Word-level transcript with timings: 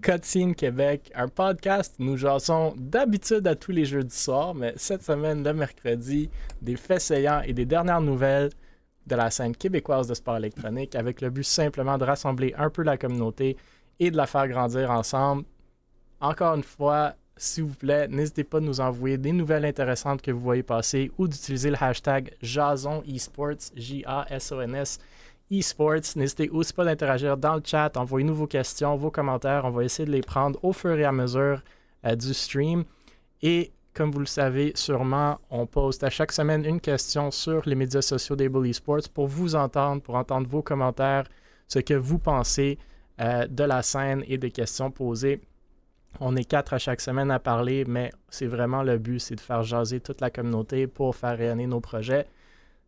Cutscene 0.00 0.54
Québec, 0.54 1.10
un 1.14 1.28
podcast. 1.28 1.94
Nous 1.98 2.16
jasons 2.16 2.74
d'habitude 2.76 3.46
à 3.46 3.54
tous 3.54 3.72
les 3.72 3.84
jeudis 3.84 4.16
soirs, 4.16 4.54
mais 4.54 4.72
cette 4.76 5.02
semaine, 5.02 5.42
le 5.42 5.52
mercredi, 5.52 6.30
des 6.62 6.76
faits 6.76 7.00
saillants 7.00 7.42
et 7.42 7.52
des 7.52 7.64
dernières 7.64 8.00
nouvelles 8.00 8.50
de 9.06 9.16
la 9.16 9.30
scène 9.30 9.56
québécoise 9.56 10.06
de 10.06 10.14
sport 10.14 10.36
électronique 10.36 10.94
avec 10.94 11.20
le 11.20 11.30
but 11.30 11.44
simplement 11.44 11.98
de 11.98 12.04
rassembler 12.04 12.54
un 12.56 12.70
peu 12.70 12.82
la 12.82 12.96
communauté 12.96 13.56
et 13.98 14.10
de 14.10 14.16
la 14.16 14.26
faire 14.26 14.48
grandir 14.48 14.90
ensemble. 14.90 15.44
Encore 16.20 16.54
une 16.54 16.62
fois, 16.62 17.14
s'il 17.36 17.64
vous 17.64 17.74
plaît, 17.74 18.08
n'hésitez 18.08 18.44
pas 18.44 18.58
à 18.58 18.60
nous 18.60 18.80
envoyer 18.80 19.16
des 19.16 19.32
nouvelles 19.32 19.64
intéressantes 19.64 20.22
que 20.22 20.30
vous 20.30 20.40
voyez 20.40 20.62
passer 20.62 21.10
ou 21.18 21.28
d'utiliser 21.28 21.70
le 21.70 21.76
hashtag 21.80 22.34
Jason 22.42 23.02
Esports, 23.06 23.72
J-A-S-O-N-S 23.76 24.98
eSports. 25.50 26.16
N'hésitez 26.16 26.48
aussi 26.50 26.72
pas 26.72 26.84
d'interagir 26.84 27.36
dans 27.36 27.54
le 27.54 27.62
chat, 27.64 27.96
envoyez-nous 27.96 28.34
vos 28.34 28.46
questions, 28.46 28.96
vos 28.96 29.10
commentaires. 29.10 29.64
On 29.64 29.70
va 29.70 29.84
essayer 29.84 30.06
de 30.06 30.12
les 30.12 30.20
prendre 30.20 30.58
au 30.62 30.72
fur 30.72 30.98
et 30.98 31.04
à 31.04 31.12
mesure 31.12 31.62
euh, 32.04 32.14
du 32.14 32.34
stream. 32.34 32.84
Et 33.42 33.72
comme 33.94 34.10
vous 34.10 34.20
le 34.20 34.26
savez 34.26 34.72
sûrement, 34.74 35.38
on 35.50 35.66
poste 35.66 36.04
à 36.04 36.10
chaque 36.10 36.32
semaine 36.32 36.64
une 36.64 36.80
question 36.80 37.30
sur 37.30 37.62
les 37.66 37.74
médias 37.74 38.02
sociaux 38.02 38.36
d'Able 38.36 38.66
Esports 38.66 39.08
pour 39.12 39.26
vous 39.26 39.54
entendre, 39.56 40.02
pour 40.02 40.14
entendre 40.14 40.48
vos 40.48 40.62
commentaires, 40.62 41.24
ce 41.66 41.80
que 41.80 41.94
vous 41.94 42.18
pensez 42.18 42.78
euh, 43.20 43.46
de 43.48 43.64
la 43.64 43.82
scène 43.82 44.22
et 44.28 44.38
des 44.38 44.50
questions 44.50 44.90
posées. 44.90 45.40
On 46.20 46.36
est 46.36 46.44
quatre 46.44 46.74
à 46.74 46.78
chaque 46.78 47.00
semaine 47.00 47.30
à 47.30 47.38
parler, 47.38 47.84
mais 47.86 48.12
c'est 48.28 48.46
vraiment 48.46 48.82
le 48.82 48.98
but, 48.98 49.18
c'est 49.18 49.34
de 49.34 49.40
faire 49.40 49.62
jaser 49.62 50.00
toute 50.00 50.20
la 50.20 50.30
communauté 50.30 50.86
pour 50.86 51.14
faire 51.14 51.36
rayonner 51.36 51.66
nos 51.66 51.80
projets. 51.80 52.26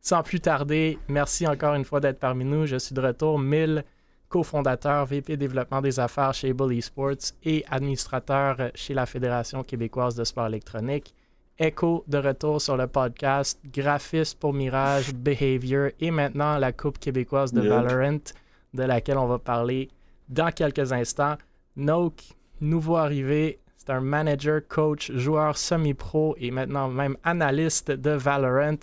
Sans 0.01 0.23
plus 0.23 0.41
tarder, 0.41 0.99
merci 1.09 1.47
encore 1.47 1.75
une 1.75 1.85
fois 1.85 2.01
d'être 2.01 2.19
parmi 2.19 2.45
nous. 2.45 2.65
Je 2.65 2.77
suis 2.77 2.95
de 2.95 3.03
retour, 3.03 3.39
Mille, 3.39 3.85
cofondateur, 4.31 5.05
VP 5.05 5.37
développement 5.37 5.83
des 5.83 6.01
affaires 6.01 6.33
chez 6.33 6.51
Able 6.51 6.73
Esports 6.73 7.35
et 7.45 7.65
administrateur 7.71 8.71
chez 8.75 8.95
la 8.95 9.05
Fédération 9.05 9.63
québécoise 9.63 10.15
de 10.15 10.25
sport 10.25 10.47
électronique. 10.47 11.15
Echo 11.59 12.05
de 12.09 12.17
retour 12.17 12.63
sur 12.63 12.79
le 12.79 12.87
podcast, 12.87 13.61
graphiste 13.67 14.39
pour 14.39 14.55
Mirage, 14.55 15.13
Behavior 15.13 15.91
et 16.01 16.11
maintenant 16.11 16.57
la 16.57 16.73
Coupe 16.73 16.99
québécoise 16.99 17.53
de 17.53 17.61
Valorant, 17.61 18.33
de 18.73 18.83
laquelle 18.83 19.19
on 19.19 19.27
va 19.27 19.39
parler 19.39 19.91
dans 20.31 20.51
quelques 20.51 20.93
instants. 20.93 21.37
Noak, 21.77 22.35
nouveau 22.63 22.97
arrivé, 22.97 23.59
c'est 23.77 23.91
un 23.91 24.01
manager, 24.01 24.63
coach, 24.67 25.13
joueur 25.13 25.59
semi-pro 25.59 26.35
et 26.39 26.51
maintenant 26.51 26.89
même 26.89 27.19
analyste 27.25 27.91
de 27.91 28.13
Valorant. 28.13 28.79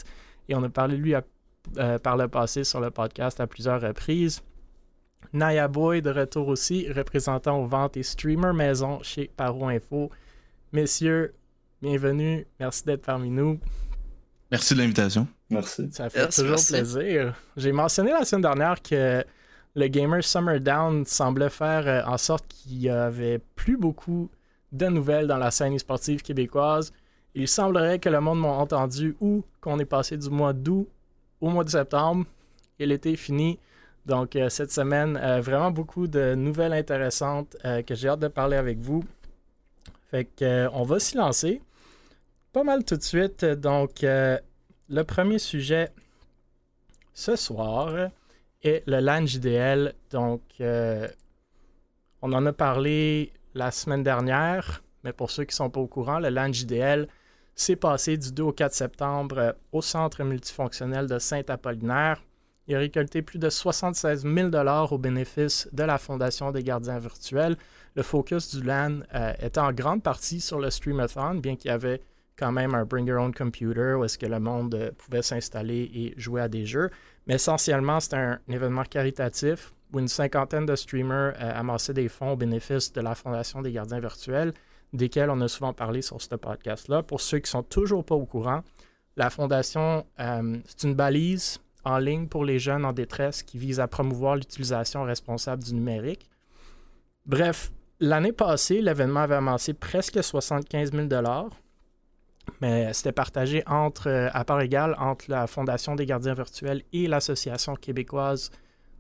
Et 0.50 0.56
on 0.56 0.64
a 0.64 0.70
parlé 0.70 0.98
de 0.98 1.02
lui 1.02 1.14
euh, 1.78 2.00
par 2.00 2.18
le 2.18 2.28
passé 2.28 2.64
sur 2.64 2.80
le 2.80 2.92
podcast 2.92 3.40
à 3.40 3.48
plusieurs 3.48 3.82
reprises. 3.82 4.42
Naya 5.34 5.68
Boy 5.68 6.02
de 6.02 6.10
retour 6.10 6.48
aussi, 6.48 6.92
représentant 6.92 7.60
aux 7.62 7.68
ventes 7.68 7.98
et 7.98 8.04
streamer 8.04 8.54
maison 8.54 9.00
chez 9.04 9.30
Paro 9.36 9.68
Info. 9.68 10.10
Messieurs, 10.72 11.34
bienvenue. 11.82 12.48
Merci 12.60 12.86
d'être 12.86 13.04
parmi 13.04 13.30
nous. 13.30 13.60
Merci 14.52 14.74
de 14.76 14.80
l'invitation. 14.80 15.28
Merci. 15.50 15.90
Ça 15.92 16.10
fait 16.10 16.30
toujours 16.30 16.64
plaisir. 16.66 17.34
J'ai 17.58 17.72
mentionné 17.72 18.12
la 18.12 18.24
semaine 18.24 18.44
dernière 18.44 18.82
que 18.82 19.24
le 19.76 19.88
Gamer 19.88 20.24
Summer 20.24 20.60
Down 20.60 21.06
semblait 21.06 21.50
faire 21.50 21.88
euh, 21.88 22.12
en 22.12 22.18
sorte 22.18 22.48
qu'il 22.48 22.80
y 22.80 22.90
avait 22.90 23.40
plus 23.56 23.78
beaucoup 23.78 24.30
de 24.72 24.88
nouvelles 24.88 25.28
dans 25.28 25.38
la 25.38 25.52
scène 25.52 25.78
sportive 25.78 26.22
québécoise. 26.22 26.92
Il 27.40 27.48
semblerait 27.48 28.00
que 28.00 28.10
le 28.10 28.20
monde 28.20 28.40
m'a 28.42 28.50
entendu 28.50 29.16
ou 29.20 29.44
qu'on 29.62 29.80
est 29.80 29.86
passé 29.86 30.18
du 30.18 30.30
mois 30.30 30.54
d'août 30.54 30.88
au 31.40 31.50
mois 31.50 31.64
de 31.64 31.70
septembre 31.70 32.26
et 32.80 32.86
l'été 32.86 33.14
est 33.14 33.16
fini. 33.16 33.60
Donc 34.06 34.36
euh, 34.36 34.50
cette 34.50 34.72
semaine, 34.72 35.18
euh, 35.22 35.42
vraiment 35.42 35.72
beaucoup 35.72 36.08
de 36.08 36.36
nouvelles 36.36 36.74
intéressantes 36.74 37.56
que 37.86 37.96
j'ai 37.96 38.10
hâte 38.10 38.20
de 38.20 38.28
parler 38.28 38.58
avec 38.58 38.80
vous. 38.80 39.04
Fait 40.10 40.26
que 40.26 40.68
on 40.74 40.84
va 40.84 41.00
s'y 41.00 41.18
lancer. 41.18 41.62
Pas 42.54 42.64
mal 42.64 42.84
tout 42.84 42.96
de 42.96 43.04
suite. 43.04 43.46
Donc 43.46 44.02
le 44.02 45.04
premier 45.04 45.38
sujet 45.38 45.92
ce 47.14 47.36
soir, 47.36 48.10
et 48.64 48.84
le 48.86 49.00
LAN 49.00 49.26
JDL. 49.26 49.94
Donc, 50.12 50.42
euh, 50.62 51.08
on 52.22 52.34
en 52.34 52.46
a 52.46 52.54
parlé 52.54 53.32
la 53.54 53.72
semaine 53.72 54.04
dernière, 54.04 54.84
mais 55.04 55.14
pour 55.14 55.32
ceux 55.32 55.44
qui 55.44 55.54
ne 55.54 55.58
sont 55.58 55.70
pas 55.70 55.80
au 55.80 55.88
courant, 55.88 56.20
le 56.20 56.30
LAN 56.30 56.52
JDL 56.52 57.08
s'est 57.58 57.76
passé 57.76 58.18
du 58.18 58.32
2 58.32 58.44
au 58.44 58.52
4 58.54 58.74
septembre 58.74 59.38
euh, 59.38 59.52
au 59.72 59.82
centre 59.82 60.24
multifonctionnel 60.24 61.08
de 61.08 61.20
Saint-Apollinaire. 61.20 62.24
Il 62.68 62.76
a 62.76 62.80
récolté 62.80 63.22
plus 63.22 63.40
de 63.40 63.50
76 63.50 64.24
000 64.24 64.50
au 64.92 64.98
bénéfice 64.98 65.70
de 65.72 65.84
la 65.84 65.98
Fondation 65.98 66.52
des 66.52 66.64
gardiens 66.64 67.00
virtuels. 67.00 67.56
Le 67.96 68.04
focus 68.04 68.56
du 68.56 68.64
LAN 68.64 69.00
euh, 69.16 69.34
était 69.42 69.60
en 69.60 69.72
grande 69.72 70.04
partie 70.04 70.40
sur 70.40 70.60
le 70.60 70.70
Streamathon, 70.70 71.36
bien 71.36 71.56
qu'il 71.56 71.72
y 71.72 71.74
avait 71.74 72.02
quand 72.38 72.52
même 72.52 72.76
un 72.76 72.86
Bring 72.86 73.08
Your 73.08 73.22
Own 73.22 73.34
Computer 73.34 73.96
où 73.98 74.04
est-ce 74.04 74.18
que 74.18 74.28
le 74.28 74.40
monde 74.40 74.94
pouvait 74.98 75.24
s'installer 75.24 75.90
et 75.94 76.14
jouer 76.18 76.42
à 76.42 76.48
des 76.48 76.66
jeux. 76.66 76.92
Mais 77.26 77.36
essentiellement, 77.36 78.00
c'est 78.00 78.16
un, 78.16 78.40
événement 78.48 78.84
caritatif 78.84 79.74
où 79.92 80.00
une 80.00 80.08
cinquantaine 80.08 80.66
de 80.66 80.76
streamers 80.76 81.34
euh, 81.40 81.60
amassaient 81.60 81.94
des 81.94 82.10
fonds 82.10 82.32
au 82.32 82.36
bénéfice 82.36 82.92
de 82.94 83.02
la 83.02 83.16
Fondation 83.16 83.62
des 83.62 83.72
gardiens 83.72 84.00
virtuels, 84.00 84.54
desquels 84.98 85.30
on 85.30 85.40
a 85.42 85.48
souvent 85.48 85.74
parlé 85.74 86.02
sur 86.02 86.22
ce 86.22 86.36
podcast-là. 86.36 87.04
Pour 87.04 87.22
ceux 87.22 87.40
qui 87.40 87.50
sont 87.50 87.64
toujours 87.64 88.04
pas 88.04 88.16
au 88.16 88.26
courant, 88.26 88.62
la 89.16 89.30
Fondation, 89.30 90.06
euh, 90.20 90.58
c'est 90.66 90.88
une 90.88 90.96
balise 90.96 91.60
en 91.86 91.98
ligne 91.98 92.28
pour 92.28 92.44
les 92.44 92.60
jeunes 92.60 92.86
en 92.86 92.94
détresse 92.94 93.44
qui 93.44 93.58
vise 93.58 93.80
à 93.80 93.88
promouvoir 93.88 94.36
l'utilisation 94.36 95.04
responsable 95.04 95.64
du 95.64 95.74
numérique. 95.74 96.30
Bref, 97.26 97.72
l'année 98.00 98.34
passée, 98.34 98.82
l'événement 98.82 99.22
avait 99.22 99.36
amassé 99.36 99.74
presque 99.74 100.24
75 100.24 100.92
000 100.92 101.08
mais 102.62 102.94
c'était 102.94 103.12
partagé 103.12 103.64
entre, 103.68 104.08
euh, 104.08 104.30
à 104.34 104.46
part 104.46 104.62
égale 104.62 104.96
entre 105.00 105.26
la 105.30 105.48
Fondation 105.48 105.96
des 105.96 106.06
gardiens 106.06 106.34
virtuels 106.34 106.84
et 106.94 107.08
l'Association 107.08 107.76
québécoise 107.76 108.52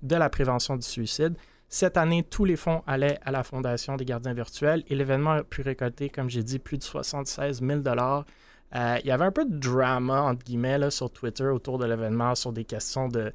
de 0.01 0.15
la 0.15 0.29
prévention 0.29 0.75
du 0.75 0.85
suicide. 0.85 1.35
Cette 1.69 1.97
année, 1.97 2.23
tous 2.23 2.45
les 2.45 2.55
fonds 2.55 2.81
allaient 2.87 3.19
à 3.23 3.31
la 3.31 3.43
Fondation 3.43 3.97
des 3.97 4.05
gardiens 4.05 4.33
virtuels 4.33 4.83
et 4.87 4.95
l'événement 4.95 5.31
a 5.31 5.43
pu 5.43 5.61
récolter, 5.61 6.09
comme 6.09 6.29
j'ai 6.29 6.43
dit, 6.43 6.59
plus 6.59 6.77
de 6.77 6.83
76 6.83 7.61
000 7.61 7.81
euh, 7.85 8.97
Il 9.03 9.07
y 9.07 9.11
avait 9.11 9.25
un 9.25 9.31
peu 9.31 9.43
de 9.43 9.57
drama, 9.57 10.21
entre 10.21 10.45
guillemets, 10.45 10.89
sur 10.91 11.11
Twitter 11.11 11.47
autour 11.47 11.77
de 11.77 11.85
l'événement 11.85 12.35
sur 12.35 12.53
des 12.53 12.63
questions 12.63 13.09
de 13.09 13.33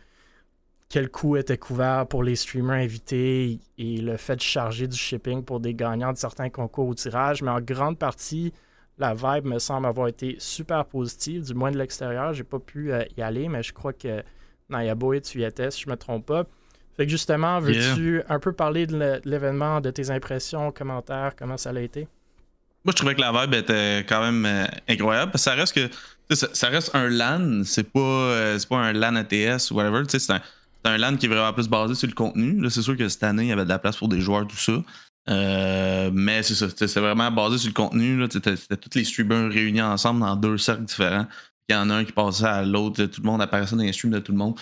quel 0.88 1.10
coût 1.10 1.36
était 1.36 1.58
couvert 1.58 2.06
pour 2.06 2.22
les 2.22 2.36
streamers 2.36 2.76
invités 2.76 3.60
et 3.78 3.96
le 3.98 4.16
fait 4.16 4.36
de 4.36 4.42
charger 4.42 4.86
du 4.86 4.96
shipping 4.96 5.42
pour 5.42 5.60
des 5.60 5.74
gagnants 5.74 6.12
de 6.12 6.18
certains 6.18 6.50
concours 6.50 6.86
ou 6.86 6.94
tirages. 6.94 7.42
Mais 7.42 7.50
en 7.50 7.60
grande 7.60 7.98
partie, 7.98 8.52
la 8.98 9.14
vibe 9.14 9.46
me 9.46 9.58
semble 9.58 9.86
avoir 9.86 10.08
été 10.08 10.36
super 10.38 10.84
positive, 10.86 11.44
du 11.44 11.54
moins 11.54 11.70
de 11.70 11.78
l'extérieur. 11.78 12.32
J'ai 12.32 12.44
pas 12.44 12.58
pu 12.58 12.92
euh, 12.92 13.04
y 13.16 13.22
aller, 13.22 13.48
mais 13.48 13.62
je 13.62 13.72
crois 13.74 13.92
que 13.92 14.22
Naya 14.68 14.94
Boy, 14.94 15.20
tu 15.20 15.40
y 15.40 15.44
étais, 15.44 15.70
si 15.70 15.82
je 15.82 15.90
me 15.90 15.96
trompe 15.96 16.26
pas. 16.26 16.44
Fait 17.02 17.06
que 17.06 17.10
justement, 17.10 17.58
veux-tu 17.58 18.22
un 18.28 18.38
peu 18.38 18.52
parler 18.52 18.86
de 18.86 19.20
l'événement, 19.24 19.80
de 19.80 19.90
tes 19.90 20.10
impressions, 20.10 20.70
commentaires, 20.70 21.32
comment 21.36 21.56
ça 21.56 21.70
a 21.70 21.80
été? 21.80 22.06
Moi, 22.84 22.92
je 22.92 22.92
trouvais 22.92 23.16
que 23.16 23.20
la 23.20 23.32
vibe 23.32 23.54
était 23.54 24.06
quand 24.08 24.20
même 24.20 24.46
euh, 24.46 24.66
incroyable. 24.88 25.32
Parce 25.32 25.44
que 25.44 25.50
ça 25.50 25.56
reste 25.56 25.74
que 25.74 26.36
ça, 26.36 26.68
reste 26.68 26.94
un 26.94 27.08
LAN, 27.08 27.64
c'est 27.64 27.90
pas, 27.90 27.98
euh, 27.98 28.56
pas 28.70 28.76
un 28.76 28.92
LAN 28.92 29.16
ATS 29.16 29.72
ou 29.72 29.74
whatever. 29.74 30.04
C'est 30.06 30.30
un, 30.30 30.40
un 30.84 30.96
LAN 30.96 31.16
qui 31.16 31.26
est 31.26 31.28
vraiment 31.28 31.52
plus 31.52 31.66
basé 31.66 31.96
sur 31.96 32.06
le 32.06 32.14
contenu. 32.14 32.60
Là, 32.60 32.70
c'est 32.70 32.82
sûr 32.82 32.96
que 32.96 33.08
cette 33.08 33.24
année, 33.24 33.42
il 33.42 33.48
y 33.48 33.52
avait 33.52 33.64
de 33.64 33.68
la 33.68 33.80
place 33.80 33.96
pour 33.96 34.06
des 34.06 34.20
joueurs, 34.20 34.46
tout 34.46 34.56
ça. 34.56 34.80
Euh, 35.28 36.08
mais 36.14 36.44
c'est 36.44 36.54
ça, 36.54 36.68
c'est 36.68 37.00
vraiment 37.00 37.32
basé 37.32 37.58
sur 37.58 37.68
le 37.68 37.74
contenu. 37.74 38.24
C'était 38.30 38.56
tous 38.76 38.94
les 38.94 39.02
streamers 39.02 39.50
réunis 39.50 39.82
ensemble 39.82 40.20
dans 40.20 40.36
deux 40.36 40.56
cercles 40.56 40.84
différents. 40.84 41.26
Y 41.72 41.76
en 41.76 41.90
a 41.90 41.94
un 41.94 42.04
qui 42.04 42.12
passait 42.12 42.44
à 42.44 42.62
l'autre, 42.62 43.04
tout 43.06 43.22
le 43.22 43.26
monde 43.26 43.42
apparaissait 43.42 43.76
dans 43.76 43.82
les 43.82 43.92
streams 43.92 44.12
de 44.12 44.18
tout 44.18 44.32
le 44.32 44.38
monde. 44.38 44.58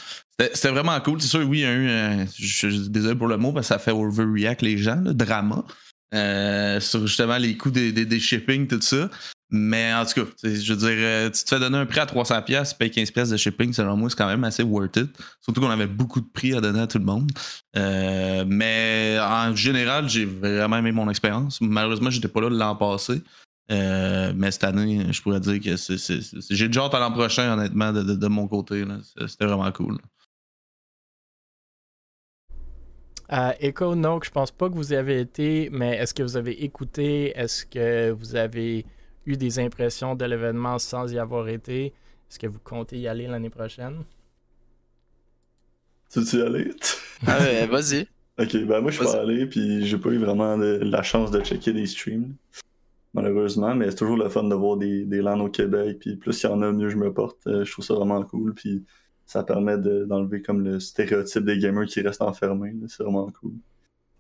C'était 0.52 0.70
vraiment 0.70 0.98
cool. 1.00 1.20
C'est 1.20 1.28
sûr, 1.28 1.46
oui, 1.46 1.62
eu, 1.62 1.88
euh, 1.88 2.24
je, 2.38 2.68
suis 2.68 2.88
désolé 2.88 3.14
pour 3.14 3.28
le 3.28 3.36
mot, 3.36 3.52
parce 3.52 3.68
que 3.68 3.74
ça 3.74 3.78
fait 3.78 3.92
overreact 3.92 4.62
les 4.62 4.78
gens, 4.78 5.00
le 5.02 5.14
drama. 5.14 5.64
Euh, 6.12 6.80
sur 6.80 7.06
justement 7.06 7.36
les 7.36 7.56
coûts 7.56 7.70
des, 7.70 7.92
des, 7.92 8.20
shipping, 8.20 8.66
tout 8.66 8.80
ça. 8.80 9.08
Mais 9.52 9.92
en 9.94 10.04
tout 10.04 10.24
cas, 10.24 10.30
je 10.42 10.72
veux 10.72 10.78
dire, 10.78 10.88
euh, 10.90 11.30
tu 11.30 11.44
te 11.44 11.48
fais 11.48 11.60
donner 11.60 11.78
un 11.78 11.86
prix 11.86 12.00
à 12.00 12.06
300$, 12.06 12.68
tu 12.68 12.74
payes 12.76 12.90
15$ 12.90 13.30
de 13.30 13.36
shipping, 13.36 13.72
selon 13.72 13.96
moi, 13.96 14.10
c'est 14.10 14.16
quand 14.16 14.26
même 14.26 14.44
assez 14.44 14.62
worth 14.62 14.96
it. 14.96 15.10
Surtout 15.40 15.60
qu'on 15.60 15.70
avait 15.70 15.86
beaucoup 15.86 16.20
de 16.20 16.28
prix 16.32 16.54
à 16.54 16.60
donner 16.60 16.80
à 16.80 16.86
tout 16.86 16.98
le 16.98 17.04
monde. 17.04 17.30
Mais 17.74 19.18
en 19.20 19.54
général, 19.54 20.08
j'ai 20.08 20.24
vraiment 20.24 20.78
aimé 20.78 20.92
mon 20.92 21.08
expérience. 21.10 21.60
Malheureusement, 21.60 22.10
j'étais 22.10 22.28
pas 22.28 22.40
là 22.40 22.48
l'an 22.48 22.76
passé. 22.76 23.22
Euh, 23.70 24.32
mais 24.34 24.50
cette 24.50 24.64
année, 24.64 25.12
je 25.12 25.22
pourrais 25.22 25.40
dire 25.40 25.60
que 25.60 25.76
j'ai 25.76 26.66
déjà 26.66 26.82
hâte 26.82 26.94
à 26.94 26.98
l'an 26.98 27.12
prochain, 27.12 27.52
honnêtement, 27.52 27.92
de, 27.92 28.26
mon 28.28 28.48
côté. 28.48 28.84
C'était 29.26 29.46
vraiment 29.46 29.70
cool. 29.70 29.98
Euh, 33.32 33.52
Echo 33.60 33.94
Note, 33.94 34.24
je 34.24 34.30
pense 34.30 34.50
pas 34.50 34.68
que 34.68 34.74
vous 34.74 34.92
y 34.92 34.96
avez 34.96 35.20
été, 35.20 35.68
mais 35.70 35.96
est-ce 35.96 36.12
que 36.12 36.24
vous 36.24 36.36
avez 36.36 36.64
écouté? 36.64 37.32
Est-ce 37.36 37.64
que 37.64 38.10
vous 38.10 38.34
avez 38.34 38.84
eu 39.24 39.36
des 39.36 39.60
impressions 39.60 40.16
de 40.16 40.24
l'événement 40.24 40.80
sans 40.80 41.12
y 41.12 41.18
avoir 41.18 41.48
été? 41.48 41.86
Est-ce 42.28 42.40
que 42.40 42.48
vous 42.48 42.58
comptez 42.58 42.98
y 42.98 43.06
aller 43.06 43.28
l'année 43.28 43.50
prochaine? 43.50 44.02
Tu 46.12 46.18
veux 46.18 46.40
y 46.40 46.42
aller? 46.42 46.70
ah 47.28 47.38
ouais, 47.38 47.66
vas-y. 47.66 48.08
Ok, 48.36 48.56
ben 48.64 48.80
moi 48.80 48.90
je 48.90 48.96
suis 48.96 49.04
pas 49.04 49.20
allé, 49.20 49.46
puis 49.46 49.86
j'ai 49.86 49.98
pas 49.98 50.08
eu 50.10 50.18
vraiment 50.18 50.56
de- 50.56 50.80
la 50.82 51.02
chance 51.02 51.30
de 51.30 51.40
checker 51.40 51.72
des 51.72 51.86
streams, 51.86 52.34
malheureusement, 53.14 53.74
mais 53.74 53.90
c'est 53.90 53.96
toujours 53.96 54.16
le 54.16 54.28
fun 54.28 54.44
de 54.44 54.54
voir 54.54 54.76
des, 54.76 55.04
des 55.06 55.22
LAN 55.22 55.40
au 55.40 55.50
Québec, 55.50 55.98
puis 56.00 56.16
plus 56.16 56.42
il 56.42 56.46
y 56.46 56.50
en 56.50 56.62
a, 56.62 56.72
mieux 56.72 56.88
je 56.90 56.96
me 56.96 57.12
porte. 57.12 57.46
Euh, 57.46 57.64
je 57.64 57.72
trouve 57.72 57.84
ça 57.84 57.94
vraiment 57.94 58.22
cool, 58.24 58.54
puis 58.54 58.84
ça 59.26 59.44
permet 59.44 59.78
de- 59.78 60.04
d'enlever 60.04 60.42
comme 60.42 60.62
le 60.64 60.80
stéréotype 60.80 61.44
des 61.44 61.58
gamers 61.58 61.86
qui 61.86 62.00
restent 62.02 62.22
enfermés, 62.22 62.74
c'est 62.88 63.02
vraiment 63.02 63.30
cool. 63.32 63.54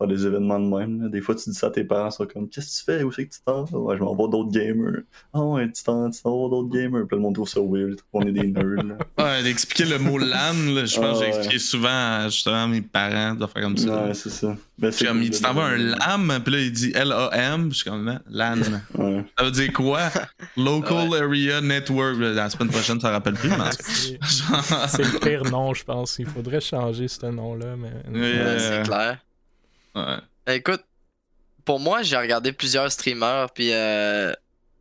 Faire 0.00 0.08
des 0.08 0.26
événements 0.26 0.58
de 0.58 0.64
même, 0.78 1.02
là. 1.02 1.08
des 1.10 1.20
fois 1.20 1.34
tu 1.34 1.50
dis 1.50 1.54
ça 1.56 1.66
à 1.66 1.70
tes 1.70 1.84
parents, 1.84 2.08
ils 2.08 2.12
sont 2.12 2.24
comme 2.26 2.48
«Qu'est-ce 2.50 2.80
que 2.82 2.90
tu 2.92 2.98
fais? 2.98 3.02
Où 3.04 3.12
c'est 3.12 3.26
que 3.26 3.34
tu 3.34 3.40
t'en 3.44 3.64
vas? 3.64 3.78
Ouais, 3.78 3.96
je 3.98 4.02
m'en 4.02 4.14
vais 4.16 4.28
d'autres 4.30 4.50
gamers. 4.50 5.02
Ah 5.34 5.42
ouais, 5.42 5.70
tu 5.70 5.82
t'en 5.84 6.10
t'en 6.10 6.42
vas 6.44 6.48
d'autres 6.48 6.70
gamers.» 6.70 7.06
Puis 7.06 7.16
le 7.16 7.22
monde 7.22 7.34
trouve 7.34 7.48
ça 7.48 7.60
weird, 7.60 7.98
qu'on 8.10 8.22
est 8.22 8.32
des 8.32 8.46
nerds. 8.48 8.64
là. 8.82 8.96
Ouais, 9.18 9.42
d'expliquer 9.42 9.84
le 9.84 9.98
mot 9.98 10.16
LAN, 10.16 10.54
là, 10.74 10.86
je 10.86 10.98
pense 10.98 11.04
Ah, 11.04 11.12
que 11.12 11.18
j'ai 11.18 11.20
ouais. 11.20 11.28
expliqué 11.28 11.58
souvent 11.58 11.88
à, 11.90 12.28
justement 12.30 12.64
à 12.64 12.66
mes 12.66 12.80
parents 12.80 13.34
de 13.34 13.44
faire 13.46 13.62
comme 13.62 13.76
ça. 13.76 14.06
Ouais, 14.06 14.14
c'est 14.14 14.30
ça. 14.30 14.56
Ben, 14.78 14.90
comme, 14.90 15.08
cool, 15.18 15.24
il 15.24 15.30
dit, 15.30 15.42
là, 15.42 15.48
t'envoies 15.48 15.64
un 15.66 15.76
LAM, 15.76 16.40
puis 16.42 16.52
là, 16.54 16.60
il 16.60 16.72
dit 16.72 16.92
L-A-M, 16.94 17.68
je 17.70 17.74
suis 17.76 17.90
comme, 17.90 18.08
hein, 18.08 18.20
LAN. 18.30 18.56
Ouais. 18.96 19.24
Ça 19.38 19.44
veut 19.44 19.50
dire 19.50 19.72
quoi? 19.74 20.00
Local 20.56 21.08
Area 21.14 21.60
Network. 21.60 22.16
Là, 22.18 22.30
La 22.32 22.48
semaine 22.48 22.70
prochaine, 22.70 22.98
ça 22.98 23.10
rappelle 23.10 23.34
plus, 23.34 23.50
mais 23.50 23.56
en 23.56 23.68
tout 23.68 23.76
C'est 23.82 24.18
cas. 24.18 24.88
c'est 24.88 25.02
le 25.12 25.18
pire 25.20 25.44
nom, 25.44 25.74
je 25.74 25.84
pense. 25.84 26.18
Il 26.18 26.24
faudrait 26.26 26.60
changer 26.62 27.08
ce 27.08 27.26
nom-là. 27.26 27.76
Mais... 27.76 27.92
Euh, 28.16 28.58
c'est 28.58 28.88
clair. 28.88 29.18
Ouais. 29.94 30.54
Écoute, 30.56 30.84
pour 31.64 31.80
moi, 31.80 32.02
j'ai 32.02 32.16
regardé 32.16 32.52
plusieurs 32.52 32.90
streamers, 32.90 33.50
puis 33.52 33.72
euh, 33.72 34.32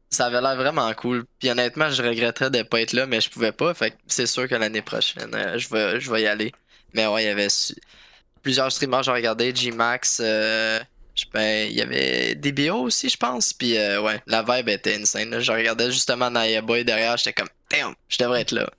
ça 0.10 0.28
avait 0.28 0.42
l'air 0.42 0.56
vraiment 0.56 0.92
cool. 0.94 1.26
Puis 1.40 1.50
honnêtement, 1.50 1.90
je 1.90 2.02
regretterais 2.04 2.50
de 2.50 2.64
pas 2.64 2.82
être 2.82 2.94
là, 2.94 3.06
mais 3.06 3.22
je 3.22 3.30
pouvais 3.30 3.52
pas. 3.52 3.74
Fait 3.74 3.92
que 3.92 3.98
c'est 4.08 4.28
sûr 4.28 4.48
que 4.48 4.56
l'année 4.56 4.82
prochaine, 4.82 5.34
euh, 5.36 5.58
je 5.58 5.70
vais, 5.70 6.00
je 6.00 6.12
vais 6.12 6.24
y 6.24 6.28
aller. 6.28 6.52
Mais 6.94 7.08
ouais, 7.08 7.24
il 7.24 7.28
y 7.28 7.30
avait 7.30 7.50
su- 7.50 7.76
plusieurs 8.44 8.72
streamers, 8.72 9.04
j'ai 9.04 9.12
regardé 9.12 9.54
G-Max. 9.56 10.22
ben, 11.34 11.68
il 11.70 11.74
y 11.74 11.82
avait 11.82 12.36
DBO 12.36 12.84
aussi, 12.84 13.10
je 13.10 13.18
pense. 13.18 13.54
Puis 13.54 13.74
ouais, 13.74 14.22
la 14.28 14.44
vibe 14.44 14.70
était 14.70 14.96
insane. 14.96 15.30
là. 15.32 15.40
Je 15.40 15.52
regardais 15.52 15.92
justement 15.92 16.30
Naya 16.32 16.62
Boy 16.62 16.86
derrière, 16.86 17.18
j'étais 17.18 17.34
comme, 17.34 17.50
damn, 17.70 17.94
je 18.08 18.18
devrais 18.18 18.42
être 18.42 18.52
là. 18.52 18.70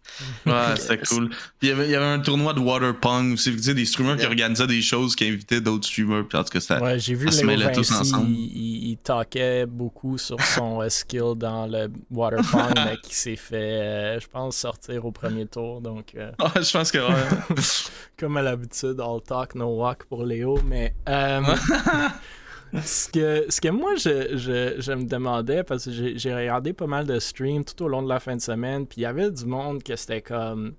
Ouais, 0.47 0.77
c'était 0.77 0.99
cool. 0.99 1.31
Il 1.63 1.69
y 1.69 1.73
avait, 1.73 1.87
il 1.87 1.91
y 1.91 1.95
avait 1.95 2.05
un 2.07 2.19
tournoi 2.21 2.53
de 2.53 2.61
water 2.61 2.99
pong 2.99 3.35
aussi. 3.35 3.55
Tu 3.55 3.63
sais, 3.63 3.75
des 3.75 3.85
streamers 3.85 4.17
qui 4.17 4.27
organisaient 4.27 4.67
des 4.67 4.83
choses, 4.83 5.15
qui 5.15 5.29
invitaient 5.29 5.61
d'autres 5.61 5.87
streamers. 5.87 6.27
Puis 6.29 6.39
en 6.39 6.45
tout 6.45 6.51
cas, 6.51 6.61
c'était. 6.61 6.81
Ouais, 6.81 6.99
j'ai 6.99 7.15
vu 7.15 7.29
on 7.29 7.31
se 7.31 7.39
Léo 7.39 7.47
mêlait 7.47 7.73
tous 7.73 7.91
ensemble. 7.93 8.31
il, 8.31 8.91
il, 8.91 8.97
talkait 8.99 9.67
beaucoup 9.67 10.19
sur 10.19 10.41
son 10.41 10.83
euh, 10.83 10.89
skill 10.89 11.35
dans 11.37 11.67
le 11.67 11.89
water 12.11 12.41
pong, 12.51 12.73
mais 12.77 12.97
qui 13.03 13.15
s'est 13.15 13.37
fait, 13.37 13.57
euh, 13.57 14.21
je 14.21 14.27
pense, 14.27 14.57
sortir 14.57 15.05
au 15.05 15.13
premier 15.13 15.47
tour. 15.47 15.81
Donc, 15.81 16.15
euh, 16.17 16.31
Ouais, 16.41 16.63
je 16.63 16.73
pense 16.73 16.91
que. 16.91 16.99
Ouais. 16.99 17.57
comme 18.19 18.37
à 18.37 18.43
l'habitude, 18.43 19.01
all 19.01 19.21
talk, 19.27 19.55
no 19.55 19.67
walk 19.67 20.05
pour 20.05 20.25
Léo. 20.25 20.59
Mais 20.65 20.95
euh, 21.09 21.41
ce, 22.83 23.09
que, 23.09 23.47
ce 23.49 23.61
que 23.61 23.69
moi, 23.69 23.95
je, 23.97 24.37
je, 24.37 24.81
je 24.81 24.93
me 24.93 25.05
demandais, 25.05 25.65
parce 25.65 25.87
que 25.87 26.17
j'ai 26.17 26.35
regardé 26.35 26.73
pas 26.73 26.87
mal 26.87 27.07
de 27.07 27.19
streams 27.19 27.65
tout 27.65 27.85
au 27.85 27.89
long 27.89 28.03
de 28.03 28.09
la 28.09 28.21
fin 28.21 28.37
de 28.37 28.41
semaine, 28.41 28.87
puis 28.87 29.01
il 29.01 29.03
y 29.03 29.07
avait 29.07 29.31
du 29.31 29.45
monde 29.47 29.83
que 29.83 29.97
c'était 29.97 30.23
comme 30.23 30.75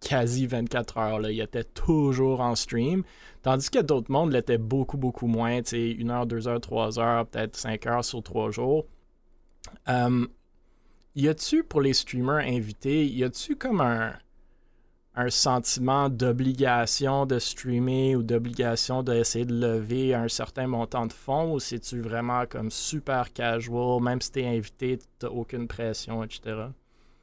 quasi 0.00 0.46
24 0.46 0.98
heures. 0.98 1.20
Là. 1.20 1.30
Il 1.30 1.40
était 1.40 1.64
toujours 1.64 2.40
en 2.40 2.54
stream. 2.54 3.02
Tandis 3.42 3.70
que 3.70 3.80
d'autres 3.80 4.10
mondes 4.10 4.32
l'étaient 4.32 4.58
beaucoup, 4.58 4.96
beaucoup 4.96 5.26
moins. 5.26 5.62
Tu 5.62 5.70
sais, 5.70 5.96
1 6.00 6.10
heure, 6.10 6.26
2 6.26 6.48
heures, 6.48 6.60
3 6.60 6.98
heures, 6.98 7.26
peut-être 7.26 7.56
5 7.56 7.86
heures 7.86 8.04
sur 8.04 8.22
3 8.22 8.50
jours. 8.50 8.86
Euh, 9.88 10.26
y 11.14 11.28
a-tu, 11.28 11.64
pour 11.64 11.80
les 11.80 11.92
streamers 11.92 12.46
invités, 12.46 13.06
y 13.06 13.24
a-tu 13.24 13.56
comme 13.56 13.80
un, 13.80 14.12
un 15.16 15.30
sentiment 15.30 16.10
d'obligation 16.10 17.24
de 17.24 17.38
streamer 17.38 18.16
ou 18.16 18.22
d'obligation 18.22 19.02
d'essayer 19.02 19.46
de 19.46 19.54
lever 19.54 20.14
un 20.14 20.28
certain 20.28 20.66
montant 20.66 21.06
de 21.06 21.12
fonds 21.12 21.54
ou 21.54 21.60
c'est-tu 21.60 22.02
vraiment 22.02 22.44
comme 22.46 22.70
super 22.70 23.32
casual, 23.32 24.02
même 24.02 24.20
si 24.20 24.30
t'es 24.30 24.46
invité, 24.46 24.98
t'as 25.18 25.28
aucune 25.28 25.66
pression, 25.66 26.22
etc. 26.22 26.66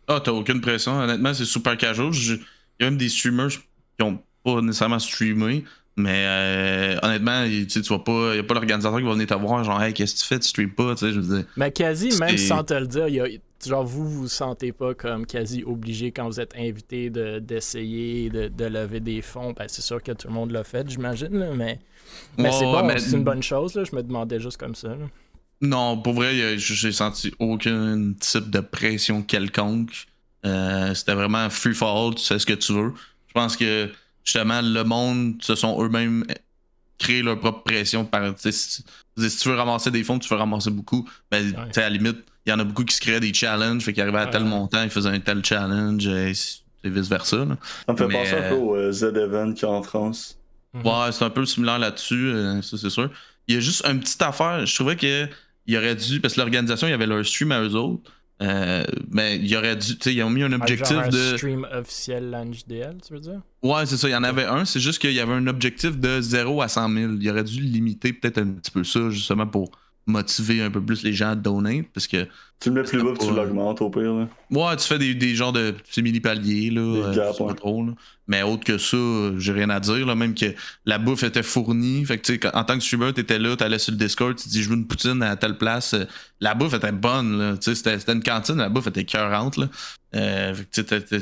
Ah, 0.08 0.20
t'as 0.20 0.32
aucune 0.32 0.60
pression. 0.60 1.00
Honnêtement, 1.00 1.34
c'est 1.36 1.46
super 1.46 1.78
casual. 1.78 2.12
Il 2.14 2.40
y 2.80 2.84
a 2.84 2.90
même 2.90 2.98
des 2.98 3.10
streamers 3.10 3.50
qui 3.50 4.04
ont 4.04 4.20
pas 4.44 4.60
nécessairement 4.62 5.00
streamé. 5.00 5.64
Mais 5.96 6.26
euh, 6.26 6.98
honnêtement, 7.04 7.44
il- 7.44 7.68
tu 7.68 7.80
vois 7.82 8.04
pas, 8.04 8.36
y 8.36 8.40
a 8.40 8.44
pas 8.44 8.56
l'organisateur 8.56 8.98
qui 8.98 9.06
va 9.06 9.12
venir 9.14 9.28
te 9.28 9.34
voir, 9.36 9.64
genre, 9.64 9.82
hey, 9.82 9.94
qu'est-ce 9.94 10.16
que 10.16 10.20
tu 10.22 10.26
fais, 10.26 10.40
tu 10.40 10.48
streames 10.50 10.72
pas, 10.72 10.96
tu 10.96 11.06
sais, 11.06 11.12
je 11.14 11.20
veux 11.20 11.36
dire. 11.38 11.46
Mais 11.56 11.72
quasi, 11.72 12.10
même 12.20 12.38
sans 12.38 12.64
te 12.64 12.74
le 12.74 12.88
dire, 12.88 13.08
y 13.10 13.20
a, 13.20 13.26
genre 13.66 13.86
vous 13.86 14.10
vous 14.10 14.28
sentez 14.28 14.72
pas 14.72 14.94
comme 14.96 15.26
quasi 15.28 15.64
obligé 15.64 16.12
quand 16.12 16.26
vous 16.26 16.40
êtes 16.40 16.56
invité 16.58 17.10
de- 17.12 17.38
d'essayer 17.40 18.30
de, 18.32 18.48
de 18.48 18.66
lever 18.66 19.00
des 19.02 19.22
fonds. 19.22 19.54
Ben, 19.58 19.66
c'est 19.68 19.84
sûr 19.84 20.02
que 20.02 20.12
tout 20.14 20.28
le 20.28 20.34
monde 20.34 20.52
l'a 20.52 20.64
fait, 20.64 20.90
j'imagine, 20.90 21.54
mais, 21.56 21.80
mais 22.40 22.52
c'est 22.52 22.66
bon, 22.66 22.84
mais- 22.86 22.98
c'est 22.98 23.16
une 23.16 23.24
bonne 23.24 23.44
chose. 23.44 23.76
Là, 23.76 23.84
je 23.84 23.96
me 23.96 24.02
demandais 24.02 24.40
juste 24.40 24.58
comme 24.58 24.76
ça. 24.76 24.90
là. 24.90 25.06
Non, 25.62 25.98
pour 25.98 26.14
vrai, 26.14 26.58
j'ai 26.58 26.92
senti 26.92 27.32
aucun 27.40 28.14
type 28.20 28.50
de 28.50 28.60
pression 28.60 29.22
quelconque. 29.22 30.08
Euh, 30.46 30.94
C'était 30.94 31.14
vraiment 31.14 31.50
free 31.50 31.74
for 31.74 31.96
all, 32.08 32.16
tu 32.16 32.22
sais 32.24 32.38
ce 32.40 32.46
que 32.46 32.52
tu 32.54 32.74
veux. 32.74 32.94
Je 33.28 33.34
pense 33.34 33.56
que 33.56 33.90
justement, 34.24 34.62
le 34.62 34.84
monde 34.84 35.36
se 35.42 35.56
sont 35.56 35.82
eux-mêmes 35.84 36.24
créé 37.00 37.22
leur 37.22 37.40
propre 37.40 37.64
pression. 37.64 38.06
Par, 38.06 38.34
si, 38.38 38.84
tu- 39.18 39.30
si 39.30 39.38
tu 39.38 39.50
veux 39.50 39.56
ramasser 39.56 39.92
des 39.92 40.04
fonds, 40.04 40.20
tu 40.20 40.30
veux 40.30 40.36
ramasser 40.38 40.72
beaucoup. 40.72 41.08
Ben, 41.32 41.52
tu 41.52 41.58
sais, 41.74 41.82
à 41.84 41.90
la 41.90 41.98
limite, 41.98 42.18
il 42.46 42.50
y 42.50 42.54
en 42.54 42.60
a 42.60 42.64
beaucoup 42.64 42.84
qui 42.86 42.96
se 42.96 43.02
créaient 43.02 43.20
des 43.20 43.34
challenges, 43.34 43.84
fait 43.84 43.94
qu'ils 43.94 44.04
arrivaient 44.04 44.20
à 44.20 44.28
tel 44.28 44.44
Ouais. 44.44 44.50
montant, 44.50 44.84
ils 44.84 44.90
faisaient 44.90 45.10
un 45.10 45.20
tel 45.20 45.44
challenge, 45.44 46.08
et 46.08 46.34
vice-versa. 46.84 47.38
là. 47.46 47.58
Ça 47.86 47.94
me 47.94 47.98
fait 47.98 48.08
Mais, 48.08 48.14
penser 48.14 48.34
un 48.36 48.50
peu 48.50 48.56
au 48.56 48.76
euh, 48.76 48.92
Z-Event 48.92 49.54
qu'il 49.54 49.64
y 49.68 49.72
a 49.72 49.74
en 49.74 49.84
France. 49.84 50.38
Mhm. 50.74 50.86
Ouais, 50.86 51.12
c'est 51.12 51.24
un 51.24 51.30
peu 51.30 51.46
similaire 51.46 51.80
là-dessus, 51.80 52.28
euh, 52.28 52.62
ça 52.62 52.78
c'est 52.78 52.90
sûr. 52.90 53.10
Il 53.48 53.56
y 53.56 53.58
a 53.58 53.62
juste 53.62 53.86
une 53.86 54.00
petite 54.00 54.22
affaire, 54.22 54.66
je 54.66 54.74
trouvais 54.76 54.96
que 54.96 55.28
il 55.66 55.78
aurait 55.78 55.96
dû, 55.96 56.20
parce 56.20 56.34
que 56.34 56.42
l'organisation, 56.42 56.88
il 56.88 56.92
y 56.92 56.94
avait 56.94 57.06
leur 57.08 57.26
stream 57.26 57.52
à 57.54 57.62
eux 57.62 57.74
autres, 57.76 58.12
euh, 58.44 58.84
mais 59.12 59.38
il 59.38 59.56
aurait 59.56 59.76
dû, 59.78 59.98
tu 59.98 60.04
sais, 60.04 60.14
ils 60.14 60.22
ont 60.24 60.30
mis 60.30 60.44
un 60.44 60.52
Ah, 60.52 60.56
objectif 60.56 60.96
genre 60.96 61.04
un 61.06 61.10
de. 61.10 61.38
stream 61.38 61.68
officiel 61.72 62.30
LANJDL, 62.30 62.98
tu 63.08 63.14
veux 63.14 63.20
dire? 63.20 63.42
Ouais, 63.64 63.86
c'est 63.86 63.98
ça, 63.98 64.10
il 64.10 64.12
y 64.12 64.16
en 64.16 64.24
avait 64.24 64.44
un, 64.46 64.66
c'est 64.66 64.80
juste 64.82 65.00
qu'il 65.00 65.14
y 65.14 65.20
avait 65.20 65.34
un 65.34 65.48
objectif 65.48 65.98
de 65.98 66.20
0 66.22 66.62
à 66.62 66.68
100 66.68 66.90
000. 66.94 67.14
Il 67.22 67.30
aurait 67.30 67.44
dû 67.46 67.62
limiter 67.62 68.12
peut-être 68.14 68.40
un 68.40 68.48
petit 68.54 68.72
peu 68.72 68.84
ça, 68.84 69.10
justement 69.10 69.48
pour 69.48 69.72
motiver 70.06 70.62
un 70.62 70.70
peu 70.70 70.82
plus 70.82 71.04
les 71.04 71.14
gens 71.14 71.30
à 71.32 71.36
donner, 71.36 71.84
parce 71.94 72.08
que, 72.08 72.28
Tu 72.60 72.70
le 72.70 72.76
mets 72.76 72.84
plus 72.84 73.02
bas 73.02 73.12
puis 73.18 73.28
tu 73.28 73.34
pas- 73.34 73.44
l'augmentes 73.44 73.82
au 73.82 73.90
pire. 73.90 74.14
Là. 74.14 74.28
ouais, 74.52 74.76
tu 74.78 74.86
fais 74.88 74.98
des, 75.00 75.16
des 75.16 75.34
genres 75.36 75.54
de 75.54 75.74
simili-paliers, 75.90 76.70
là, 76.72 76.82
Des 76.82 77.02
euh, 77.20 77.26
gaps, 77.28 77.38
pas 77.38 77.44
ouais. 77.46 77.54
trop, 77.56 77.86
là. 77.86 77.94
Mais 78.28 78.42
autre 78.44 78.64
que 78.64 78.78
ça, 78.78 78.98
j'ai 79.38 79.52
rien 79.52 79.70
à 79.70 79.80
dire, 79.80 80.06
là, 80.06 80.16
même 80.16 80.34
que 80.34 80.54
la 80.86 80.98
bouffe 80.98 81.24
était 81.24 81.44
fournie. 81.44 82.06
Fait 82.06 82.18
que, 82.18 82.24
tu 82.26 82.34
sais, 82.34 82.40
quand- 82.40 82.52
en 82.54 82.64
tant 82.64 82.76
que 82.78 82.84
streamer, 82.84 83.12
t'étais 83.14 83.40
là, 83.40 83.56
t'allais 83.56 83.80
sur 83.80 83.92
le 83.92 83.98
Discord, 83.98 84.36
tu 84.36 84.48
dis, 84.50 84.62
je 84.64 84.70
veux 84.70 84.76
une 84.76 84.88
poutine 84.88 85.22
à 85.24 85.36
telle 85.36 85.58
place. 85.58 85.96
La 86.40 86.54
bouffe 86.54 86.74
était 86.74 86.92
bonne, 86.92 87.38
là. 87.38 87.54
Tu 87.58 87.64
sais, 87.64 87.76
c'était 87.76 88.00
c'était 88.00 88.14
une 88.14 88.24
cantine, 88.24 88.56
la 88.58 88.70
bouffe 88.70 88.88
était 88.88 89.04
cœurante, 89.06 89.58
là. 89.58 89.68
Euh, 90.16 90.54
fait 90.54 90.86
que, 90.86 91.22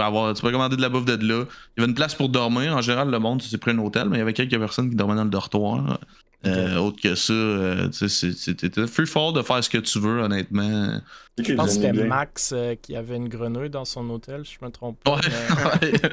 avoir, 0.00 0.32
tu 0.34 0.40
peux 0.42 0.50
commander 0.50 0.76
de 0.76 0.80
la 0.82 0.88
bouffe 0.88 1.04
de 1.04 1.12
là. 1.26 1.44
Il 1.76 1.80
y 1.80 1.82
avait 1.82 1.90
une 1.90 1.94
place 1.94 2.14
pour 2.14 2.28
dormir. 2.30 2.74
En 2.76 2.80
général, 2.80 3.10
le 3.10 3.18
monde 3.18 3.42
s'est 3.42 3.58
pris 3.58 3.72
un 3.72 3.78
hôtel, 3.78 4.08
mais 4.08 4.16
il 4.16 4.20
y 4.20 4.22
avait 4.22 4.32
quelques 4.32 4.58
personnes 4.58 4.88
qui 4.90 4.96
dormaient 4.96 5.16
dans 5.16 5.24
le 5.24 5.30
dortoir. 5.30 6.00
Euh, 6.44 6.76
autre 6.78 7.00
que 7.00 7.14
ça, 7.14 7.32
euh, 7.32 7.88
tu 7.88 8.08
sais, 8.08 8.08
c'est- 8.08 8.32
c'était 8.58 8.86
free 8.86 9.06
fall 9.06 9.32
de 9.32 9.42
faire 9.42 9.62
ce 9.62 9.70
que 9.70 9.78
tu 9.78 10.00
veux, 10.00 10.20
honnêtement. 10.22 11.00
Je 11.38 11.54
pense 11.54 11.66
que 11.68 11.72
c'était 11.74 11.92
Max 11.92 12.52
euh, 12.54 12.74
qui 12.74 12.94
avait 12.96 13.16
une 13.16 13.28
grenouille 13.28 13.70
dans 13.70 13.84
son 13.84 14.08
hôtel, 14.10 14.42
je 14.44 14.64
me 14.64 14.70
trompe 14.70 15.02
pas. 15.04 15.14
Ouais, 15.14 15.20
mais- 15.80 15.92
ouais. 15.92 16.10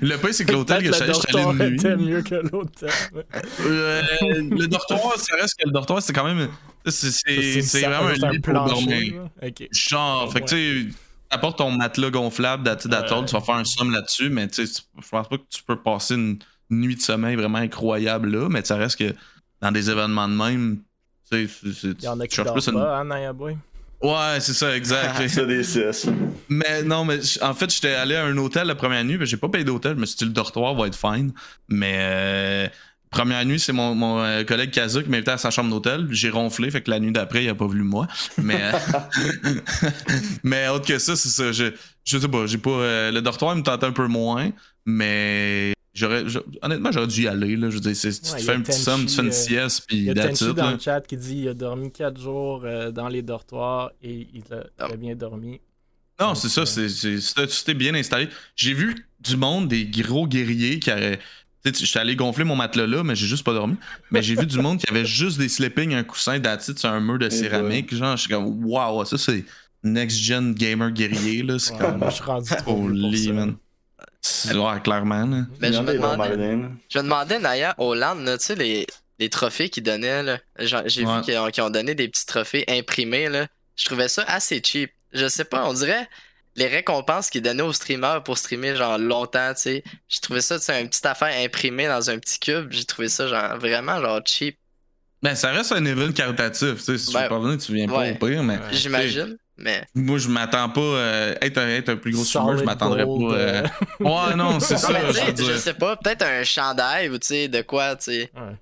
le 0.00 0.16
pire, 0.16 0.28
c'est 0.34 0.44
que 0.44 0.52
l'hôtel 0.52 0.82
que 0.84 0.92
j'allais, 0.92 1.12
de 1.12 1.64
nuit. 1.68 1.74
était 1.76 1.96
mieux 1.96 2.22
que 2.22 2.34
l'hôtel. 2.36 2.90
ouais. 3.14 3.24
Euh, 3.66 4.02
le 4.50 4.66
dortoir, 4.66 5.18
ça 5.18 5.36
reste 5.36 5.58
que 5.58 5.66
le 5.66 5.72
dortoir, 5.72 6.00
c'est 6.02 6.12
quand 6.12 6.24
même. 6.24 6.48
C'est, 6.86 7.10
c'est, 7.10 7.62
c'est 7.62 7.80
ça, 7.80 7.88
vraiment 7.90 8.08
un 8.26 8.30
lit 8.32 8.38
pour 8.38 8.52
dormir. 8.54 9.28
Genre, 9.72 10.32
fait 10.32 10.40
que 10.40 10.46
tu 10.46 10.82
sais, 10.90 10.94
apporte 11.30 11.58
ton 11.58 11.70
matelas 11.72 12.10
gonflable 12.10 12.68
Ouais. 12.68 12.76
tu 12.76 12.88
vas 12.88 13.40
faire 13.40 13.54
un 13.56 13.64
somme 13.64 13.90
là-dessus, 13.92 14.28
mais 14.30 14.46
tu 14.48 14.66
sais, 14.66 14.82
je 15.02 15.08
pense 15.08 15.28
pas 15.28 15.36
que 15.36 15.42
tu 15.50 15.62
peux 15.62 15.76
passer 15.76 16.14
une 16.14 16.38
nuit 16.70 16.96
de 16.96 17.00
sommeil 17.00 17.36
vraiment 17.36 17.58
incroyable 17.58 18.30
là, 18.30 18.48
mais 18.48 18.64
ça 18.64 18.76
reste 18.76 18.98
que 18.98 19.14
dans 19.60 19.72
des 19.72 19.90
événements 19.90 20.28
de 20.28 20.34
même, 20.34 20.78
tu 21.30 21.46
sais, 21.46 21.52
c'est- 21.62 21.72
c'est- 21.72 21.96
Il 22.00 22.04
y 22.04 22.08
en 22.08 22.20
a 22.20 22.26
tu 22.26 22.42
qui 22.42 22.50
plus 22.52 22.66
une- 22.68 22.74
pas, 22.74 23.00
hein? 23.00 23.04
Ouais, 24.02 24.38
c'est 24.40 24.52
ça, 24.52 24.76
exact. 24.76 25.22
C'est 25.28 25.46
des 25.46 25.62
CS. 25.62 26.08
Mais 26.50 26.82
non, 26.82 27.06
mais 27.06 27.20
en 27.40 27.54
fait, 27.54 27.72
j'étais 27.72 27.94
allé 27.94 28.14
à 28.16 28.24
un 28.26 28.36
hôtel 28.36 28.66
la 28.66 28.74
première 28.74 29.02
nuit, 29.02 29.16
mais 29.16 29.24
j'ai 29.24 29.38
pas 29.38 29.48
payé 29.48 29.64
d'hôtel, 29.64 29.94
je 29.94 30.00
me 30.00 30.04
suis 30.04 30.16
dit 30.16 30.24
le 30.26 30.30
dortoir 30.32 30.74
va 30.74 30.86
être 30.88 30.96
fine. 30.98 31.32
Mais 31.68 31.94
euh, 32.00 32.68
première 33.10 33.42
nuit, 33.46 33.58
c'est 33.58 33.72
mon, 33.72 33.94
mon 33.94 34.20
euh, 34.22 34.44
collègue 34.44 34.72
Kazu 34.72 35.04
qui 35.04 35.08
m'a 35.08 35.16
invité 35.16 35.30
à 35.30 35.38
sa 35.38 35.50
chambre 35.50 35.70
d'hôtel. 35.70 36.06
J'ai 36.10 36.28
ronflé, 36.28 36.70
fait 36.70 36.82
que 36.82 36.90
la 36.90 37.00
nuit 37.00 37.12
d'après, 37.12 37.44
il 37.44 37.48
a 37.48 37.54
pas 37.54 37.64
voulu 37.66 37.82
moi. 37.82 38.06
Mais 38.36 38.60
euh, 38.60 38.72
mais 40.42 40.68
autre 40.68 40.86
que 40.86 40.98
ça, 40.98 41.16
c'est 41.16 41.28
ça. 41.30 41.52
Je, 41.52 41.72
je 42.04 42.18
sais 42.18 42.28
pas, 42.28 42.46
j'ai 42.46 42.58
pas. 42.58 42.70
euh, 42.70 43.10
le 43.10 43.22
dortoir 43.22 43.56
me 43.56 43.62
tentait 43.62 43.86
un 43.86 43.92
peu 43.92 44.06
moins, 44.06 44.50
mais 44.84 45.72
j'aurais. 45.94 46.24
honnêtement, 46.62 46.92
j'aurais 46.92 47.06
dû 47.06 47.22
y 47.22 47.28
aller. 47.28 47.56
Là. 47.56 47.70
Je 47.70 47.74
veux 47.76 47.80
dire, 47.80 47.96
c'est- 47.96 48.20
tu 48.22 48.32
Ouais, 48.32 48.40
fais 48.40 48.54
une 48.54 48.62
petite 48.62 48.80
somme, 48.82 49.06
tu 49.06 49.14
fais 49.14 49.22
une 49.22 49.28
Tenchi, 49.30 49.42
sieste, 49.44 49.86
Il 49.90 49.98
y 49.98 50.00
puis 50.02 50.10
a 50.10 50.14
that's 50.14 50.40
it, 50.40 50.48
dans 50.48 50.66
là. 50.66 50.72
le 50.72 50.78
chat 50.78 51.00
qui 51.06 51.16
dit 51.16 51.38
il 51.42 51.48
a 51.48 51.54
dormi 51.54 51.90
4 51.90 52.20
jours 52.20 52.62
euh, 52.64 52.90
dans 52.90 53.08
les 53.08 53.22
dortoirs 53.22 53.92
et 54.02 54.26
il 54.34 54.42
a 54.52 54.64
Ah. 54.78 54.88
très 54.88 54.96
bien 54.96 55.14
dormi. 55.14 55.60
Non, 56.20 56.34
c'est 56.34 56.48
ça, 56.48 56.64
c'est, 56.66 56.88
c'est, 56.88 57.20
c'était- 57.20 57.48
c'était 57.48 57.74
bien 57.74 57.94
installé. 57.94 58.28
J'ai 58.54 58.72
vu 58.74 59.06
du 59.20 59.36
monde, 59.36 59.68
des 59.68 59.84
gros 59.86 60.26
guerriers 60.28 60.78
qui 60.78 60.90
auraient. 60.92 61.18
J'étais 61.64 61.98
allé 61.98 62.14
gonfler 62.14 62.44
mon 62.44 62.56
matelas 62.56 62.86
là, 62.86 63.02
mais 63.02 63.16
j'ai 63.16 63.26
juste 63.26 63.42
pas 63.42 63.54
dormi. 63.54 63.76
Mais 64.10 64.22
j'ai 64.22 64.34
vu 64.36 64.44
du 64.46 64.58
monde 64.58 64.78
qui 64.78 64.84
avait 64.90 65.06
juste 65.06 65.38
des 65.38 65.48
sleeping, 65.48 65.94
un 65.94 66.04
coussin 66.04 66.38
d'attitude 66.38 66.78
sur 66.78 66.90
un 66.90 67.00
mur 67.00 67.18
de 67.18 67.30
céramique. 67.30 67.94
Genre, 67.94 68.16
je 68.16 68.20
suis 68.22 68.30
comme, 68.30 68.64
waouh, 68.66 69.02
ça 69.06 69.16
c'est 69.16 69.44
next 69.82 70.18
gen 70.18 70.52
gamer 70.54 70.90
guerrier. 70.90 71.42
là. 71.42 71.58
C'est 71.58 71.76
comme. 71.78 72.04
je 72.06 72.10
suis 72.14 72.22
rendu 72.24 72.50
trop 72.58 72.88
ça. 73.16 73.32
man. 73.32 73.56
Ouais, 74.54 74.80
clairement. 74.82 75.26
Là. 75.26 75.42
Mais 75.60 75.72
je 75.72 75.80
me 75.80 75.92
demandais, 75.92 76.58
je 76.90 76.98
me 76.98 77.02
demandais 77.04 77.38
Naya, 77.38 77.74
là, 77.78 78.38
tu 78.38 78.44
sais, 78.44 78.54
les, 78.54 78.86
les 79.18 79.28
trophées 79.28 79.68
qu'ils 79.68 79.82
donnaient, 79.82 80.40
J'ai 80.58 81.04
Ouais. 81.04 81.16
vu 81.16 81.22
qu'ils 81.52 81.62
ont, 81.62 81.70
donné 81.70 81.94
des 81.94 82.08
petits 82.08 82.26
trophées 82.26 82.64
imprimés, 82.68 83.28
là. 83.28 83.46
Je 83.76 83.84
trouvais 83.84 84.08
ça 84.08 84.22
assez 84.26 84.62
cheap. 84.64 84.90
Je 85.12 85.28
sais 85.28 85.44
pas, 85.44 85.66
on 85.68 85.74
dirait 85.74 86.08
les 86.56 86.68
récompenses 86.68 87.30
qu'ils 87.30 87.42
donnaient 87.42 87.62
aux 87.64 87.72
streamers 87.72 88.22
pour 88.22 88.38
streamer, 88.38 88.76
genre, 88.76 88.96
longtemps, 88.98 89.52
tu 89.54 89.62
sais. 89.62 89.84
J'ai 90.08 90.20
trouvé 90.20 90.40
ça, 90.40 90.58
tu 90.58 90.64
sais, 90.66 90.80
une 90.80 90.88
petite 90.88 91.06
affaire 91.06 91.36
imprimée 91.44 91.86
dans 91.88 92.10
un 92.10 92.18
petit 92.18 92.38
cube. 92.38 92.68
J'ai 92.70 92.84
trouvé 92.84 93.08
ça, 93.08 93.26
genre, 93.26 93.58
vraiment, 93.58 94.00
genre, 94.00 94.20
cheap. 94.24 94.56
Ben, 95.22 95.34
ça 95.34 95.50
reste 95.52 95.72
un 95.72 95.84
event 95.84 96.12
caritatif. 96.12 96.76
tu 96.76 96.82
sais, 96.82 96.98
Si 96.98 97.06
tu 97.08 97.12
Ben, 97.14 97.22
veux 97.24 97.28
pas 97.28 97.38
venir, 97.40 97.58
tu 97.58 97.72
viens 97.74 97.88
ouais. 97.88 98.14
pas 98.14 98.26
au 98.26 98.28
pire. 98.30 98.42
Mais. 98.42 98.58
J'imagine, 98.72 99.36
mais. 99.56 99.86
moi, 99.94 100.18
je 100.18 100.28
m'attends 100.28 100.68
pas. 100.68 100.80
euh, 100.80 101.34
être, 101.40 101.58
un, 101.58 101.68
être 101.68 101.88
un 101.90 101.96
plus 101.96 102.12
gros 102.12 102.24
streamer, 102.24 102.58
je 102.58 102.64
m'attendrais 102.64 103.04
pas. 103.04 103.10
euh, 103.34 103.62
Ouais, 104.00 104.34
non, 104.36 104.58
c'est 104.60 104.76
ça. 104.78 104.88
mais 104.92 105.00
je 105.36 105.44
je 105.44 105.56
sais 105.58 105.74
pas, 105.74 105.96
peut-être 105.96 106.22
un 106.22 106.42
chandail 106.44 107.08
ou 107.10 107.18
tu 107.18 107.26
sais, 107.28 107.48
de 107.48 107.62
quoi, 107.62 107.96
tu 107.96 108.04
sais. 108.04 108.30
Ouais. 108.34 108.56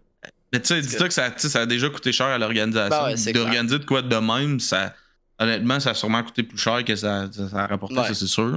Mais 0.53 0.61
tu 0.61 0.67
sais, 0.69 0.81
dis-toi 0.83 1.09
que 1.09 1.15
ça, 1.15 1.33
ça 1.37 1.61
a 1.63 1.67
déjà 1.67 1.89
coûté 1.89 2.13
cher 2.13 2.27
à 2.27 2.37
l'organisation. 2.39 2.91
Ben 2.91 3.15
ouais, 3.15 3.33
D'organiser 3.33 3.79
de 3.79 3.85
quoi 3.87 4.03
de 4.03 4.17
même, 4.17 4.61
ça. 4.61 4.95
Honnêtement, 5.39 5.81
ça 5.81 5.91
a 5.91 5.95
sûrement 5.95 6.23
coûté 6.23 6.43
plus 6.43 6.59
cher 6.59 6.85
que 6.85 6.95
ça, 6.95 7.27
ça, 7.33 7.49
ça 7.49 7.57
a 7.65 7.67
rapporté, 7.67 7.97
Ouais. 7.97 8.07
ça 8.07 8.15
c'est 8.15 8.27
sûr. 8.27 8.53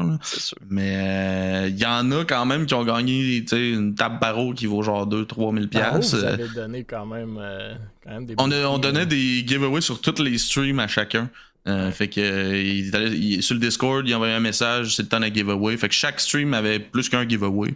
Mais 0.70 1.70
il 1.70 1.78
y 1.80 1.86
en 1.86 2.12
a 2.12 2.26
quand 2.26 2.46
même 2.46 2.66
qui 2.66 2.74
ont 2.74 2.84
gagné 2.84 3.42
tu 3.44 3.48
sais, 3.56 3.70
une 3.70 3.96
table 3.96 4.20
barreau 4.20 4.54
qui 4.54 4.66
vaut 4.66 4.84
genre 4.84 5.08
2-3 5.08 5.54
000 5.56 5.68
Par 5.68 5.96
où 5.96 6.00
piastres. 6.00 6.18
vous 6.18 6.24
Euh, 6.24 6.34
avez 6.34 6.48
donné 6.50 6.84
quand 6.84 7.06
même, 7.06 7.38
euh, 7.40 7.74
quand 8.04 8.12
même 8.12 8.26
des 8.26 8.36
On, 8.38 8.52
a- 8.52 8.66
on 8.68 8.78
donnait 8.78 9.06
des 9.06 9.44
giveaways 9.48 9.82
sur 9.82 10.00
tous 10.02 10.22
les 10.22 10.38
streams 10.38 10.80
à 10.80 10.88
chacun. 10.88 11.30
Euh, 11.68 11.92
Fait 11.92 12.08
que 12.10 12.22
euh, 12.22 12.62
il 12.62 12.88
est 12.90 12.96
allé- 12.96 13.18
il- 13.18 13.44
sur 13.44 13.56
le 13.56 13.60
Discord, 13.60 14.08
il 14.08 14.14
envoyait 14.14 14.36
un 14.36 14.40
message, 14.40 14.96
c'est 14.96 15.02
le 15.04 15.08
temps 15.10 15.20
d'un 15.20 15.34
giveaway. 15.34 15.76
Fait 15.78 15.90
que 15.90 15.96
chaque 15.96 16.20
stream 16.20 16.54
avait 16.54 16.80
plus 16.80 17.10
qu'un 17.10 17.28
giveaway. 17.28 17.74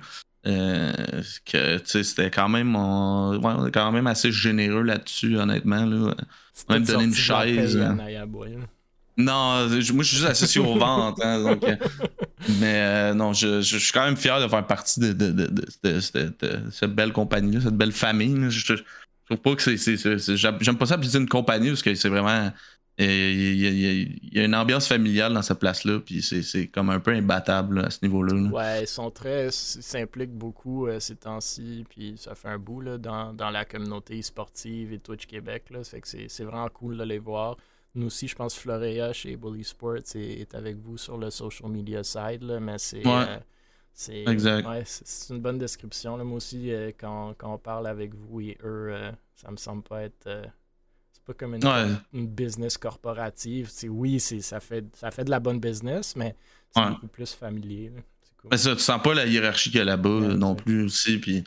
Euh, 0.48 0.93
que 1.46 1.79
c'était 1.84 2.31
quand 2.31 2.48
même 2.48 2.74
on, 2.75 3.38
ouais, 3.38 3.53
on 3.58 3.67
est 3.67 3.72
quand 3.72 3.91
même 3.91 4.08
assez 4.08 4.31
généreux 4.31 4.84
là-dessus, 4.84 5.38
honnêtement. 5.38 5.86
Là. 5.86 6.15
On 6.69 6.74
a 6.75 6.79
donné 6.79 7.03
une 7.05 7.13
chaise, 7.15 7.75
hein. 7.77 7.96
Non, 9.17 9.67
je- 9.67 9.91
moi 9.91 10.03
je 10.03 10.08
suis 10.10 10.17
juste 10.17 10.29
associé 10.29 10.62
aux 10.62 10.77
ventes. 10.77 11.19
hein, 11.22 11.43
donc, 11.43 11.65
mais 12.62 12.75
euh, 12.75 13.13
non, 13.13 13.34
je, 13.34 13.60
je- 13.62 13.74
je 13.74 13.84
suis 13.84 13.91
quand 13.91 14.05
même 14.05 14.15
fier 14.15 14.39
de 14.39 14.48
faire 14.48 14.65
partie 14.65 15.00
de, 15.01 15.13
cette 16.72 16.96
belle 16.96 17.12
compagnie-là, 17.12 17.62
cette 17.62 17.75
belle 17.75 17.91
famille. 17.91 18.39
là. 18.39 18.50
Je, 18.50 18.75
trouve 19.25 19.38
pas 19.41 19.55
que 19.55 19.75
c'est. 19.75 20.38
J'aime 20.38 20.77
pas 20.77 20.86
ça 20.86 20.98
ça 21.03 21.17
une 21.19 21.27
compagnie 21.27 21.69
parce 21.69 21.81
que 21.84 21.93
c'est 21.96 22.10
vraiment. 22.10 22.51
Il 23.00 24.34
y, 24.34 24.39
a- 24.39 24.44
une 24.44 24.56
ambiance 24.56 24.88
familiale 24.88 25.34
dans 25.34 25.41
cette 25.41 25.60
place-là, 25.60 26.00
puis 26.00 26.22
c'est- 26.22 26.68
comme 26.68 26.89
un 26.89 27.00
peu 27.00 27.12
imbattable 27.12 27.79
là, 27.79 27.88
à 27.88 27.89
ce 27.89 28.00
niveau-là. 28.03 28.34
là. 28.34 28.50
Ouais, 28.50 28.84
ils 28.84 28.88
sont 28.88 29.10
très. 29.10 29.48
ils 29.48 29.51
s'impliquent 29.51 30.34
beaucoup 30.34 30.88
euh, 30.88 31.00
ces 31.00 31.15
temps-ci, 31.15 31.86
puis 31.89 32.15
ça 32.18 32.36
fait 32.36 32.50
un 32.50 32.58
bout 32.60 32.82
là, 32.82 32.98
dans, 32.98 33.34
dans 33.34 33.50
la 33.50 33.63
communauté 33.65 34.22
sportive 34.22 34.91
et 34.94 35.00
Twitch 35.00 35.25
Québec. 35.27 35.65
Là, 35.72 35.84
ça 35.84 35.91
fait 35.91 36.01
que 36.01 36.08
c'est 36.27 36.44
vraiment 36.44 36.68
cool 36.70 36.98
de 36.98 37.03
les 37.03 37.20
voir. 37.20 37.56
Nous 37.96 38.08
aussi, 38.08 38.27
je 38.27 38.36
pense 38.36 38.56
Florea 38.56 39.13
chez 39.13 39.36
Bully 39.36 39.63
Sports 39.63 39.98
est, 40.15 40.41
est 40.41 40.53
avec 40.56 40.77
vous 40.77 40.98
sur 40.98 41.18
le 41.18 41.29
social 41.29 41.70
media 41.72 42.03
side, 42.03 42.44
là, 42.44 42.60
mais 42.60 42.77
c'est. 42.77 43.06
Ouais. 43.08 43.25
euh, 43.27 43.38
c'est 43.94 44.24
ouais, 44.68 44.84
une 45.32 45.39
bonne 45.39 45.58
description. 45.58 46.15
Là. 46.15 46.24
Moi 46.24 46.38
aussi, 46.38 46.72
euh, 46.72 46.91
quand, 46.98 47.34
quand 47.38 47.53
on 47.53 47.58
parle 47.58 47.88
avec 47.88 48.13
vous 48.13 48.41
et 48.41 48.58
eux, 48.63 48.94
ça 49.36 49.50
me 49.51 49.58
semble 49.58 49.84
pas 49.84 50.03
être. 50.03 50.27
Pas 51.30 51.46
comme 51.46 51.56
une, 51.56 51.66
Ouais. 51.66 51.86
une 52.14 52.28
business 52.28 52.78
corporative. 52.78 53.70
Oui, 53.88 54.20
c'est, 54.20 54.42
ça, 54.42 54.60
fait, 54.60 54.86
ça 54.96 55.12
fait 55.12 55.24
de 55.26 55.30
la 55.30 55.40
bonne 55.40 55.60
business, 55.60 56.16
mais 56.16 56.36
c'est 56.74 56.82
Ouais. 56.82 56.90
beaucoup 56.90 57.08
plus 57.08 57.34
familier. 57.34 57.92
là. 57.96 58.02
Cool. 58.42 58.50
Mais 58.52 58.58
ça, 58.58 58.74
tu 58.76 58.82
sens 58.82 59.02
pas 59.04 59.14
la 59.14 59.26
hiérarchie 59.26 59.70
qu'il 59.70 59.80
y 59.80 59.82
a 59.82 59.86
là-bas 59.86 60.10
Ouais, 60.10 60.34
non 60.36 60.56
plus 60.56 60.86
aussi. 60.86 61.18
Puis, 61.18 61.44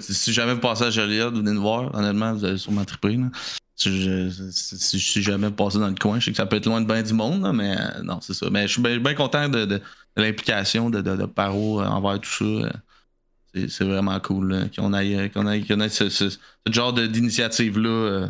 si 0.00 0.32
jamais 0.32 0.54
vous 0.54 0.60
passez 0.60 0.84
à 0.84 0.90
Joliette, 0.90 1.34
venez 1.34 1.50
nous 1.52 1.60
voir. 1.60 1.92
Honnêtement, 1.94 2.32
vous 2.34 2.44
allez 2.44 2.56
sûrement 2.58 2.84
triper. 2.84 3.16
là. 3.16 3.30
Si 3.74 3.90
je, 4.02 4.30
si- 4.52 4.98
je 4.98 5.10
suis 5.10 5.22
jamais 5.22 5.50
passé 5.50 5.78
dans 5.78 5.88
le 5.88 5.94
coin, 5.96 6.18
je 6.18 6.24
sais 6.26 6.30
que 6.30 6.36
ça 6.38 6.46
peut 6.46 6.56
être 6.56 6.64
loin 6.66 6.80
de 6.80 6.86
bien 6.86 7.02
du 7.02 7.12
monde, 7.12 7.42
là, 7.42 7.52
mais 7.52 7.76
euh, 7.78 8.02
non, 8.04 8.20
c'est 8.22 8.32
ça. 8.32 8.48
Mais 8.48 8.66
je 8.68 8.72
suis 8.80 8.98
bien 9.00 9.14
content 9.14 9.48
de, 9.50 9.64
de- 9.66 9.76
de 9.76 9.82
l'implication 10.22 10.88
de, 10.88 11.02
de, 11.02 11.26
Paro 11.26 11.82
euh, 11.82 11.84
envers 11.84 12.20
tout 12.20 12.30
ça. 12.30 12.44
euh. 12.44 12.70
C'est- 13.68 13.84
vraiment 13.84 14.18
cool 14.20 14.70
qu'on 14.76 14.94
ait, 14.94 15.30
qu'on 15.30 15.80
ait 15.80 15.88
ce, 15.88 16.08
ce- 16.08 16.30
ce 16.30 16.38
genre 16.72 16.92
de- 16.92 17.06
d'initiative-là, 17.06 17.88
euh, 17.88 18.28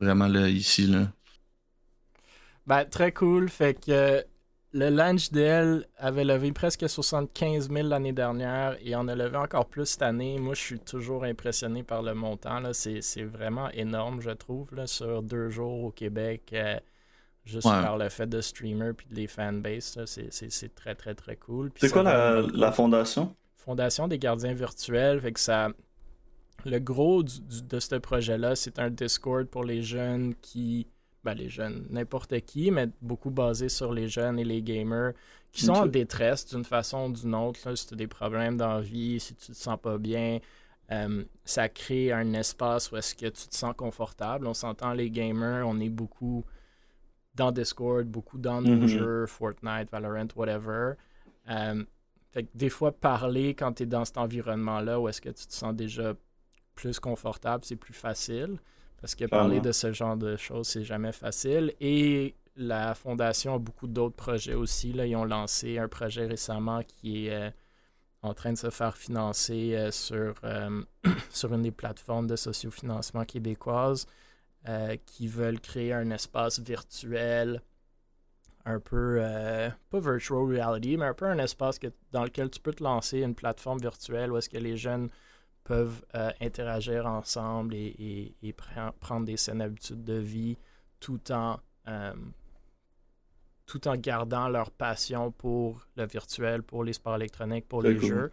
vraiment 0.00 0.28
là, 0.28 0.48
ici. 0.48 0.86
Là. 0.86 1.08
Ben, 2.66 2.84
très 2.84 3.12
cool. 3.12 3.48
Fait 3.48 3.74
que 3.74 3.90
euh, 3.90 4.22
le 4.72 4.90
Lunch 4.90 5.30
DL 5.30 5.86
avait 5.96 6.24
levé 6.24 6.52
presque 6.52 6.88
75 6.88 7.70
000 7.70 7.88
l'année 7.88 8.12
dernière 8.12 8.76
et 8.82 8.94
on 8.94 9.08
a 9.08 9.14
levé 9.14 9.36
encore 9.36 9.66
plus 9.66 9.86
cette 9.86 10.02
année. 10.02 10.38
Moi, 10.38 10.54
je 10.54 10.60
suis 10.60 10.78
toujours 10.78 11.24
impressionné 11.24 11.82
par 11.82 12.02
le 12.02 12.14
montant. 12.14 12.60
là. 12.60 12.72
C'est 12.74 13.00
c'est 13.00 13.24
vraiment 13.24 13.70
énorme, 13.70 14.20
je 14.20 14.30
trouve, 14.30 14.74
là, 14.74 14.86
sur 14.86 15.22
deux 15.22 15.48
jours 15.48 15.84
au 15.84 15.90
Québec. 15.90 16.50
euh, 16.52 16.78
juste 17.44 17.66
Ouais. 17.66 17.80
par 17.82 17.96
le 17.96 18.10
fait 18.10 18.26
de 18.26 18.42
streamer 18.42 18.92
puis 18.92 19.06
de 19.10 19.14
les 19.14 19.26
fanbases. 19.26 19.98
C'est 20.04 20.74
très, 20.74 20.94
très, 20.94 21.14
très 21.14 21.36
cool. 21.36 21.70
C'est 21.76 21.90
quoi 21.90 22.02
la, 22.02 22.42
la 22.52 22.72
fondation? 22.72 23.34
Fondation 23.56 24.06
des 24.06 24.18
gardiens 24.18 24.52
virtuels. 24.52 25.18
Fait 25.22 25.32
que 25.32 25.40
ça. 25.40 25.70
Le 26.64 26.78
gros 26.78 27.22
du- 27.22 27.40
du- 27.40 27.62
de 27.62 27.80
ce 27.80 27.94
projet-là, 27.96 28.56
c'est 28.56 28.78
un 28.78 28.90
Discord 28.90 29.46
pour 29.46 29.64
les 29.64 29.82
jeunes 29.82 30.34
qui. 30.42 30.86
Ben, 31.24 31.34
les 31.34 31.48
jeunes, 31.48 31.84
n'importe 31.90 32.40
qui, 32.42 32.70
mais 32.70 32.88
beaucoup 33.02 33.30
basé 33.30 33.68
sur 33.68 33.92
les 33.92 34.08
jeunes 34.08 34.38
et 34.38 34.44
les 34.44 34.62
gamers 34.62 35.12
qui 35.50 35.64
sont 35.64 35.72
en 35.72 35.86
détresse 35.86 36.46
d'une 36.46 36.64
façon 36.64 37.10
ou 37.10 37.12
d'une 37.12 37.34
autre. 37.34 37.60
là. 37.68 37.74
si 37.74 37.86
tu 37.88 37.94
as 37.94 37.96
des 37.96 38.06
problèmes 38.06 38.56
dans 38.56 38.74
la 38.74 38.80
vie, 38.80 39.18
si 39.18 39.34
tu 39.34 39.48
te 39.48 39.56
sens 39.56 39.78
pas 39.82 39.98
bien, 39.98 40.38
euh, 40.92 41.24
ça 41.44 41.68
crée 41.68 42.12
un 42.12 42.32
espace 42.34 42.92
où 42.92 42.96
est-ce 42.96 43.14
que 43.16 43.26
tu 43.26 43.48
te 43.48 43.54
sens 43.56 43.74
confortable. 43.76 44.46
On 44.46 44.54
s'entend, 44.54 44.92
les 44.92 45.10
gamers, 45.10 45.66
on 45.66 45.80
est 45.80 45.88
beaucoup 45.90 46.44
dans 47.34 47.50
Discord, 47.50 48.06
beaucoup 48.06 48.38
dans 48.38 48.62
nos 48.62 48.76
Mhm. 48.76 48.86
jeux, 48.86 49.26
Fortnite, 49.26 49.90
Valorant, 49.90 50.28
whatever. 50.36 50.92
Euh, 51.50 51.84
fait 52.30 52.44
que 52.44 52.48
des 52.54 52.70
fois, 52.70 52.92
parler 52.92 53.54
quand 53.54 53.72
tu 53.74 53.82
es 53.82 53.86
dans 53.86 54.04
cet 54.04 54.18
environnement-là 54.18 55.00
où 55.00 55.08
est-ce 55.08 55.20
que 55.20 55.30
tu 55.30 55.46
te 55.46 55.52
sens 55.52 55.74
déjà 55.74 56.14
plus 56.78 57.00
confortable, 57.00 57.64
c'est 57.64 57.76
plus 57.76 57.94
facile. 57.94 58.58
Parce 59.00 59.14
que 59.14 59.24
parler 59.24 59.60
de 59.60 59.72
ce 59.72 59.92
genre 59.92 60.16
de 60.16 60.36
choses, 60.36 60.68
c'est 60.68 60.84
jamais 60.84 61.12
facile. 61.12 61.72
Et 61.80 62.34
la 62.56 62.94
Fondation 62.94 63.54
a 63.54 63.58
beaucoup 63.58 63.86
d'autres 63.86 64.16
projets 64.16 64.54
aussi. 64.54 64.92
Là. 64.92 65.06
Ils 65.06 65.16
ont 65.16 65.24
lancé 65.24 65.78
un 65.78 65.88
projet 65.88 66.26
récemment 66.26 66.82
qui 66.82 67.26
est 67.26 67.32
euh, 67.32 67.50
en 68.22 68.34
train 68.34 68.52
de 68.52 68.58
se 68.58 68.70
faire 68.70 68.96
financer 68.96 69.74
euh, 69.74 69.90
sur, 69.90 70.34
euh, 70.44 70.82
sur 71.30 71.52
une 71.52 71.62
des 71.62 71.70
plateformes 71.70 72.26
de 72.26 72.36
sociofinancement 72.36 73.24
québécoises 73.24 74.06
euh, 74.68 74.96
qui 75.06 75.26
veulent 75.26 75.60
créer 75.60 75.92
un 75.92 76.10
espace 76.10 76.60
virtuel 76.60 77.60
un 78.64 78.80
peu, 78.80 79.22
pas 79.88 80.00
virtual 80.00 80.44
reality, 80.44 80.98
mais 80.98 81.06
un 81.06 81.14
peu 81.14 81.24
un 81.24 81.38
espace 81.38 81.78
que, 81.78 81.86
dans 82.12 82.24
lequel 82.24 82.50
tu 82.50 82.60
peux 82.60 82.74
te 82.74 82.82
lancer 82.82 83.20
une 83.20 83.34
plateforme 83.34 83.78
virtuelle 83.78 84.30
où 84.30 84.36
est-ce 84.36 84.50
que 84.50 84.58
les 84.58 84.76
jeunes 84.76 85.08
peuvent 85.68 86.02
euh, 86.14 86.30
interagir 86.40 87.06
ensemble 87.06 87.74
et, 87.74 87.94
et- 87.98 88.48
et 88.48 88.52
pre- 88.52 88.92
prendre 89.00 89.26
des 89.26 89.36
saines 89.36 89.60
habitudes 89.60 90.02
de 90.02 90.14
vie 90.14 90.56
tout 90.98 91.30
en, 91.30 91.60
euh, 91.88 92.14
tout 93.66 93.86
en 93.86 93.96
gardant 93.96 94.48
leur 94.48 94.70
passion 94.70 95.30
pour 95.30 95.86
le 95.96 96.06
virtuel, 96.06 96.62
pour 96.62 96.84
les 96.84 96.94
sports 96.94 97.16
électroniques, 97.16 97.68
pour 97.68 97.82
les 97.82 97.96
cool. 97.96 98.08
jeux. 98.08 98.30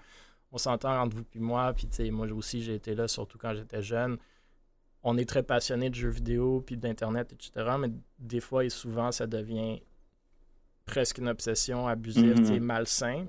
On 0.54 0.58
s'entend 0.58 0.98
entre 1.02 1.18
vous 1.18 1.26
et 1.36 1.40
moi, 1.40 1.74
puis 1.74 1.88
moi 2.12 2.28
aussi 2.32 2.64
j'ai 2.64 2.76
été 2.76 2.96
là, 2.96 3.08
surtout 3.10 3.38
quand 3.38 3.54
j'étais 3.54 3.82
jeune. 3.82 4.18
On 5.04 5.18
est 5.18 5.28
très 5.30 5.44
passionné 5.44 5.90
de 5.90 5.96
jeux 5.96 6.10
vidéo, 6.10 6.64
puis 6.66 6.78
d'Internet, 6.78 7.34
etc. 7.34 7.52
Mais 7.80 7.92
des 8.18 8.40
fois 8.40 8.64
et 8.64 8.70
souvent, 8.70 9.12
ça 9.12 9.28
devient 9.28 9.82
presque 10.86 11.18
une 11.18 11.28
obsession 11.28 11.88
abusive, 11.88 12.36
tu 12.38 12.46
sais, 12.46 12.60
malsain. 12.60 13.26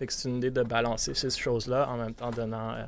Fait 0.00 0.06
que 0.06 0.14
c'est 0.14 0.30
une 0.30 0.38
idée 0.38 0.50
de 0.50 0.62
balancer 0.62 1.12
ces 1.12 1.28
choses-là 1.28 1.86
en 1.90 1.98
même 1.98 2.14
temps 2.14 2.30
donnant 2.30 2.72
euh, 2.72 2.86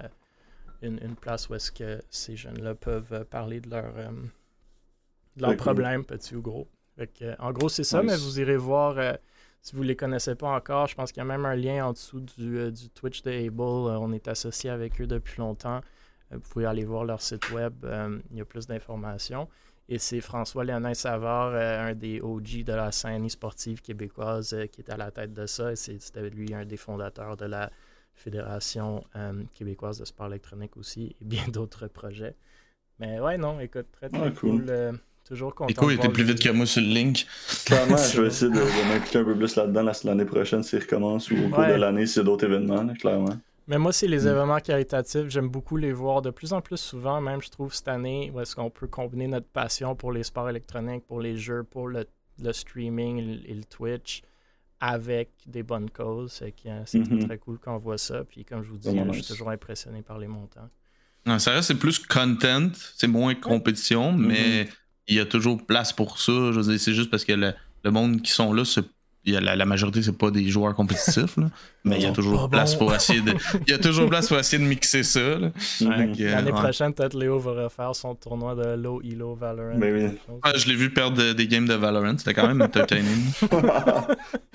une, 0.80 0.98
une 1.02 1.14
place 1.14 1.46
où 1.50 1.54
est-ce 1.54 1.70
que 1.70 2.00
ces 2.08 2.36
jeunes-là 2.36 2.74
peuvent 2.74 3.12
euh, 3.12 3.22
parler 3.22 3.60
de 3.60 3.68
leurs 3.68 3.92
euh, 3.98 4.10
de 5.36 5.42
leurs 5.42 5.56
problèmes, 5.58 6.06
petits 6.06 6.34
ou 6.34 6.40
gros. 6.40 6.66
Fait 6.96 7.06
que, 7.06 7.38
en 7.38 7.52
gros, 7.52 7.68
c'est 7.68 7.84
ça, 7.84 8.02
mais 8.02 8.16
vous 8.16 8.40
irez 8.40 8.56
voir, 8.56 8.96
euh, 8.96 9.12
si 9.60 9.76
vous 9.76 9.82
les 9.82 9.94
connaissez 9.94 10.34
pas 10.34 10.48
encore, 10.48 10.86
je 10.86 10.94
pense 10.94 11.12
qu'il 11.12 11.20
y 11.20 11.26
a 11.26 11.26
même 11.26 11.44
un 11.44 11.54
lien 11.54 11.84
en 11.84 11.92
dessous 11.92 12.20
du, 12.20 12.72
du 12.72 12.88
Twitch 12.88 13.22
de 13.24 13.30
Able. 13.30 13.60
On 13.60 14.10
est 14.12 14.26
associé 14.26 14.70
avec 14.70 14.98
eux 14.98 15.06
depuis 15.06 15.38
longtemps. 15.38 15.82
Vous 16.30 16.40
pouvez 16.40 16.64
aller 16.64 16.84
voir 16.86 17.04
leur 17.04 17.20
site 17.20 17.50
web, 17.50 17.74
il 18.30 18.38
y 18.38 18.40
a 18.40 18.44
plus 18.46 18.66
d'informations. 18.66 19.48
Et 19.94 19.98
c'est 19.98 20.22
François 20.22 20.64
Léonin 20.64 20.94
Savard, 20.94 21.50
euh, 21.52 21.90
un 21.90 21.94
des 21.94 22.18
OG 22.22 22.64
de 22.64 22.72
la 22.72 22.90
scène 22.92 23.28
sportive 23.28 23.82
québécoise, 23.82 24.54
euh, 24.54 24.64
qui 24.66 24.80
est 24.80 24.90
à 24.90 24.96
la 24.96 25.10
tête 25.10 25.34
de 25.34 25.44
ça. 25.44 25.72
Et 25.72 25.76
C'était 25.76 26.30
lui 26.30 26.54
un 26.54 26.64
des 26.64 26.78
fondateurs 26.78 27.36
de 27.36 27.44
la 27.44 27.70
Fédération 28.14 29.04
euh, 29.16 29.42
québécoise 29.54 29.98
de 29.98 30.06
sport 30.06 30.28
électronique 30.28 30.78
aussi, 30.78 31.14
et 31.20 31.24
bien 31.24 31.44
d'autres 31.48 31.88
projets. 31.88 32.34
Mais 33.00 33.20
ouais, 33.20 33.36
non, 33.36 33.60
écoute, 33.60 33.86
très 33.92 34.08
très 34.08 34.18
Ah, 34.28 34.30
cool. 34.30 34.50
cool. 34.62 34.64
euh, 34.70 34.92
toujours 35.28 35.54
content. 35.54 35.68
Écho 35.68 35.86
de 35.88 35.92
il 35.92 35.96
était 35.96 36.08
plus 36.08 36.24
vite 36.24 36.42
que 36.42 36.48
moi 36.50 36.64
sur 36.64 36.80
le 36.80 36.88
link. 36.88 37.26
Clairement, 37.66 37.96
je 37.98 38.20
vais 38.22 38.28
essayer 38.32 38.50
de, 38.50 38.56
de 38.56 38.88
m'impliquer 38.94 39.18
un 39.18 39.24
peu 39.24 39.34
plus 39.36 39.56
là-dedans 39.56 39.82
la- 39.82 39.92
l'année 40.04 40.24
prochaine 40.24 40.62
s'il 40.62 40.78
recommence 40.78 41.30
ou 41.30 41.34
au 41.36 41.48
cours 41.50 41.58
Ouais. 41.58 41.74
de 41.74 41.80
l'année 41.80 42.06
s'il 42.06 42.18
y 42.18 42.20
a 42.20 42.24
d'autres 42.24 42.46
événements, 42.46 42.82
là, 42.82 42.94
clairement. 42.94 43.36
Mais 43.68 43.78
moi, 43.78 43.92
c'est 43.92 44.08
les 44.08 44.24
Mm. 44.24 44.28
événements 44.28 44.58
caritatifs. 44.60 45.28
J'aime 45.28 45.48
beaucoup 45.48 45.76
les 45.76 45.92
voir 45.92 46.20
de 46.22 46.30
plus 46.30 46.52
en 46.52 46.60
plus 46.60 46.78
souvent, 46.78 47.20
même 47.20 47.40
je 47.40 47.48
trouve 47.48 47.72
cette 47.74 47.88
année, 47.88 48.30
où 48.34 48.40
est-ce 48.40 48.56
qu'on 48.56 48.70
peut 48.70 48.88
combiner 48.88 49.28
notre 49.28 49.46
passion 49.46 49.94
pour 49.94 50.12
les 50.12 50.24
sports 50.24 50.48
électroniques, 50.50 51.04
pour 51.06 51.20
les 51.20 51.36
jeux, 51.36 51.62
pour 51.62 51.86
le, 51.88 52.04
le 52.42 52.52
streaming 52.52 53.18
et 53.46 53.54
le- 53.54 53.64
Twitch 53.64 54.22
avec 54.80 55.30
des 55.46 55.62
bonnes 55.62 55.90
causes. 55.90 56.32
C'est 56.32 56.54
euh, 56.66 56.82
c'est 56.86 56.98
Mhm. 56.98 57.18
très, 57.20 57.26
très 57.28 57.38
cool 57.38 57.58
qu'on 57.58 57.78
voit 57.78 57.98
ça. 57.98 58.24
Puis 58.24 58.44
comme 58.44 58.62
je 58.64 58.70
vous 58.70 58.78
dis, 58.78 58.88
euh, 58.88 58.92
je 59.04 59.10
nice. 59.10 59.24
suis 59.24 59.32
toujours 59.34 59.50
impressionné 59.50 60.02
par 60.02 60.18
les 60.18 60.26
montants. 60.26 60.68
Non, 61.24 61.38
ça 61.38 61.52
reste 61.52 61.68
c'est 61.68 61.78
plus 61.78 62.00
content, 62.00 62.68
c'est 62.96 63.06
moins 63.06 63.34
compétition, 63.36 64.10
mais 64.12 64.68
il 65.06 65.14
y 65.16 65.20
a 65.20 65.24
toujours 65.26 65.64
place 65.64 65.92
pour 65.92 66.18
ça. 66.18 66.32
Je 66.32 66.58
veux 66.58 66.62
dire, 66.72 66.80
c'est 66.80 66.94
juste 66.94 67.10
parce 67.12 67.24
que 67.24 67.32
le, 67.32 67.54
le 67.84 67.90
monde 67.92 68.22
qui 68.22 68.32
sont 68.32 68.52
là, 68.52 68.64
c'est- 68.64 68.84
il 69.24 69.34
y 69.34 69.36
a 69.36 69.40
la, 69.40 69.54
la 69.54 69.64
majorité, 69.64 70.02
c'est 70.02 70.16
pas 70.16 70.30
des 70.30 70.48
joueurs 70.48 70.74
compétitifs, 70.74 71.36
là. 71.36 71.46
mais 71.84 71.96
il 71.96 72.02
y 72.02 72.06
a 72.06 72.12
toujours 72.12 72.48
place 72.50 72.72
bon. 72.74 72.86
pour 72.86 72.94
essayer 72.94 73.20
de. 73.20 73.34
Il 73.66 73.70
y 73.70 73.74
a 73.74 73.78
toujours 73.78 74.08
place 74.08 74.28
pour 74.28 74.38
essayer 74.38 74.62
de 74.62 74.68
mixer 74.68 75.02
ça. 75.04 75.20
que, 75.20 75.84
L'année 75.84 76.50
ouais. 76.50 76.60
prochaine, 76.60 76.92
peut-être 76.92 77.14
Léo 77.14 77.38
va 77.38 77.64
refaire 77.64 77.94
son 77.94 78.14
tournoi 78.14 78.54
de 78.54 78.74
Low 78.76 79.00
Elo 79.02 79.34
Valorant. 79.34 79.78
Ben 79.78 80.10
oui. 80.28 80.36
Ah, 80.42 80.52
je 80.56 80.66
l'ai 80.66 80.74
vu 80.74 80.90
perdre 80.90 81.16
de- 81.16 81.32
des 81.32 81.46
games 81.48 81.66
de 81.66 81.74
Valorant, 81.74 82.16
c'était 82.18 82.34
quand 82.34 82.46
même 82.48 82.62
entertaining. 82.62 83.32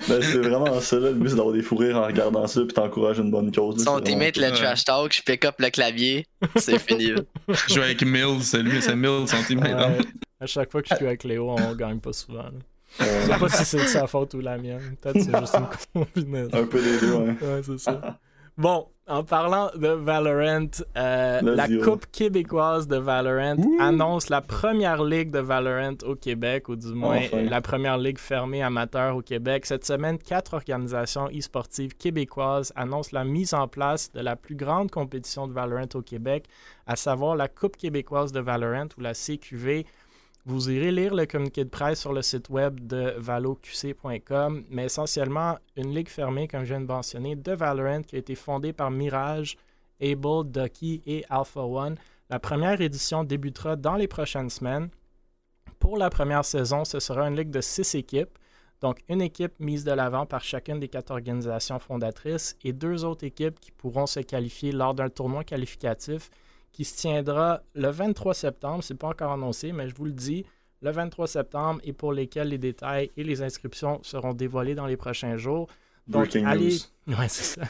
ben, 0.08 0.20
c'est 0.22 0.38
vraiment 0.38 0.80
ça, 0.80 0.96
là. 0.98 1.08
Le 1.10 1.14
but, 1.14 1.30
c'est 1.30 1.36
d'avoir 1.36 1.54
des 1.54 1.62
fous 1.62 1.76
rires 1.76 1.96
en 1.96 2.06
regardant 2.06 2.46
ça, 2.46 2.60
puis 2.62 2.74
t'encourages 2.74 3.18
une 3.18 3.30
bonne 3.30 3.52
cause. 3.52 3.82
Son 3.82 4.00
teammate, 4.00 4.36
le 4.36 4.50
trash 4.50 4.84
talk, 4.84 5.12
je 5.14 5.22
pick 5.22 5.44
up 5.44 5.56
le 5.58 5.70
clavier, 5.70 6.26
c'est 6.56 6.78
fini. 6.78 7.08
là. 7.12 7.20
Je 7.68 7.74
jouais 7.74 7.84
avec 7.84 8.02
Mills, 8.02 8.42
c'est 8.42 8.62
lui, 8.62 8.80
c'est 8.82 8.96
Mills, 8.96 9.28
son 9.28 9.42
teammate. 9.46 9.72
hein. 9.72 9.92
Ouais. 9.98 10.04
À 10.40 10.46
chaque 10.46 10.70
fois 10.70 10.82
que 10.82 10.88
je 10.90 10.94
suis 10.94 11.06
avec 11.06 11.24
Léo, 11.24 11.50
on 11.50 11.74
gagne 11.74 11.98
pas 11.98 12.12
souvent. 12.12 12.42
là. 12.44 12.50
Vraiment- 12.98 13.20
Je 13.20 13.32
sais 13.32 13.38
pas 13.38 13.48
si 13.48 13.64
c'est 13.64 13.76
de 13.78 13.82
sa 13.86 14.06
faute 14.06 14.34
ou 14.34 14.40
la 14.40 14.58
mienne. 14.58 14.96
Peut-être 15.00 15.20
c'est 15.22 15.38
juste 15.38 15.56
une 15.94 16.04
combinaison. 16.14 16.50
Un 16.56 16.66
peu 16.66 16.82
des 16.82 16.98
deux, 17.00 17.12
ouais. 17.14 17.36
Ouais, 17.42 17.60
c'est 17.64 17.78
ça. 17.78 18.18
Bon, 18.56 18.88
en 19.06 19.22
parlant 19.22 19.70
de 19.76 19.86
Valorant, 19.86 20.66
euh, 20.96 21.40
la. 21.42 21.68
Coupe 21.84 22.06
québécoise 22.10 22.88
de 22.88 22.96
Valorant 22.96 23.54
annonce 23.78 24.30
la 24.30 24.40
première 24.40 25.04
ligue 25.04 25.30
de 25.30 25.38
Valorant 25.38 25.94
au 26.04 26.16
Québec, 26.16 26.68
ou 26.68 26.74
du 26.74 26.88
moins 26.92 27.18
Enfin. 27.18 27.42
la 27.42 27.60
première 27.60 27.98
ligue 27.98 28.18
fermée 28.18 28.60
amateur 28.64 29.14
au 29.14 29.22
Québec. 29.22 29.64
Cette 29.64 29.86
semaine, 29.86 30.18
quatre 30.18 30.54
organisations 30.54 31.28
e-sportives 31.28 31.94
québécoises 31.96 32.72
annoncent 32.74 33.10
la 33.12 33.22
mise 33.22 33.54
en 33.54 33.68
place 33.68 34.10
de 34.12 34.20
la 34.20 34.34
plus 34.34 34.56
grande 34.56 34.90
compétition 34.90 35.46
de 35.46 35.52
Valorant 35.52 35.86
au 35.94 36.02
Québec, 36.02 36.46
à 36.88 36.96
savoir 36.96 37.36
la 37.36 37.46
Coupe 37.46 37.76
québécoise 37.76 38.32
de 38.32 38.40
Valorant, 38.40 38.88
ou 38.98 39.02
la 39.02 39.14
CQV. 39.14 39.86
Vous 40.48 40.70
irez 40.70 40.90
lire 40.90 41.14
le 41.14 41.26
communiqué 41.26 41.62
de 41.62 41.68
presse 41.68 42.00
sur 42.00 42.14
le 42.14 42.22
site 42.22 42.48
web 42.48 42.80
de 42.80 43.12
valoqc.com, 43.18 44.64
mais 44.70 44.86
essentiellement 44.86 45.58
une 45.76 45.94
ligue 45.94 46.08
fermée, 46.08 46.48
comme 46.48 46.64
je 46.64 46.70
viens 46.70 46.80
de 46.80 46.86
mentionner, 46.86 47.36
de 47.36 47.52
Valorant 47.52 48.00
qui 48.00 48.16
a 48.16 48.18
été 48.18 48.34
fondée 48.34 48.72
par 48.72 48.90
Mirage, 48.90 49.58
Able, 50.00 50.50
Ducky 50.50 51.02
et 51.04 51.22
Alpha 51.28 51.60
One. 51.60 51.96
La 52.30 52.38
première 52.38 52.80
édition 52.80 53.24
débutera 53.24 53.76
dans 53.76 53.96
les 53.96 54.08
prochaines 54.08 54.48
semaines. 54.48 54.88
Pour 55.78 55.98
la 55.98 56.08
première 56.08 56.46
saison, 56.46 56.86
ce 56.86 56.98
sera 56.98 57.28
une 57.28 57.36
ligue 57.36 57.50
de 57.50 57.60
six 57.60 57.94
équipes. 57.94 58.38
Donc, 58.80 59.00
une 59.10 59.20
équipe 59.20 59.60
mise 59.60 59.84
de 59.84 59.92
l'avant 59.92 60.24
par 60.24 60.42
chacune 60.42 60.80
des 60.80 60.88
quatre 60.88 61.10
organisations 61.10 61.78
fondatrices 61.78 62.56
et 62.64 62.72
deux 62.72 63.04
autres 63.04 63.26
équipes 63.26 63.60
qui 63.60 63.70
pourront 63.70 64.06
se 64.06 64.20
qualifier 64.20 64.72
lors 64.72 64.94
d'un 64.94 65.10
tournoi 65.10 65.44
qualificatif 65.44 66.30
qui 66.78 66.84
se 66.84 66.96
tiendra 66.96 67.60
le 67.74 67.88
23 67.88 68.34
septembre. 68.34 68.84
C'est 68.84 68.94
pas 68.94 69.08
encore 69.08 69.32
annoncé, 69.32 69.72
mais 69.72 69.88
je 69.88 69.96
vous 69.96 70.04
le 70.04 70.12
dis, 70.12 70.46
le 70.80 70.92
23 70.92 71.26
septembre 71.26 71.80
et 71.82 71.92
pour 71.92 72.12
lesquels 72.12 72.50
les 72.50 72.58
détails 72.58 73.10
et 73.16 73.24
les 73.24 73.42
inscriptions 73.42 73.98
seront 74.04 74.32
dévoilés 74.32 74.76
dans 74.76 74.86
les 74.86 74.96
prochains 74.96 75.36
jours. 75.36 75.66
Donc, 76.06 76.36
allez, 76.36 76.78
ouais, 77.08 77.26
ça. 77.26 77.62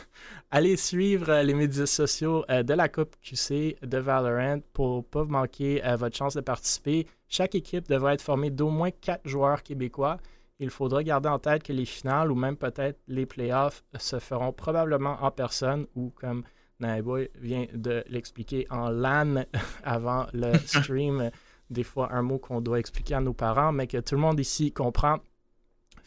allez 0.51 0.77
suivre 0.77 1.31
euh, 1.31 1.43
les 1.43 1.55
médias 1.55 1.87
sociaux 1.87 2.45
euh, 2.51 2.63
de 2.63 2.75
la 2.75 2.91
Coupe 2.91 3.17
QC 3.23 3.79
de 3.81 3.97
Valorant 3.97 4.61
pour 4.75 5.07
pas 5.07 5.25
manquer 5.25 5.83
euh, 5.87 5.97
votre 5.97 6.15
chance 6.15 6.35
de 6.35 6.43
participer. 6.43 7.07
Chaque 7.29 7.55
équipe 7.55 7.89
devrait 7.89 8.13
être 8.13 8.21
formée 8.21 8.51
d'au 8.51 8.69
moins 8.69 8.91
quatre 8.91 9.27
joueurs 9.27 9.63
québécois. 9.63 10.19
Il 10.59 10.69
faudra 10.69 11.03
garder 11.03 11.31
en 11.31 11.39
tête 11.39 11.63
que 11.63 11.73
les 11.73 11.87
finales 11.87 12.31
ou 12.31 12.35
même 12.35 12.59
peut-être 12.59 13.01
les 13.09 13.25
playoffs 13.25 13.83
se 13.99 14.19
feront 14.19 14.53
probablement 14.53 15.17
en 15.23 15.31
personne 15.31 15.87
ou 15.95 16.11
comme 16.11 16.45
Naiboy 16.81 17.31
vient 17.37 17.67
de 17.73 18.05
l'expliquer 18.09 18.67
en 18.71 18.89
LAN 18.91 19.45
avant 19.85 20.27
le 20.33 20.57
stream. 20.67 21.31
Des 21.71 21.85
fois, 21.85 22.13
un 22.13 22.23
mot 22.23 22.39
qu'on 22.39 22.61
doit 22.61 22.79
expliquer 22.79 23.15
à 23.15 23.21
nos 23.21 23.35
parents, 23.35 23.73
mais 23.73 23.87
que 23.87 23.99
tout 23.99 24.15
le 24.15 24.21
monde 24.21 24.41
ici 24.41 24.73
comprend. 24.73 25.19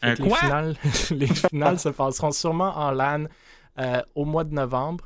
Fait 0.00 0.16
que 0.16 0.22
les, 0.22 0.30
finales, 0.30 0.76
les 1.10 1.26
finales 1.28 1.78
se 1.78 1.88
passeront 1.90 2.32
sûrement 2.32 2.76
en 2.76 2.90
LAN 2.90 3.26
euh, 3.78 4.02
au 4.14 4.24
mois 4.24 4.44
de 4.44 4.52
novembre. 4.52 5.04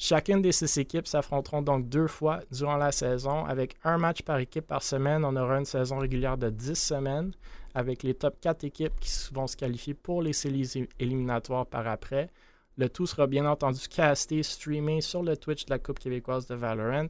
Chacune 0.00 0.40
des 0.40 0.52
six 0.52 0.78
équipes 0.78 1.08
s'affronteront 1.08 1.60
donc 1.60 1.88
deux 1.88 2.06
fois 2.06 2.40
durant 2.52 2.76
la 2.76 2.92
saison. 2.92 3.44
Avec 3.44 3.74
un 3.82 3.98
match 3.98 4.22
par 4.22 4.38
équipe 4.38 4.66
par 4.66 4.82
semaine, 4.82 5.24
on 5.24 5.34
aura 5.34 5.58
une 5.58 5.64
saison 5.64 5.98
régulière 5.98 6.38
de 6.38 6.50
10 6.50 6.76
semaines 6.76 7.32
avec 7.74 8.04
les 8.04 8.14
top 8.14 8.36
4 8.40 8.62
équipes 8.62 8.98
qui 9.00 9.10
vont 9.32 9.48
se 9.48 9.56
qualifier 9.56 9.94
pour 9.94 10.22
les 10.22 10.32
séries 10.32 10.88
éliminatoires 11.00 11.66
par 11.66 11.88
après. 11.88 12.30
Le 12.78 12.88
tout 12.88 13.06
sera 13.06 13.26
bien 13.26 13.44
entendu 13.44 13.88
casté, 13.88 14.44
streamé 14.44 15.00
sur 15.00 15.24
le 15.24 15.36
Twitch 15.36 15.64
de 15.64 15.70
la 15.70 15.80
Coupe 15.80 15.98
québécoise 15.98 16.46
de 16.46 16.54
Valorant. 16.54 17.08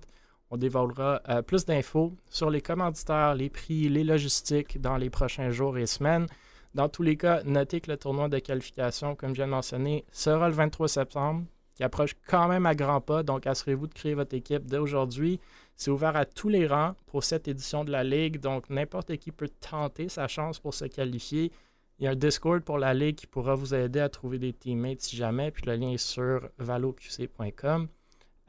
On 0.50 0.56
dévoilera 0.56 1.20
euh, 1.28 1.42
plus 1.42 1.66
d'infos 1.66 2.14
sur 2.30 2.48
les 2.48 2.62
commanditaires, 2.62 3.34
les 3.34 3.50
prix, 3.50 3.86
les 3.90 4.02
logistiques 4.02 4.80
dans 4.80 4.96
les 4.96 5.10
prochains 5.10 5.50
jours 5.50 5.76
et 5.76 5.84
semaines. 5.84 6.26
Dans 6.74 6.88
tous 6.88 7.02
les 7.02 7.18
cas, 7.18 7.42
notez 7.44 7.82
que 7.82 7.90
le 7.90 7.98
tournoi 7.98 8.30
de 8.30 8.38
qualification, 8.38 9.14
comme 9.14 9.30
je 9.30 9.34
viens 9.34 9.46
de 9.46 9.50
mentionner, 9.50 10.06
sera 10.10 10.48
le 10.48 10.54
23 10.54 10.88
septembre, 10.88 11.44
qui 11.74 11.84
approche 11.84 12.16
quand 12.26 12.48
même 12.48 12.64
à 12.64 12.74
grands 12.74 13.02
pas. 13.02 13.22
Donc, 13.22 13.46
assurez-vous 13.46 13.88
de 13.88 13.94
créer 13.94 14.14
votre 14.14 14.34
équipe 14.34 14.64
dès 14.64 14.78
aujourd'hui. 14.78 15.38
C'est 15.76 15.90
ouvert 15.90 16.16
à 16.16 16.24
tous 16.24 16.48
les 16.48 16.66
rangs 16.66 16.94
pour 17.08 17.24
cette 17.24 17.46
édition 17.46 17.84
de 17.84 17.90
la 17.90 18.04
Ligue. 18.04 18.40
Donc, 18.40 18.70
n'importe 18.70 19.14
qui 19.18 19.32
peut 19.32 19.50
tenter 19.60 20.08
sa 20.08 20.28
chance 20.28 20.58
pour 20.58 20.72
se 20.72 20.86
qualifier. 20.86 21.52
Il 21.98 22.04
y 22.04 22.06
a 22.06 22.12
un 22.12 22.16
Discord 22.16 22.62
pour 22.62 22.78
la 22.78 22.94
Ligue 22.94 23.16
qui 23.16 23.26
pourra 23.26 23.54
vous 23.54 23.74
aider 23.74 24.00
à 24.00 24.08
trouver 24.08 24.38
des 24.38 24.52
teammates 24.52 25.00
si 25.00 25.16
jamais. 25.16 25.50
Puis 25.50 25.64
le 25.66 25.74
lien 25.74 25.90
est 25.90 25.96
sur 25.96 26.48
valoqc.com. 26.58 27.88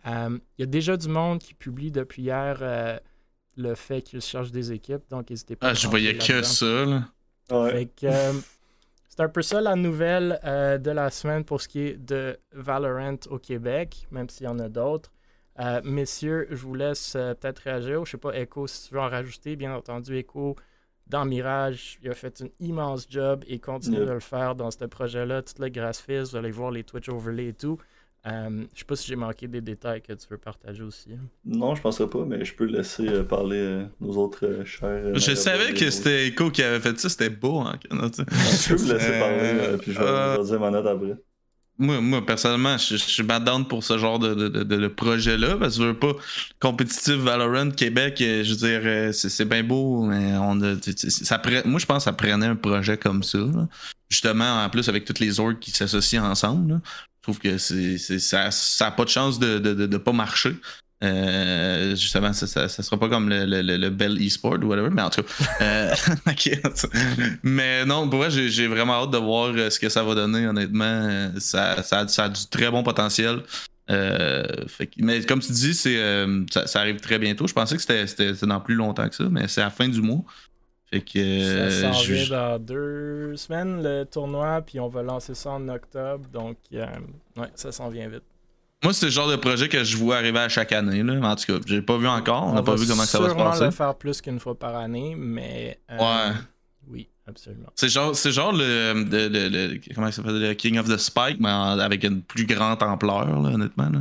Euh, 0.06 0.40
il 0.58 0.62
y 0.62 0.64
a 0.64 0.68
déjà 0.68 0.96
du 0.98 1.10
monde 1.10 1.40
qui 1.40 1.54
publie 1.54 1.92
depuis 1.92 2.24
hier 2.24 2.60
euh, 2.62 2.98
le 3.58 3.76
fait 3.76 4.02
qu'ils 4.02 4.22
cherchent 4.22 4.52
des 4.52 4.72
équipes. 4.72 5.04
Donc, 5.10 5.30
n'hésitez 5.30 5.56
pas 5.56 5.70
Ah, 5.70 5.74
je 5.74 5.88
voyais 5.88 6.18
que 6.18 6.42
ça, 6.44 6.86
là. 6.86 7.04
Ouais. 7.52 7.72
Fait 7.72 7.86
que, 7.88 8.06
euh, 8.06 8.34
c'est 9.20 9.22
un 9.26 9.30
peu 9.30 9.42
ça 9.42 9.60
la 9.60 9.76
nouvelle 9.76 10.40
euh, 10.46 10.78
de 10.78 10.92
la 10.92 11.10
semaine 11.10 11.44
pour 11.44 11.60
ce 11.62 11.68
qui 11.68 11.80
est 11.80 11.98
de 11.98 12.40
Valorant 12.54 13.18
au 13.30 13.38
Québec, 13.40 14.08
même 14.12 14.30
s'il 14.30 14.46
y 14.46 14.48
en 14.50 14.60
a 14.60 14.70
d'autres. 14.70 15.12
Euh, 15.60 15.82
messieurs, 15.84 16.48
je 16.50 16.56
vous 16.56 16.74
laisse 16.76 17.16
euh, 17.18 17.34
peut-être 17.34 17.60
réagir. 17.60 18.06
Je 18.06 18.12
sais 18.12 18.18
pas, 18.18 18.32
Echo, 18.32 18.66
si 18.68 18.88
tu 18.88 18.94
veux 18.94 19.02
en 19.02 19.10
rajouter. 19.10 19.58
Bien 19.58 19.76
entendu, 19.76 20.16
Echo, 20.16 20.56
dans 21.10 21.26
Mirage, 21.26 22.00
il 22.04 22.10
a 22.10 22.14
fait 22.14 22.42
un 22.42 22.48
immense 22.60 23.08
job 23.10 23.44
et 23.48 23.60
continue 23.60 23.98
de 23.98 24.12
le 24.12 24.20
faire 24.20 24.56
dans 24.56 24.72
ce 24.72 24.86
projet-là. 24.86 25.42
Tout 25.42 25.62
le 25.62 25.70
graphisme, 25.70 26.32
vous 26.32 26.36
allez 26.38 26.52
voir 26.52 26.72
les 26.72 26.84
Twitch 26.84 27.10
overlays 27.10 27.48
et 27.48 27.54
tout. 27.54 27.80
Euh, 28.28 28.66
je 28.74 28.80
sais 28.80 28.86
pas 28.86 28.98
si 28.98 29.08
j'ai 29.08 29.16
manqué 29.16 29.48
des 29.48 29.62
détails 29.62 30.02
que 30.02 30.12
tu 30.12 30.28
veux 30.30 30.38
partager 30.38 30.84
aussi. 30.84 31.12
Non, 31.46 31.74
je 31.76 31.82
penserais 31.82 32.10
pas, 32.10 32.26
mais 32.26 32.44
je 32.44 32.54
peux 32.54 32.66
laisser 32.66 33.08
euh, 33.08 33.24
parler 33.24 33.58
euh, 33.58 33.86
nos 34.02 34.12
autres 34.18 34.46
euh, 34.46 34.66
chers. 34.66 35.16
Je 35.16 35.36
savais 35.36 35.74
que 35.74 35.90
c'était 35.90 36.28
Echo 36.28 36.52
qui 36.52 36.62
avait 36.62 36.82
fait 36.82 37.00
ça, 37.00 37.08
c'était 37.08 37.30
beau, 37.30 37.60
hein. 37.60 37.80
tu. 37.82 37.88
Je 37.90 38.70
peux 38.70 38.76
vous 38.76 38.92
laisser 38.92 39.20
parler, 39.20 39.40
euh, 39.42 39.78
puis 39.78 39.94
je 39.94 40.00
vais, 40.00 40.06
euh, 40.06 40.36
je 40.36 40.42
vais 40.42 40.48
dire 40.48 40.60
ma 40.60 40.70
note 40.70 40.86
après. 40.86 41.16
Moi, 41.80 42.02
moi, 42.02 42.26
personnellement, 42.26 42.78
je, 42.78 42.98
je 42.98 43.04
suis 43.04 43.24
down 43.24 43.66
pour 43.66 43.84
ce 43.86 43.98
genre 43.98 44.20
de, 44.20 44.34
de, 44.36 44.48
de, 44.50 44.64
de- 44.64 44.88
projet-là, 44.88 45.56
parce 45.58 45.78
que 45.78 45.84
je 45.84 45.88
veux 45.88 45.98
pas 45.98 46.12
compétitif 46.60 47.16
Valorant 47.16 47.72
Québec, 47.72 48.20
euh, 48.22 48.44
je 48.44 48.50
veux 48.52 48.58
dire, 48.58 48.82
euh, 48.84 49.12
c'est 49.14 49.46
bien 49.46 49.64
beau, 49.64 50.04
mais 50.04 50.34
on 50.38 50.62
a, 50.62 50.76
ça 51.08 51.42
moi 51.66 51.80
je 51.80 51.86
pense 51.86 52.00
que 52.00 52.04
ça 52.04 52.14
prenait 52.14 52.48
un 52.48 52.56
projet 52.58 52.98
comme 52.98 53.24
ça. 53.24 53.38
là. 53.38 53.68
Justement, 54.10 54.64
en 54.64 54.70
plus 54.70 54.90
avec 54.90 55.06
toutes 55.06 55.20
les 55.20 55.40
orgs 55.40 55.60
qui 55.60 55.72
s'associent 55.72 56.26
ensemble. 56.30 56.74
là. 56.74 56.82
Je 56.86 57.22
trouve 57.24 57.40
que 57.40 57.58
c'est 57.58 57.98
ça 57.98 58.52
ça 58.52 58.88
a 58.88 58.92
pas 58.92 59.06
de 59.06 59.10
chance 59.10 59.40
de, 59.40 59.60
de 59.60 59.98
pas 59.98 60.12
marcher. 60.14 60.56
Euh, 61.02 61.92
justement, 61.96 62.34
ça, 62.34 62.46
ça, 62.46 62.68
ça 62.68 62.84
sera 62.84 63.00
pas 63.00 63.08
comme 63.08 63.30
le, 63.30 63.46
le, 63.46 63.62
le, 63.78 63.90
Bell 63.90 64.22
eSport 64.22 64.58
ou 64.62 64.66
whatever, 64.66 64.90
mais 64.90 65.02
en 65.02 65.10
tout 65.10 65.22
cas. 65.24 65.46
euh, 65.62 65.96
mais 67.44 67.86
non, 67.86 68.10
pour 68.10 68.20
vrai, 68.20 68.30
j'ai 68.32 68.68
vraiment 68.68 69.04
hâte 69.04 69.12
de 69.12 69.18
voir 69.18 69.54
euh, 69.56 69.70
ce 69.70 69.80
que 69.80 69.88
ça 69.88 70.04
va 70.04 70.14
donner, 70.16 70.46
honnêtement. 70.48 70.84
Euh, 70.86 71.30
Ça, 71.40 71.82
ça, 71.84 72.06
a- 72.24 72.30
du 72.30 72.48
très 72.48 72.70
bon 72.70 72.84
potentiel. 72.84 73.44
Euh, 73.90 74.44
fait 74.68 74.90
mais 74.98 75.22
comme 75.24 75.40
tu 75.40 75.52
dis, 75.52 75.74
c'est 75.74 75.98
ça, 76.52 76.80
arrive 76.82 77.00
très 77.00 77.18
bientôt. 77.18 77.48
Je 77.48 77.54
pensais 77.54 77.76
que 77.78 77.82
c'était- 77.82 78.46
dans 78.46 78.60
plus 78.60 78.76
longtemps 78.76 79.08
que 79.08 79.16
ça, 79.16 79.24
mais 79.32 79.48
c'est 79.48 79.62
à 79.62 79.66
la 79.66 79.70
fin 79.72 79.88
du 79.88 80.02
mois. 80.02 80.24
Fait 80.92 81.02
que. 81.02 81.70
ça 81.70 81.94
s'en 81.94 82.02
vient 82.02 82.28
dans 82.30 82.60
deux 82.60 83.36
semaines, 83.38 83.82
le 83.84 84.04
tournoi, 84.06 84.62
puis 84.66 84.80
on 84.80 84.90
va 84.90 85.02
lancer 85.04 85.34
ça 85.36 85.52
en 85.52 85.68
octobre. 85.70 86.28
Donc, 86.34 86.58
ouais, 86.72 86.88
ça 87.56 87.72
s'en 87.72 87.90
vient 87.90 88.10
vite. 88.10 88.24
Moi, 88.84 88.94
c'est 88.94 89.08
le 89.08 89.12
genre 89.12 89.30
de 89.30 89.36
projet 89.36 89.68
que 89.68 89.84
je 89.84 89.98
vois 89.98 90.18
arriver 90.18 90.40
à 90.40 90.48
chaque 90.50 90.72
année. 90.72 91.04
Là. 91.04 91.20
En 91.22 91.36
tout 91.36 91.46
cas, 91.46 91.60
j'ai 91.66 91.82
pas 91.82 91.98
vu 91.98 92.08
encore. 92.08 92.46
On 92.48 92.54
n'a 92.54 92.64
pas 92.64 92.76
vu 92.76 92.88
comment 92.88 93.04
ça 93.04 93.20
va 93.20 93.26
se 93.26 93.32
sûrement 93.32 93.50
passer. 93.52 93.66
le 93.66 93.72
faire 93.72 93.96
plus 93.96 94.22
qu'une 94.22 94.40
fois 94.40 94.58
par 94.58 94.76
année, 94.76 95.16
mais. 95.18 95.80
euh, 95.92 95.98
Ouais. 95.98 96.34
Oui, 96.88 97.10
absolument. 97.28 97.68
C'est 97.76 97.90
genre, 97.90 98.16
c'est 98.16 98.32
genre 98.32 98.54
le, 98.54 98.94
le, 98.94 99.28
le- 99.28 99.50
le- 99.74 99.80
comment 99.94 100.08
ça 100.08 100.14
s'appelle, 100.24 100.40
le 100.42 100.54
King 100.54 100.80
of 100.80 100.88
the 100.88 100.98
Spike, 100.98 101.40
mais 101.40 101.50
en- 101.52 101.78
avec 101.78 102.04
une 102.06 102.22
plus 102.22 102.46
grande 102.46 102.82
ampleur, 102.82 103.26
là, 103.28 103.50
honnêtement. 103.50 103.90
Là. 103.90 104.00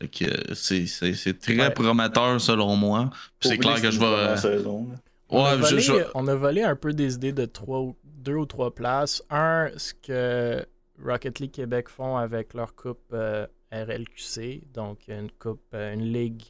Fait 0.00 0.08
que 0.08 0.24
euh, 0.24 0.54
c'est, 0.54 1.38
très 1.40 1.56
Ouais. 1.58 1.70
prometteur 1.70 2.40
selon 2.40 2.76
moi. 2.76 3.10
C'est 3.40 3.56
clair 3.58 3.80
que 3.80 3.90
je 3.90 3.98
vais. 4.00 4.36
saison. 4.36 4.88
On, 5.30 5.44
a 5.44 5.54
Ouais, 5.54 5.60
volé, 5.60 5.80
je- 5.80 5.92
on 6.14 6.26
a 6.26 6.34
volé 6.34 6.62
un 6.62 6.74
peu 6.76 6.92
des 6.92 7.14
idées 7.14 7.32
de 7.32 7.44
trois, 7.44 7.86
deux 8.04 8.34
ou 8.34 8.46
trois 8.46 8.74
places. 8.74 9.22
Un, 9.30 9.68
ce 9.76 9.92
que 9.94 10.64
Rocket 11.04 11.38
League 11.38 11.50
Québec 11.52 11.88
font 11.88 12.16
avec 12.16 12.52
leur 12.54 12.74
coupe 12.74 12.98
euh, 13.12 13.46
RLQC, 13.72 14.62
donc 14.72 15.08
une 15.08 15.30
coupe, 15.30 15.62
euh, 15.74 15.94
une 15.94 16.12
ligue 16.12 16.42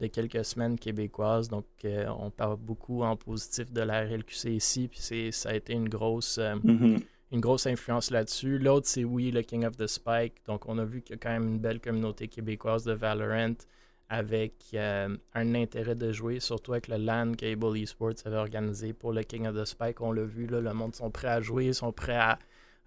de 0.00 0.06
quelques 0.06 0.44
semaines 0.44 0.78
québécoise. 0.78 1.48
Donc, 1.48 1.66
euh, 1.84 2.06
on 2.18 2.30
parle 2.30 2.56
beaucoup 2.56 3.02
en 3.02 3.16
positif 3.16 3.70
de 3.72 3.82
la 3.82 4.02
RLQC 4.04 4.50
ici, 4.54 4.88
puis 4.88 5.30
ça 5.32 5.50
a 5.50 5.54
été 5.54 5.72
une 5.74 5.88
grosse, 5.88 6.38
euh, 6.38 6.56
Mhm. 6.64 7.00
une 7.32 7.40
grosse 7.40 7.66
influence 7.66 8.10
là-dessus. 8.10 8.58
L'autre, 8.58 8.86
c'est 8.88 9.04
oui, 9.04 9.30
le 9.30 9.42
King 9.42 9.64
of 9.66 9.76
the 9.76 9.86
Spike. 9.86 10.34
Donc, 10.46 10.66
on 10.68 10.78
a 10.78 10.84
vu 10.84 11.02
qu'il 11.02 11.16
y 11.16 11.18
a 11.18 11.22
quand 11.22 11.30
même 11.30 11.48
une 11.48 11.58
belle 11.58 11.80
communauté 11.80 12.28
québécoise 12.28 12.84
de 12.84 12.92
Valorant 12.92 13.54
avec 14.08 14.54
euh, 14.74 15.16
un 15.34 15.54
intérêt 15.54 15.94
de 15.94 16.10
jouer, 16.12 16.40
surtout 16.40 16.72
avec 16.72 16.88
le 16.88 16.96
LAN 16.96 17.32
Cable 17.34 17.78
Esports 17.78 18.14
avait 18.24 18.38
organisé 18.38 18.92
pour 18.92 19.12
le 19.12 19.22
King 19.22 19.46
of 19.46 19.54
the 19.54 19.64
Spike. 19.64 20.00
On 20.00 20.10
l'a 20.12 20.24
vu, 20.24 20.46
là, 20.46 20.60
le 20.60 20.72
monde 20.72 20.96
sont 20.96 21.10
prêts 21.12 21.28
à 21.28 21.40
jouer, 21.40 21.72
sont 21.72 21.92
prêts 21.92 22.16
à, 22.16 22.38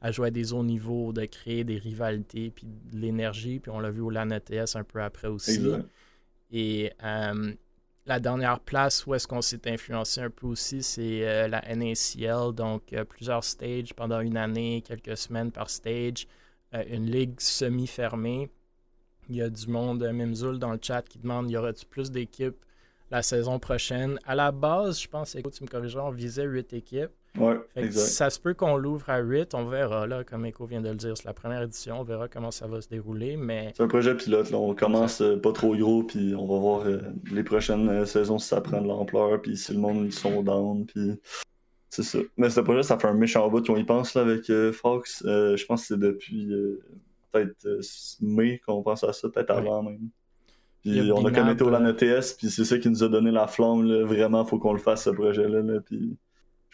à 0.04 0.12
jouer 0.12 0.28
à 0.28 0.32
des 0.32 0.52
hauts 0.52 0.64
niveaux, 0.64 1.14
de 1.14 1.26
créer 1.26 1.64
des 1.64 1.78
rivalités, 1.78 2.52
puis 2.52 2.68
de 2.68 2.98
l'énergie. 2.98 3.60
Puis 3.60 3.72
on 3.72 3.80
l'a 3.80 3.90
vu 3.90 4.02
au 4.02 4.10
LAN 4.10 4.30
ETS 4.32 4.76
un 4.76 4.84
peu 4.84 5.02
après 5.02 5.30
aussi. 5.30 5.56
Exact. 5.56 5.86
Et 6.52 6.92
euh, 7.04 7.54
la 8.06 8.20
dernière 8.20 8.60
place 8.60 9.06
où 9.08 9.16
est-ce 9.16 9.28
qu'on 9.28 9.42
s'est 9.42 9.66
influencé 9.72 10.20
un 10.20 10.30
peu 10.30 10.46
aussi, 10.46 10.84
c'est 10.84 11.26
euh, 11.26 11.48
la 11.48 11.62
NACL, 11.74 12.54
donc 12.54 12.92
euh, 12.92 13.06
plusieurs 13.06 13.46
stages 13.46 13.94
pendant 13.94 14.20
une 14.20 14.36
année, 14.36 14.84
quelques 14.86 15.18
semaines 15.18 15.52
par 15.52 15.70
stage, 15.70 16.28
une 16.90 17.10
ligue 17.10 17.40
semi-fermée. 17.40 18.50
Il 19.30 19.36
y 19.38 19.42
a 19.42 19.50
du 19.50 19.68
monde, 19.68 20.04
Mimzul 20.04 20.60
dans 20.60 20.72
le 20.72 20.80
chat 20.82 21.04
qui 21.04 21.20
demande 21.20 21.50
y 21.50 21.56
aura-t-il 21.56 21.88
plus 21.88 22.12
d'équipes 22.12 22.58
la 23.10 23.22
saison 23.22 23.60
prochaine? 23.60 24.20
À 24.26 24.34
la 24.36 24.52
base, 24.52 25.00
je 25.00 25.08
pense, 25.08 25.36
écoute, 25.36 25.54
tu 25.54 25.64
me 25.64 25.70
corrigeras, 25.70 26.04
on 26.04 26.12
visait 26.12 26.46
8 26.46 26.74
équipes. 26.74 27.12
Ouais, 27.40 27.60
exact. 27.76 28.00
ça 28.06 28.30
se 28.30 28.40
peut 28.40 28.54
qu'on 28.54 28.78
l'ouvre 28.78 29.10
à 29.10 29.18
8, 29.20 29.56
on 29.56 29.66
verra, 29.66 30.06
là, 30.06 30.24
comme 30.24 30.46
Echo 30.46 30.66
vient 30.68 30.82
de 30.82 30.90
le 30.90 30.96
dire, 30.96 31.18
c'est 31.18 31.26
la 31.26 31.34
première 31.34 31.64
édition, 31.64 32.00
on 32.02 32.04
verra 32.04 32.28
comment 32.28 32.52
ça 32.52 32.68
va 32.68 32.80
se 32.80 32.88
dérouler, 32.88 33.38
mais 33.38 33.74
C'est 33.76 33.82
un 33.82 33.88
projet 33.88 34.16
pilote, 34.16 34.52
là. 34.52 34.58
on 34.60 34.76
commence 34.76 35.20
euh, 35.22 35.38
pas 35.38 35.52
trop 35.52 35.76
gros, 35.76 36.04
puis 36.04 36.36
on 36.36 36.46
va 36.46 36.60
voir 36.60 36.86
euh, 36.86 37.00
les 37.32 37.44
prochaines 37.44 37.90
euh, 37.90 38.06
saisons 38.06 38.38
si 38.38 38.48
ça 38.50 38.62
prend 38.62 38.82
de 38.82 38.88
l'ampleur, 38.88 39.42
puis 39.42 39.58
si 39.58 39.74
le 39.74 39.80
monde 39.80 40.06
ils 40.06 40.14
sont 40.14 40.44
down, 40.44 40.86
puis 40.86 41.20
c'est 41.90 42.04
ça. 42.04 42.20
Mais 42.38 42.52
ce 42.52 42.60
projet, 42.60 42.84
ça 42.84 43.00
fait 43.00 43.08
un 43.08 43.14
méchant 43.16 43.50
bout 43.50 43.66
qu'on 43.66 43.78
y 43.78 43.84
pense 43.84 44.14
là, 44.14 44.22
avec 44.22 44.52
Fox. 44.72 45.24
Je 45.26 45.66
pense 45.66 45.82
que 45.82 45.88
c'est 45.88 46.00
depuis 46.00 46.52
peut-être 47.32 47.68
mai 48.22 48.62
qu'on 48.66 48.82
pense 48.84 49.04
à 49.04 49.12
ça, 49.14 49.28
peut-être 49.30 49.50
Ouais. 49.52 49.58
avant 49.60 49.84
même. 49.84 50.10
Puis 50.82 51.12
on 51.12 51.26
a 51.26 51.32
comme 51.32 51.50
été 51.50 51.64
au 51.64 51.70
LAN 51.70 51.86
ETS, 51.88 52.36
puis 52.38 52.50
c'est 52.50 52.66
ça 52.66 52.78
qui 52.78 52.90
nous 52.90 53.04
a 53.04 53.10
donné 53.10 53.32
la 53.32 53.48
flamme, 53.48 53.84
là. 53.86 54.06
vraiment, 54.06 54.44
faut 54.46 54.60
qu'on 54.60 54.74
le 54.74 54.80
fasse 54.80 55.04
ce 55.06 55.10
projet-là, 55.12 55.62
là, 55.62 55.80
puis 55.82 56.16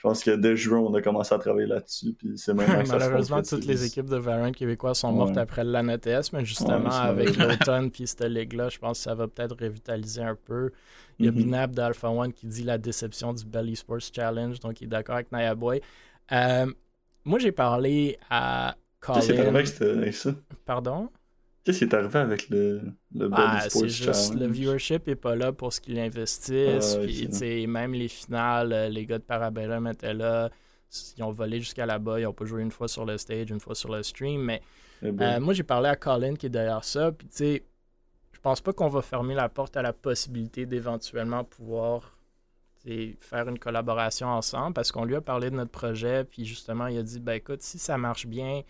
je 0.01 0.07
pense 0.07 0.23
que 0.23 0.31
dès 0.31 0.55
juin, 0.55 0.79
on 0.79 0.93
a 0.93 1.01
commencé 1.01 1.35
à 1.35 1.37
travailler 1.39 1.67
là-dessus, 1.67 2.13
puis 2.13 2.37
c'est 2.37 2.53
Malheureusement, 2.53 3.41
toutes 3.41 3.65
les 3.65 3.85
équipes 3.85 4.05
de 4.09 4.15
Valorant 4.15 4.53
québécoises 4.53 4.99
sont 4.99 5.11
mortes 5.11 5.35
Ouais. 5.35 5.41
après 5.41 5.65
le 5.65 5.71
LAN 5.71 5.89
ETS, 5.89 6.31
mais 6.31 6.45
justement, 6.45 6.85
Ouais, 6.85 6.89
c'est 6.89 6.97
avec 6.97 7.35
l'automne 7.37 7.91
puis 7.91 8.07
cette 8.07 8.23
ligue-là, 8.23 8.69
je 8.69 8.77
pense 8.79 8.99
que 8.99 9.03
ça 9.03 9.13
va 9.13 9.27
peut-être 9.27 9.57
revitaliser 9.61 10.21
un 10.21 10.35
peu. 10.35 10.71
Il 11.19 11.25
y 11.25 11.27
a 11.27 11.31
Mhm. 11.33 11.37
Binab 11.37 11.75
d'Alpha 11.75 12.09
One 12.09 12.31
qui 12.31 12.47
dit 12.47 12.63
la 12.63 12.77
déception 12.77 13.33
du 13.33 13.43
Belly 13.43 13.75
Sports 13.75 13.99
Challenge, 14.15 14.57
donc 14.61 14.79
il 14.79 14.85
est 14.85 14.87
d'accord 14.87 15.15
avec 15.15 15.33
Naya 15.33 15.53
Boy. 15.53 15.81
Euh, 16.31 16.71
moi, 17.25 17.37
j'ai 17.39 17.51
parlé 17.51 18.17
à 18.29 18.77
Colin. 19.01 19.19
cette- 19.19 19.81
avec 19.81 20.13
ça? 20.13 20.31
Pardon? 20.65 21.09
Qu'est-ce 21.69 21.85
qui 21.85 21.91
est 21.91 21.93
arrivé 21.93 22.17
avec 22.17 22.49
le, 22.49 22.81
le 23.13 23.29
Ah, 23.31 23.69
Sports 23.69 24.35
le 24.35 24.47
viewership 24.47 25.07
est 25.07 25.15
pas 25.15 25.35
là 25.35 25.51
pour 25.51 25.71
ce 25.71 25.79
qu'ils 25.79 25.99
investissent. 25.99 26.97
Ah, 26.99 27.05
puis, 27.05 27.67
même 27.67 27.93
les 27.93 28.07
finales, 28.07 28.73
euh, 28.73 28.89
les 28.89 29.05
gars 29.05 29.19
de 29.19 29.23
Parabellum 29.23 29.85
étaient 29.85 30.15
là. 30.15 30.49
Ils 31.15 31.23
ont 31.23 31.29
volé 31.29 31.59
jusqu'à 31.59 31.85
là-bas. 31.85 32.19
Ils 32.19 32.25
ont 32.25 32.33
pas 32.33 32.45
joué 32.45 32.63
une 32.63 32.71
fois 32.71 32.87
sur 32.87 33.05
le 33.05 33.19
stage, 33.19 33.51
une 33.51 33.59
fois 33.59 33.75
sur 33.75 33.91
le 33.91 34.01
stream. 34.01 34.41
Mais 34.41 34.63
Eh 35.03 35.11
ben, 35.11 35.37
euh, 35.37 35.39
moi, 35.39 35.53
j'ai 35.53 35.61
parlé 35.61 35.89
à 35.89 35.95
Colin 35.95 36.33
qui 36.33 36.47
est 36.47 36.49
derrière 36.49 36.83
ça. 36.83 37.11
Puis, 37.11 37.27
tu 37.27 37.35
sais, 37.37 37.63
je 38.31 38.39
pense 38.39 38.61
pas 38.61 38.73
qu'on 38.73 38.87
va 38.87 39.03
fermer 39.03 39.35
la 39.35 39.47
porte 39.47 39.77
à 39.77 39.83
la 39.83 39.93
possibilité 39.93 40.65
d'éventuellement 40.65 41.43
pouvoir 41.43 42.17
faire 43.19 43.47
une 43.47 43.59
collaboration 43.59 44.25
ensemble 44.25 44.73
parce 44.73 44.91
qu'on 44.91 45.05
lui 45.05 45.15
a 45.15 45.21
parlé 45.21 45.51
de 45.51 45.55
notre 45.55 45.69
projet. 45.69 46.23
Puis, 46.23 46.45
justement, 46.45 46.87
il 46.87 46.97
a 46.97 47.03
dit 47.03 47.19
ben 47.19 47.33
écoute, 47.33 47.61
si 47.61 47.77
ça 47.77 47.95
marche 47.99 48.25
bien, 48.25 48.63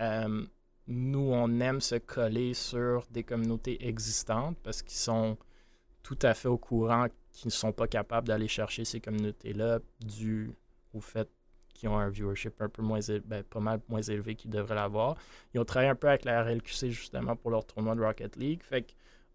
euh, 0.00 0.44
nous, 0.88 1.30
on 1.32 1.60
aime 1.60 1.80
se 1.80 1.96
coller 1.96 2.54
sur 2.54 3.06
des 3.10 3.22
communautés 3.22 3.86
existantes 3.86 4.56
parce 4.62 4.82
qu'ils 4.82 4.98
sont 4.98 5.36
tout 6.02 6.18
à 6.22 6.32
fait 6.34 6.48
au 6.48 6.56
courant 6.58 7.06
qu'ils 7.30 7.48
ne 7.48 7.52
sont 7.52 7.72
pas 7.72 7.86
capables 7.86 8.26
d'aller 8.26 8.48
chercher 8.48 8.84
ces 8.84 8.98
communautés-là 9.00 9.80
dû 10.00 10.50
au 10.94 11.00
fait 11.00 11.28
qu'ils 11.74 11.88
ont 11.90 11.98
un 11.98 12.08
viewership 12.08 12.60
un 12.60 12.68
peu 12.68 12.82
moins 12.82 13.00
élevé, 13.00 13.22
ben, 13.24 13.42
pas 13.44 13.60
mal 13.60 13.80
moins 13.88 14.00
élevé 14.02 14.34
qu'ils 14.34 14.50
devraient 14.50 14.74
l'avoir. 14.74 15.16
Ils 15.54 15.60
ont 15.60 15.64
travaillé 15.64 15.90
un 15.90 15.94
peu 15.94 16.08
avec 16.08 16.24
la 16.24 16.42
RLQC 16.42 16.90
justement 16.90 17.36
pour 17.36 17.50
leur 17.50 17.64
tournoi 17.66 17.94
de 17.94 18.00
Rocket 18.00 18.36
League. 18.36 18.62
Fait 18.64 18.84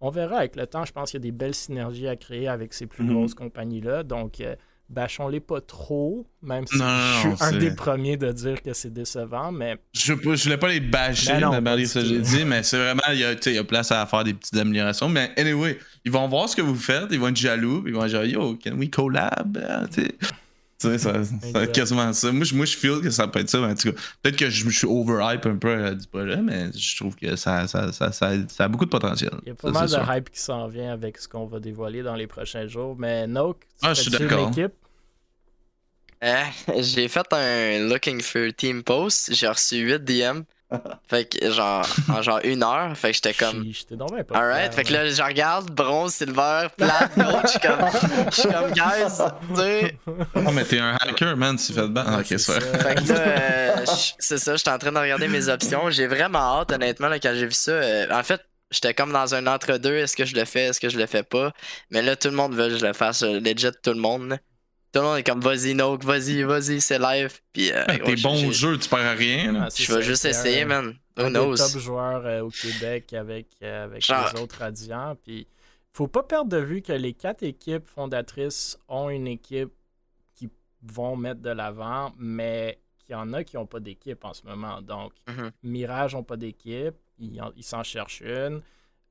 on 0.02 0.10
verra 0.10 0.40
avec 0.40 0.58
le 0.58 0.68
temps. 0.68 0.84
Je 0.84 0.92
pense 0.92 1.12
qu'il 1.12 1.20
y 1.20 1.24
a 1.24 1.28
des 1.30 1.32
belles 1.32 1.56
synergies 1.56 2.08
à 2.10 2.18
créer 2.18 2.50
avec 2.50 2.74
ces 2.74 2.88
plus 2.88 3.06
Mhm. 3.06 3.14
grosses 3.14 3.36
compagnies-là. 3.36 4.04
Donc, 4.04 4.42
euh, 4.42 4.56
bâchons-les 4.90 5.40
pas 5.40 5.62
trop, 5.62 6.26
même 6.42 6.68
si 6.68 6.78
Non, 6.78 6.86
je 7.24 7.28
non, 7.30 7.36
suis 7.36 7.46
un 7.46 7.52
des 7.58 7.72
premiers 7.74 8.18
de 8.18 8.32
dire 8.32 8.62
que 8.62 8.74
c'est 8.74 8.94
décevant. 8.94 9.52
Mais 9.52 9.78
Je, 9.94 10.14
je 10.14 10.44
voulais 10.44 10.58
pas 10.58 10.68
les 10.68 10.80
bâcher, 10.80 11.34
Ben 11.40 11.62
barrière, 11.62 11.78
du 11.78 11.86
ça 11.88 12.02
tout. 12.02 12.08
j'ai 12.08 12.20
dit, 12.20 12.46
mais 12.46 12.64
c'est 12.64 12.78
vraiment, 12.78 13.02
il 13.12 13.20
y, 13.20 13.24
a, 13.26 13.34
il 13.34 13.54
y 13.54 13.58
a 13.58 13.64
place 13.64 13.92
à 13.92 14.06
faire 14.06 14.24
des 14.24 14.34
petites 14.34 14.56
améliorations. 14.58 15.10
Mais 15.10 15.32
anyway, 15.38 15.80
ils 16.06 16.12
vont 16.12 16.28
voir 16.28 16.48
ce 16.50 16.56
que 16.56 16.62
vous 16.62 16.76
faites, 16.76 17.06
ils 17.12 17.20
vont 17.20 17.30
être 17.30 17.38
jaloux, 17.38 17.84
ils 17.88 17.94
vont 17.94 18.06
dire 18.06 18.24
Yo, 18.26 18.56
can 18.64 18.74
we 18.78 18.90
collab? 18.90 19.58
Tu 20.92 21.00
sais. 21.00 21.52
Ça, 21.54 21.68
quasiment 21.68 22.12
ça. 22.14 22.32
Moi, 22.32 22.46
je, 22.46 22.56
moi, 22.56 22.66
je 22.66 22.78
feel 22.78 23.02
que 23.02 23.10
ça 23.10 23.28
peut 23.28 23.40
être 23.40 23.50
ça. 23.50 23.60
mais 23.60 23.68
En 23.68 23.76
tout 23.76 23.92
cas, 23.92 24.00
peut-être 24.22 24.36
que 24.38 24.50
je, 24.50 24.70
je 24.70 24.78
suis 24.78 24.88
overhype 24.88 25.46
un 25.46 25.56
peu 25.58 25.70
euh, 25.70 25.94
du 25.96 26.08
projet, 26.08 26.38
mais 26.38 26.72
je 26.74 26.96
trouve 26.98 27.16
que 27.16 27.36
ça, 27.36 27.68
ça, 27.68 27.92
ça, 27.92 28.12
ça, 28.12 28.32
ça 28.48 28.64
a 28.64 28.68
beaucoup 28.68 28.86
de 28.86 28.90
potentiel. 28.90 29.32
il 29.44 29.50
y 29.50 29.52
a 29.52 29.56
pas 29.56 29.68
Ça, 29.68 29.74
mal 29.74 29.84
de 29.86 29.90
sûr. 29.94 30.14
hype 30.16 30.30
qui 30.30 30.40
s'en 30.40 30.68
vient 30.68 30.92
avec 30.92 31.18
ce 31.18 31.28
qu'on 31.28 31.46
va 31.46 31.60
dévoiler 31.60 32.04
dans 32.04 32.16
les 32.16 32.28
prochains 32.28 32.68
jours. 32.68 32.96
Mais 32.98 33.28
Noak, 33.28 33.60
tu 33.62 33.66
Ah, 33.82 33.94
je 33.94 34.02
suis 34.02 34.12
d'accord. 34.12 34.52
Euh, 36.24 36.44
j'ai 36.80 37.08
fait 37.08 37.34
un 37.34 37.80
Looking 37.90 38.22
for 38.22 38.48
Team 38.56 38.84
post, 38.84 39.34
j'ai 39.34 39.48
reçu 39.48 39.78
8 39.78 40.04
DM. 40.04 40.42
Fait 41.08 41.26
que 41.26 41.52
genre 41.52 41.86
en 42.10 42.22
genre 42.22 42.40
une 42.44 42.64
heure, 42.64 42.96
fait 42.98 43.10
que 43.10 43.16
j'étais 43.16 43.34
comme 43.34 43.64
J'étais 43.72 43.96
pas 43.96 44.36
Alright, 44.38 44.74
fait 44.74 44.84
que 44.84 44.94
là 44.94 45.08
je 45.10 45.22
regarde 45.22 45.70
bronze, 45.72 46.14
silver, 46.14 46.68
plate, 46.78 47.12
gold, 47.18 47.42
je 47.44 47.48
suis 47.50 47.60
comme 47.60 47.90
je 48.32 48.42
suis 48.42 48.50
comme 48.50 48.72
guys, 48.72 49.06
tu 49.50 49.56
sais. 49.56 49.98
Ah, 50.36 50.52
mais 50.54 50.64
t'es 50.66 50.80
un 50.80 50.96
hacker, 51.00 51.38
man, 51.38 51.56
tu 51.58 51.74
fais 51.74 51.82
de 51.82 51.88
ban. 51.88 52.20
Ok, 52.20 52.26
c'est 52.28 52.38
ça. 52.40 52.60
Fait 52.60 52.96
que 52.96 53.14
là, 53.14 53.20
euh, 53.20 53.86
je- 53.86 54.14
c'est 54.20 54.38
ça, 54.38 54.56
j'étais 54.56 54.70
en 54.72 54.78
train 54.78 54.92
de 54.92 55.00
regarder 55.00 55.28
mes 55.28 55.48
options. 55.50 55.90
J'ai 55.90 56.08
vraiment 56.08 56.60
hâte, 56.62 56.72
honnêtement, 56.72 57.08
là, 57.08 57.20
quand 57.20 57.34
j'ai 57.34 57.46
vu 57.46 57.52
ça. 57.54 57.72
Euh, 57.72 58.08
en 58.12 58.24
fait, 58.24 58.42
j'étais 58.72 58.94
comme 58.94 59.12
dans 59.12 59.36
un 59.36 59.46
entre-deux. 59.48 59.96
Est-ce 59.98 60.16
que 60.16 60.26
je 60.26 60.36
le 60.36 60.46
fais, 60.46 60.66
est-ce 60.66 60.80
que 60.80 60.90
je 60.90 60.98
le 60.98 61.06
fais 61.06 61.24
pas? 61.24 61.52
Mais 61.92 62.02
là, 62.02 62.16
tout 62.16 62.30
le 62.30 62.36
monde 62.36 62.54
veut 62.56 62.70
que 62.70 62.78
je 62.78 62.86
le 62.86 62.94
fasse. 62.94 63.24
euh, 63.24 63.40
Legit, 63.40 63.68
tout 63.84 63.92
le 63.94 64.00
monde. 64.00 64.38
Tout 64.94 65.00
le 65.00 65.06
monde 65.06 65.18
est 65.18 65.24
comme, 65.24 65.40
vas-y, 65.42 65.74
Noak, 65.74 66.04
vas-y, 66.04 66.44
vas-y, 66.44 66.80
c'est 66.80 67.00
live. 67.00 67.42
Puis, 67.52 67.72
euh, 67.72 67.84
T'es 67.88 68.16
j'ai- 68.16 68.24
bon 68.24 68.48
au 68.48 68.52
jeu, 68.52 68.78
tu 68.78 68.88
perds 68.88 69.00
à 69.00 69.14
rien. 69.14 69.52
là. 69.52 69.64
Ah, 69.66 69.70
Je 69.76 69.92
vais 69.92 70.04
juste 70.04 70.24
essayer, 70.26 70.62
un- 70.62 70.66
man. 70.68 70.88
Who 71.18 71.24
un 71.24 71.32
des 71.32 71.40
knows? 71.40 71.56
top 71.58 71.80
joueurs 71.80 72.26
euh, 72.26 72.42
au 72.42 72.50
Québec 72.50 73.12
avec, 73.14 73.48
euh, 73.64 73.86
avec 73.86 74.06
Genre- 74.06 74.32
les 74.36 74.40
autres 74.40 74.60
radiants. 74.60 75.16
Puis, 75.24 75.48
faut 75.94 76.08
pas 76.08 76.22
perdre 76.24 76.50
de 76.52 76.58
vue 76.58 76.82
que 76.84 76.94
les 76.94 77.14
quatre 77.14 77.42
équipes 77.44 77.88
fondatrices 77.88 78.78
ont 78.88 79.10
une 79.10 79.28
équipe 79.28 79.72
qui 80.36 80.48
vont 80.84 81.16
mettre 81.16 81.42
de 81.42 81.50
l'avant, 81.50 82.14
mais 82.20 82.80
qu'il 83.00 83.14
y 83.14 83.16
en 83.16 83.34
a 83.34 83.44
qui 83.44 83.56
n'ont 83.58 83.66
pas 83.66 83.80
d'équipe 83.80 84.24
en 84.24 84.34
ce 84.34 84.44
moment. 84.46 84.80
Donc, 84.82 85.14
Mhm. 85.28 85.52
Mirage 85.64 86.14
n'ont 86.14 86.24
pas 86.24 86.38
d'équipe, 86.38 86.96
ils 87.18 87.42
en- 87.42 87.52
ils 87.56 87.64
s'en 87.64 87.82
cherchent 87.84 88.22
une. 88.22 88.62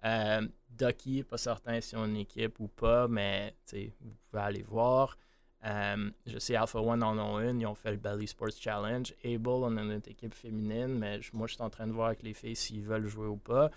Euh, 0.05 0.47
Ducky, 0.71 1.23
pas 1.25 1.37
certain 1.39 1.81
si 1.81 1.95
on 1.97 2.05
a 2.05 2.07
une 2.07 2.17
équipe 2.19 2.59
ou 2.61 2.69
pas, 2.69 3.07
mais 3.09 3.55
vous 3.73 4.15
pouvez 4.31 4.43
aller 4.43 4.63
voir. 4.63 5.17
Euh, 5.65 6.11
je 6.27 6.39
sais 6.39 6.57
Alpha 6.57 6.81
One 6.81 7.03
en 7.05 7.17
ont 7.19 7.39
une, 7.41 7.61
ils 7.61 7.67
ont 7.67 7.75
fait 7.75 7.93
le 7.93 7.97
Belly 7.97 8.27
Sports 8.27 8.51
Challenge. 8.59 9.15
Able, 9.25 9.49
on 9.49 9.77
a 9.77 9.85
notre 9.85 10.11
équipe 10.11 10.35
féminine, 10.35 10.99
mais 10.99 11.23
je- 11.23 11.31
moi 11.35 11.47
je 11.47 11.55
suis 11.55 11.63
en 11.63 11.71
train 11.71 11.87
de 11.87 11.93
voir 11.93 12.09
avec 12.09 12.23
les 12.25 12.35
filles 12.35 12.57
s'ils 12.57 12.83
veulent 12.83 13.07
jouer 13.07 13.29
ou 13.29 13.37
pas. 13.37 13.71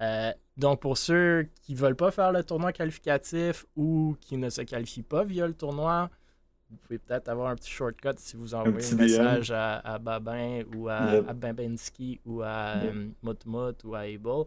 Euh, 0.00 0.32
donc 0.56 0.80
pour 0.80 0.98
ceux 0.98 1.48
qui 1.62 1.74
veulent 1.74 1.96
pas 1.96 2.10
faire 2.10 2.32
le 2.32 2.42
tournoi 2.44 2.72
qualificatif 2.72 3.64
ou 3.76 4.16
qui 4.20 4.36
ne 4.36 4.50
se 4.50 4.62
qualifient 4.62 5.02
pas 5.02 5.24
via 5.24 5.46
le 5.46 5.54
tournoi, 5.54 6.10
vous 6.70 6.76
pouvez 6.78 6.98
peut-être 6.98 7.28
avoir 7.28 7.48
un 7.50 7.54
petit 7.56 7.70
shortcut 7.70 8.10
si 8.18 8.36
vous 8.36 8.54
envoyez 8.54 8.86
un 8.92 8.96
message 8.96 9.50
à, 9.52 9.76
à 9.78 9.98
Babin 9.98 10.62
ou 10.74 10.88
à, 10.88 11.12
Yep. 11.14 11.28
à 11.28 11.32
Bambinski 11.34 12.20
ou 12.26 12.42
à 12.42 12.82
Yep. 12.82 12.94
euh, 12.94 13.08
Motmot 13.22 13.72
ou 13.84 13.94
à 13.94 14.00
Able. 14.00 14.44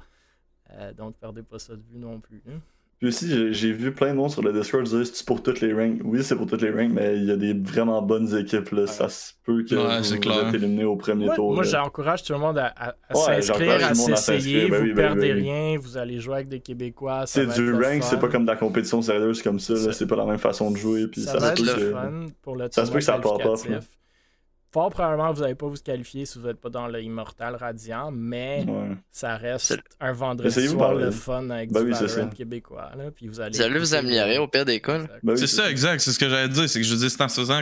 Euh, 0.72 0.94
donc, 0.94 1.16
perdez 1.18 1.44
pas 1.44 1.60
ça 1.60 1.76
de 1.76 1.82
vue 1.84 2.00
non 2.00 2.20
plus. 2.20 2.42
hein. 2.50 2.60
Puis 3.00 3.10
aussi, 3.10 3.54
j'ai- 3.54 3.74
vu 3.74 3.92
plein 3.92 4.12
de 4.12 4.16
monde 4.18 4.32
sur 4.32 4.42
le 4.42 4.54
Discord 4.54 4.86
dire 4.86 5.06
c'est 5.06 5.26
pour 5.26 5.44
toutes 5.44 5.60
les 5.60 5.74
ranks. 5.74 6.00
Oui, 6.06 6.24
c'est 6.24 6.36
pour 6.36 6.48
toutes 6.48 6.62
les 6.62 6.72
ranks, 6.72 6.92
mais 6.94 7.18
il 7.18 7.26
y 7.26 7.32
a 7.32 7.36
des 7.36 7.54
vraiment 7.54 8.02
bonnes 8.02 8.34
équipes. 8.38 8.70
Là. 8.72 8.88
Ça 8.88 9.10
se 9.10 9.34
peut 9.44 9.64
que 9.70 9.76
Ouais, 9.76 10.00
vous, 10.00 10.56
éliminé 10.56 10.86
au 10.86 10.96
premier 10.96 11.28
tour. 11.36 11.54
moi, 11.54 11.64
j'encourage 11.64 12.24
tout 12.24 12.32
le 12.32 12.40
monde 12.40 12.58
à, 12.58 12.68
à- 12.68 12.96
à 13.10 13.18
Ouais, 13.18 13.42
s'inscrire, 13.42 13.86
à 13.86 13.94
s'essayer. 13.94 14.70
Ben 14.70 14.78
vous 14.78 14.84
oui, 14.84 14.94
ben 14.94 14.96
perdez 14.96 15.22
oui, 15.22 15.28
ben 15.28 15.36
oui. 15.36 15.42
rien, 15.52 15.78
vous 15.78 15.98
allez 15.98 16.20
jouer 16.20 16.36
avec 16.36 16.48
des 16.48 16.62
Québécois. 16.62 17.24
C'est 17.28 17.46
du 17.48 17.74
rank, 17.74 18.02
c'est 18.02 18.20
pas 18.20 18.30
comme 18.30 18.46
de 18.46 18.52
la 18.52 18.56
compétition 18.58 19.02
sérieuse 19.02 19.42
comme 19.42 19.60
ça. 19.60 19.92
C'est 19.92 20.08
pas 20.08 20.16
la 20.16 20.26
même 20.26 20.38
façon 20.38 20.72
de 20.72 20.78
jouer. 20.78 21.08
Puis 21.08 21.22
ça, 21.22 21.34
ça, 21.34 21.38
va 21.40 21.52
être 21.52 21.58
peut 21.58 21.68
le 21.68 21.74
que- 21.88 21.92
fun 21.92 22.26
pour 22.44 22.56
le 22.56 22.68
ça 22.72 22.86
se 22.86 22.92
peut 22.92 23.00
que 23.00 23.04
ça 23.04 23.18
part 23.20 23.46
off. 23.46 23.68
Fort 24.76 24.90
probablement, 24.90 25.32
vous 25.32 25.40
n'allez 25.42 25.56
pas 25.56 25.68
vous 25.68 25.78
qualifier 25.78 26.26
si 26.26 26.38
vous 26.38 26.48
n'êtes 26.48 26.60
pas 26.60 26.68
dans 26.68 26.88
le 26.88 27.02
Immortal 27.02 27.56
Radiant, 27.56 28.12
mais 28.12 28.66
Ouais. 28.68 28.90
ça 29.10 29.38
reste 29.38 29.80
un 30.02 30.12
vendredi 30.12 30.68
soir 30.68 30.94
le 30.94 31.12
fun 31.12 31.50
avec 31.50 31.72
Ben 31.72 31.86
du 31.86 31.94
oui, 31.94 32.30
québécois. 32.36 32.92
Là, 32.98 33.06
puis 33.10 33.30
vous 33.30 33.40
allez 33.40 33.56
Vous 33.58 33.64
allez 33.64 33.80
vous 33.80 33.96
améliorer 33.96 34.38
au 34.38 34.50
pire 34.50 34.66
des 34.66 34.82
cas. 34.82 34.98
Ben 35.24 35.32
oui, 35.32 35.38
C'est 35.38 35.48
ça, 35.48 35.72
exact. 35.72 36.00
C'est 36.02 36.12
ce 36.12 36.20
que 36.20 36.28
j'allais 36.28 36.50
te 36.50 36.56
dire. 36.56 36.70
C'est 36.70 36.82
que 36.82 36.86
je 36.86 36.92
veux 36.94 37.00
dire, 37.00 37.10
c'est 37.10 37.22
en 37.22 37.30
se 37.30 37.40
faisant, 37.40 37.62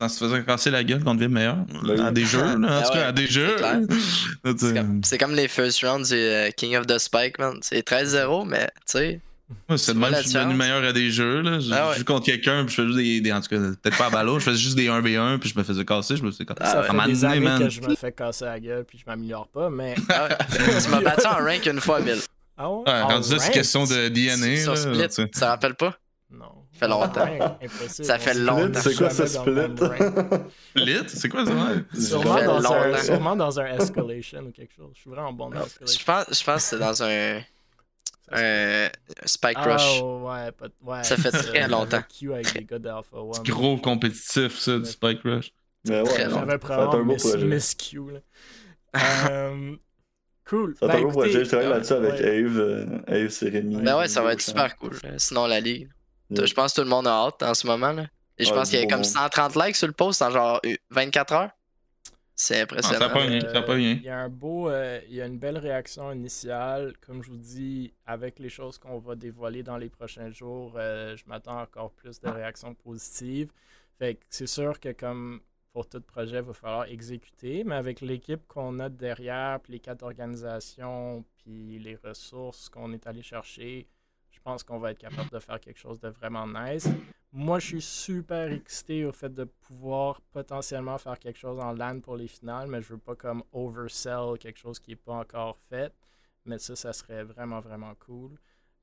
en 0.00 0.08
se 0.08 0.18
faisant 0.24 0.42
casser 0.42 0.70
la 0.70 0.82
gueule 0.84 1.04
qu'on 1.04 1.14
devient 1.14 1.28
meilleur. 1.28 1.56
Ben 1.56 1.80
oui. 1.84 2.00
À 2.00 2.10
des 2.12 2.24
jeux, 2.24 2.40
là. 2.42 2.54
En 2.54 2.64
Ah 2.66 2.82
tout 2.86 2.92
cas, 2.94 3.08
à 3.08 3.12
des 3.12 3.26
c'est 3.26 3.32
jeux. 3.32 3.56
C'est 4.62 4.74
comme, 4.74 5.02
comme 5.20 5.34
les 5.36 5.48
first 5.48 5.84
rounds 5.84 6.08
du 6.08 6.14
euh, 6.16 6.48
King 6.56 6.76
of 6.78 6.86
the 6.86 6.96
Spike, 6.96 7.38
man. 7.38 7.58
C'est 7.60 7.86
13-0, 7.86 8.48
mais 8.48 8.64
tu 8.86 8.92
sais. 8.98 9.20
Moi, 9.68 9.78
c'est 9.78 9.94
le 9.94 9.98
même 10.00 10.14
je 10.14 10.22
suis 10.22 10.32
devenu 10.34 10.54
meilleur 10.54 10.84
à 10.84 10.92
des 10.92 11.10
jeux. 11.10 11.40
Là. 11.40 11.58
Je, 11.58 11.72
Ah 11.72 11.88
ouais. 11.88 11.94
je 11.94 11.98
joue 12.00 12.04
contre 12.04 12.26
quelqu'un, 12.26 12.64
puis 12.64 12.74
je 12.74 12.80
fais 12.82 12.86
juste 12.86 12.98
des, 12.98 13.20
des- 13.20 13.32
En 13.32 13.40
tout 13.40 13.48
cas, 13.48 13.56
peut-être 13.58 13.96
pas 13.96 14.06
à 14.06 14.10
ballon, 14.10 14.38
je 14.38 14.44
faisais 14.44 14.58
juste 14.58 14.76
des 14.76 14.88
1v1, 14.88 15.38
puis 15.38 15.48
je 15.48 15.58
me 15.58 15.64
faisais 15.64 15.84
casser. 15.84 16.16
Je 16.16 16.22
me 16.22 16.30
faisais 16.30 16.44
casser. 16.44 16.60
Ah 16.62 16.70
Ça 16.72 16.82
fait 16.82 16.92
moment 16.92 17.06
des 17.06 17.24
années 17.24 17.40
man. 17.40 17.58
que 17.58 17.68
je 17.70 17.80
me 17.80 17.94
fais 17.94 18.12
casser 18.12 18.44
la 18.44 18.60
gueule 18.60 18.84
puis 18.84 18.98
je 18.98 19.04
m'améliore 19.06 19.48
pas, 19.48 19.70
mais... 19.70 19.94
Ah 20.10 20.28
ouais. 20.28 20.36
tu 20.82 20.88
m'as 20.90 21.00
battu 21.00 21.26
en 21.26 21.44
rank 21.44 21.64
une 21.66 21.80
fois, 21.80 22.00
Bill. 22.00 22.18
Ah 22.56 22.70
ouais? 22.70 22.82
Ouais, 22.86 22.92
En 23.02 23.08
rendu 23.08 23.32
là, 23.32 23.38
c'est 23.38 23.52
question 23.52 23.84
de 23.84 24.08
DNA. 24.08 24.56
Sur 24.62 24.76
Split, 24.76 25.08
tu 25.08 25.14
sais. 25.14 25.24
tu 25.28 25.40
te 25.40 25.44
rappelles 25.44 25.74
pas? 25.76 25.94
Non. 26.30 26.46
Ça 26.72 26.86
fait 26.86 26.88
longtemps. 26.88 27.58
Ça 27.88 28.18
fait 28.18 28.34
longtemps. 28.34 28.80
C'est 28.80 28.94
quoi 28.96 29.10
ce 29.10 29.26
split? 29.26 29.52
Split? 30.76 31.02
C'est 31.08 31.28
quoi 31.28 31.44
ça? 31.46 31.52
Sûrement 31.98 32.36
fait 32.36 32.44
dans, 32.44 32.72
un, 32.72 32.88
longtemps. 32.88 33.02
sûrement 33.02 33.36
dans 33.36 33.60
un 33.60 33.66
escalation 33.78 34.40
ou 34.40 34.50
quelque 34.50 34.74
chose. 34.76 34.90
Je 34.94 35.00
suis 35.00 35.10
vraiment 35.10 35.32
bon 35.32 35.50
dans 35.50 35.58
Je 35.60 35.64
l'escalation. 35.64 36.02
pense, 36.06 36.38
je 36.38 36.44
pense 36.44 36.54
que 36.56 36.60
c'est 36.62 36.78
dans 36.78 37.02
un, 37.02 37.40
un 38.32 38.88
Spike 39.24 39.56
Ah 39.56 39.72
Rush. 39.74 40.00
ouais, 40.02 40.52
pas- 40.52 40.66
ouais, 40.82 41.04
Ça 41.04 41.16
fait 41.16 41.30
très 41.30 41.68
longtemps. 41.68 41.96
Avec 41.96 42.06
gars 42.66 42.78
One. 43.12 43.32
C'est 43.34 43.48
gros 43.48 43.76
compétitif, 43.78 44.58
ça, 44.58 44.78
du 44.78 44.84
Spike 44.86 45.22
Rush. 45.24 45.52
Mais 45.86 46.00
ouais, 46.00 46.08
Très 46.08 46.24
non, 46.28 46.30
long. 46.30 46.36
ça 46.40 46.46
J'avais 46.46 46.58
probablement. 46.58 47.12
Euh, 49.30 49.76
cool. 50.48 50.74
Ça 50.78 50.86
va 50.86 50.92
Ben, 50.94 50.98
être 50.98 51.04
un 51.04 51.08
beau 51.08 51.20
projet. 51.20 51.44
Je 51.44 51.48
travaille 51.48 51.68
là-dessus 51.68 51.92
avec 51.92 52.12
ouais. 52.14 52.38
Ave. 52.44 52.58
euh, 52.58 52.86
Ave, 53.06 53.28
c'est 53.28 53.48
Rémi. 53.48 53.76
Ben 53.76 53.98
ouais, 53.98 54.08
ça 54.08 54.22
va 54.22 54.32
être 54.32 54.40
super 54.42 54.76
cool. 54.76 54.96
euh, 55.04 55.14
Sinon, 55.18 55.46
la 55.46 55.60
ligue. 55.60 55.88
Yeah. 56.30 56.44
Je 56.46 56.54
pense 56.54 56.72
que 56.72 56.80
tout 56.80 56.84
le 56.84 56.90
monde 56.90 57.06
a 57.06 57.12
hâte 57.26 57.42
en 57.42 57.54
ce 57.54 57.66
moment. 57.66 57.92
Là. 57.92 58.06
Et 58.38 58.44
je 58.44 58.50
Ouais, 58.50 58.56
pense 58.56 58.70
qu'il 58.70 58.78
y 58.78 58.82
a 58.82 58.86
du 58.86 58.92
comme 58.92 59.02
beau 59.02 59.08
130 59.08 59.56
likes 59.56 59.76
sur 59.76 59.86
le 59.86 59.92
post 59.92 60.20
en 60.22 60.30
genre 60.30 60.60
euh, 60.66 60.74
24 60.90 61.32
heures. 61.34 61.50
C'est 62.40 62.60
impressionnant. 62.60 63.00
ça 63.00 63.08
pas 63.08 63.14
ça 63.18 63.72
rien. 63.72 63.94
Il 63.94 64.02
y 64.04 64.08
a 64.08 64.20
un 64.20 64.28
beau, 64.28 64.70
euh, 64.70 65.00
il 65.08 65.16
y 65.16 65.20
a 65.20 65.26
une 65.26 65.40
belle 65.40 65.58
réaction 65.58 66.12
initiale. 66.12 66.94
Comme 67.04 67.20
je 67.20 67.30
vous 67.32 67.36
dis, 67.36 67.92
avec 68.06 68.38
les 68.38 68.48
choses 68.48 68.78
qu'on 68.78 69.00
va 69.00 69.16
dévoiler 69.16 69.64
dans 69.64 69.76
les 69.76 69.88
prochains 69.88 70.30
jours, 70.30 70.74
euh, 70.76 71.16
je 71.16 71.24
m'attends 71.26 71.60
encore 71.60 71.90
plus 71.90 72.20
de 72.20 72.28
réactions 72.28 72.74
positives. 72.74 73.50
Fait 73.98 74.14
que 74.14 74.24
c'est 74.30 74.46
sûr 74.46 74.78
que 74.78 74.92
comme 74.92 75.40
pour 75.72 75.88
tout 75.88 76.00
projet, 76.00 76.36
il 76.36 76.42
va 76.42 76.52
falloir 76.52 76.84
exécuter, 76.84 77.64
mais 77.64 77.74
avec 77.74 78.00
l'équipe 78.00 78.46
qu'on 78.46 78.78
a 78.78 78.88
derrière, 78.88 79.58
puis 79.60 79.72
les 79.72 79.80
quatre 79.80 80.04
organisations, 80.04 81.24
puis 81.38 81.80
les 81.80 81.96
ressources 81.96 82.68
qu'on 82.68 82.92
est 82.92 83.04
allé 83.08 83.22
chercher, 83.22 83.88
je 84.30 84.38
pense 84.44 84.62
qu'on 84.62 84.78
va 84.78 84.92
être 84.92 84.98
capable 84.98 85.30
de 85.30 85.40
faire 85.40 85.58
quelque 85.58 85.78
chose 85.80 85.98
de 85.98 86.08
vraiment 86.08 86.46
nice. 86.46 86.88
Moi, 87.32 87.58
je 87.58 87.66
suis 87.66 87.82
super 87.82 88.50
excité 88.50 89.04
au 89.04 89.12
fait 89.12 89.32
de 89.32 89.44
pouvoir 89.44 90.20
potentiellement 90.32 90.96
faire 90.96 91.18
quelque 91.18 91.38
chose 91.38 91.58
en 91.60 91.72
LAN 91.72 92.00
pour 92.00 92.16
les 92.16 92.26
finales, 92.26 92.68
mais 92.68 92.80
je 92.80 92.88
veux 92.88 92.98
pas 92.98 93.14
comme 93.14 93.42
oversell 93.52 94.38
quelque 94.40 94.58
chose 94.58 94.78
qui 94.78 94.92
n'est 94.92 94.96
pas 94.96 95.12
encore 95.14 95.58
fait. 95.68 95.92
Mais 96.46 96.58
ça, 96.58 96.74
ça 96.74 96.92
serait 96.94 97.24
vraiment, 97.24 97.60
vraiment 97.60 97.92
cool. 98.06 98.30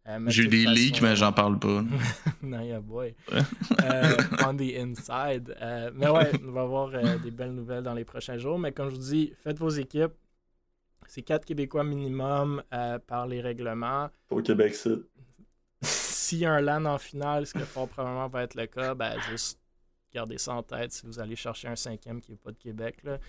Euh, 0.08 0.19
J'ai 0.27 0.43
eu 0.43 0.47
des 0.47 0.65
leaks, 0.67 0.93
façon- 0.97 1.03
mais 1.05 1.15
j'en 1.15 1.31
parle 1.34 1.58
pas. 1.58 1.81
non, 2.43 2.62
yeah, 2.62 2.79
boy. 2.79 3.15
Ouais. 3.31 3.39
Euh, 3.84 4.15
on 4.47 4.55
the 4.55 4.75
inside. 4.77 5.55
Euh, 5.60 5.89
mais 5.95 6.08
ouais, 6.08 6.31
on 6.47 6.51
va 6.51 6.62
avoir 6.62 6.91
euh, 6.93 7.17
des 7.17 7.31
belles 7.31 7.53
nouvelles 7.55 7.81
dans 7.81 7.95
les 7.95 8.05
prochains 8.05 8.38
jours. 8.38 8.60
Mais 8.60 8.71
comme 8.71 8.89
je 8.89 8.95
vous 8.95 9.01
dis, 9.01 9.34
faites 9.43 9.58
vos 9.58 9.69
équipes. 9.69 10.13
C'est 11.08 11.23
quatre 11.23 11.45
Québécois 11.45 11.84
minimum 11.84 12.62
euh, 12.73 12.99
par 12.99 13.25
les 13.25 13.41
règlements. 13.41 14.10
Au 14.29 14.41
Québec, 14.43 14.75
c'est. 14.75 14.99
S'il 16.25 16.39
y 16.39 16.45
a 16.45 16.53
un 16.53 16.61
LAN 16.61 16.85
en 16.85 16.97
finale, 16.97 17.45
ce 17.45 17.53
que 17.53 17.59
fort 17.59 17.88
probablement 17.88 18.27
va 18.27 18.41
être 18.41 18.55
le 18.55 18.65
cas, 18.65 18.95
ben, 18.95 19.15
juste 19.29 19.59
gardez 20.11 20.39
ça 20.39 20.55
en 20.55 20.63
tête 20.63 20.91
si 20.91 21.05
vous 21.05 21.19
allez 21.19 21.35
chercher 21.35 21.67
un 21.67 21.75
cinquième 21.75 22.19
qui 22.19 22.31
n'est 22.31 22.38
pas 22.38 22.51
de 22.51 22.57
Québec. 22.57 23.03
Là. 23.03 23.19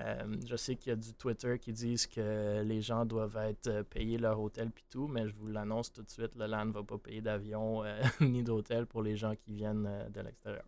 Euh, 0.00 0.36
je 0.44 0.56
sais 0.56 0.74
qu'il 0.74 0.90
y 0.90 0.92
a 0.92 0.96
du 0.96 1.14
Twitter 1.14 1.60
qui 1.60 1.72
disent 1.72 2.08
que 2.08 2.60
les 2.62 2.82
gens 2.82 3.04
doivent 3.04 3.36
être 3.36 3.68
euh, 3.68 3.82
payés 3.84 4.18
leur 4.18 4.40
hôtel 4.40 4.72
puis 4.72 4.84
tout, 4.90 5.06
mais 5.06 5.28
je 5.28 5.34
vous 5.36 5.46
l'annonce 5.46 5.92
tout 5.92 6.02
de 6.02 6.10
suite, 6.10 6.34
le 6.34 6.46
LAN 6.46 6.64
ne 6.64 6.72
va 6.72 6.82
pas 6.82 6.98
payer 6.98 7.20
d'avion 7.20 7.84
euh, 7.84 8.02
ni 8.20 8.42
d'hôtel 8.42 8.84
pour 8.84 9.04
les 9.04 9.16
gens 9.16 9.36
qui 9.36 9.52
viennent 9.52 9.88
de 10.12 10.20
l'extérieur. 10.20 10.66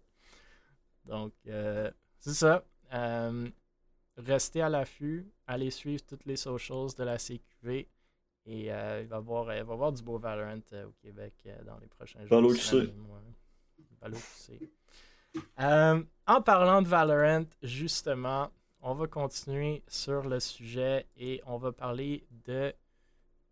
Donc, 1.05 1.33
c'est 1.45 2.35
ça. 2.35 2.65
Restez 4.17 4.63
à 4.63 4.69
l'affût, 4.69 5.27
allez 5.49 5.73
suivre 5.73 6.05
toutes 6.07 6.27
les 6.27 6.37
socials 6.37 6.95
de 6.97 7.03
la 7.03 7.19
CQV. 7.19 7.89
Et 8.45 8.73
euh, 8.73 9.03
il, 9.03 9.09
va 9.09 9.17
avoir, 9.17 9.49
euh, 9.49 9.57
il 9.57 9.63
va 9.63 9.73
avoir 9.73 9.93
du 9.93 10.03
beau 10.03 10.19
Valorant 10.19 10.59
euh, 10.73 10.87
au 10.87 10.93
Québec 11.01 11.35
euh, 11.47 11.63
dans 11.65 11.79
les 11.79 11.87
prochains 11.87 12.21
jours. 12.21 12.29
Valo 12.29 12.51
ouais. 15.59 16.05
En 16.27 16.43
parlant 16.43 16.83
de 16.83 16.89
Valorant, 16.89 17.47
justement, 17.63 18.51
on 18.81 18.95
va 18.95 19.07
continuer 19.07 19.85
sur 19.87 20.29
le 20.29 20.41
sujet 20.41 21.07
et 21.17 21.41
on 21.47 21.57
va 21.57 21.71
parler 21.71 22.27
de 22.45 22.75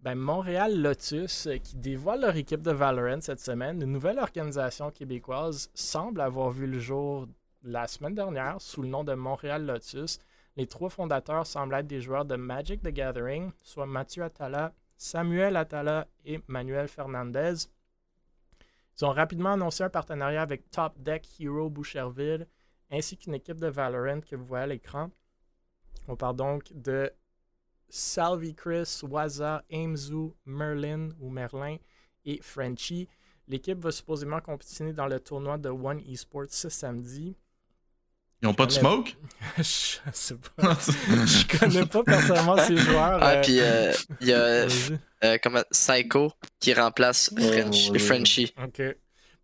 ben, 0.01 0.17
Montréal 0.17 0.81
Lotus 0.83 1.49
qui 1.63 1.77
dévoile 1.77 2.23
leur 2.23 2.37
équipe 2.37 2.63
de 2.63 2.73
Valorant 2.73 3.21
cette 3.21 3.41
semaine. 3.41 3.81
Une 3.83 3.93
nouvelle 3.93 4.19
organisation 4.19 4.91
québécoise 4.91 5.71
semble 5.73 6.21
avoir 6.21 6.51
vu 6.51 6.67
le 6.67 6.81
jour 6.81 7.29
la 7.63 7.87
semaine 7.87 8.15
dernière 8.15 8.61
sous 8.61 8.83
le 8.83 8.89
nom 8.89 9.05
de 9.05 9.15
Montréal 9.15 9.67
Lotus. 9.67 10.19
Les 10.57 10.67
trois 10.67 10.91
fondateurs 10.91 11.47
semblent 11.47 11.75
être 11.75 11.87
des 11.87 12.01
joueurs 12.01 12.25
de 12.25 12.35
Magic 12.37 12.83
the 12.83 12.89
Gathering, 12.89 13.53
soit 13.63 13.87
Mathieu 13.87 14.25
Attala, 14.25 14.73
Samuel 15.03 15.57
Attala 15.57 16.07
et 16.27 16.41
Manuel 16.47 16.87
Fernandez. 16.87 17.55
Ils 18.99 19.05
ont 19.07 19.13
rapidement 19.13 19.55
annoncé 19.55 19.83
un 19.83 19.89
partenariat 19.89 20.43
avec 20.43 20.71
Top 20.71 20.93
Deck 20.99 21.27
Hero 21.41 21.71
Boucherville 21.71 22.47
ainsi 22.91 23.17
qu'une 23.17 23.33
équipe 23.33 23.59
de 23.59 23.69
Valorant 23.69 24.21
que 24.21 24.37
vous 24.37 24.45
voyez 24.45 24.65
à 24.65 24.67
l'écran. 24.67 25.11
On 26.07 26.17
parle 26.17 26.37
donc 26.37 26.71
de 26.75 27.11
Salvi 27.89 28.55
Chris, 28.55 29.01
Waza, 29.03 29.65
Aimzu, 29.71 30.33
Merlin 30.45 31.09
ou 31.19 31.31
Merlin 31.31 31.79
et 32.27 32.39
Frenchie. 32.43 33.09
L'équipe 33.49 33.79
va 33.79 33.93
supposément 33.93 34.43
compétitionner 34.43 34.93
dans 34.93 35.07
le 35.07 35.19
tournoi 35.19 35.57
de 35.57 35.71
One 35.71 36.01
Esports 36.01 36.51
ce 36.51 36.69
samedi. 36.69 37.35
Ils 38.43 38.49
ont 38.49 38.55
pas 38.55 38.67
de 38.67 38.73
smoke? 38.73 39.17
Je 39.59 39.63
sais 40.13 40.35
pas. 40.57 40.77
Je 40.81 41.59
connais 41.59 41.87
pas 41.87 42.03
personnellement 42.03 42.57
ces 42.59 42.77
joueurs. 42.87 43.19
Ah, 43.23 43.33
euh, 43.33 43.43
puis 43.43 43.61
euh, 43.61 43.93
il 44.21 44.29
y 44.29 44.33
a 44.33 44.67
euh, 45.25 45.63
Psycho 45.71 46.33
qui 46.59 46.73
remplace 46.75 47.31
Ouais, 47.37 47.43
French- 47.63 47.91
ouais. 47.91 47.99
Frenchie. 47.99 48.55
OK. 48.63 48.83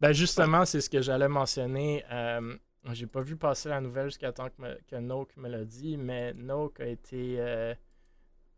Ben 0.01 0.13
justement, 0.13 0.65
c'est 0.65 0.81
ce 0.81 0.89
que 0.91 1.01
j'allais 1.03 1.29
mentionner. 1.29 2.05
Euh, 2.13 2.55
J'ai 2.93 3.07
pas 3.07 3.21
vu 3.21 3.37
passer 3.37 3.69
la 3.69 3.81
nouvelle 3.81 4.07
jusqu'à 4.07 4.33
temps 4.33 4.49
que, 4.49 4.63
me- 4.63 4.79
que 4.91 4.97
Noak 4.97 5.37
me 5.37 5.49
l'a 5.49 5.65
dit, 5.65 5.97
mais 5.97 6.33
Noak 6.35 6.81
a 6.81 6.87
été, 6.87 7.37
euh, 7.39 7.75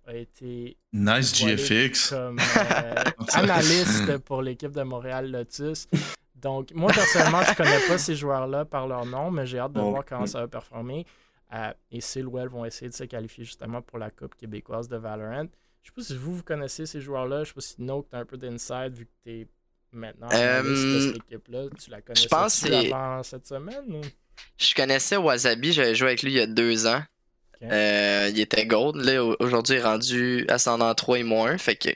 a 0.07 0.15
été 0.15 0.77
Nice 0.93 1.33
GFX. 1.35 2.11
comme 2.11 2.39
euh, 2.57 2.95
analyste 3.35 4.19
pour 4.19 4.43
l'équipe 4.43 4.73
de 4.73 4.83
Montréal 4.83 5.31
Lotus. 5.31 5.87
Donc, 6.41 6.71
moi, 6.73 6.93
personnellement, 6.93 7.43
je 7.43 7.55
connais 7.55 7.87
pas 7.89 7.99
ces 7.99 8.15
joueurs-là 8.15 8.65
par 8.65 8.87
leur 8.87 9.05
nom, 9.07 9.31
mais 9.31 9.47
j'ai 9.47 9.59
hâte 9.59 9.73
de 9.73 9.81
voir 9.81 10.05
comment 10.05 10.27
ça 10.27 10.41
va 10.41 10.49
performer. 10.49 11.05
Euh, 11.55 11.73
et 11.91 12.01
Silwell 12.01 12.49
vont 12.49 12.65
essayer 12.65 12.89
de 12.91 12.95
se 12.95 13.05
qualifier 13.05 13.45
justement 13.45 13.81
pour 13.83 13.99
la 13.99 14.11
Coupe 14.11 14.35
québécoise 14.37 14.89
de 14.89 14.97
Valorant. 14.97 15.47
Je 15.83 15.89
sais 15.89 15.95
pas 15.97 16.03
si 16.03 16.17
vous, 16.17 16.37
vous 16.37 16.43
connaissez 16.43 16.85
ces 16.87 17.01
joueurs-là. 17.01 17.45
Je 17.45 17.49
sais 17.49 17.55
pas 17.55 17.61
si 17.63 17.75
Noak, 17.83 18.07
t'as 18.11 18.19
un 18.19 18.25
peu 18.27 18.37
d'inside 18.37 18.93
vu 18.95 19.07
que 19.07 19.11
t'es 19.25 19.47
maintenant 19.91 20.29
analyste 20.29 20.83
de 20.83 20.89
Euh, 20.89 21.07
cette 21.13 21.17
équipe-là. 21.17 21.63
Tu 21.83 21.91
la 21.91 22.03
connais 22.03 22.27
pense 22.29 22.55
c'est- 22.55 22.93
avant 22.93 23.23
cette 23.23 23.47
semaine 23.47 23.85
ou? 23.95 24.01
Je 24.59 24.75
connaissais 24.75 25.17
Wasabi, 25.17 25.73
j'avais 25.73 25.95
joué 25.95 26.09
avec 26.09 26.23
lui 26.23 26.33
il 26.33 26.37
y 26.37 26.41
a 26.41 26.47
deux 26.47 26.87
ans. 26.87 27.03
Euh, 27.63 28.29
il 28.31 28.39
était 28.39 28.67
gold. 28.67 28.97
Là, 28.97 29.25
au- 29.25 29.37
aujourd'hui, 29.41 29.77
il 29.77 29.79
est 29.79 29.83
rendu 29.83 30.45
ascendant 30.49 30.95
3 30.95 31.19
et 31.19 31.23
moins. 31.25 31.59
Fait 31.59 31.75
que 31.77 31.89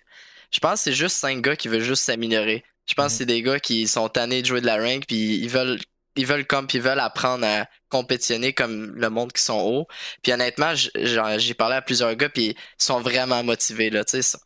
je 0.50 0.58
pense 0.58 0.72
que 0.80 0.84
c'est 0.84 0.92
juste 0.92 1.16
5 1.16 1.40
gars 1.42 1.54
qui 1.56 1.68
veulent 1.68 1.80
juste 1.82 2.02
s'améliorer. 2.04 2.64
Je 2.88 2.94
pense 2.94 3.12
que 3.12 3.12
Mhm. 3.12 3.18
c'est 3.18 3.26
des 3.26 3.42
gars 3.42 3.60
qui 3.60 3.88
sont 3.88 4.08
tannés 4.08 4.42
de 4.42 4.46
jouer 4.46 4.60
de 4.60 4.66
la 4.66 4.76
rank, 4.76 5.04
puis 5.06 5.36
ils 5.38 5.48
veulent, 5.48 5.78
ils 6.16 6.26
veulent 6.26 6.46
comme, 6.46 6.66
ils 6.72 6.80
veulent 6.82 7.00
apprendre 7.00 7.46
à 7.46 7.66
compétitionner 7.88 8.52
comme 8.52 8.94
le 8.96 9.10
monde 9.10 9.32
qui 9.32 9.42
sont 9.42 9.60
hauts. 9.60 9.86
Puis 10.22 10.32
honnêtement, 10.32 10.74
j'ai 10.74 11.54
parlé 11.54 11.76
à 11.76 11.82
plusieurs 11.82 12.14
gars, 12.16 12.28
puis 12.28 12.48
ils 12.50 12.56
sont 12.84 13.00
vraiment 13.00 13.42
motivés. 13.44 13.90
Là, 13.90 14.04
tu 14.04 14.22
sais, 14.22 14.38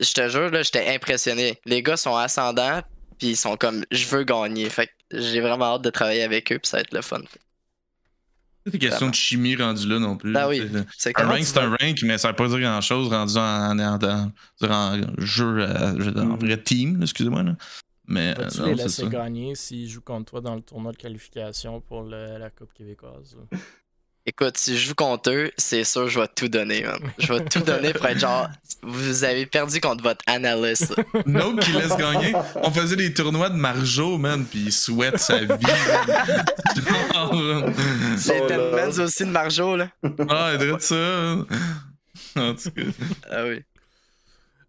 je 0.00 0.12
te 0.12 0.28
jure, 0.28 0.50
là, 0.50 0.62
j'étais 0.62 0.88
impressionné. 0.94 1.60
Les 1.64 1.82
gars 1.82 1.96
sont 1.96 2.16
ascendants, 2.16 2.82
puis 3.18 3.28
ils 3.30 3.36
sont 3.36 3.56
comme, 3.56 3.84
je 3.90 4.06
veux 4.06 4.24
gagner. 4.24 4.68
Fait 4.70 4.88
que 4.88 4.92
j'ai 5.12 5.40
vraiment 5.40 5.74
hâte 5.76 5.82
de 5.82 5.90
travailler 5.90 6.22
avec 6.22 6.52
eux, 6.52 6.58
puis 6.58 6.68
ça 6.68 6.78
va 6.78 6.82
être 6.82 6.92
le 6.94 7.02
fun. 7.02 7.22
C'est 8.66 8.74
une 8.74 8.78
question 8.80 9.08
de 9.10 9.14
chimie 9.14 9.56
rendue 9.56 9.88
là 9.88 9.98
non 9.98 10.16
plus. 10.16 10.32
Ben 10.32 10.48
oui. 10.48 10.60
Un 11.14 11.24
rank, 11.26 11.38
tu 11.38 11.44
c'est 11.44 11.58
un 11.58 11.70
rank, 11.70 11.96
mais 12.02 12.18
ça 12.18 12.28
veut 12.30 12.34
pas 12.36 12.48
dire 12.48 12.58
grand 12.60 12.80
chose 12.80 13.08
rendu 13.08 13.36
en, 13.36 13.78
en, 13.78 13.78
en, 13.78 13.98
en- 14.04 14.32
en 14.68 15.02
jeu, 15.18 15.58
euh, 15.60 16.12
en 16.16 16.24
Mhm. 16.24 16.36
vrai 16.38 16.60
team, 16.62 17.00
excusez-moi. 17.02 17.42
Là. 17.44 17.56
Mais 18.08 18.34
euh, 18.38 18.48
non, 18.58 18.66
les 18.66 18.74
laisser 18.74 19.08
gagner 19.08 19.54
s'ils 19.54 19.88
jouent 19.88 20.00
contre 20.00 20.30
toi 20.32 20.40
dans 20.40 20.54
le 20.56 20.62
tournoi 20.62 20.92
de 20.92 20.96
qualification 20.96 21.80
pour 21.80 22.02
le- 22.02 22.38
la 22.38 22.50
Coupe 22.50 22.72
québécoise? 22.74 23.36
Écoute, 24.28 24.56
si 24.56 24.76
je 24.76 24.88
joue 24.88 24.94
contre 24.96 25.30
eux, 25.30 25.52
c'est 25.56 25.84
sûr, 25.84 26.08
je 26.08 26.18
vais 26.18 26.26
tout 26.26 26.48
donner, 26.48 26.82
man. 26.82 26.98
Je 27.18 27.32
vais 27.32 27.44
tout 27.44 27.60
donner 27.60 27.92
pour 27.92 28.06
être 28.06 28.18
genre, 28.18 28.48
vous 28.82 29.22
avez 29.22 29.46
perdu 29.46 29.80
contre 29.80 30.02
votre 30.02 30.24
analyste. 30.26 30.94
Note 31.26 31.60
qui 31.60 31.70
laisse 31.72 31.96
gagner. 31.96 32.32
On 32.56 32.70
faisait 32.72 32.96
des 32.96 33.14
tournois 33.14 33.50
de 33.50 33.54
Marjo, 33.54 34.18
man, 34.18 34.44
puis 34.44 34.64
il 34.66 34.72
souhaite 34.72 35.18
sa 35.18 35.38
vie. 35.38 35.46
man. 35.48 36.10
Genre, 37.12 37.70
C'est 38.18 38.40
Oh. 38.42 38.46
Deadmans 38.48 38.98
aussi 39.04 39.24
de 39.24 39.30
Marjo, 39.30 39.76
là. 39.76 39.88
ah, 40.28 40.50
il 40.54 40.58
dirait 40.58 40.80
ça. 40.80 41.36
En 42.36 42.54
tout 42.54 42.70
cas. 42.70 42.82
Ah 43.30 43.44
oui. 43.44 43.62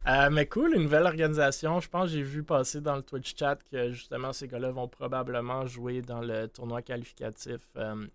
Euh, 0.08 0.30
mais 0.32 0.46
cool, 0.46 0.74
une 0.76 0.84
nouvelle 0.84 1.06
organisation. 1.06 1.80
Je 1.82 1.89
pense 1.89 2.06
que 2.06 2.12
j'ai 2.12 2.22
vu 2.22 2.43
passer 2.43 2.80
dans 2.80 2.96
le 2.96 3.02
Twitch 3.02 3.34
chat 3.38 3.58
que 3.72 3.91
justement 3.91 4.32
ces 4.32 4.48
gars-là 4.48 4.72
vont 4.72 4.88
probablement 4.88 5.65
jouer 5.67 6.02
dans 6.02 6.22
le 6.22 6.48
tournoi 6.48 6.82
qualificatif 6.82 7.60
euh, 7.76 8.06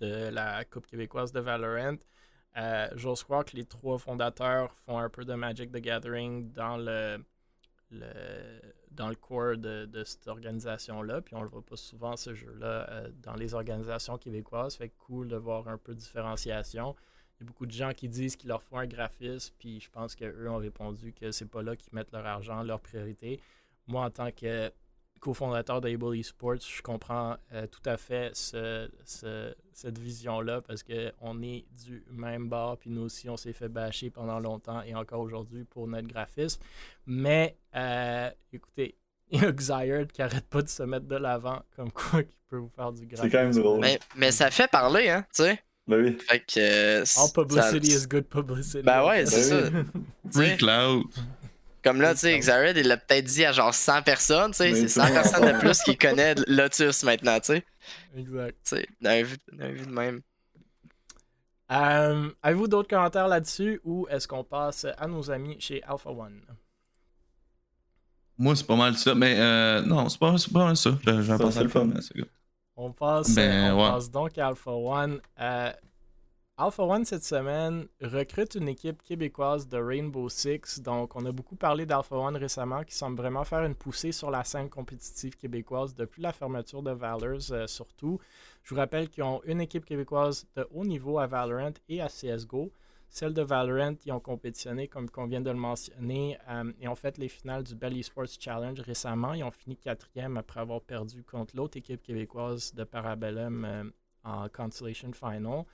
de 0.00 0.28
la 0.28 0.64
Coupe 0.64 0.86
québécoise 0.86 1.32
de 1.32 1.40
Valorant. 1.40 1.96
Euh, 2.56 2.88
J'ose 2.94 3.22
croire 3.22 3.44
que 3.44 3.56
les 3.56 3.64
trois 3.64 3.98
fondateurs 3.98 4.74
font 4.86 4.98
un 4.98 5.08
peu 5.08 5.24
de 5.24 5.34
Magic 5.34 5.70
the 5.72 5.78
Gathering 5.78 6.52
dans 6.52 6.76
le, 6.76 7.24
dans 8.90 9.08
le 9.08 9.14
core 9.14 9.56
de, 9.56 10.04
cette 10.04 10.28
organisation-là. 10.28 11.22
Puis 11.22 11.34
on 11.34 11.42
le 11.42 11.48
voit 11.48 11.64
pas 11.64 11.76
souvent, 11.76 12.16
ce 12.16 12.34
jeu-là, 12.34 12.86
euh, 12.90 13.10
dans 13.22 13.34
les 13.34 13.54
organisations 13.54 14.18
québécoises. 14.18 14.76
Fait 14.76 14.90
cool 14.90 15.28
de 15.28 15.36
voir 15.36 15.68
un 15.68 15.78
peu 15.78 15.94
de 15.94 15.98
différenciation. 15.98 16.94
Il 17.36 17.44
y 17.44 17.44
a 17.44 17.46
beaucoup 17.46 17.66
de 17.66 17.72
gens 17.72 17.92
qui 17.92 18.08
disent 18.08 18.36
qu'il 18.36 18.48
leur 18.48 18.62
faut 18.62 18.76
un 18.76 18.86
graphiste, 18.86 19.54
puis 19.58 19.80
je 19.80 19.90
pense 19.90 20.14
qu'eux 20.14 20.48
ont 20.48 20.58
répondu 20.58 21.12
que 21.12 21.32
c'est 21.32 21.50
pas 21.50 21.62
là 21.62 21.74
qu'ils 21.74 21.94
mettent 21.94 22.12
leur 22.12 22.26
argent, 22.26 22.62
leur 22.62 22.80
priorité. 22.80 23.40
Moi, 23.86 24.04
en 24.04 24.10
tant 24.10 24.30
que 24.30 24.70
cofondateur 25.22 25.80
d'Able 25.80 26.16
Esports, 26.18 26.56
je 26.60 26.82
comprends 26.82 27.36
euh, 27.54 27.66
tout 27.68 27.80
à 27.88 27.96
fait 27.96 28.30
ce- 28.34 28.90
ce- 29.04 29.54
cette 29.72 29.96
vision-là 29.98 30.60
parce 30.60 30.82
qu'on 30.82 31.40
est 31.42 31.64
du 31.84 32.04
même 32.10 32.48
bord, 32.48 32.76
puis 32.76 32.90
nous 32.90 33.02
aussi, 33.02 33.30
on 33.30 33.36
s'est 33.36 33.52
fait 33.52 33.68
bâcher 33.68 34.10
pendant 34.10 34.40
longtemps 34.40 34.82
et 34.82 34.94
encore 34.94 35.20
aujourd'hui 35.20 35.64
pour 35.64 35.86
notre 35.86 36.08
graphisme. 36.08 36.60
Mais 37.06 37.56
euh, 37.76 38.28
écoutez, 38.52 38.96
il 39.30 39.40
y 39.40 39.44
a 39.46 39.52
Xyred 39.52 40.10
qui 40.12 40.20
arrête 40.22 40.46
pas 40.48 40.60
de 40.60 40.68
se 40.68 40.82
mettre 40.82 41.06
de 41.06 41.16
l'avant, 41.16 41.62
comme 41.76 41.90
quoi 41.92 42.22
qui 42.24 42.36
peut 42.50 42.56
vous 42.56 42.68
faire 42.74 42.92
du 42.92 43.06
graphisme. 43.06 43.22
C'est 43.24 43.30
quand 43.30 43.44
même 43.44 43.54
drôle. 43.54 43.80
Mais, 43.80 43.98
mais 44.16 44.32
ça 44.32 44.50
fait 44.50 44.68
parler, 44.70 45.08
hein, 45.08 45.24
tu 45.34 45.44
sais. 45.44 45.58
Ben 45.86 46.00
oui. 46.04 46.18
Fait 46.28 46.40
que. 46.40 46.60
euh, 47.00 47.04
All 47.16 47.32
publicity 47.32 47.90
ça- 47.90 47.98
is 48.04 48.06
good 48.08 48.24
publicity. 48.24 48.82
Ben 48.82 49.06
ouais, 49.06 49.24
c'est 49.26 49.42
ça. 49.42 49.70
Ben 49.70 49.84
Tu 50.24 50.32
Free 50.32 50.56
Cloud. 50.56 51.04
Comme 51.82 52.00
là, 52.00 52.12
tu 52.14 52.20
sais, 52.20 52.38
Xared, 52.38 52.76
il 52.76 52.86
l'a 52.86 52.96
peut-être 52.96 53.24
dit 53.24 53.44
à 53.44 53.50
genre 53.52 53.74
100 53.74 54.02
personnes, 54.02 54.52
tu 54.52 54.58
sais. 54.58 54.74
C'est 54.74 54.82
tout 54.82 54.88
100 54.88 55.00
le 55.08 55.12
monde 55.14 55.22
personnes 55.22 55.52
de 55.52 55.58
plus 55.58 55.82
qui 55.82 55.96
connaissent 55.96 56.44
Lotus 56.46 57.02
maintenant, 57.02 57.40
tu 57.40 57.46
sais. 57.54 57.64
exact. 58.16 58.56
Tu 58.64 58.76
sais, 58.76 58.86
d'un 59.00 59.22
vu, 59.22 59.36
de 59.48 59.90
même. 59.90 60.20
Euh, 61.72 62.28
Avez-vous 62.42 62.68
d'autres 62.68 62.88
commentaires 62.88 63.28
là-dessus 63.28 63.80
ou 63.84 64.06
est-ce 64.10 64.28
qu'on 64.28 64.44
passe 64.44 64.86
à 64.98 65.06
nos 65.08 65.30
amis 65.30 65.56
chez 65.58 65.82
Alpha 65.84 66.10
One? 66.10 66.40
Moi, 68.38 68.56
c'est 68.56 68.66
pas 68.66 68.76
mal 68.76 68.96
ça. 68.96 69.14
Mais 69.14 69.36
euh, 69.38 69.82
non, 69.82 70.08
c'est 70.08 70.18
pas, 70.18 70.36
c'est 70.38 70.52
pas 70.52 70.66
mal 70.66 70.76
ça. 70.76 70.90
C'est 71.04 71.10
à 71.10 71.62
le 71.62 71.68
fun. 71.68 71.88
On 72.76 72.90
passe, 72.92 73.34
Ben, 73.34 73.72
on 73.72 73.82
ouais. 73.82 73.90
passe 73.90 74.10
donc 74.10 74.38
à 74.38 74.48
Alpha 74.48 74.70
One. 74.70 75.20
Euh, 75.40 75.72
Alpha 76.64 76.84
One 76.84 77.04
cette 77.04 77.24
semaine 77.24 77.88
recrute 78.00 78.54
une 78.54 78.68
équipe 78.68 79.02
québécoise 79.02 79.66
de 79.66 79.78
Rainbow 79.78 80.28
Six. 80.28 80.78
Donc, 80.78 81.16
on 81.16 81.26
a 81.26 81.32
beaucoup 81.32 81.56
parlé 81.56 81.86
d'Alpha 81.86 82.14
One 82.14 82.36
récemment 82.36 82.84
qui 82.84 82.94
semble 82.94 83.16
vraiment 83.16 83.42
faire 83.42 83.64
une 83.64 83.74
poussée 83.74 84.12
sur 84.12 84.30
la 84.30 84.44
scène 84.44 84.70
compétitive 84.70 85.34
québécoise 85.34 85.92
depuis 85.92 86.22
la 86.22 86.32
fermeture 86.32 86.80
de 86.84 86.92
Valors 86.92 87.50
euh, 87.50 87.66
surtout. 87.66 88.20
Je 88.62 88.72
vous 88.72 88.80
rappelle 88.80 89.08
qu'ils 89.10 89.24
ont 89.24 89.40
une 89.44 89.60
équipe 89.60 89.84
québécoise 89.84 90.46
de 90.54 90.64
haut 90.72 90.84
niveau 90.84 91.18
à 91.18 91.26
Valorant 91.26 91.72
et 91.88 92.00
à 92.00 92.06
CSGO. 92.06 92.70
Celle 93.08 93.34
de 93.34 93.42
Valorant, 93.42 93.96
ils 94.06 94.12
ont 94.12 94.20
compétitionné, 94.20 94.86
comme 94.86 95.08
on 95.16 95.26
vient 95.26 95.40
de 95.40 95.50
le 95.50 95.56
mentionner, 95.56 96.38
euh, 96.48 96.72
et 96.80 96.86
ont 96.86 96.94
fait 96.94 97.18
les 97.18 97.28
finales 97.28 97.64
du 97.64 97.74
Bell 97.74 97.98
Esports 97.98 98.38
Challenge 98.38 98.78
récemment. 98.78 99.34
Ils 99.34 99.42
ont 99.42 99.50
fini 99.50 99.76
quatrième 99.76 100.36
après 100.36 100.60
avoir 100.60 100.80
perdu 100.80 101.24
contre 101.24 101.56
l'autre 101.56 101.76
équipe 101.76 102.02
québécoise 102.02 102.72
de 102.72 102.84
Parabellum 102.84 103.64
euh, 103.64 103.84
en 104.22 104.48
Consolation 104.48 105.10
Final. 105.12 105.64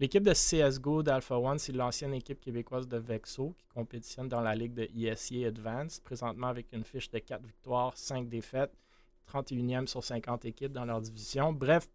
L'équipe 0.00 0.22
de 0.22 0.32
CSGO 0.32 1.02
d'Alpha 1.02 1.36
One, 1.36 1.58
c'est 1.58 1.72
l'ancienne 1.72 2.14
équipe 2.14 2.40
québécoise 2.40 2.86
de 2.86 2.98
Vexo 2.98 3.56
qui 3.58 3.66
compétitionne 3.66 4.28
dans 4.28 4.40
la 4.40 4.54
ligue 4.54 4.72
de 4.72 4.88
ESEA 4.96 5.48
Advanced, 5.48 6.04
présentement 6.04 6.46
avec 6.46 6.72
une 6.72 6.84
fiche 6.84 7.10
de 7.10 7.18
4 7.18 7.44
victoires, 7.44 7.96
5 7.96 8.28
défaites, 8.28 8.72
31e 9.28 9.88
sur 9.88 10.04
50 10.04 10.44
équipes 10.44 10.70
dans 10.70 10.84
leur 10.84 11.00
division. 11.00 11.52
Bref, 11.52 11.88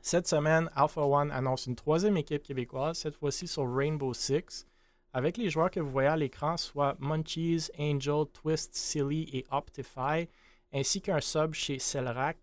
cette 0.00 0.28
semaine, 0.28 0.70
Alpha 0.76 1.00
One 1.00 1.32
annonce 1.32 1.66
une 1.66 1.74
troisième 1.74 2.16
équipe 2.16 2.44
québécoise, 2.44 2.98
cette 2.98 3.16
fois-ci 3.16 3.48
sur 3.48 3.68
Rainbow 3.68 4.14
Six, 4.14 4.64
avec 5.12 5.38
les 5.38 5.50
joueurs 5.50 5.72
que 5.72 5.80
vous 5.80 5.90
voyez 5.90 6.08
à 6.08 6.16
l'écran, 6.16 6.56
soit 6.56 6.96
Munchies, 7.00 7.68
Angel, 7.80 8.26
Twist, 8.32 8.76
Silly 8.76 9.28
et 9.32 9.44
Optify, 9.50 10.28
ainsi 10.72 11.00
qu'un 11.00 11.20
sub 11.20 11.52
chez 11.52 11.80
Celrac. 11.80 12.38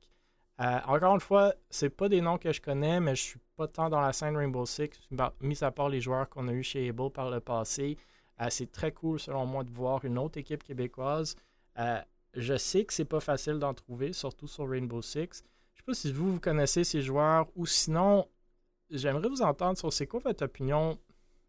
Euh, 0.62 0.80
encore 0.88 1.14
une 1.16 1.22
fois, 1.22 1.54
c'est 1.70 1.90
pas 1.90 2.08
des 2.08 2.22
noms 2.22 2.38
que 2.38 2.52
je 2.52 2.62
connais, 2.62 3.00
mais 3.00 3.16
je 3.16 3.22
suis 3.22 3.40
pas 3.58 3.68
tant 3.68 3.90
dans 3.90 4.00
la 4.00 4.14
scène 4.14 4.38
Rainbow 4.38 4.66
Six, 4.66 4.90
bah, 5.12 5.34
mis 5.42 5.62
à 5.64 5.72
part 5.72 5.90
les 5.90 6.00
joueurs 6.00 6.30
qu'on 6.30 6.48
a 6.48 6.54
eu 6.54 6.64
chez 6.64 6.88
Able 6.90 7.12
par 7.12 7.30
le 7.30 7.42
passé. 7.42 7.98
Euh, 8.42 8.48
c'est 8.50 8.72
très 8.72 8.92
cool, 8.92 9.20
selon 9.20 9.46
moi, 9.46 9.64
de 9.64 9.70
voir 9.70 10.06
une 10.06 10.18
autre 10.18 10.38
équipe 10.38 10.64
québécoise. 10.64 11.36
Euh, 11.78 12.00
je 12.34 12.56
sais 12.56 12.86
que 12.86 12.94
c'est 12.94 13.06
pas 13.06 13.20
facile 13.20 13.60
d'en 13.60 13.74
trouver, 13.74 14.14
surtout 14.14 14.48
sur 14.48 14.70
Rainbow 14.70 15.02
Six. 15.02 15.44
Je 15.74 15.80
sais 15.80 15.86
pas 15.86 15.94
si 15.94 16.12
vous, 16.12 16.34
vous 16.34 16.40
connaissez 16.40 16.84
ces 16.84 17.02
joueurs 17.02 17.48
ou 17.56 17.66
sinon, 17.66 18.28
j'aimerais 18.90 19.28
vous 19.28 19.42
entendre 19.42 19.78
sur 19.78 19.92
c'est 19.92 20.08
quoi 20.08 20.22
votre 20.22 20.46
opinion, 20.46 20.98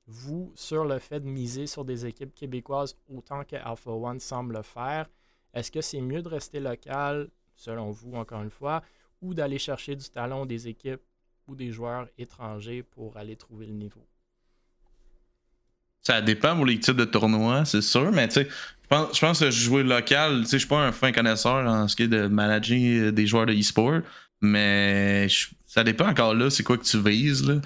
vous, 0.09 0.53
sur 0.55 0.85
le 0.85 0.99
fait 0.99 1.21
de 1.21 1.27
miser 1.27 1.67
sur 1.67 1.85
des 1.85 2.07
équipes 2.07 2.35
québécoises 2.35 2.97
autant 3.09 3.45
que 3.45 3.57
Alpha 3.57 3.91
One 3.91 4.21
semble 4.21 4.57
le 4.57 4.63
faire. 4.63 5.09
Est-ce 5.55 5.71
que 5.71 5.81
c'est 5.81 6.01
mieux 6.01 6.23
de 6.23 6.29
rester 6.29 6.61
local, 6.61 7.29
selon 7.57 7.91
vous, 7.91 8.15
encore 8.15 8.43
une 8.43 8.51
fois, 8.51 8.83
ou 9.21 9.35
d'aller 9.35 9.59
chercher 9.59 9.97
du 9.97 10.09
talent 10.09 10.47
des 10.47 10.69
équipes 10.69 11.01
ou 11.49 11.55
des 11.55 11.73
joueurs 11.73 12.07
étrangers 12.19 12.83
pour 12.83 13.17
aller 13.17 13.37
trouver 13.37 13.67
le 13.67 13.73
niveau? 13.73 14.07
Ça 16.03 16.21
dépend 16.23 16.55
pour 16.55 16.67
les 16.67 16.79
types 16.79 16.97
de 16.97 17.05
tournois, 17.05 17.65
c'est 17.65 17.83
sûr, 17.83 18.13
mais 18.13 18.29
tu 18.29 18.35
sais, 18.35 18.49
je 18.91 19.21
pense, 19.21 19.41
que 19.41 19.51
jouer 19.51 19.83
local, 19.83 20.43
tu 20.43 20.47
sais, 20.47 20.53
je 20.53 20.59
suis 20.59 20.69
pas 20.69 20.87
un 20.87 20.93
fin 20.93 21.11
connaisseur 21.11 21.67
en 21.67 21.89
ce 21.89 21.97
qui 21.97 22.05
est 22.05 22.09
de 22.09 22.29
manager 22.29 22.79
euh, 22.79 23.11
des 23.11 23.27
joueurs 23.27 23.47
de 23.47 23.53
e-sport, 23.53 24.03
mais 24.41 25.27
ça 25.67 25.83
dépend 25.83 26.09
encore 26.09 26.35
là, 26.35 26.49
c'est 26.49 26.63
quoi 26.63 26.79
que 26.79 26.85
tu 26.85 27.01
vises, 27.03 27.45
là. 27.47 27.61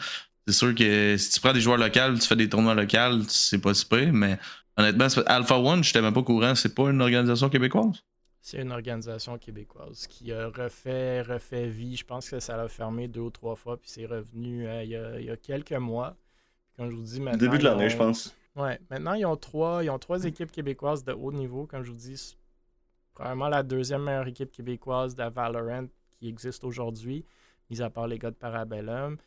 C'est 0.46 0.54
sûr 0.54 0.74
que 0.74 1.16
si 1.18 1.30
tu 1.30 1.40
prends 1.40 1.52
des 1.52 1.60
joueurs 1.60 1.76
locaux, 1.76 2.18
tu 2.18 2.26
fais 2.26 2.36
des 2.36 2.48
tournois 2.48 2.74
locaux, 2.74 3.24
c'est 3.28 3.60
pas 3.60 3.74
si 3.74 3.86
mais 4.10 4.38
honnêtement, 4.76 5.06
Alpha 5.26 5.58
One, 5.58 5.84
je 5.84 5.98
même 5.98 6.12
pas 6.12 6.20
au 6.20 6.24
courant, 6.24 6.54
c'est 6.54 6.74
pas 6.74 6.90
une 6.90 7.02
organisation 7.02 7.50
québécoise. 7.50 8.02
C'est 8.42 8.62
une 8.62 8.72
organisation 8.72 9.36
québécoise 9.38 10.06
qui 10.06 10.32
a 10.32 10.48
refait, 10.48 11.20
refait 11.22 11.68
vie. 11.68 11.96
Je 11.96 12.04
pense 12.04 12.30
que 12.30 12.40
ça 12.40 12.56
l'a 12.56 12.68
fermé 12.68 13.06
deux 13.06 13.20
ou 13.20 13.30
trois 13.30 13.54
fois, 13.54 13.76
puis 13.76 13.90
c'est 13.90 14.06
revenu 14.06 14.66
euh, 14.66 14.82
il, 14.82 14.90
y 14.90 14.96
a, 14.96 15.20
il 15.20 15.26
y 15.26 15.30
a 15.30 15.36
quelques 15.36 15.72
mois. 15.72 16.16
Puis 16.64 16.76
comme 16.78 16.90
je 16.90 16.96
vous 16.96 17.02
dis 17.02 17.20
maintenant. 17.20 17.38
Début 17.38 17.58
de 17.58 17.64
l'année, 17.64 17.84
ont- 17.86 17.88
je 17.90 17.96
pense. 17.98 18.34
Ouais, 18.56 18.80
maintenant 18.88 19.12
ils 19.14 19.26
ont 19.26 19.36
trois, 19.36 19.84
ils 19.84 19.90
ont 19.90 19.98
trois 19.98 20.24
équipes 20.24 20.50
québécoises 20.50 21.04
de 21.04 21.12
haut 21.12 21.32
niveau, 21.32 21.66
comme 21.66 21.82
je 21.82 21.90
vous 21.90 21.96
dis. 21.96 22.36
Probablement 23.14 23.48
la 23.48 23.62
deuxième 23.62 24.02
meilleure 24.04 24.26
équipe 24.26 24.50
québécoise 24.50 25.14
de 25.14 25.24
Valorant 25.24 25.86
qui 26.18 26.28
existe 26.28 26.64
aujourd'hui, 26.64 27.24
mis 27.68 27.82
à 27.82 27.90
part 27.90 28.06
les 28.08 28.18
gars 28.18 28.30
de 28.30 28.36
Parabellum. 28.36 29.18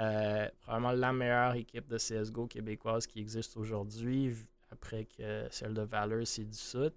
Euh, 0.00 0.48
probablement 0.62 0.92
la 0.92 1.12
meilleure 1.12 1.54
équipe 1.54 1.86
de 1.86 1.98
CSGO 1.98 2.46
québécoise 2.46 3.06
qui 3.06 3.20
existe 3.20 3.56
aujourd'hui, 3.56 4.34
après 4.72 5.04
que 5.04 5.46
celle 5.50 5.74
de 5.74 5.82
Valor 5.82 6.26
s'est 6.26 6.44
dissoute. 6.44 6.94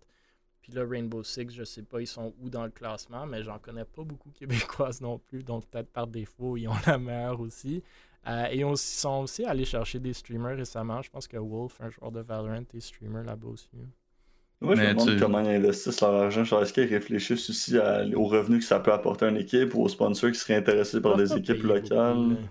Puis 0.67 0.75
là, 0.75 0.85
Rainbow 0.85 1.23
Six, 1.23 1.47
je 1.51 1.63
sais 1.63 1.83
pas, 1.83 2.01
ils 2.01 2.07
sont 2.07 2.33
où 2.41 2.49
dans 2.49 2.65
le 2.65 2.71
classement, 2.71 3.25
mais 3.25 3.41
j'en 3.41 3.57
connais 3.57 3.85
pas 3.85 4.03
beaucoup 4.03 4.29
québécoises 4.37 4.99
non 4.99 5.17
plus, 5.17 5.41
donc 5.43 5.65
peut-être 5.67 5.89
par 5.91 6.07
défaut, 6.07 6.57
ils 6.57 6.67
ont 6.67 6.73
la 6.87 6.97
meilleure 6.97 7.39
aussi. 7.39 7.81
Euh, 8.27 8.47
et 8.51 8.63
on- 8.65 8.73
ils 8.73 8.77
sont 8.77 9.21
aussi 9.21 9.45
allés 9.45 9.63
chercher 9.63 9.99
des 9.99 10.11
streamers 10.11 10.57
récemment. 10.57 11.01
Je 11.01 11.09
pense 11.09 11.25
que 11.27 11.37
Wolf, 11.37 11.79
un 11.79 11.89
joueur 11.89 12.11
de 12.11 12.19
Valorant, 12.19 12.63
est 12.73 12.79
streamer 12.81 13.23
là-bas 13.23 13.47
aussi. 13.47 13.69
Moi, 14.59 14.75
je 14.75 14.81
Mais 14.81 14.87
me 14.87 14.93
demande 14.95 15.07
tu- 15.15 15.19
comment 15.19 15.39
ils 15.39 15.55
investissent 15.55 16.01
leur 16.01 16.15
argent. 16.15 16.61
Est-ce 16.61 16.73
qu'ils 16.73 16.93
réfléchissent 16.93 17.49
aussi 17.49 17.77
à- 17.77 18.03
aux 18.15 18.25
revenus 18.25 18.59
que 18.61 18.65
ça 18.65 18.79
peut 18.81 18.91
apporter 18.91 19.25
à 19.25 19.29
une 19.29 19.37
équipe 19.37 19.73
ou 19.75 19.83
aux 19.83 19.87
sponsors 19.87 20.31
qui 20.31 20.39
seraient 20.39 20.55
intéressés 20.55 20.99
par 20.99 21.15
des 21.15 21.31
équipes 21.37 21.63
locales? 21.63 22.15
beaucoup. 22.17 22.41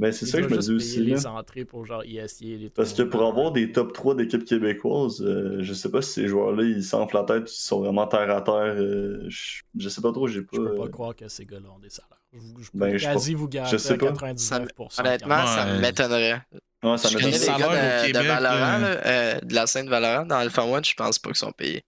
Mais 0.00 0.12
c'est 0.12 0.24
ça 0.26 0.40
que 0.40 0.48
je 0.48 0.54
me 0.54 0.58
dis 0.60 0.72
aussi. 0.72 1.00
les 1.04 1.14
là. 1.16 1.30
entrées 1.32 1.64
pour 1.66 1.84
genre 1.84 2.02
ESI 2.02 2.52
et 2.52 2.56
les 2.56 2.70
Parce 2.70 2.94
que 2.94 3.02
pour 3.02 3.22
avoir 3.26 3.52
des 3.52 3.70
top 3.70 3.92
3 3.92 4.14
d'équipes 4.14 4.44
québécoises, 4.46 5.20
euh, 5.20 5.58
je 5.60 5.74
sais 5.74 5.90
pas 5.90 6.00
si 6.00 6.12
ces 6.12 6.26
joueurs-là 6.28 6.64
ils 6.64 6.82
s'enflent 6.82 7.16
la 7.16 7.24
tête, 7.24 7.50
ils 7.52 7.60
sont 7.60 7.80
vraiment 7.80 8.06
terre 8.06 8.30
à 8.34 8.40
terre. 8.40 8.54
euh, 8.76 9.26
je, 9.28 9.60
je 9.78 9.88
sais 9.90 10.00
pas 10.00 10.10
trop, 10.10 10.26
j'ai 10.26 10.40
pas. 10.40 10.48
Je 10.54 10.58
peux 10.62 10.74
pas 10.74 10.84
euh, 10.84 10.88
croire 10.88 11.14
que 11.14 11.28
ces 11.28 11.44
gars-là 11.44 11.68
ont 11.76 11.78
des 11.78 11.90
salaires. 11.90 12.16
Je, 12.32 12.38
vous- 12.38 12.62
je 12.62 12.70
peux 12.70 12.78
Ben, 12.78 12.96
je 12.96 13.34
vous 13.34 13.48
garantir 13.48 13.78
sais 13.80 13.98
pas. 13.98 14.10
99%. 14.12 15.00
Honnêtement, 15.00 15.46
ça 15.46 15.66
m'étonnerait. 15.78 16.42
Ouais, 16.82 16.96
ça 16.96 17.08
Je 17.10 17.16
m'étonne. 17.18 17.20
connais 17.20 17.24
les 17.26 17.30
des 17.32 17.38
salaires 17.44 17.68
au 17.68 17.72
gars 17.72 18.02
de, 18.02 18.06
de 18.08 18.12
Québec, 18.12 18.26
Valorant, 18.28 18.78
là, 18.78 19.06
euh, 19.06 19.40
de 19.40 19.54
la 19.54 19.66
scène 19.66 19.88
Valorant, 19.90 20.24
dans 20.24 20.36
Alpha 20.36 20.64
One, 20.64 20.82
je 20.84 20.94
pense 20.94 21.18
pas 21.18 21.28
qu'ils 21.28 21.36
sont 21.36 21.52
payés. 21.52 21.82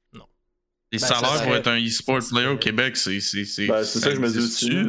Les 0.92 0.98
Ben, 0.98 1.06
salaires 1.06 1.42
pour 1.44 1.56
être 1.56 1.68
un 1.68 1.82
e-sport 1.82 2.18
player 2.28 2.48
au 2.48 2.58
Québec, 2.58 2.98
c'est. 2.98 3.20
C'est 3.20 3.46
c'est- 3.46 3.68
Ben, 3.68 3.82
c'est 3.84 4.00
ça 4.00 4.10
que 4.10 4.16
je 4.16 4.20
me 4.20 4.28
dis 4.28 4.34
existe-tu, 4.36 4.84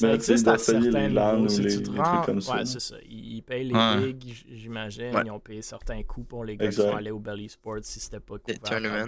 Ça 0.00 0.06
Mais 0.06 0.18
tu 0.18 0.24
sais, 0.26 0.32
existe 0.32 0.46
ils 0.46 0.50
à 0.50 0.58
certains 0.58 1.08
niveaux. 1.08 1.44
ou 1.44 1.48
Si 1.48 1.60
les- 1.60 1.76
tu 1.76 1.82
te 1.82 1.90
rends- 1.90 2.22
comme 2.22 2.40
ça. 2.40 2.54
Ouais, 2.54 2.64
c'est 2.64 2.78
ça. 2.80 2.94
Ils 3.10 3.42
payent 3.42 3.64
les 3.66 3.74
Ouais. 3.74 3.96
ligues, 4.06 4.44
j'imagine. 4.54 5.12
Ouais. 5.14 5.22
Ils 5.26 5.30
ont 5.32 5.40
payé 5.40 5.60
certains 5.60 6.00
coûts 6.04 6.22
pour 6.22 6.44
les 6.44 6.56
gars 6.56 6.66
Exact. 6.66 6.84
qui 6.84 6.90
sont 6.90 6.96
allés 6.96 7.10
au 7.10 7.18
Belly 7.18 7.48
Sports 7.48 7.78
si 7.82 7.98
c'était 7.98 8.20
pas 8.20 8.36
couvert 8.38 8.60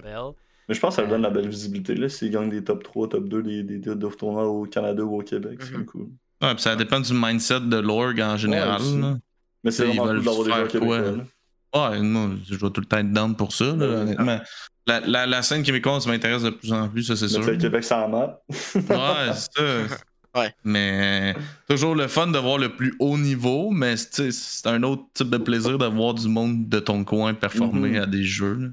par. 0.03 0.32
Mais 0.68 0.74
je 0.74 0.80
pense 0.80 0.91
que 0.91 0.97
ça 0.97 1.03
leur 1.03 1.11
donne 1.12 1.22
la 1.22 1.30
belle 1.30 1.49
visibilité 1.49 1.95
là, 1.95 2.09
s'ils 2.09 2.32
gagnent 2.32 2.49
des 2.51 2.64
top 2.64 2.82
3, 2.82 3.09
top 3.09 3.28
2 3.28 3.41
des, 3.43 3.62
des, 3.62 3.78
des, 3.78 3.95
des 3.95 4.09
tournois 4.11 4.47
au 4.49 4.64
Canada 4.64 5.05
ou 5.05 5.20
au 5.20 5.22
Québec, 5.22 5.61
c'est 5.62 5.76
Mhm. 5.78 5.84
cool. 5.84 6.09
Ouais, 6.43 6.55
puis 6.55 6.62
ça 6.62 6.74
dépend 6.74 6.99
du 6.99 7.12
mindset 7.14 7.61
de 7.61 7.76
l'org 7.76 8.18
en 8.20 8.36
général. 8.36 8.80
là. 9.01 9.16
Mais 9.62 9.70
c'est 9.70 9.84
Ils 9.88 9.97
vraiment 9.97 10.07
cool 10.07 10.24
d'avoir 10.24 10.64
des 10.66 10.72
québécois. 10.72 10.99
là. 11.01 11.91
Ouais, 11.91 12.01
moi, 12.01 12.30
je 12.51 12.57
dois 12.57 12.70
tout 12.70 12.80
le 12.80 12.86
temps 12.86 12.99
être 12.99 13.12
down 13.12 13.36
pour 13.36 13.53
ça, 13.53 13.66
là, 13.66 13.74
Ouais. 13.76 13.84
honnêtement. 13.95 14.41
La, 14.88 14.99
la, 15.01 15.26
la 15.26 15.43
scène 15.43 15.62
québécoise 15.62 16.05
m'intéresse 16.09 16.43
de 16.43 16.51
plus 16.51 16.72
en 16.72 16.88
plus, 16.88 17.05
ça 17.05 17.14
c'est 17.14 17.28
sûr. 17.28 17.43
Le 17.43 17.57
Québec 17.57 17.84
la 17.91 18.09
map. 18.09 18.41
Ouais, 18.49 19.32
c'est 19.34 19.53
ça. 19.53 19.97
Ouais. 20.35 20.55
Mais 20.64 21.35
toujours 21.68 21.95
le 21.95 22.07
fun 22.07 22.28
de 22.28 22.39
voir 22.39 22.59
le 22.59 22.68
plus 22.76 22.95
haut 23.01 23.18
niveau, 23.18 23.70
mais 23.70 23.97
c'est 23.97 24.31
un 24.66 24.83
autre 24.85 25.05
type 25.14 25.31
de 25.31 25.39
plaisir 25.39 25.76
de 25.78 25.87
voir 25.87 26.14
du 26.14 26.28
monde 26.28 26.68
de 26.68 26.78
ton 26.78 27.03
coin 27.05 27.35
performer 27.35 27.91
Mhm. 27.91 28.03
à 28.03 28.07
des 28.07 28.24
jeux. 28.24 28.72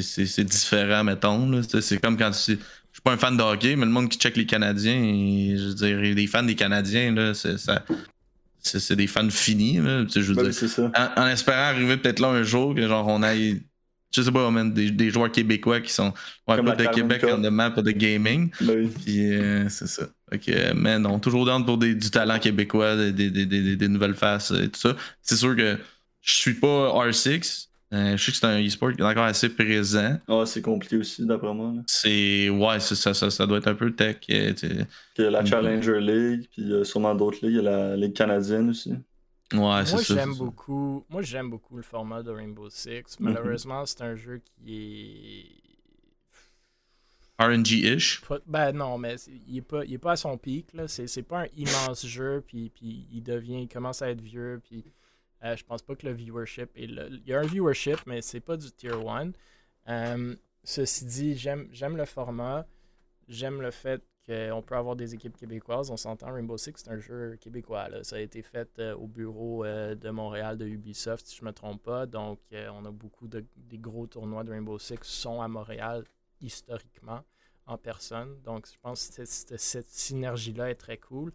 C'est 0.00 0.44
différent, 0.44 1.04
mettons. 1.04 1.60
C'est 1.80 2.00
comme 2.00 2.16
quand 2.16 2.30
tu. 2.30 2.52
Je 2.52 2.98
suis 2.98 3.02
pas 3.02 3.12
un 3.12 3.18
fan 3.18 3.36
de 3.36 3.42
hockey, 3.42 3.74
mais 3.76 3.84
le 3.86 3.90
monde 3.90 4.08
qui 4.08 4.18
check 4.18 4.36
les 4.36 4.46
Canadiens, 4.46 4.94
et, 5.02 5.56
je 5.58 5.64
veux 5.68 5.74
dire, 5.74 6.14
des 6.14 6.26
fans 6.28 6.44
des 6.44 6.54
Canadiens, 6.54 7.12
là, 7.12 7.34
c'est 7.34 7.58
ça- 7.58 7.84
c'est- 8.60 8.78
c'est 8.78 8.94
des 8.96 9.08
fans 9.08 9.28
finis. 9.28 9.78
Là. 9.78 10.04
Je 10.08 10.20
veux 10.20 10.34
Ben 10.34 10.48
dire, 10.48 10.68
ça. 10.68 10.90
en, 11.16 11.22
en 11.22 11.26
espérant 11.26 11.58
arriver 11.70 11.96
peut-être 11.96 12.20
là 12.20 12.28
un 12.28 12.44
jour 12.44 12.74
que 12.74 12.86
genre 12.88 13.06
on 13.08 13.22
aille 13.22 13.62
je 14.16 14.22
sais 14.22 14.30
pas 14.30 14.48
des, 14.66 14.92
des 14.92 15.10
joueurs 15.10 15.30
québécois 15.32 15.80
qui 15.80 15.92
sont 15.92 16.14
ouais, 16.46 16.62
pas 16.62 16.76
de 16.76 16.86
Québec 16.86 17.22
the 17.22 17.46
map 17.50 17.72
pas 17.72 17.82
de 17.82 17.90
gaming 17.90 18.48
Ben 18.60 18.84
oui. 18.84 18.90
puis 19.04 19.34
euh, 19.34 19.68
c'est 19.68 19.88
ça 19.88 20.04
ok 20.34 20.50
mais 20.74 20.98
non 20.98 21.18
toujours 21.18 21.44
down 21.46 21.64
pour 21.64 21.78
des, 21.78 21.94
du 21.94 22.10
talent 22.10 22.38
québécois 22.38 22.96
des, 22.96 23.12
des, 23.12 23.30
des, 23.30 23.46
des, 23.46 23.76
des 23.76 23.88
nouvelles 23.88 24.14
faces 24.14 24.50
et 24.52 24.68
tout 24.68 24.80
ça 24.80 24.96
c'est 25.22 25.36
sûr 25.36 25.54
que 25.56 25.78
je 26.22 26.34
suis 26.34 26.54
pas 26.54 26.88
R6 27.08 27.68
euh, 27.92 28.16
je 28.16 28.24
sais 28.24 28.32
que 28.32 28.38
c'est 28.38 28.46
un 28.46 28.60
e-sport 28.66 28.92
qui 28.92 29.02
est 29.02 29.04
encore 29.04 29.24
assez 29.24 29.48
présent 29.50 30.16
Ah, 30.26 30.42
c'est 30.46 30.62
compliqué 30.62 30.96
aussi, 30.96 31.24
d'après 31.24 31.54
moi. 31.54 31.74
c'est 31.86 32.48
ouais 32.48 32.80
c'est 32.80 32.96
ça, 32.96 33.14
ça 33.14 33.30
ça 33.30 33.46
doit 33.46 33.58
être 33.58 33.68
un 33.68 33.74
peu 33.76 33.92
tech 33.92 34.16
euh, 34.30 34.52
tu 34.52 34.66
sais. 34.68 34.86
Il 35.18 35.24
y 35.24 35.26
a 35.26 35.30
la. 35.30 35.44
Challenger 35.44 36.00
League, 36.00 36.48
puis 36.50 36.72
euh, 36.72 36.82
sûrement 36.82 37.14
d'autres 37.14 37.38
ligues. 37.42 37.52
Il 37.60 37.62
y 37.64 37.68
a 37.68 37.70
la 37.90 37.96
Ligue 37.96 38.14
canadienne 38.14 38.70
aussi. 38.70 38.90
ouais 39.52 39.84
Moi, 39.84 39.84
c'est 39.84 39.98
ça 39.98 40.14
j'aime 40.14 40.32
c'est 40.32 40.38
ça. 40.38 40.44
beaucoup. 40.44 41.04
Moi, 41.08 41.22
j'aime 41.22 41.50
beaucoup 41.50 41.76
le 41.76 41.82
format 41.82 42.22
de 42.24 42.30
Rainbow 42.32 42.68
Six. 42.68 43.20
Mhm. 43.20 43.32
Malheureusement, 43.32 43.86
c'est 43.86 44.02
un 44.02 44.16
jeu 44.16 44.40
qui 44.64 44.74
est. 44.74 45.63
RNG-ish 47.38 48.22
Ben 48.46 48.72
non, 48.72 48.96
mais 48.96 49.16
il 49.48 49.58
est 49.58 49.62
pas, 49.62 49.84
il 49.84 49.94
est 49.94 49.98
pas 49.98 50.12
à 50.12 50.16
son 50.16 50.38
pic. 50.38 50.70
C'est 50.86 51.22
pas 51.22 51.42
un 51.42 51.46
immense 51.56 52.06
jeu, 52.06 52.42
puis, 52.46 52.70
puis 52.70 53.06
il 53.10 53.22
devient, 53.22 53.62
il 53.62 53.68
commence 53.68 54.02
à 54.02 54.10
être 54.10 54.20
vieux, 54.20 54.60
puis 54.62 54.84
euh, 55.42 55.56
je 55.56 55.64
pense 55.64 55.82
pas 55.82 55.96
que 55.96 56.06
le 56.06 56.12
viewership 56.12 56.70
est 56.76 56.86
là. 56.86 57.06
Il 57.08 57.26
y 57.26 57.34
a 57.34 57.40
un 57.40 57.46
viewership, 57.46 57.98
mais 58.06 58.22
c'est 58.22 58.40
pas 58.40 58.56
du 58.56 58.70
tier 58.70 58.92
1. 58.92 59.32
Euh, 59.88 60.34
ceci 60.62 61.04
dit, 61.04 61.36
j'aime 61.36 61.96
le 61.96 62.04
format. 62.04 62.66
J'aime 63.28 63.60
le 63.60 63.70
fait 63.70 64.02
qu'on 64.26 64.62
peut 64.62 64.76
avoir 64.76 64.96
des 64.96 65.14
équipes 65.14 65.36
québécoises. 65.36 65.90
On 65.90 65.96
s'entend, 65.96 66.32
Rainbow 66.32 66.56
Six, 66.56 66.72
c'est 66.76 66.90
un 66.90 66.98
jeu 66.98 67.36
québécois. 67.40 67.88
Ça 68.02 68.16
a 68.16 68.20
été 68.20 68.42
fait 68.42 68.70
euh, 68.78 68.94
au 68.94 69.06
bureau 69.06 69.64
euh, 69.64 69.94
de 69.94 70.10
Montréal 70.10 70.56
de 70.56 70.66
Ubisoft, 70.66 71.26
si 71.26 71.36
je 71.36 71.44
me 71.44 71.52
trompe 71.52 71.82
pas. 71.82 72.06
Donc, 72.06 72.38
on 72.52 72.84
a 72.84 72.90
beaucoup 72.90 73.28
de 73.28 73.44
des 73.56 73.78
gros 73.78 74.06
tournois 74.06 74.44
de 74.44 74.50
Rainbow 74.50 74.78
Six 74.78 74.98
sont 75.02 75.42
à 75.42 75.48
Montréal 75.48 76.04
historiquement 76.44 77.24
en 77.66 77.78
personne. 77.78 78.40
Donc, 78.42 78.66
je 78.66 78.78
pense 78.80 79.08
que 79.08 79.24
cette, 79.24 79.90
synergie-là 79.90 80.70
est 80.70 80.74
très 80.74 80.98
cool. 80.98 81.32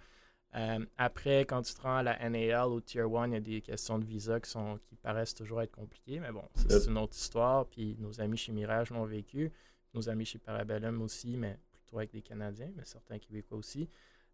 Euh, 0.55 0.83
après, 0.97 1.41
quand 1.41 1.61
tu 1.61 1.73
te 1.73 1.81
rends 1.81 1.97
à 1.97 2.03
la 2.03 2.29
NAL 2.29 2.69
au 2.69 2.81
Tier 2.81 3.01
1, 3.01 3.27
il 3.27 3.33
y 3.33 3.35
a 3.35 3.39
des 3.39 3.61
questions 3.61 3.99
de 3.99 4.05
visa 4.05 4.39
qui, 4.39 4.49
sont, 4.49 4.79
qui 4.87 4.95
paraissent 4.95 5.35
toujours 5.35 5.61
être 5.61 5.71
compliquées, 5.71 6.19
mais 6.19 6.31
bon, 6.31 6.43
c'est 6.55 6.87
une 6.87 6.97
autre 6.97 7.15
histoire. 7.15 7.67
Puis 7.67 7.95
nos 7.99 8.19
amis 8.19 8.37
chez 8.37 8.51
Mirage 8.51 8.89
l'ont 8.89 9.05
vécu, 9.05 9.51
nos 9.93 10.09
amis 10.09 10.25
chez 10.25 10.39
Parabellum 10.39 11.01
aussi, 11.01 11.37
mais 11.37 11.59
plutôt 11.71 11.97
avec 11.97 12.11
des 12.11 12.21
Canadiens, 12.21 12.71
mais 12.75 12.85
certains 12.85 13.19
Québécois 13.19 13.57
aussi. 13.57 13.89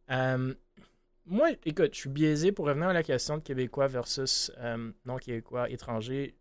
Euh, 0.09 0.53
moi, 1.26 1.49
écoute, 1.65 1.93
je 1.93 1.99
suis 2.01 2.09
biaisé 2.09 2.51
pour 2.51 2.67
revenir 2.67 2.89
à 2.89 2.93
la 2.93 3.03
question 3.03 3.38
de 3.38 3.41
Québécois 3.41 3.88
versus 3.88 4.51
euh, 4.59 4.91
non-Québécois 5.05 5.69
étrangers. 5.69 6.36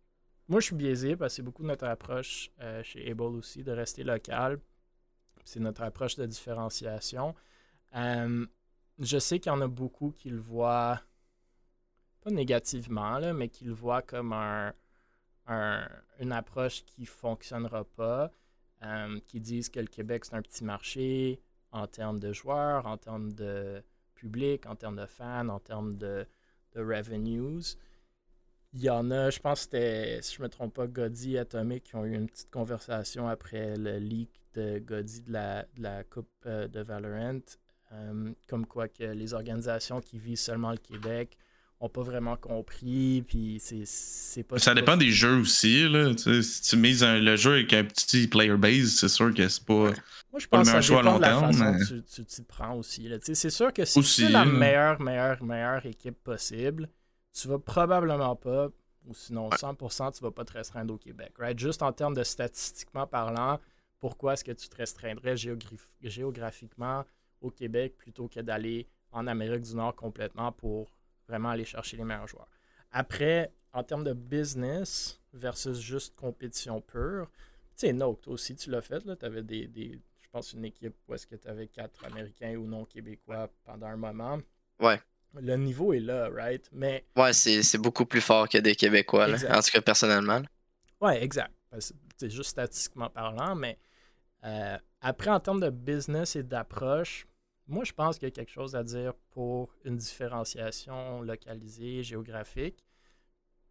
Moi, 0.47 0.59
je 0.59 0.67
suis 0.67 0.75
biaisé 0.75 1.15
parce 1.15 1.33
que 1.33 1.35
c'est 1.37 1.41
beaucoup 1.43 1.63
notre 1.63 1.85
approche 1.85 2.51
euh, 2.61 2.83
chez 2.83 3.09
Able 3.09 3.23
aussi 3.35 3.63
de 3.63 3.71
rester 3.71 4.03
local. 4.03 4.59
C'est 5.45 5.59
notre 5.59 5.83
approche 5.83 6.15
de 6.17 6.25
différenciation. 6.25 7.35
Euh, 7.95 8.45
je 8.99 9.19
sais 9.19 9.39
qu'il 9.39 9.51
y 9.51 9.55
en 9.55 9.61
a 9.61 9.67
beaucoup 9.67 10.11
qui 10.11 10.29
le 10.29 10.39
voient, 10.39 11.01
pas 12.21 12.31
négativement, 12.31 13.33
mais 13.33 13.49
qui 13.49 13.65
le 13.65 13.73
voient 13.73 14.01
comme 14.01 14.33
un, 14.33 14.73
un- 15.47 15.87
une 16.19 16.31
approche 16.31 16.85
qui 16.85 17.01
ne 17.01 17.07
fonctionnera 17.07 17.83
pas, 17.85 18.31
euh, 18.83 19.19
qui 19.27 19.39
disent 19.41 19.69
que 19.69 19.79
le 19.79 19.87
Québec, 19.87 20.25
c'est 20.25 20.35
un 20.35 20.41
petit 20.41 20.63
marché 20.63 21.41
en 21.71 21.87
termes 21.87 22.19
de 22.19 22.33
joueurs, 22.33 22.87
en 22.87 22.97
termes 22.97 23.33
de 23.33 23.83
public, 24.15 24.65
en 24.67 24.75
termes 24.75 24.97
de 24.97 25.05
fans, 25.07 25.49
en 25.49 25.59
termes 25.59 25.95
de, 25.95 26.27
de 26.73 26.81
revenues. 26.81 27.77
Il 28.77 28.81
y 28.83 28.89
en 28.89 29.09
a, 29.09 29.29
je 29.29 29.39
pense 29.39 29.59
que 29.59 29.63
c'était, 29.63 30.19
si 30.21 30.35
je 30.35 30.41
me 30.43 30.49
trompe 30.49 30.73
pas, 30.73 30.85
Goddy 30.85 31.35
et 31.35 31.39
Atomic 31.39 31.85
qui 31.85 31.95
ont 31.95 32.03
eu 32.05 32.13
une 32.13 32.27
petite 32.27 32.51
conversation 32.51 33.27
après 33.29 33.77
le 33.77 33.97
leak 33.99 34.29
de 34.53 34.79
Goddy 34.79 35.21
de 35.21 35.31
la, 35.31 35.63
de 35.77 35.81
la 35.83 36.03
Coupe 36.03 36.27
euh, 36.45 36.67
de 36.67 36.81
Valorant. 36.81 37.39
euh, 37.93 38.31
comme 38.49 38.65
quoi 38.65 38.87
que 38.89 39.03
les 39.03 39.33
organisations 39.33 40.01
qui 40.01 40.19
visent 40.19 40.41
seulement 40.41 40.71
le 40.71 40.77
Québec 40.77 41.37
ont 41.79 41.87
pas 41.89 42.01
vraiment 42.01 42.35
compris, 42.35 43.23
puis 43.27 43.57
c'est, 43.61 43.83
c'est 43.85 44.43
pas... 44.43 44.57
Ça 44.59 44.73
dépend 44.73 44.97
des 44.97 45.11
jeux 45.11 45.37
aussi. 45.39 45.87
Là. 45.87 46.13
Tu 46.15 46.23
sais, 46.23 46.41
si 46.41 46.61
tu 46.61 46.77
mises 46.77 47.03
un- 47.03 47.19
le 47.19 47.35
jeu 47.37 47.53
avec 47.53 47.71
un 47.73 47.83
petit 47.85 48.27
player 48.27 48.57
base, 48.57 48.95
c'est 48.95 49.09
sûr 49.09 49.33
que 49.33 49.47
c'est 49.47 49.63
pas. 49.65 49.73
Moi, 49.73 49.93
je 50.39 50.47
pense 50.47 50.61
que 50.61 50.65
meilleur 50.65 50.65
ça 50.65 50.81
choix 50.81 50.99
à 50.99 51.03
long 51.03 51.15
de 51.17 51.21
la 51.21 51.27
terme, 51.27 51.53
façon 51.53 51.71
mais- 51.71 51.79
que 52.01 52.13
tu, 52.15 52.25
t'y 52.25 52.41
prends 52.43 52.75
aussi. 52.77 53.09
C'est 53.33 53.49
sûr 53.49 53.71
que 53.71 53.85
si 53.85 54.23
es 54.23 54.29
la 54.29 54.43
meilleure, 54.45 55.01
meilleure, 55.01 55.41
meilleure 55.43 55.85
équipe 55.85 56.17
possible, 56.23 56.89
tu 57.35 57.47
vas 57.47 57.59
probablement 57.59 58.35
pas, 58.35 58.69
ou 59.05 59.13
sinon 59.13 59.49
100%, 59.51 60.11
tu 60.11 60.23
vas 60.23 60.31
pas 60.31 60.45
te 60.45 60.53
restreindre 60.53 60.93
au 60.93 60.97
Québec. 60.97 61.33
Right? 61.37 61.59
Juste 61.59 61.81
en 61.83 61.91
termes 61.91 62.15
de 62.15 62.23
statistiquement 62.23 63.05
parlant, 63.05 63.59
pourquoi 63.99 64.33
est-ce 64.33 64.43
que 64.43 64.51
tu 64.51 64.67
te 64.69 64.75
restreindrais 64.77 65.35
géograph- 65.35 65.91
géographiquement 66.01 67.03
au 67.41 67.51
Québec 67.51 67.97
plutôt 67.97 68.27
que 68.27 68.39
d'aller 68.39 68.87
en 69.11 69.27
Amérique 69.27 69.61
du 69.63 69.75
Nord 69.75 69.95
complètement 69.95 70.51
pour 70.51 70.89
vraiment 71.27 71.49
aller 71.49 71.65
chercher 71.65 71.97
les 71.97 72.03
meilleurs 72.03 72.27
joueurs? 72.27 72.49
Après, 72.91 73.51
en 73.73 73.83
termes 73.83 74.03
de 74.05 74.13
business 74.13 75.19
versus 75.33 75.77
juste 75.79 76.15
compétition 76.15 76.79
pure, 76.81 77.29
tu 77.77 77.87
sais, 77.87 77.93
Note, 77.93 78.27
aussi, 78.29 78.55
tu 78.55 78.69
l'as 78.69 78.81
fait. 78.81 79.01
Tu 79.01 79.25
avais 79.25 79.43
des, 79.43 79.67
des- 79.67 79.99
je 80.21 80.29
pense, 80.29 80.53
une 80.53 80.63
équipe 80.63 80.95
où 81.07 81.13
est-ce 81.13 81.27
que 81.27 81.35
tu 81.35 81.47
avais 81.49 81.67
quatre 81.67 82.05
Américains 82.05 82.55
ou 82.55 82.65
non 82.65 82.85
québécois 82.85 83.49
pendant 83.65 83.87
un 83.87 83.97
moment. 83.97 84.39
Ouais. 84.79 85.01
Le 85.41 85.55
niveau 85.57 85.93
est 85.93 85.99
là, 85.99 86.29
right? 86.29 86.69
Mais, 86.71 87.05
Ouais, 87.15 87.33
c'est 87.33 87.63
c'est 87.63 87.77
beaucoup 87.77 88.05
plus 88.05 88.21
fort 88.21 88.47
que 88.47 88.57
des 88.57 88.75
Québécois, 88.75 89.27
là. 89.27 89.37
En 89.57 89.61
tout 89.61 89.71
cas 89.71 89.81
personnellement. 89.81 90.41
ouais, 91.01 91.23
exact. 91.23 91.51
C'est 92.17 92.29
juste 92.29 92.51
statistiquement 92.51 93.09
parlant, 93.09 93.55
mais 93.55 93.77
euh, 94.45 94.77
après, 95.01 95.29
en 95.29 95.39
termes 95.39 95.59
de 95.59 95.69
business 95.69 96.35
et 96.35 96.43
d'approche, 96.43 97.27
moi, 97.67 97.83
je 97.83 97.91
pense 97.93 98.17
qu'il 98.19 98.27
y 98.27 98.31
a 98.31 98.31
quelque 98.31 98.51
chose 98.51 98.75
à 98.75 98.83
dire 98.83 99.13
pour 99.31 99.73
une 99.83 99.97
différenciation 99.97 101.21
localisée, 101.21 102.03
géographique. 102.03 102.83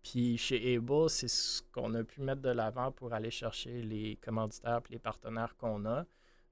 Puis 0.02 0.36
chez 0.36 0.74
Able, 0.76 1.08
c'est 1.08 1.28
ce 1.28 1.62
qu'on 1.72 1.94
a 1.94 2.04
pu 2.04 2.20
mettre 2.20 2.42
de 2.42 2.50
l'avant 2.50 2.92
pour 2.92 3.14
aller 3.14 3.30
chercher 3.30 3.82
les 3.82 4.16
commanditaires 4.16 4.80
et 4.90 4.92
les 4.94 4.98
partenaires 4.98 5.56
qu'on 5.56 5.86
a. 5.86 6.04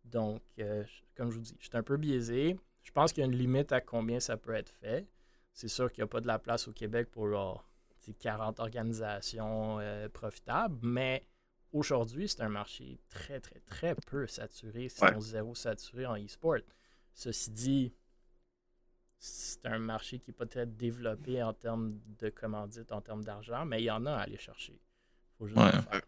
Donc, 0.04 0.40
euh, 0.58 0.84
comme 1.16 1.30
je 1.30 1.36
vous 1.36 1.42
dis, 1.42 1.56
je 1.58 1.66
suis 1.66 1.76
un 1.76 1.82
peu 1.82 1.96
biaisé. 1.96 2.56
Je 2.82 2.90
pense 2.90 3.12
qu'il 3.12 3.20
y 3.22 3.24
a 3.24 3.26
une 3.26 3.36
limite 3.36 3.72
à 3.72 3.80
combien 3.80 4.20
ça 4.20 4.36
peut 4.36 4.54
être 4.54 4.70
fait. 4.70 5.06
C'est 5.52 5.68
sûr 5.68 5.90
qu'il 5.92 6.02
n'y 6.02 6.04
a 6.04 6.08
pas 6.08 6.20
de 6.20 6.26
la 6.26 6.38
place 6.38 6.66
au 6.68 6.72
Québec 6.72 7.10
pour 7.10 7.28
genre, 7.28 7.68
tu 8.00 8.06
sais, 8.06 8.14
40 8.14 8.58
organisations 8.60 9.78
euh, 9.80 10.08
profitables, 10.08 10.78
mais 10.82 11.22
aujourd'hui, 11.72 12.28
c'est 12.28 12.40
un 12.42 12.48
marché 12.48 12.98
très, 13.08 13.38
très, 13.40 13.60
très 13.60 13.94
peu 13.94 14.26
saturé, 14.26 14.88
sinon 14.88 15.12
Ouais. 15.14 15.20
zéro 15.20 15.54
saturé 15.54 16.06
en 16.06 16.16
e-sport. 16.16 16.58
Ceci 17.14 17.50
dit, 17.50 17.94
c'est 19.18 19.64
un 19.66 19.78
marché 19.78 20.18
qui 20.18 20.30
est 20.30 20.34
peut-être 20.34 20.76
développé 20.76 21.42
en 21.42 21.52
termes 21.52 22.00
de 22.18 22.30
commandite, 22.30 22.90
en 22.90 23.00
termes 23.00 23.22
d'argent, 23.22 23.64
mais 23.64 23.80
il 23.80 23.84
y 23.84 23.90
en 23.90 24.04
a 24.06 24.12
à 24.14 24.20
aller 24.22 24.38
chercher. 24.38 24.80
Faut 25.38 25.46
juste 25.46 25.58
Ouais. 25.58 25.70
le 25.72 25.82
faire. 25.82 26.02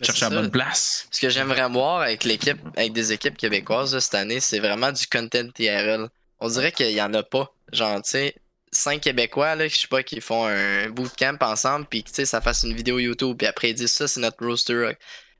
Mais 0.00 0.06
Chercher 0.06 0.24
la 0.26 0.30
bonne 0.30 0.50
place. 0.50 1.06
Ce 1.10 1.20
que 1.20 1.28
j'aimerais 1.28 1.68
voir 1.68 2.00
avec 2.02 2.24
l'équipe, 2.24 2.58
avec 2.76 2.92
des 2.92 3.12
équipes 3.12 3.36
québécoises 3.36 3.94
là, 3.94 4.00
cette 4.00 4.14
année, 4.14 4.40
c'est 4.40 4.58
vraiment 4.58 4.90
du 4.92 5.06
content 5.06 5.46
IRL. 5.58 6.08
On 6.40 6.48
dirait 6.48 6.72
qu'il 6.72 6.90
y 6.90 7.00
en 7.02 7.14
a 7.14 7.22
pas. 7.22 7.52
Genre, 7.72 8.02
tu 8.02 8.10
sais, 8.10 8.34
cinq 8.72 9.00
Québécois, 9.02 9.54
là, 9.54 9.68
je 9.68 9.76
sais 9.76 9.86
pas, 9.88 10.02
qui 10.02 10.20
font 10.20 10.46
un 10.46 10.88
bootcamp 10.90 11.38
ensemble, 11.42 11.86
puis 11.88 12.02
que, 12.02 12.08
tu 12.08 12.16
sais, 12.16 12.24
ça 12.24 12.40
fasse 12.40 12.64
une 12.64 12.74
vidéo 12.74 12.98
YouTube, 12.98 13.36
puis 13.38 13.46
après 13.46 13.70
ils 13.70 13.74
disent 13.74 13.92
ça, 13.92 14.08
c'est 14.08 14.18
notre 14.20 14.44
roster, 14.44 14.90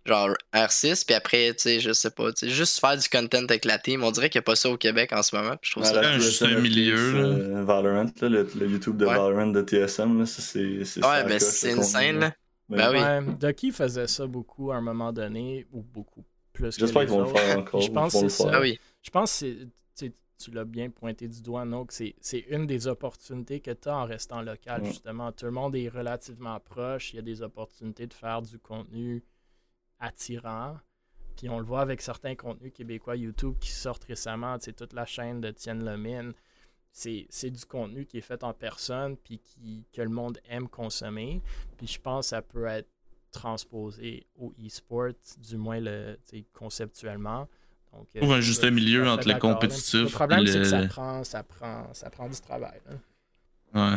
genre 0.06 0.30
R6, 0.54 1.04
puis 1.04 1.14
après, 1.16 1.48
tu 1.54 1.62
sais, 1.62 1.80
je 1.80 1.92
sais 1.92 2.10
pas, 2.10 2.32
tu 2.32 2.46
sais, 2.46 2.52
juste 2.54 2.78
faire 2.78 2.96
du 2.96 3.08
content 3.08 3.42
avec 3.44 3.64
la 3.64 3.78
team. 3.78 4.04
On 4.04 4.10
dirait 4.12 4.30
qu'il 4.30 4.38
y 4.38 4.40
a 4.40 4.42
pas 4.42 4.54
ça 4.56 4.70
au 4.70 4.76
Québec 4.76 5.12
en 5.12 5.22
ce 5.24 5.34
moment, 5.34 5.56
puis 5.60 5.70
je 5.70 5.80
trouve 5.80 5.82
Ouais, 5.84 6.02
ça. 6.02 6.08
un 6.08 6.18
juste 6.18 6.42
milieu, 6.42 7.12
là. 7.12 7.18
euh, 7.58 7.64
Valorant, 7.64 8.06
là, 8.20 8.28
le, 8.28 8.48
le 8.54 8.66
YouTube 8.68 8.96
de 8.98 9.04
Ouais. 9.06 9.14
Valorant 9.16 9.48
de 9.48 9.62
TSM, 9.62 10.20
là, 10.20 10.26
ça, 10.26 10.40
c'est 10.40 11.04
Ouais, 11.04 11.24
ben 11.24 11.40
c'est 11.40 11.82
scène, 11.82 12.20
là. 12.20 12.32
Ben 12.68 12.90
oui. 12.90 12.98
Ouais, 12.98 13.34
Ducky 13.36 13.70
faisait 13.72 14.06
ça 14.06 14.26
beaucoup 14.26 14.72
à 14.72 14.76
un 14.76 14.80
moment 14.80 15.12
donné, 15.12 15.66
ou 15.72 15.82
beaucoup 15.82 16.24
plus 16.52 16.70
que 16.76 16.80
J'espère 16.80 17.02
les 17.02 17.08
qu'ils 17.08 17.16
vont 17.16 17.22
le 17.24 17.28
autres. 17.30 17.38
faire 17.40 17.58
encore. 17.58 17.80
Je 17.80 17.90
pense 17.90 18.12
que 18.14 18.18
c'est 18.20 18.28
ça. 18.30 18.50
Ah 18.54 18.60
oui. 18.60 18.78
Je 19.02 19.10
pense 19.10 19.40
que 19.40 19.68
tu 20.36 20.50
l'as 20.50 20.64
bien 20.64 20.90
pointé 20.90 21.28
du 21.28 21.40
doigt, 21.42 21.64
non, 21.64 21.86
que 21.86 21.94
c'est 21.94 22.16
c'est 22.20 22.40
une 22.50 22.66
des 22.66 22.86
opportunités 22.88 23.60
que 23.60 23.70
tu 23.70 23.88
as 23.88 23.96
en 23.96 24.04
restant 24.04 24.42
local, 24.42 24.82
Ouais. 24.82 24.88
justement. 24.88 25.30
Tout 25.32 25.44
le 25.46 25.52
monde 25.52 25.76
est 25.76 25.88
relativement 25.88 26.58
proche, 26.58 27.12
il 27.12 27.16
y 27.16 27.18
a 27.20 27.22
des 27.22 27.40
opportunités 27.40 28.06
de 28.06 28.12
faire 28.14 28.42
du 28.42 28.58
contenu 28.58 29.22
attirant. 30.00 30.76
Puis 31.36 31.48
on 31.48 31.58
le 31.58 31.64
voit 31.64 31.80
avec 31.80 32.00
certains 32.00 32.34
contenus 32.34 32.72
québécois 32.72 33.16
YouTube 33.16 33.54
qui 33.60 33.70
sortent 33.70 34.04
récemment, 34.04 34.58
tu 34.58 34.66
sais, 34.66 34.72
toute 34.72 34.92
la 34.92 35.04
chaîne 35.06 35.40
de 35.40 35.50
Tienne 35.50 35.84
Lemine. 35.84 36.32
C'est 36.96 37.26
c'est 37.28 37.50
du 37.50 37.64
contenu 37.64 38.06
qui 38.06 38.18
est 38.18 38.22
fait 38.22 38.44
en 38.44 38.54
personne, 38.54 39.16
puis 39.16 39.40
qui, 39.40 39.84
que 39.92 40.00
le 40.00 40.08
monde 40.08 40.38
aime 40.48 40.68
consommer. 40.68 41.42
Puis 41.76 41.88
je 41.88 42.00
pense 42.00 42.26
que 42.26 42.30
ça 42.30 42.40
peut 42.40 42.66
être 42.66 42.88
transposé 43.32 44.26
au 44.38 44.54
e-sport, 44.64 45.10
du 45.38 45.56
moins 45.56 45.80
le, 45.80 46.16
conceptuellement. 46.52 47.48
Donc, 47.92 48.06
euh, 48.14 48.20
Trouve 48.20 48.34
un 48.34 48.40
juste 48.40 48.64
milieu 48.70 49.08
entre 49.08 49.26
le 49.26 49.38
compétitif 49.40 50.02
Le 50.02 50.08
problème, 50.08 50.44
et 50.44 50.46
c'est 50.46 50.58
que 50.58 50.64
ça 50.64 50.86
prend, 50.86 51.24
ça, 51.24 51.42
prend, 51.42 51.92
ça 51.92 52.10
prend 52.10 52.28
du 52.28 52.40
travail. 52.40 52.80
là. 52.86 53.90
Ouais. 53.90 53.96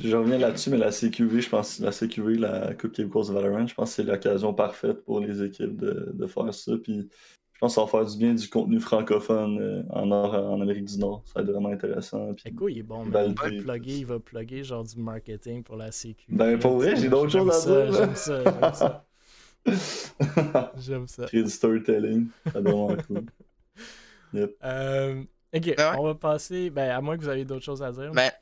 Je 0.00 0.16
reviens 0.16 0.38
là-dessus, 0.38 0.70
mais 0.70 0.78
la 0.78 0.90
CQV, 0.90 1.40
je 1.40 1.48
pense, 1.48 1.78
la 1.78 1.92
CQV, 1.92 2.34
la 2.38 2.74
Coupe 2.74 2.90
québécoise 2.90 3.28
de 3.28 3.34
Valorant, 3.34 3.64
je 3.64 3.74
pense 3.74 3.90
que 3.90 3.94
c'est 3.94 4.02
l'occasion 4.02 4.52
parfaite 4.52 5.04
pour 5.04 5.20
les 5.20 5.40
équipes 5.40 5.76
de, 5.76 6.10
de 6.12 6.26
faire 6.26 6.52
ça. 6.52 6.72
Puis 6.82 7.08
je 7.54 7.60
pense 7.60 7.72
que 7.72 7.74
ça 7.76 7.80
va 7.82 7.86
faire 7.86 8.04
du 8.04 8.18
bien 8.18 8.34
du 8.34 8.48
contenu 8.48 8.80
francophone 8.80 9.58
euh, 9.60 9.82
en, 9.90 10.06
Nord, 10.06 10.34
en 10.34 10.60
Amérique 10.60 10.86
du 10.86 10.98
Nord. 10.98 11.22
Ça 11.26 11.32
va 11.36 11.42
être 11.42 11.52
vraiment 11.52 11.70
intéressant. 11.70 12.34
Puis, 12.34 12.50
Écoute, 12.50 12.72
il 12.72 12.78
est 12.78 12.82
bon, 12.82 13.04
mais 13.04 13.12
Ben, 13.12 13.24
il 13.26 13.34
va 13.34 13.62
plugger, 13.62 13.98
il 13.98 14.06
va 14.06 14.18
plugger 14.18 14.64
genre 14.64 14.82
du 14.82 14.98
marketing 14.98 15.62
pour 15.62 15.76
la 15.76 15.92
sécu. 15.92 16.26
Ben, 16.28 16.58
pour 16.58 16.78
vrai, 16.78 16.96
j'ai 16.96 17.08
d'autres 17.08 17.30
choses 17.30 17.48
à 17.48 17.52
ça, 17.52 17.86
dire. 17.86 17.94
J'aime 17.94 18.14
ça, 18.16 18.44
j'aime 18.44 18.74
ça. 18.74 20.72
J'aime 20.76 21.08
ça. 21.08 21.26
Créer 21.26 21.42
du 21.42 21.50
storytelling, 21.50 22.26
ça 22.52 22.60
va 22.60 22.70
vraiment 22.70 22.96
cool. 23.06 23.24
Euh, 24.64 25.22
ok, 25.54 25.64
ouais? 25.64 25.76
on 25.96 26.02
va 26.02 26.16
passer. 26.16 26.68
Ben, 26.68 26.90
à 26.90 27.00
moins 27.00 27.16
que 27.16 27.22
vous 27.22 27.30
ayez 27.30 27.44
d'autres 27.44 27.64
choses 27.64 27.84
à 27.84 27.92
dire. 27.92 28.10
Ben, 28.10 28.32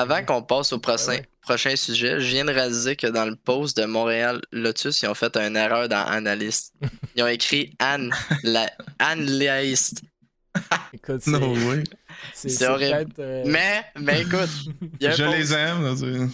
avant 0.00 0.24
qu'on 0.24 0.42
passe 0.42 0.72
au 0.72 0.78
prochain, 0.78 1.08
Ouais, 1.08 1.18
ouais. 1.18 1.28
prochain 1.42 1.76
sujet, 1.76 2.20
je 2.20 2.26
viens 2.26 2.44
de 2.44 2.52
réaliser 2.52 2.96
que 2.96 3.06
dans 3.06 3.24
le 3.24 3.36
post 3.36 3.76
de 3.76 3.84
Montréal 3.84 4.40
Lotus, 4.52 5.02
ils 5.02 5.08
ont 5.08 5.14
fait 5.14 5.36
une 5.36 5.56
erreur 5.56 5.88
dans 5.88 6.04
Analyst. 6.06 6.72
Ils 7.16 7.22
ont 7.22 7.28
écrit 7.28 7.74
Anne, 7.78 8.10
la, 8.42 8.70
Analyst. 8.98 10.02
Écoute, 10.92 11.20
c'est 11.22 11.30
No 11.30 11.38
horrible. 12.72 13.12
euh, 13.20 13.42
Mais, 13.46 13.84
mais 14.00 14.22
écoute, 14.22 14.48
il 15.00 15.04
y 15.04 15.06
a 15.06 15.10
un 15.12 15.14
Je 15.14 15.24
post- 15.24 15.36
les 15.38 15.52
aime. 15.54 16.30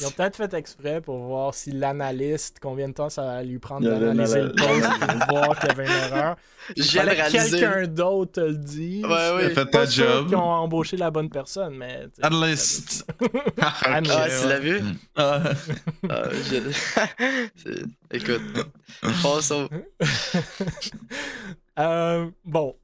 Ils 0.00 0.06
ont 0.06 0.10
peut-être 0.10 0.36
fait 0.36 0.52
exprès 0.54 1.00
pour 1.00 1.18
voir 1.18 1.54
si 1.54 1.70
l'analyste, 1.72 2.58
combien 2.60 2.88
de 2.88 2.94
temps 2.94 3.10
ça 3.10 3.22
va 3.24 3.42
lui 3.42 3.58
prendre 3.58 3.88
d'analyser 3.88 4.42
le 4.42 4.52
post 4.52 5.28
pour 5.28 5.28
voir 5.38 5.58
qu'il 5.58 5.68
y 5.68 5.72
avait 5.72 5.84
une 5.86 5.90
erreur. 6.12 6.36
Réaliser. 6.76 7.50
quelqu'un 7.60 7.86
d'autre 7.86 8.32
te 8.32 8.40
le 8.40 8.54
dise. 8.56 9.04
Ouais, 9.04 9.30
oui. 9.36 9.54
Fais 9.54 9.66
ta 9.66 9.84
job. 9.84 10.28
qu'ils 10.28 10.36
ont 10.36 10.40
embauché 10.40 10.96
la 10.96 11.10
bonne 11.10 11.28
personne, 11.28 11.76
mais... 11.76 12.06
Analyst. 12.22 13.04
Ah, 13.60 14.00
tu 14.02 14.08
l'as 14.48 14.58
vu? 14.60 14.80
Ah, 15.16 15.40
Ah, 16.08 16.22
je- 16.32 17.84
Écoute, 18.10 18.42
passe 19.22 19.50
au. 19.50 19.68
Euh, 21.78 22.30
bon, 22.44 22.76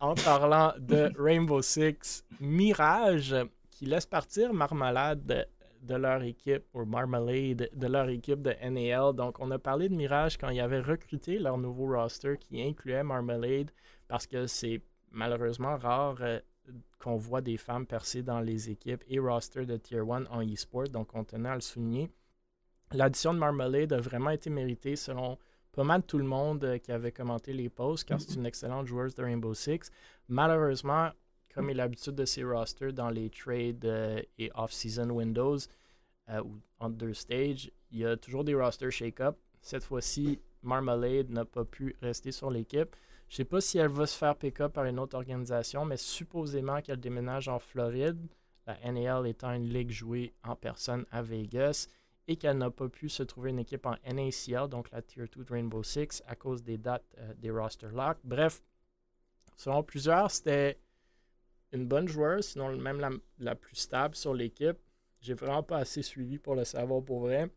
en 0.00 0.14
parlant 0.14 0.72
de 0.78 1.10
Rainbow 1.18 1.60
Six, 1.60 2.24
Mirage 2.40 3.36
qui 3.70 3.84
laisse 3.84 4.06
partir 4.06 4.54
Marmalade 4.54 5.46
de, 5.82 5.94
leur 5.94 6.22
équipe, 6.22 6.64
ou 6.74 6.84
Marmalade 6.84 7.68
de 7.72 7.86
leur 7.86 8.08
équipe 8.08 8.42
de 8.42 8.54
NAL. 8.68 9.14
Donc, 9.14 9.38
on 9.40 9.50
a 9.50 9.58
parlé 9.58 9.88
de 9.88 9.94
Mirage 9.94 10.36
quand 10.36 10.50
ils 10.50 10.60
avaient 10.60 10.80
recruté 10.80 11.38
leur 11.38 11.58
nouveau 11.58 11.94
roster 11.94 12.36
qui 12.38 12.62
incluait 12.62 13.02
Marmalade 13.02 13.70
parce 14.06 14.26
que 14.26 14.46
c'est 14.46 14.80
malheureusement 15.10 15.76
rare 15.76 16.16
euh, 16.20 16.40
qu'on 16.98 17.16
voit 17.16 17.40
des 17.40 17.56
femmes 17.56 17.86
percer 17.86 18.22
dans 18.22 18.40
les 18.40 18.70
équipes 18.70 19.04
et 19.08 19.18
roster 19.18 19.66
de 19.66 19.76
Tier 19.76 20.00
1 20.00 20.26
en 20.26 20.42
e-sport. 20.42 20.88
Donc, 20.88 21.14
on 21.14 21.24
tenait 21.24 21.48
à 21.48 21.54
le 21.54 21.60
souligner. 21.60 22.10
L'addition 22.92 23.34
de 23.34 23.38
Marmalade 23.38 23.92
a 23.92 24.00
vraiment 24.00 24.30
été 24.30 24.50
méritée 24.50 24.96
selon 24.96 25.38
pas 25.72 25.84
mal 25.84 26.02
tout 26.02 26.18
le 26.18 26.24
monde 26.24 26.64
euh, 26.64 26.78
qui 26.78 26.90
avait 26.90 27.12
commenté 27.12 27.52
les 27.52 27.68
posts, 27.68 28.08
car 28.08 28.20
c'est 28.20 28.34
une 28.34 28.46
excellente 28.46 28.86
joueuse 28.86 29.14
de 29.14 29.22
Rainbow 29.22 29.54
Six. 29.54 29.90
Malheureusement, 30.28 31.10
comme 31.54 31.70
est 31.70 31.74
l'habitude 31.74 32.14
de 32.14 32.24
ces 32.24 32.44
rosters 32.44 32.92
dans 32.92 33.10
les 33.10 33.30
trades 33.30 33.84
euh, 33.84 34.22
et 34.38 34.50
off-season 34.54 35.10
windows 35.10 35.58
euh, 36.28 36.42
ou 36.42 36.60
entre 36.78 36.96
deux 36.96 37.14
stages, 37.14 37.70
il 37.90 37.98
y 37.98 38.04
a 38.04 38.16
toujours 38.16 38.44
des 38.44 38.54
rosters 38.54 38.92
shake-up. 38.92 39.36
Cette 39.60 39.84
fois-ci, 39.84 40.40
Marmalade 40.62 41.30
n'a 41.30 41.44
pas 41.44 41.64
pu 41.64 41.96
rester 42.00 42.32
sur 42.32 42.50
l'équipe. 42.50 42.94
Je 43.28 43.34
ne 43.34 43.36
sais 43.36 43.44
pas 43.44 43.60
si 43.60 43.78
elle 43.78 43.88
va 43.88 44.06
se 44.06 44.16
faire 44.16 44.36
pick-up 44.36 44.72
par 44.72 44.84
une 44.84 44.98
autre 44.98 45.16
organisation, 45.16 45.84
mais 45.84 45.96
supposément 45.96 46.80
qu'elle 46.80 47.00
déménage 47.00 47.48
en 47.48 47.58
Floride, 47.58 48.26
la 48.66 48.92
NAL 48.92 49.26
étant 49.26 49.52
une 49.52 49.68
ligue 49.68 49.90
jouée 49.90 50.32
en 50.44 50.56
personne 50.56 51.04
à 51.10 51.22
Vegas 51.22 51.88
et 52.26 52.36
qu'elle 52.36 52.58
n'a 52.58 52.70
pas 52.70 52.88
pu 52.88 53.08
se 53.08 53.22
trouver 53.22 53.50
une 53.50 53.58
équipe 53.58 53.86
en 53.86 53.96
NACL, 54.06 54.68
donc 54.68 54.90
la 54.90 55.00
Tier 55.00 55.24
2 55.34 55.44
de 55.44 55.52
Rainbow 55.52 55.82
Six, 55.82 56.22
à 56.26 56.36
cause 56.36 56.62
des 56.62 56.76
dates 56.76 57.14
euh, 57.18 57.32
des 57.38 57.50
roster 57.50 57.88
locks. 57.88 58.18
Bref, 58.22 58.62
selon 59.56 59.82
plusieurs, 59.82 60.30
c'était 60.30 60.78
une 61.72 61.86
bonne 61.86 62.08
joueuse, 62.08 62.46
sinon 62.46 62.76
même 62.76 63.00
la, 63.00 63.10
la 63.38 63.54
plus 63.54 63.76
stable 63.76 64.14
sur 64.14 64.34
l'équipe. 64.34 64.78
J'ai 65.20 65.34
vraiment 65.34 65.62
pas 65.62 65.78
assez 65.78 66.02
suivi 66.02 66.38
pour 66.38 66.54
le 66.54 66.64
savoir 66.64 67.02
pour 67.02 67.20
vrai. 67.20 67.50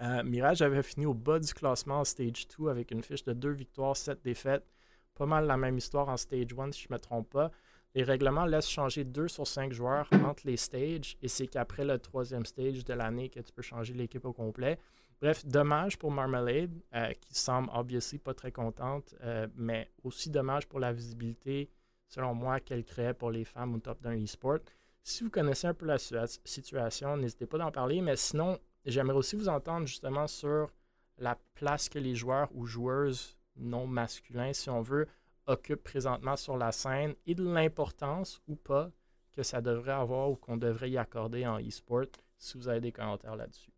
Euh, 0.00 0.22
Mirage 0.24 0.62
avait 0.62 0.82
fini 0.82 1.06
au 1.06 1.14
bas 1.14 1.38
du 1.38 1.52
classement 1.54 2.00
en 2.00 2.04
Stage 2.04 2.48
2 2.58 2.68
avec 2.68 2.90
une 2.90 3.02
fiche 3.02 3.24
de 3.24 3.32
2 3.32 3.50
victoires, 3.50 3.96
7 3.96 4.22
défaites. 4.24 4.66
Pas 5.14 5.26
mal 5.26 5.46
la 5.46 5.56
même 5.56 5.78
histoire 5.78 6.08
en 6.08 6.16
Stage 6.16 6.52
1 6.58 6.72
si 6.72 6.82
je 6.82 6.88
ne 6.90 6.94
me 6.94 6.98
trompe 6.98 7.30
pas. 7.30 7.50
Les 7.94 8.02
règlements 8.02 8.44
laissent 8.44 8.68
changer 8.68 9.04
2 9.04 9.28
sur 9.28 9.46
5 9.46 9.72
joueurs 9.72 10.08
entre 10.24 10.46
les 10.46 10.56
stages 10.56 11.16
et 11.22 11.28
c'est 11.28 11.46
qu'après 11.46 11.84
le 11.84 11.98
troisième 11.98 12.44
stage 12.44 12.84
de 12.84 12.92
l'année 12.92 13.28
que 13.28 13.38
tu 13.38 13.52
peux 13.52 13.62
changer 13.62 13.94
l'équipe 13.94 14.24
au 14.24 14.32
complet. 14.32 14.78
Bref, 15.20 15.46
dommage 15.46 15.96
pour 15.96 16.10
Marmalade, 16.10 16.74
euh, 16.92 17.12
qui 17.20 17.34
semble 17.34 17.70
obviously 17.72 18.18
pas 18.18 18.34
très 18.34 18.50
contente, 18.50 19.14
euh, 19.22 19.46
mais 19.54 19.88
aussi 20.02 20.28
dommage 20.28 20.66
pour 20.66 20.80
la 20.80 20.92
visibilité, 20.92 21.70
selon 22.14 22.32
moi, 22.32 22.60
qu'elle 22.60 22.84
crée 22.84 23.12
pour 23.12 23.32
les 23.32 23.44
femmes 23.44 23.74
au 23.74 23.78
top 23.80 24.00
d'un 24.00 24.16
e-sport. 24.22 24.60
Si 25.02 25.24
vous 25.24 25.30
connaissez 25.30 25.66
un 25.66 25.74
peu 25.74 25.84
la 25.86 25.96
situa- 25.96 26.38
situation, 26.44 27.16
n'hésitez 27.16 27.46
pas 27.46 27.58
d'en 27.58 27.72
parler, 27.72 28.00
mais 28.00 28.14
sinon, 28.14 28.58
j'aimerais 28.84 29.16
aussi 29.16 29.34
vous 29.34 29.48
entendre 29.48 29.86
justement 29.86 30.28
sur 30.28 30.70
la 31.18 31.36
place 31.54 31.88
que 31.88 31.98
les 31.98 32.14
joueurs 32.14 32.48
ou 32.54 32.66
joueuses 32.66 33.36
non 33.56 33.86
masculins, 33.88 34.52
si 34.52 34.70
on 34.70 34.80
veut, 34.80 35.08
occupent 35.46 35.82
présentement 35.82 36.36
sur 36.36 36.56
la 36.56 36.70
scène 36.70 37.14
et 37.26 37.34
de 37.34 37.42
l'importance 37.42 38.40
ou 38.46 38.54
pas 38.54 38.90
que 39.32 39.42
ça 39.42 39.60
devrait 39.60 39.92
avoir 39.92 40.30
ou 40.30 40.36
qu'on 40.36 40.56
devrait 40.56 40.90
y 40.90 40.98
accorder 40.98 41.44
en 41.46 41.58
e-sport, 41.58 42.06
si 42.38 42.56
vous 42.56 42.68
avez 42.68 42.80
des 42.80 42.92
commentaires 42.92 43.36
là-dessus. 43.36 43.70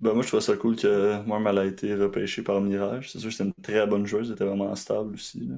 Ben, 0.00 0.12
moi, 0.14 0.22
je 0.22 0.28
trouve 0.28 0.40
ça 0.40 0.56
cool 0.56 0.76
que 0.76 1.22
Marmal 1.26 1.58
a 1.58 1.66
été 1.66 1.94
repêché 1.94 2.42
par 2.42 2.60
Mirage. 2.60 3.12
C'est 3.12 3.18
sûr 3.18 3.28
que 3.28 3.36
c'est 3.36 3.44
une 3.44 3.54
très 3.62 3.86
bonne 3.86 4.06
joueuse, 4.06 4.28
elle 4.28 4.34
était 4.34 4.44
vraiment 4.44 4.74
stable 4.74 5.14
aussi. 5.14 5.50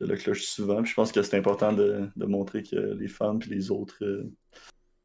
Le 0.00 0.16
cloche 0.16 0.42
souvent. 0.44 0.82
Puis 0.82 0.90
je 0.90 0.94
pense 0.94 1.10
que 1.12 1.22
c'est 1.22 1.36
important 1.36 1.72
de, 1.72 2.08
de 2.14 2.24
montrer 2.26 2.62
que 2.62 2.76
les 2.76 3.08
femmes 3.08 3.38
puis 3.40 3.50
les 3.50 3.70
autres 3.70 3.96
euh, 4.04 4.30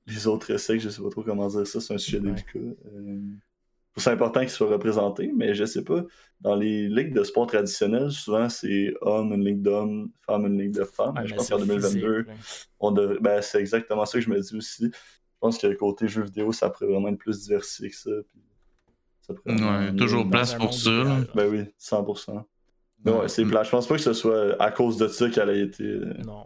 les 0.05 0.27
autres 0.27 0.57
sexes, 0.57 0.83
je 0.83 0.89
sais 0.89 1.01
pas 1.01 1.09
trop 1.09 1.23
comment 1.23 1.47
dire 1.47 1.65
ça, 1.65 1.79
c'est 1.81 1.93
un 1.93 1.97
sujet 1.97 2.19
Ouais. 2.19 2.31
délicat. 2.33 2.59
Euh, 2.59 3.19
trouve 3.93 4.03
ça 4.03 4.11
important 4.11 4.41
qu'ils 4.41 4.49
soient 4.49 4.69
représentés, 4.69 5.31
mais 5.35 5.53
je 5.55 5.65
sais 5.65 5.83
pas. 5.83 6.03
Dans 6.41 6.55
les 6.55 6.89
ligues 6.89 7.13
de 7.13 7.23
sport 7.23 7.47
traditionnelles, 7.47 8.11
souvent 8.11 8.49
c'est 8.49 8.93
homme, 9.01 9.33
une 9.33 9.45
ligue 9.45 9.61
d'hommes, 9.61 10.09
femme, 10.25 10.45
une 10.47 10.59
ligue 10.59 10.73
de 10.75 10.83
femmes. 10.83 11.15
Ouais, 11.15 11.21
Mais 11.21 11.27
je 11.27 11.35
pense 11.35 11.45
c'est 11.47 11.53
qu'en 11.53 11.59
2022, 11.59 12.23
physique, 12.23 12.27
là. 12.27 12.33
on 12.79 12.91
devrait. 12.91 13.19
Ben, 13.21 13.41
c'est 13.41 13.59
exactement 13.59 14.05
ça 14.05 14.17
que 14.19 14.25
je 14.25 14.29
me 14.29 14.39
dis 14.39 14.55
aussi. 14.55 14.85
Je 14.91 15.37
pense 15.39 15.57
que 15.57 15.73
côté 15.73 16.07
jeux 16.07 16.23
vidéo, 16.23 16.51
ça 16.51 16.69
pourrait 16.69 16.87
vraiment 16.91 17.07
être 17.09 17.17
plus 17.17 17.43
diversifié 17.43 17.89
que 17.89 17.95
ça. 17.95 18.11
puis 19.33 19.53
Ouais, 19.63 19.95
toujours 19.95 20.29
place 20.29 20.53
pour 20.55 20.73
ça. 20.73 21.21
Ben 21.35 21.49
oui, 21.49 21.63
100%. 21.79 22.43
Mais 23.05 23.11
ouais, 23.11 23.27
c'est 23.27 23.43
Mm. 23.43 23.49
plat. 23.49 23.63
Je 23.63 23.69
pense 23.69 23.87
pas 23.87 23.95
que 23.95 24.01
ce 24.01 24.13
soit 24.13 24.55
à 24.61 24.71
cause 24.71 24.97
de 24.97 25.07
ça 25.07 25.29
qu'elle 25.29 25.49
a 25.49 25.55
été. 25.55 25.83
euh, 25.83 26.13
Non. 26.25 26.45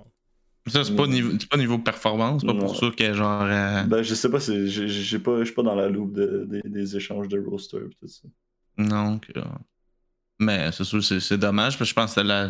Ça, 0.68 0.84
c'est 0.84 0.96
pas, 0.96 1.08
niveau, 1.08 1.32
c'est 1.40 1.48
pas 1.48 1.56
niveau 1.58 1.80
performance, 1.80 2.42
c'est 2.42 2.48
pas 2.48 2.54
Non. 2.54 2.60
pour 2.60 2.76
ça 2.76 2.88
que 2.96 3.14
genre. 3.14 3.44
euh, 3.44 3.84
Ben, 3.84 4.02
je 4.04 4.14
sais 4.14 4.30
pas, 4.30 4.40
c'est- 4.42 4.68
j'ai- 4.68 4.88
j'ai 4.90 5.20
pas, 5.20 5.40
je 5.40 5.46
suis 5.46 5.54
pas 5.54 5.64
dans 5.64 5.76
la 5.76 5.88
loupe 5.88 6.12
de- 6.14 6.46
des- 6.50 6.68
des 6.70 6.96
échanges 6.98 7.30
de 7.30 7.40
roster 7.40 7.78
et 7.78 7.90
tout 7.90 8.08
ça. 8.08 8.28
Non, 8.78 9.18
que- 9.20 9.32
mais 10.40 10.72
c'est 10.74 10.84
sûr, 10.84 11.04
c'est, 11.04 11.20
c'est 11.20 11.38
dommage, 11.38 11.78
parce 11.78 11.90
que 11.90 11.92
je 11.92 11.94
pense 11.96 12.16
que 12.16 12.20
la, 12.22 12.50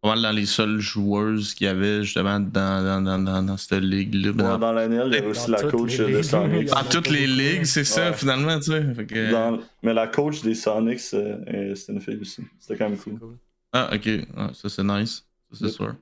pas 0.00 0.10
mal 0.10 0.22
dans 0.22 0.30
les 0.32 0.46
seules 0.46 0.78
joueuses 0.78 1.54
qu'il 1.54 1.66
y 1.66 1.68
avait 1.70 2.04
justement 2.04 2.38
dans, 2.40 2.84
dans, 2.84 3.02
dans, 3.02 3.18
dans, 3.18 3.42
dans 3.42 3.56
cette 3.56 3.82
ligue-là. 3.82 4.32
Dans, 4.32 4.58
dans 4.58 4.72
l'ANL, 4.72 5.08
il 5.12 5.14
y 5.14 5.18
a 5.18 5.26
aussi 5.28 5.50
la 5.50 5.62
coach 5.64 5.98
les 5.98 6.12
de. 6.12 6.22
Sonics. 6.22 6.68
Dans 6.68 6.84
toutes 6.84 7.08
les 7.10 7.26
ligues, 7.26 7.64
c'est 7.64 7.84
ça, 7.84 8.12
finalement, 8.12 8.56
tu 8.58 8.70
sais. 8.70 8.94
Fait 8.94 9.06
que- 9.06 9.30
Dans- 9.32 9.58
Mais 9.82 9.92
la 9.94 10.06
coach 10.06 10.42
des 10.42 10.54
Sonics, 10.54 11.00
euh, 11.14 11.74
c'était 11.74 11.92
une 11.94 12.00
fille 12.00 12.18
aussi. 12.20 12.42
C'était 12.60 12.76
quand 12.78 12.88
même 12.90 12.98
cool. 12.98 13.18
cool. 13.18 13.36
Ah, 13.72 13.90
ok, 13.92 14.08
Ah, 14.36 14.50
ça 14.54 14.68
c'est 14.68 14.84
nice. 14.84 15.24
Ça 15.50 15.58
c'est 15.58 15.64
Yep. 15.66 15.74
sûr. 15.74 15.94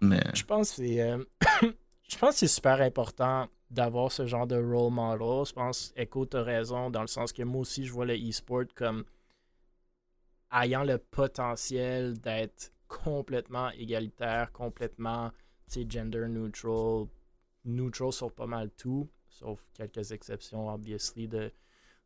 Mais. 0.00 0.22
Je 0.34 0.44
pense 0.44 0.70
que 0.70 0.76
c'est 0.76 1.00
euh, 1.00 1.18
je 2.08 2.16
pense 2.18 2.30
que 2.30 2.36
c'est 2.36 2.46
super 2.48 2.80
important 2.80 3.48
d'avoir 3.70 4.10
ce 4.12 4.26
genre 4.26 4.46
de 4.46 4.56
role 4.56 4.92
model. 4.92 5.44
Je 5.46 5.52
pense 5.52 5.92
Echo 5.96 6.24
t'as 6.24 6.42
raison 6.42 6.88
dans 6.90 7.02
le 7.02 7.06
sens 7.08 7.32
que 7.32 7.42
moi 7.42 7.60
aussi 7.62 7.84
je 7.84 7.92
vois 7.92 8.06
le 8.06 8.14
e-sport 8.14 8.62
comme 8.74 9.04
ayant 10.52 10.84
le 10.84 10.98
potentiel 10.98 12.18
d'être 12.18 12.72
complètement 12.86 13.70
égalitaire, 13.70 14.52
complètement 14.52 15.30
gender 15.68 16.26
neutral, 16.28 17.06
neutral 17.64 18.12
sur 18.12 18.32
pas 18.32 18.46
mal 18.46 18.70
tout, 18.70 19.08
sauf 19.28 19.60
quelques 19.74 20.12
exceptions, 20.12 20.72
obviously, 20.72 21.28
de 21.28 21.52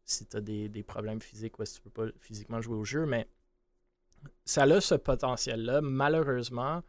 si 0.04 0.26
tu 0.26 0.36
as 0.36 0.40
des, 0.40 0.68
des 0.68 0.82
problèmes 0.82 1.20
physiques 1.20 1.58
ou 1.58 1.64
si 1.64 1.74
tu 1.74 1.80
peux 1.82 1.90
pas 1.90 2.12
physiquement 2.18 2.60
jouer 2.60 2.76
au 2.76 2.84
jeu, 2.84 3.06
mais 3.06 3.28
ça 4.44 4.64
a 4.64 4.80
ce 4.80 4.94
potentiel-là. 4.94 5.80
Malheureusement, 5.80 6.82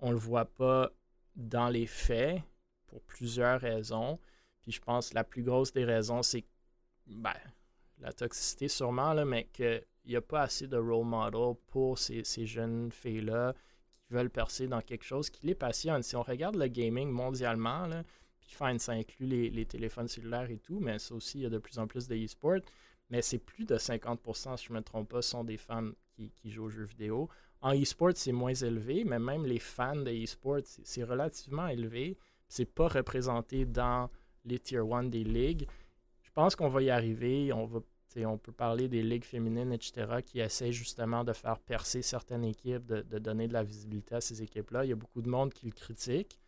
on 0.00 0.10
le 0.10 0.18
voit 0.18 0.44
pas 0.44 0.90
dans 1.36 1.68
les 1.68 1.86
faits 1.86 2.42
pour 2.86 3.02
plusieurs 3.02 3.60
raisons. 3.60 4.18
Puis 4.62 4.72
je 4.72 4.80
pense 4.80 5.10
que 5.10 5.14
la 5.14 5.24
plus 5.24 5.42
grosse 5.42 5.72
des 5.72 5.84
raisons, 5.84 6.22
c'est 6.22 6.44
ben, 7.06 7.34
la 7.98 8.12
toxicité 8.12 8.68
sûrement, 8.68 9.12
là, 9.12 9.24
mais 9.24 9.44
qu'il 9.52 9.82
n'y 10.10 10.16
a 10.16 10.22
pas 10.22 10.42
assez 10.42 10.66
de 10.66 10.76
role 10.76 11.04
model 11.04 11.54
pour 11.66 11.98
ces, 11.98 12.24
ces 12.24 12.46
jeunes 12.46 12.90
filles-là 12.90 13.54
qui 14.06 14.14
veulent 14.14 14.30
percer 14.30 14.66
dans 14.66 14.80
quelque 14.80 15.04
chose 15.04 15.30
qui 15.30 15.46
les 15.46 15.54
passionne. 15.54 16.02
Si 16.02 16.16
on 16.16 16.22
regarde 16.22 16.56
le 16.56 16.66
gaming 16.68 17.10
mondialement, 17.10 17.88
puis 18.40 18.50
fine, 18.50 18.78
ça 18.78 18.92
inclut 18.92 19.26
les, 19.26 19.66
téléphones 19.66 20.08
cellulaires 20.08 20.50
et 20.50 20.58
tout, 20.58 20.80
mais 20.80 20.98
ça 20.98 21.14
aussi, 21.14 21.38
il 21.38 21.42
y 21.42 21.46
a 21.46 21.50
de 21.50 21.58
plus 21.58 21.78
en 21.78 21.86
plus 21.86 22.08
de 22.08 22.16
e-sport. 22.16 22.60
Mais 23.10 23.22
c'est 23.22 23.38
plus 23.38 23.64
de 23.64 23.76
50%, 23.76 24.56
si 24.56 24.66
je 24.66 24.72
ne 24.72 24.78
me 24.78 24.82
trompe 24.82 25.08
pas, 25.08 25.22
sont 25.22 25.44
des 25.44 25.56
femmes 25.56 25.94
qui, 26.14 26.50
jouent 26.50 26.64
aux 26.64 26.70
jeux 26.70 26.84
vidéo. 26.84 27.28
En 27.60 27.74
e-sport, 27.74 28.12
c'est 28.14 28.32
moins 28.32 28.54
élevé, 28.54 29.04
mais 29.04 29.18
même 29.18 29.44
les 29.44 29.58
fans 29.58 29.96
de 29.96 30.10
e-sport, 30.10 30.60
c'est 30.64 30.86
c'est 30.86 31.04
relativement 31.04 31.68
élevé. 31.68 32.18
C'est 32.48 32.66
pas 32.66 32.88
représenté 32.88 33.64
dans 33.64 34.10
les 34.44 34.58
tier 34.58 34.78
1 34.78 35.04
des 35.04 35.24
ligues. 35.24 35.66
Je 36.22 36.30
pense 36.30 36.54
qu'on 36.54 36.68
va 36.68 36.82
y 36.82 36.90
arriver. 36.90 37.52
On, 37.52 37.66
va, 37.66 37.80
sais, 38.20 38.26
on 38.26 38.38
peut 38.38 38.52
parler 38.52 38.88
des 38.88 39.02
ligues 39.02 39.24
féminines, 39.24 39.72
etc., 39.72 40.22
qui 40.22 40.40
essaient 40.40 40.72
justement 40.72 41.24
de 41.24 41.32
faire 41.32 41.58
percer 41.60 42.02
certaines 42.02 42.44
équipes, 42.44 42.86
de, 42.86 43.02
de 43.02 43.18
donner 43.18 43.48
de 43.48 43.52
la 43.54 43.62
visibilité 43.64 44.16
à 44.16 44.20
ces 44.20 44.42
équipes-là. 44.42 44.84
Il 44.84 44.88
y 44.90 44.92
a 44.92 44.96
beaucoup 44.96 45.22
de 45.22 45.28
monde 45.28 45.52
qui 45.52 45.66
le 45.66 45.72
critique, 45.72 46.38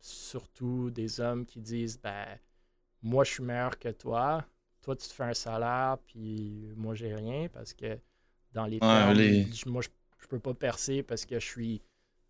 surtout 0.00 0.90
des 0.90 1.20
hommes 1.20 1.46
qui 1.46 1.60
disent 1.60 2.00
ben, 2.02 2.26
Moi, 3.02 3.24
je 3.24 3.32
suis 3.32 3.42
meilleur 3.44 3.78
que 3.78 3.88
toi. 3.90 4.44
Toi, 4.82 4.96
tu 4.96 5.08
te 5.08 5.12
fais 5.12 5.24
un 5.24 5.34
salaire, 5.34 5.98
puis 6.06 6.72
moi, 6.76 6.94
j'ai 6.94 7.14
rien, 7.14 7.48
parce 7.48 7.74
que 7.74 7.98
dans 8.52 8.66
les 8.66 8.80
Ouais, 8.80 9.14
termes, 9.14 9.14
les- 9.14 9.46
moi, 9.66 9.82
je, 9.82 9.88
je 10.20 10.26
peux 10.28 10.38
pas 10.40 10.54
percer 10.54 11.02
parce 11.02 11.24
que 11.26 11.38
je 11.40 11.46
suis 11.46 11.82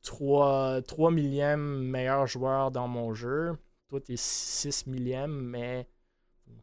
3, 0.03 0.81
3 0.83 1.11
millième 1.11 1.83
meilleur 1.85 2.27
joueur 2.27 2.71
dans 2.71 2.89
mon 2.89 3.15
jeu. 3.15 3.57
Toi, 3.89 4.01
tu 4.01 4.13
es 4.15 4.17
6 4.17 4.87
millième, 4.87 5.33
mais. 5.33 5.87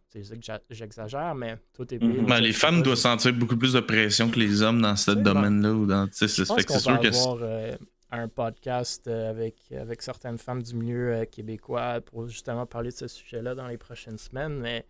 C'est 0.10 0.24
ça 0.24 0.36
que 0.36 0.64
j'exagère, 0.70 1.34
mais 1.34 1.58
toi, 1.74 1.86
t'es 1.88 1.98
payé. 1.98 2.22
Mhm. 2.22 2.28
Ben, 2.28 2.40
les 2.40 2.54
femmes 2.54 2.84
doivent 2.84 2.98
sentir 2.98 3.34
beaucoup 3.34 3.58
plus 3.58 3.74
de 3.74 3.80
pression 3.80 4.30
que 4.30 4.40
les 4.40 4.62
hommes 4.62 4.82
dans 4.82 4.96
ce 4.96 5.12
domaine-là. 5.12 5.74
Ou 5.74 5.86
dans, 5.88 6.08
c'est 6.12 6.28
je 6.28 6.44
pense 6.44 6.56
fait 6.56 6.64
que 6.64 6.74
qu'on 6.74 6.80
c'est 6.80 6.92
va 6.92 7.02
sûr 7.02 7.02
que. 7.02 7.18
avoir 7.18 7.38
euh, 7.42 7.76
un 8.12 8.28
podcast 8.28 9.08
euh, 9.08 9.30
avec, 9.32 9.72
avec 9.72 10.04
certaines 10.04 10.38
femmes 10.38 10.62
du 10.62 10.76
milieu 10.76 11.14
euh, 11.14 11.26
québécois 11.26 12.00
pour 12.02 12.28
justement 12.28 12.68
parler 12.68 12.92
de 12.92 12.96
ce 12.96 13.08
sujet-là 13.08 13.56
dans 13.56 13.68
les 13.68 13.78
prochaines 13.80 14.20
semaines, 14.20 14.60
mais 14.60 14.86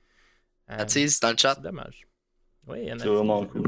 euh, 0.70 0.78
Mathis, 0.78 1.20
dans 1.22 1.32
le 1.32 1.38
chat. 1.38 1.56
c'est 1.56 1.62
dommage. 1.62 2.06
Oui, 2.68 2.80
il 2.84 2.90
y 2.90 2.94
en 2.94 2.98
a 2.98 3.00
C'est 3.00 3.08
vraiment 3.08 3.46
cool. 3.46 3.64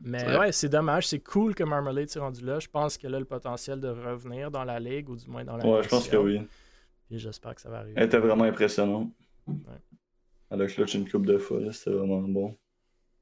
Mais 0.00 0.18
C'est 0.18 0.38
ouais, 0.38 0.52
c'est 0.52 0.68
dommage. 0.68 1.06
C'est 1.06 1.20
cool 1.20 1.54
que 1.54 1.62
Marmalade 1.62 2.08
s'est 2.08 2.18
rendu 2.18 2.44
là. 2.44 2.58
Je 2.58 2.66
pense 2.68 2.98
qu'elle 2.98 3.14
a 3.14 3.18
le 3.20 3.24
potentiel 3.24 3.80
de 3.80 3.88
revenir 3.88 4.50
dans 4.50 4.64
la 4.64 4.80
ligue, 4.80 5.08
ou 5.08 5.16
du 5.16 5.28
moins 5.30 5.44
dans 5.44 5.56
la 5.56 5.64
Ouais, 5.64 5.82
je 5.84 5.88
pense 5.88 6.08
que 6.08 6.16
oui. 6.16 6.40
Puis 7.06 7.18
j'espère 7.20 7.54
que 7.54 7.60
ça 7.60 7.70
va 7.70 7.78
arriver. 7.78 7.94
Elle 7.96 8.06
était 8.06 8.18
vraiment 8.18 8.44
impressionnante. 8.44 9.12
Elle 10.54 10.62
a 10.62 10.66
clutch 10.66 10.94
une 10.94 11.08
coupe 11.08 11.26
de 11.26 11.38
fois, 11.38 11.60
c'était 11.72 11.90
vraiment 11.90 12.22
bon. 12.22 12.56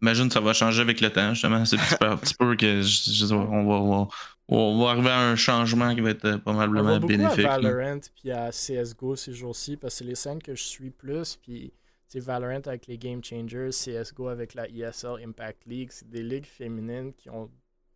Imagine 0.02 0.30
ça 0.30 0.40
va 0.40 0.52
changer 0.52 0.82
avec 0.82 1.00
le 1.00 1.10
temps, 1.10 1.32
justement. 1.32 1.64
C'est 1.64 1.76
un 2.02 2.16
petit 2.16 2.34
peu, 2.34 2.56
que 2.56 2.82
je, 2.82 3.12
je 3.12 3.34
on, 3.34 3.64
va, 3.64 3.74
on, 3.74 4.04
va, 4.04 4.08
on 4.48 4.82
va 4.82 4.90
arriver 4.90 5.10
à 5.10 5.30
un 5.30 5.36
changement 5.36 5.94
qui 5.94 6.00
va 6.00 6.10
être 6.10 6.24
euh, 6.24 6.36
On 6.38 6.40
probablement 6.40 6.82
va 6.82 6.98
beaucoup 6.98 7.06
bénéfique. 7.06 7.44
à. 7.44 7.58
Valorant 7.60 8.00
puis 8.16 8.32
à 8.32 8.50
CSGO 8.50 9.14
ces 9.14 9.32
jours-ci 9.32 9.76
parce 9.76 9.94
que 9.94 9.98
c'est 9.98 10.04
les 10.04 10.16
scènes 10.16 10.42
que 10.42 10.54
je 10.56 10.62
suis 10.62 10.90
plus. 10.90 11.36
Puis 11.36 11.72
tu 12.10 12.18
sais, 12.18 12.20
Valorant 12.20 12.62
avec 12.66 12.88
les 12.88 12.98
Game 12.98 13.22
Changers, 13.22 13.70
CSGO 13.70 14.26
avec 14.26 14.54
la 14.54 14.68
ESL 14.68 15.24
Impact 15.24 15.66
League, 15.66 15.90
c'est 15.92 16.10
des 16.10 16.22
ligues 16.24 16.46
féminines 16.46 17.12
qui 17.14 17.30
ont 17.30 17.48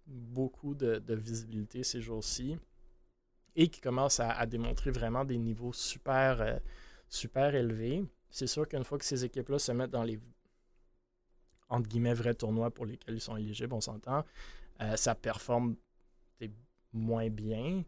beaucoup 0.07 0.75
de, 0.75 1.01
de 1.01 1.15
visibilité 1.15 1.83
ces 1.83 2.01
jours-ci 2.01 2.57
et 3.57 3.67
qui 3.69 3.81
commencent 3.81 4.21
à, 4.21 4.31
à 4.31 4.47
démontrer 4.47 4.93
vraiment 4.93 5.25
des 5.25 5.39
niveaux 5.39 5.73
super, 5.73 6.41
euh, 6.41 6.57
super 7.09 7.55
élevés. 7.55 8.05
C'est 8.37 8.47
sûr 8.47 8.69
qu'une 8.69 8.85
fois 8.85 8.99
que 8.99 9.05
ces 9.07 9.25
équipes-là 9.25 9.59
se 9.59 9.73
mettent 9.73 9.93
dans 9.93 10.03
les 10.03 10.21
entre 11.71 11.89
guillemets 11.89 12.13
vrais 12.13 12.35
tournois 12.35 12.71
pour 12.71 12.85
lesquels 12.85 13.15
ils 13.15 13.21
sont 13.21 13.35
éligibles, 13.39 13.73
on 13.73 13.81
s'entend, 13.81 14.27
euh, 14.83 14.95
ça 14.95 15.15
performe 15.15 15.75
moins 16.93 17.31
bien. 17.31 17.83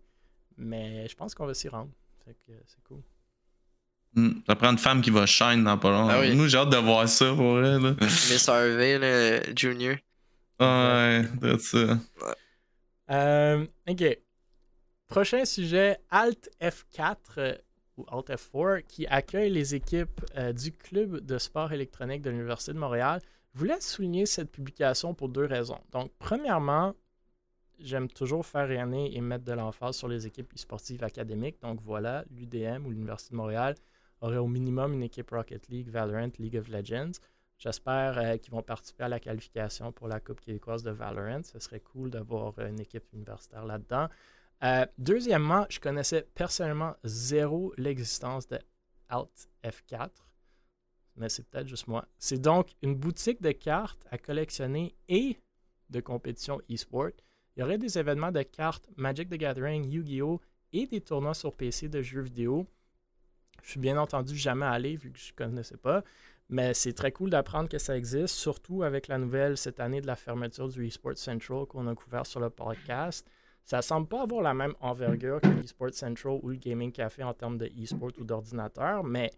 Mais 0.57 1.07
je 1.07 1.15
pense 1.15 1.35
qu'on 1.35 1.45
va 1.45 1.53
s'y 1.53 1.69
rendre. 1.69 1.91
Fait 2.25 2.33
que 2.33 2.53
euh, 2.53 2.61
c'est 2.67 2.83
cool. 2.85 3.03
Hmm, 4.15 4.41
Ça 4.47 4.57
prend 4.57 4.71
une 4.71 4.79
femme 4.79 5.03
qui 5.03 5.11
va 5.11 5.27
shine 5.27 5.65
dans 5.65 5.77
pas 5.77 5.91
long. 5.91 6.09
Ah 6.09 6.21
oui. 6.21 6.35
Nous, 6.35 6.49
j'ai 6.49 6.57
hâte 6.57 6.71
de 6.71 6.79
voir 6.79 7.07
ça 7.07 7.27
pour 7.35 7.57
vrai. 7.57 7.79
Là. 7.79 7.95
Miss 8.01 8.49
Harvey, 8.49 8.99
là, 8.99 9.55
Junior. 9.55 9.97
Ouais, 10.59 11.25
c'est 11.43 11.61
ça. 11.61 11.99
Euh, 13.11 13.67
ok. 13.87 14.19
Prochain 15.09 15.45
sujet, 15.45 15.99
Alt 16.11 16.51
F4 16.61 17.17
euh, 17.37 17.55
ou 17.99 18.07
Alt 18.09 18.31
F4 18.31 18.83
qui 18.85 19.07
accueille 19.07 19.51
les 19.51 19.75
équipes 19.75 20.21
euh, 20.37 20.53
du 20.53 20.73
club 20.73 21.21
de 21.21 21.39
sport 21.39 21.73
électronique 21.73 22.23
de 22.23 22.31
l'Université 22.31 22.73
de 22.73 22.79
Montréal. 22.79 23.21
Je 23.55 23.59
voulais 23.59 23.81
souligner 23.81 24.25
cette 24.25 24.51
publication 24.51 25.15
pour 25.15 25.29
deux 25.29 25.45
raisons. 25.45 25.81
Donc, 25.93 26.11
premièrement, 26.19 26.95
j'aime 27.79 28.09
toujours 28.09 28.45
faire 28.47 28.69
rayonner 28.69 29.17
et 29.17 29.21
mettre 29.21 29.45
de 29.45 29.53
l'emphase 29.53 29.97
sur 29.97 30.09
les 30.09 30.27
équipes 30.27 30.53
sportives 30.57 31.05
académiques. 31.05 31.61
Donc 31.61 31.81
voilà, 31.83 32.25
l'UDM 32.31 32.87
ou 32.87 32.91
l'Université 32.91 33.33
de 33.33 33.37
Montréal 33.37 33.75
aurait 34.21 34.39
au 34.39 34.47
minimum 34.47 34.95
une 34.95 35.03
équipe 35.03 35.31
Rocket 35.31 35.69
League, 35.69 35.89
Valorant, 35.89 36.31
League 36.39 36.57
of 36.57 36.69
Legends. 36.69 37.13
J'espère 37.59 38.19
euh, 38.19 38.37
qu'ils 38.37 38.53
vont 38.53 38.63
participer 38.63 39.05
à 39.05 39.09
la 39.09 39.19
qualification 39.19 39.91
pour 39.91 40.07
la 40.07 40.21
Coupe 40.21 40.41
québécoise 40.41 40.83
de 40.85 40.91
Valorant. 40.91 41.43
Ce 41.43 41.59
serait 41.59 41.81
cool 41.81 42.11
d'avoir 42.11 42.55
euh, 42.59 42.69
une 42.69 42.81
équipe 42.81 43.13
universitaire 43.13 43.65
là-dedans. 43.65 44.09
Euh, 44.65 44.87
deuxièmement, 44.99 45.67
je 45.71 45.79
connaissais 45.79 46.27
personnellement 46.35 46.97
zéro 47.05 47.73
l'existence 47.77 48.49
de 48.49 48.59
Alt 49.09 49.49
F4, 49.65 50.11
mais 51.17 51.29
c'est 51.29 51.49
peut-être 51.49 51.69
juste 51.69 51.87
moi. 51.87 52.07
C'est 52.19 52.41
donc 52.41 52.71
une 52.83 52.97
boutique 52.97 53.41
de 53.41 53.53
cartes 53.53 54.07
à 54.11 54.19
collectionner 54.19 54.95
et 55.09 55.39
de 55.91 56.01
compétition 56.01 56.61
e-sport. 56.71 57.11
Il 57.57 57.61
y 57.61 57.63
aurait 57.63 57.79
des 57.79 57.99
événements 57.99 58.33
de 58.33 58.43
cartes 58.43 58.89
Magic 58.97 59.29
the 59.29 59.35
Gathering, 59.35 59.89
Yu-Gi-Oh! 59.89 60.41
et 60.73 60.87
des 60.87 61.01
tournois 61.01 61.35
sur 61.35 61.55
PC 61.55 61.89
de 61.89 62.03
jeux 62.03 62.21
vidéo. 62.21 62.67
Je 63.63 63.71
suis 63.71 63.81
bien 63.81 63.99
entendu 63.99 64.37
jamais 64.37 64.67
allé 64.67 64.97
vu 64.97 65.11
que 65.11 65.19
je 65.19 65.33
ne 65.33 65.37
connaissais 65.37 65.77
pas. 65.77 66.05
Mais 66.51 66.73
c'est 66.73 66.95
très 66.95 67.13
cool 67.13 67.31
d'apprendre 67.31 67.69
que 67.69 67.79
ça 67.79 67.97
existe, 67.97 68.35
surtout 68.35 68.83
avec 68.83 69.09
la 69.09 69.19
nouvelle 69.19 69.57
cette 69.59 69.81
année 69.81 70.01
de 70.01 70.07
la 70.07 70.17
fermeture 70.17 70.69
du 70.69 70.87
eSports 70.87 71.19
Central 71.19 71.67
qu'on 71.67 71.87
a 71.87 71.95
couvert 71.95 72.25
sur 72.25 72.41
le 72.41 72.49
podcast. 72.49 73.29
Ça 73.71 73.83
semble 73.83 74.09
pas 74.09 74.23
avoir 74.23 74.41
la 74.41 74.55
même 74.55 74.73
envergure 74.81 75.43
que 75.43 75.49
l'eSports 75.49 75.93
Central 75.93 76.39
ou 76.43 76.49
le 76.49 76.57
Gaming 76.57 76.91
Café 76.91 77.23
en 77.23 77.35
termes 77.35 77.59
de 77.59 77.67
e-sport 77.67 78.13
ou 78.19 78.25
d'ordinateur, 78.25 79.05
mais 79.05 79.31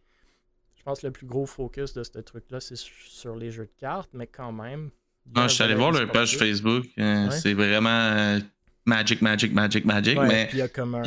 je 0.77 0.85
pense 0.85 1.01
que 1.01 1.09
le 1.09 1.13
plus 1.13 1.27
gros 1.27 1.47
focus 1.47 1.93
de 1.95 2.05
ce 2.05 2.19
truc-là, 2.21 2.61
c'est 2.61 2.77
sur 2.77 3.35
les 3.35 3.51
jeux 3.51 3.65
de 3.65 3.81
cartes, 3.81 4.11
mais 4.13 4.29
quand 4.29 4.53
même. 4.53 4.91
a 5.35 5.43
Ah, 5.43 5.49
je 5.49 5.55
suis 5.55 5.65
allé 5.65 5.75
voir 5.75 5.91
leur 5.91 6.09
page. 6.13 6.37
Facebook. 6.37 6.87
euh, 6.99 7.27
Ouais. 7.27 7.31
C'est 7.33 7.55
vraiment 7.55 7.89
euh, 7.91 8.39
Magic, 8.87 9.21
Magic, 9.21 9.53
Magic, 9.53 9.85
Magic. 9.85 10.17
Ouais, 10.17 10.29
mais 10.29 10.49
il 10.53 10.59
y 10.59 10.63
a 10.63 10.69
comme 10.69 10.95
un- 10.95 11.03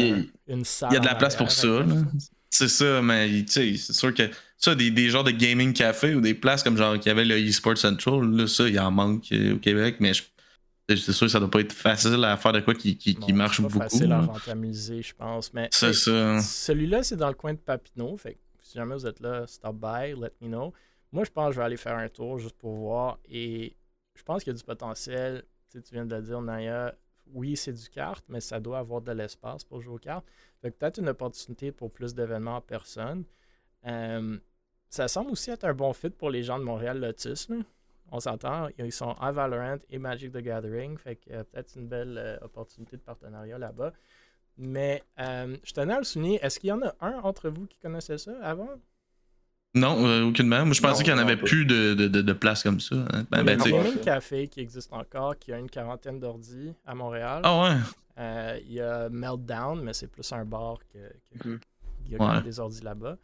une 0.48 0.66
salle. 0.66 0.90
il 0.92 0.96
y 0.96 0.98
a 0.98 1.00
de 1.00 1.06
la 1.06 1.16
place 1.16 1.38
pour 1.38 1.50
ça. 1.50 1.86
C'est 2.50 2.68
ça, 2.68 3.02
mais 3.02 3.30
tu 3.46 3.52
sais, 3.54 3.78
c'est 3.78 3.94
sûr 3.94 4.14
que 4.14 4.30
ça, 4.58 4.76
des, 4.76 4.92
des 4.92 5.10
genres 5.10 5.24
de 5.24 5.32
gaming 5.32 5.72
café 5.72 6.14
ou 6.14 6.20
des 6.20 6.34
places 6.34 6.62
comme 6.62 6.76
genre 6.78 6.96
qu'il 7.00 7.08
y 7.08 7.10
avait 7.10 7.26
le 7.26 7.38
eSports 7.40 7.78
Central, 7.78 8.22
là, 8.32 8.48
ça, 8.48 8.68
il 8.68 8.78
en 8.80 8.92
manque 8.92 9.32
euh, 9.32 9.56
au 9.56 9.60
Québec, 9.60 9.96
mais 10.02 10.14
je 10.14 10.24
C'est 10.90 10.98
sûr 10.98 11.28
que 11.28 11.32
ça 11.32 11.40
doit 11.40 11.50
pas 11.50 11.62
être 11.62 11.72
facile 11.72 12.24
à 12.26 12.36
faire 12.36 12.52
de 12.52 12.60
quoi 12.60 12.74
qui, 12.76 12.98
qui, 12.98 13.16
qui 13.16 13.32
Non, 13.32 13.38
marche 13.38 13.58
c'est 13.58 13.64
pas 13.64 13.70
beaucoup. 13.70 13.80
facile 13.84 14.12
à 14.12 14.20
rentabiliser, 14.22 15.02
je 15.02 15.16
pense. 15.16 15.54
Mais 15.54 15.70
C'est 15.72 15.94
ça. 15.94 16.40
celui-là, 16.42 17.04
c'est 17.04 17.16
dans 17.16 17.30
le 17.30 17.34
coin 17.36 17.54
de 17.54 17.60
Papineau. 17.60 18.18
Fait 18.18 18.34
que 18.34 18.40
si 18.62 18.74
jamais 18.78 18.94
vous 18.96 19.06
êtes 19.08 19.22
là, 19.22 19.48
stop 19.48 19.76
by, 19.78 20.14
let 20.20 20.32
me 20.42 20.48
know. 20.50 20.74
Moi, 21.12 21.24
je 21.24 21.30
pense 21.32 21.48
que 21.50 21.54
je 21.54 21.60
vais 21.60 21.66
aller 21.66 21.78
faire 21.78 21.96
un 21.98 22.10
tour 22.10 22.38
juste 22.38 22.58
pour 22.58 22.76
voir. 22.76 23.18
Et 23.30 23.76
je 24.16 24.24
pense 24.24 24.44
qu'il 24.44 24.52
y 24.52 24.56
a 24.56 24.58
du 24.58 24.64
potentiel. 24.64 25.44
Tu 25.72 25.78
sais, 25.78 25.84
tu 25.84 25.94
viens 25.94 26.06
de 26.06 26.16
le 26.16 26.22
dire, 26.22 26.42
Naya. 26.42 26.94
Oui, 27.28 27.56
c'est 27.56 27.72
du 27.74 27.88
kart, 27.90 28.24
mais 28.28 28.42
ça 28.42 28.60
doit 28.60 28.80
avoir 28.80 29.02
de 29.02 29.12
l'espace 29.14 29.64
pour 29.64 29.80
jouer 29.80 29.94
aux 29.96 29.98
cartes. 30.00 30.26
Fait 30.62 30.70
que 30.70 30.76
peut-être 30.78 31.00
une 31.00 31.08
opportunité 31.10 31.72
pour 31.72 31.92
plus 31.92 32.14
d'événements 32.14 32.58
en 32.58 32.62
personne. 32.62 33.24
Euh, 33.88 34.38
ça 34.90 35.08
semble 35.08 35.32
aussi 35.32 35.50
être 35.50 35.64
un 35.64 35.74
bon 35.74 35.94
fit 35.94 36.10
pour 36.10 36.30
les 36.30 36.44
gens 36.44 36.60
de 36.60 36.64
Montréal 36.66 37.00
Lotus. 37.00 37.48
là. 37.50 37.56
On 38.16 38.20
s'entend, 38.20 38.68
ils 38.78 38.92
sont 38.92 39.14
à 39.20 39.32
Valorant 39.32 39.78
et 39.90 39.98
Magic 39.98 40.32
the 40.32 40.38
Gathering. 40.38 40.98
Fait 41.00 41.16
que 41.16 41.32
euh, 41.32 41.44
peut-être 41.44 41.76
une 41.76 41.88
belle 41.88 42.16
euh, 42.18 42.38
opportunité 42.44 42.96
de 42.96 43.02
partenariat 43.02 43.58
là-bas. 43.58 43.92
Mais 44.58 45.02
euh, 45.20 45.58
je 45.64 45.74
tenais 45.74 45.94
à 45.96 45.98
le 45.98 46.04
souligner, 46.04 46.40
est-ce 46.44 46.60
qu'il 46.60 46.70
y 46.70 46.72
en 46.72 46.84
a 46.84 46.94
un 47.02 47.14
entre 47.24 47.50
vous 47.50 47.66
qui 47.66 47.80
connaissait 47.80 48.20
ça 48.20 48.34
avant? 48.44 48.70
Non, 49.74 50.06
euh, 50.06 50.26
aucunement. 50.26 50.64
Moi, 50.64 50.76
je 50.76 50.82
pensais 50.82 51.04
qu'il 51.04 51.12
n'y 51.12 51.20
en 51.20 51.24
avait 51.24 51.38
pas. 51.38 51.46
plus 51.48 51.66
de, 51.66 51.96
de, 51.96 52.08
de, 52.08 52.22
de 52.22 52.34
place 52.34 52.62
comme 52.62 52.80
ça. 52.80 52.96
hein. 53.12 53.26
Ben, 53.32 53.40
Il 53.42 53.48
y 53.48 53.50
a 53.50 53.56
ben, 53.56 53.60
sais- 53.60 53.72
Gaming 53.72 54.00
Café 54.00 54.48
qui 54.48 54.60
existe 54.60 54.94
encore, 54.94 55.36
qui 55.40 55.52
a 55.52 55.58
une 55.58 55.70
quarantaine 55.72 56.20
d'ordi 56.20 56.72
à 56.86 56.94
Montréal. 56.94 57.42
Ah 57.44 57.64
ouais. 57.64 57.76
Euh, 58.20 58.60
il 58.64 58.74
y 58.74 58.80
a 58.80 59.10
Meltdown, 59.10 59.82
mais 59.82 59.94
c'est 59.94 60.06
plus 60.06 60.32
un 60.34 60.46
bar 60.46 60.78
que, 60.94 61.00
que- 61.40 61.50
Mhm. 61.50 61.60
il 62.06 62.12
y 62.12 62.16
a 62.16 62.24
Ouais. 62.36 62.42
des 62.44 62.60
ordis 62.60 62.84
là-bas. 62.84 63.18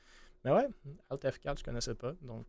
Mais 0.43 0.51
ouais, 0.51 0.67
Alt 1.11 1.23
F4, 1.25 1.59
je 1.59 1.63
connaissais 1.63 1.93
pas, 1.93 2.13
donc 2.23 2.47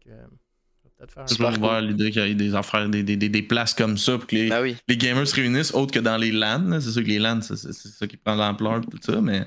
C'est 1.26 1.38
cool. 1.38 1.58
voir 1.58 1.80
l'idée 1.80 2.10
qu'il 2.10 2.26
y 2.26 2.30
ait 2.30 2.34
des 2.34 2.54
affaires, 2.54 2.88
des, 2.88 3.02
des, 3.02 3.16
des, 3.16 3.28
des 3.28 3.42
places 3.42 3.72
comme 3.74 3.96
ça 3.96 4.18
pour 4.18 4.26
que 4.26 4.36
les, 4.36 4.48
Ben 4.50 4.62
oui. 4.62 4.76
les 4.88 4.96
gamers 4.96 5.26
se 5.26 5.34
réunissent 5.34 5.72
autre 5.74 5.92
que 5.92 5.98
dans 6.00 6.16
les 6.16 6.30
LAN. 6.32 6.78
C'est 6.80 6.90
sûr 6.92 7.02
que 7.02 7.08
les 7.08 7.18
LAN, 7.18 7.40
c'est 7.42 7.56
ça 7.56 8.06
qui 8.06 8.16
prend 8.16 8.34
l'ampleur 8.34 8.80
tout 8.82 8.98
ça, 9.00 9.20
mais 9.20 9.46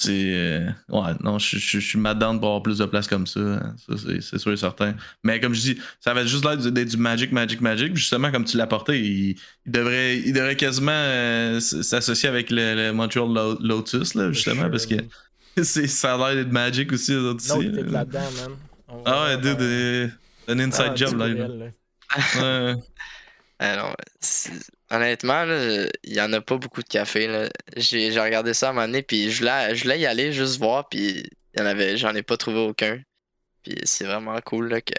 c'est. 0.00 0.32
euh, 0.34 0.66
ouais, 0.90 1.12
non, 1.24 1.38
je, 1.38 1.56
je, 1.58 1.80
je 1.80 1.86
suis 1.86 1.98
madame 1.98 2.38
pour 2.38 2.48
avoir 2.50 2.62
plus 2.62 2.78
de 2.78 2.84
places 2.84 3.08
comme 3.08 3.26
ça. 3.26 3.40
hein. 3.40 3.74
Ça, 3.88 3.94
c'est- 3.96 4.20
c'est 4.20 4.38
sûr 4.38 4.52
et 4.52 4.56
certain. 4.56 4.94
Mais 5.24 5.40
comme 5.40 5.54
je 5.54 5.60
dis, 5.60 5.78
ça 6.00 6.14
va 6.14 6.24
juste 6.24 6.44
l'air 6.44 6.56
du- 6.56 6.70
d'être 6.70 6.90
du 6.90 6.96
Magic, 6.96 7.32
Magic, 7.32 7.60
Magic. 7.60 7.96
Justement, 7.96 8.30
comme 8.30 8.44
tu 8.44 8.56
l'as 8.56 8.66
porté, 8.68 9.00
il, 9.00 9.30
il 9.66 9.72
devrait, 9.72 10.18
il 10.18 10.32
devrait 10.32 10.54
quasiment 10.56 10.92
euh, 10.92 11.58
s'associer 11.60 12.28
avec 12.28 12.50
le, 12.50 12.74
le 12.76 12.92
Montreal 12.92 13.26
Lo- 13.32 13.58
Lotus, 13.60 14.14
là, 14.14 14.30
justement, 14.32 14.70
parce 14.70 14.86
que 14.86 14.94
ça 15.64 16.14
a 16.14 16.18
l'air 16.32 16.44
d'être 16.44 16.52
Magic 16.52 16.92
aussi, 16.92 17.14
autres 17.16 17.42
là. 17.58 17.82
là-dedans, 18.00 18.20
man. 18.20 18.50
On 18.90 19.02
Ah 19.04 19.24
ouais, 19.24 19.36
dude, 19.38 19.60
euh, 19.60 20.08
un 20.48 20.58
inside 20.58 20.86
un 20.90 20.96
job, 20.96 21.16
là. 21.18 21.26
courriel, 21.28 21.58
là. 21.58 22.74
Ouais. 22.74 22.74
Alors, 23.60 23.96
honnêtement, 24.90 25.44
là, 25.44 25.86
il 26.04 26.14
y 26.14 26.20
en 26.20 26.32
a 26.32 26.40
pas 26.40 26.56
beaucoup 26.58 26.82
de 26.82 26.88
café. 26.88 27.26
là. 27.26 27.48
J'ai 27.76 28.08
regardé 28.20 28.54
ça 28.54 28.68
à 28.68 28.70
un 28.70 28.72
moment 28.72 28.86
donné, 28.86 29.02
puis 29.02 29.30
je 29.30 29.38
voulais, 29.40 29.74
je 29.74 29.82
voulais 29.82 29.98
y 30.00 30.06
aller 30.06 30.32
juste 30.32 30.58
voir, 30.58 30.88
puis 30.88 31.24
il 31.54 31.60
y 31.60 31.62
en 31.62 31.66
avait, 31.66 31.96
j'en 31.96 32.14
ai 32.14 32.22
pas 32.22 32.36
trouvé 32.36 32.58
aucun. 32.60 33.00
Puis 33.64 33.74
c'est 33.84 34.04
vraiment 34.04 34.38
cool 34.44 34.68
là, 34.68 34.80
que. 34.80 34.94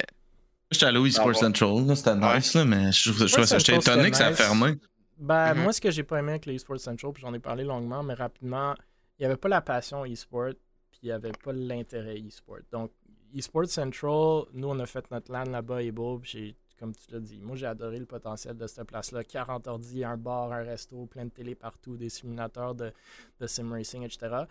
J'étais 0.72 0.86
allé 0.86 1.00
au 1.00 1.06
eSports 1.06 1.32
Ah. 1.32 1.40
Central, 1.40 1.88
là, 1.88 1.96
c'était 1.96 2.12
Ouais. 2.12 2.36
nice, 2.36 2.54
là, 2.54 2.66
mais 2.66 2.92
je, 2.92 3.12
je, 3.14 3.28
je, 3.28 3.58
j'étais 3.58 3.76
étonné 3.78 4.12
que 4.12 4.18
ça 4.18 4.28
a 4.28 4.34
fermé. 4.34 4.74
Ben, 5.18 5.54
Mhm. 5.54 5.64
moi, 5.64 5.74
ce 5.74 5.82
que 5.82 5.90
j'ai 5.92 6.04
pas 6.04 6.20
aimé 6.20 6.32
avec 6.32 6.46
les 6.46 6.56
eSports 6.56 6.80
Central, 6.80 7.12
puis 7.14 7.22
j'en 7.22 7.34
ai 7.34 7.40
parlé 7.40 7.64
longuement, 7.64 8.04
mais 8.04 8.14
rapidement, 8.14 8.76
il 9.18 9.22
n'y 9.24 9.26
avait 9.26 9.38
pas 9.38 9.50
la 9.50 9.62
passion 9.62 10.06
eSport, 10.06 10.52
puis 10.92 11.00
il 11.04 11.06
n'y 11.08 11.12
avait 11.12 11.32
pas 11.44 11.54
l'intérêt 11.54 12.20
eSport. 12.20 12.60
Donc, 12.72 12.92
eSport 13.36 13.68
Central, 13.68 14.44
nous, 14.54 14.68
on 14.70 14.80
a 14.80 14.86
fait 14.86 15.10
notre 15.12 15.32
LAN 15.32 15.44
là-bas 15.46 15.82
et 15.82 15.92
beau, 15.92 16.20
j'ai, 16.24 16.56
comme 16.80 16.94
tu 16.94 17.12
l'as 17.12 17.20
dit, 17.20 17.40
moi, 17.42 17.56
j'ai 17.56 17.66
adoré 17.68 18.00
le 18.00 18.06
potentiel 18.06 18.56
de 18.58 18.68
cette 18.68 18.86
place-là. 18.88 19.24
40 19.24 19.68
ordi, 19.68 20.04
un 20.04 20.18
bar, 20.18 20.52
un 20.52 20.64
resto, 20.64 21.06
plein 21.06 21.26
de 21.26 21.30
télé 21.32 21.56
partout, 21.56 21.98
des 21.98 22.10
simulateurs 22.10 22.76
de, 22.76 22.92
de 23.40 23.48
sim 23.48 23.70
racing, 23.72 24.04
etc. 24.04 24.44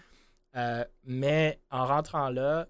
Euh, 0.56 0.84
mais 1.04 1.60
en 1.70 1.86
rentrant 1.86 2.28
là, 2.30 2.68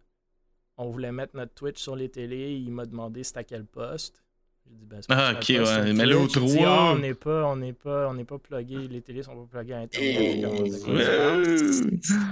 on 0.76 0.90
voulait 0.90 1.12
mettre 1.12 1.36
notre 1.36 1.54
Twitch 1.54 1.78
sur 1.80 1.96
les 1.96 2.08
télés. 2.08 2.52
Il 2.54 2.70
m'a 2.70 2.86
demandé 2.86 3.24
c'était 3.24 3.40
à 3.40 3.44
quel 3.44 3.64
poste. 3.64 4.22
J'ai 4.66 4.74
dit, 4.76 4.84
ben, 4.86 5.00
c'est 5.00 5.10
Ah, 5.10 5.32
pas 5.32 5.38
ok, 5.38 5.50
un 5.50 5.58
poste 5.58 5.76
ouais. 5.78 5.92
Mais 5.92 6.06
là, 6.06 6.18
au 6.18 6.26
Twitch. 6.28 6.36
Il 6.36 6.46
dit, 6.50 6.56
3, 6.58 6.68
Ah, 6.68 6.92
on 6.94 6.98
n'est 6.98 7.14
pas, 7.14 7.44
on 7.46 7.56
n'est 7.56 7.72
pas, 7.72 8.08
on 8.08 8.14
n'est 8.14 8.24
pas 8.24 8.38
plugué. 8.38 8.86
Les 8.88 9.00
télés 9.02 9.22
sont 9.22 9.44
pas 9.46 9.58
pluguées 9.58 9.74
à 9.74 9.78
Internet. 9.78 10.36
Et- 10.36 10.80
Comme? 10.84 10.98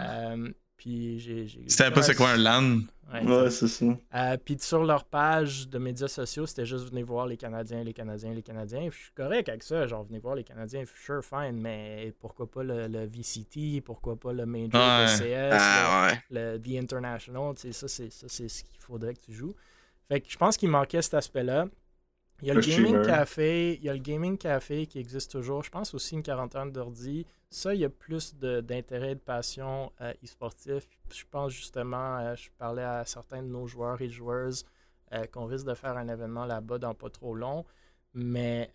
Euh, 0.00 0.52
puis 0.76 1.18
j'ai. 1.18 1.46
j'ai- 1.46 1.64
C'était 1.68 1.90
pas 1.90 2.02
c'est 2.02 2.14
quoi 2.14 2.30
un 2.30 2.36
LAN? 2.36 2.80
Ouais, 3.12 3.22
Ouais, 3.24 3.50
c'est 3.50 3.68
ça. 3.68 3.84
euh, 4.16 4.36
puis 4.44 4.56
sur 4.58 4.82
leur 4.82 5.04
page 5.04 5.68
de 5.68 5.78
médias 5.78 6.08
sociaux, 6.08 6.44
c'était 6.44 6.66
juste 6.66 6.88
venez 6.90 7.04
voir 7.04 7.26
les 7.26 7.36
Canadiens, 7.36 7.84
les 7.84 7.92
Canadiens, 7.92 8.32
les 8.34 8.42
Canadiens. 8.42 8.88
Je 8.90 8.96
suis 8.96 9.12
correct 9.12 9.48
avec 9.48 9.62
ça, 9.62 9.86
genre 9.86 10.02
venez 10.04 10.18
voir 10.18 10.34
les 10.34 10.42
Canadiens, 10.42 10.82
sure, 11.04 11.24
fine, 11.24 11.60
mais 11.60 12.12
pourquoi 12.20 12.50
pas 12.50 12.64
le, 12.64 12.88
le 12.88 13.06
VCT, 13.06 13.80
pourquoi 13.80 14.16
pas 14.16 14.32
le 14.32 14.44
Major, 14.44 14.72
Ouais. 14.74 15.04
le 15.04 15.18
CS, 15.52 15.56
Ah 15.56 16.08
ouais. 16.10 16.20
le, 16.30 16.52
le 16.54 16.60
The 16.60 16.82
International, 16.82 17.54
tu 17.54 17.60
sais, 17.60 17.72
ça 17.72 17.86
c'est 17.86 18.10
ça 18.12 18.26
c'est 18.28 18.48
ce 18.48 18.64
qu'il 18.64 18.80
faudrait 18.80 19.14
que 19.14 19.20
tu 19.20 19.32
joues. 19.32 19.54
Fait 20.08 20.20
que 20.20 20.28
je 20.28 20.36
pense 20.36 20.56
qu'il 20.56 20.68
manquait 20.70 21.00
cet 21.02 21.14
aspect-là. 21.14 21.66
Il 22.42 22.48
y 22.48 22.50
a 22.50 22.54
le, 22.54 22.60
Le 22.60 22.66
Gaming 22.66 22.86
streamer. 22.88 23.06
Café, 23.06 23.74
il 23.76 23.84
y 23.84 23.88
a 23.88 23.92
le 23.94 24.00
Gaming 24.00 24.36
Café 24.36 24.86
qui 24.86 24.98
existe 24.98 25.30
toujours. 25.30 25.62
Je 25.62 25.70
pense 25.70 25.94
aussi 25.94 26.16
une 26.16 26.22
quarantaine 26.24 26.70
d'ordi. 26.72 27.24
Ça, 27.50 27.74
il 27.74 27.80
y 27.80 27.84
a 27.84 27.88
plus 27.90 28.34
d'intérêt 28.34 29.12
et 29.12 29.14
de 29.14 29.20
passion 29.20 29.92
euh, 30.00 30.12
e-sportif. 30.24 30.88
Je 31.12 31.24
pense 31.30 31.52
justement, 31.52 32.18
euh, 32.18 32.34
je 32.34 32.50
parlais 32.58 32.82
à 32.82 33.04
certains 33.04 33.42
de 33.42 33.48
nos 33.48 33.66
joueurs 33.66 34.00
et 34.02 34.08
joueuses 34.10 34.64
euh, 35.12 35.26
qu'on 35.26 35.46
risque 35.46 35.66
de 35.66 35.74
faire 35.74 35.96
un 35.96 36.08
événement 36.08 36.44
là-bas 36.44 36.78
dans 36.78 36.94
pas 36.94 37.08
trop 37.10 37.34
long. 37.34 37.64
Mais 38.14 38.72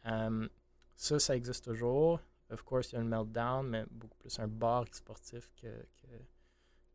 ça, 0.95 1.19
ça 1.19 1.36
existe 1.36 1.65
toujours. 1.65 2.19
Of 2.49 2.63
course, 2.63 2.91
il 2.91 2.95
y 2.95 2.97
a 2.99 3.01
le 3.01 3.07
Meltdown, 3.07 3.67
mais 3.67 3.86
beaucoup 3.89 4.17
plus 4.17 4.38
un 4.39 4.47
bar 4.47 4.86
sportif 4.91 5.51
que, 5.61 5.67
que- 5.67 6.24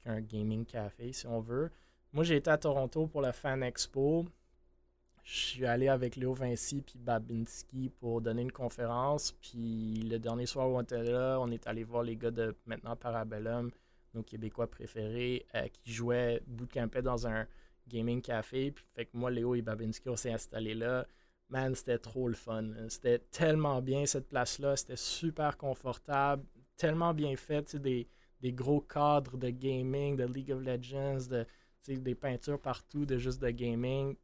qu'un 0.05 0.21
gaming 0.21 0.65
café, 0.65 1.13
si 1.13 1.27
on 1.27 1.41
veut. 1.41 1.71
Moi, 2.13 2.25
j'ai 2.25 2.37
été 2.37 2.51
à 2.51 2.59
Toronto 2.59 3.07
pour 3.07 3.21
la 3.23 3.33
Fan 3.33 3.63
Expo. 3.63 4.27
Je 5.27 5.39
suis 5.39 5.67
allé 5.67 5.89
avec 5.89 6.15
Léo 6.15 6.35
Vinci 6.35 6.83
puis 6.83 7.01
Babinski 7.01 7.91
pour 7.99 8.21
donner 8.21 8.43
une 8.43 8.53
conférence. 8.53 9.33
Puis 9.33 10.07
le 10.09 10.21
dernier 10.21 10.47
soir 10.47 10.71
où 10.71 10.77
on 10.77 10.83
était 10.83 11.03
là, 11.03 11.39
on 11.41 11.51
est 11.51 11.67
allé 11.67 11.83
voir 11.83 12.05
les 12.05 12.17
gars 12.17 12.31
de 12.31 12.57
maintenant 12.65 12.95
Parabellum, 12.95 13.73
nos 14.15 14.23
Québécois 14.23 14.71
préférés, 14.71 15.45
euh, 15.57 15.67
qui 15.67 15.93
jouaient 15.93 16.41
bootcampaient 16.47 17.03
dans 17.03 17.27
un 17.27 17.45
gaming 17.89 18.23
café. 18.23 18.71
Puis 18.71 18.85
fait 18.95 19.07
que 19.07 19.17
moi, 19.17 19.33
Léo 19.33 19.57
et 19.57 19.63
Babinski, 19.63 20.09
on 20.09 20.17
s'est 20.17 20.33
installés 20.33 20.75
là. 20.75 21.09
Man, 21.49 21.75
c'était 21.75 21.99
trop 21.99 22.29
le 22.29 22.35
fun. 22.35 22.71
C'était 22.89 23.19
tellement 23.19 23.83
bien 23.83 24.07
cette 24.07 24.29
place-là. 24.29 24.77
C'était 24.77 24.97
super 24.97 25.57
confortable, 25.57 26.45
tellement 26.77 27.15
bien 27.15 27.35
fait. 27.35 27.75
Des, 27.75 28.07
des 28.41 28.53
gros 28.53 28.81
cadres 28.81 29.37
de 29.37 29.51
gaming, 29.51 30.15
de 30.15 30.25
League 30.25 30.53
of 30.53 30.63
Legends, 30.63 31.27
de, 31.29 31.47
des 31.89 32.15
peintures 32.15 32.61
partout, 32.61 33.05
de 33.05 33.19
juste 33.19 33.43
de 33.43 33.51
gaming. 33.51 34.15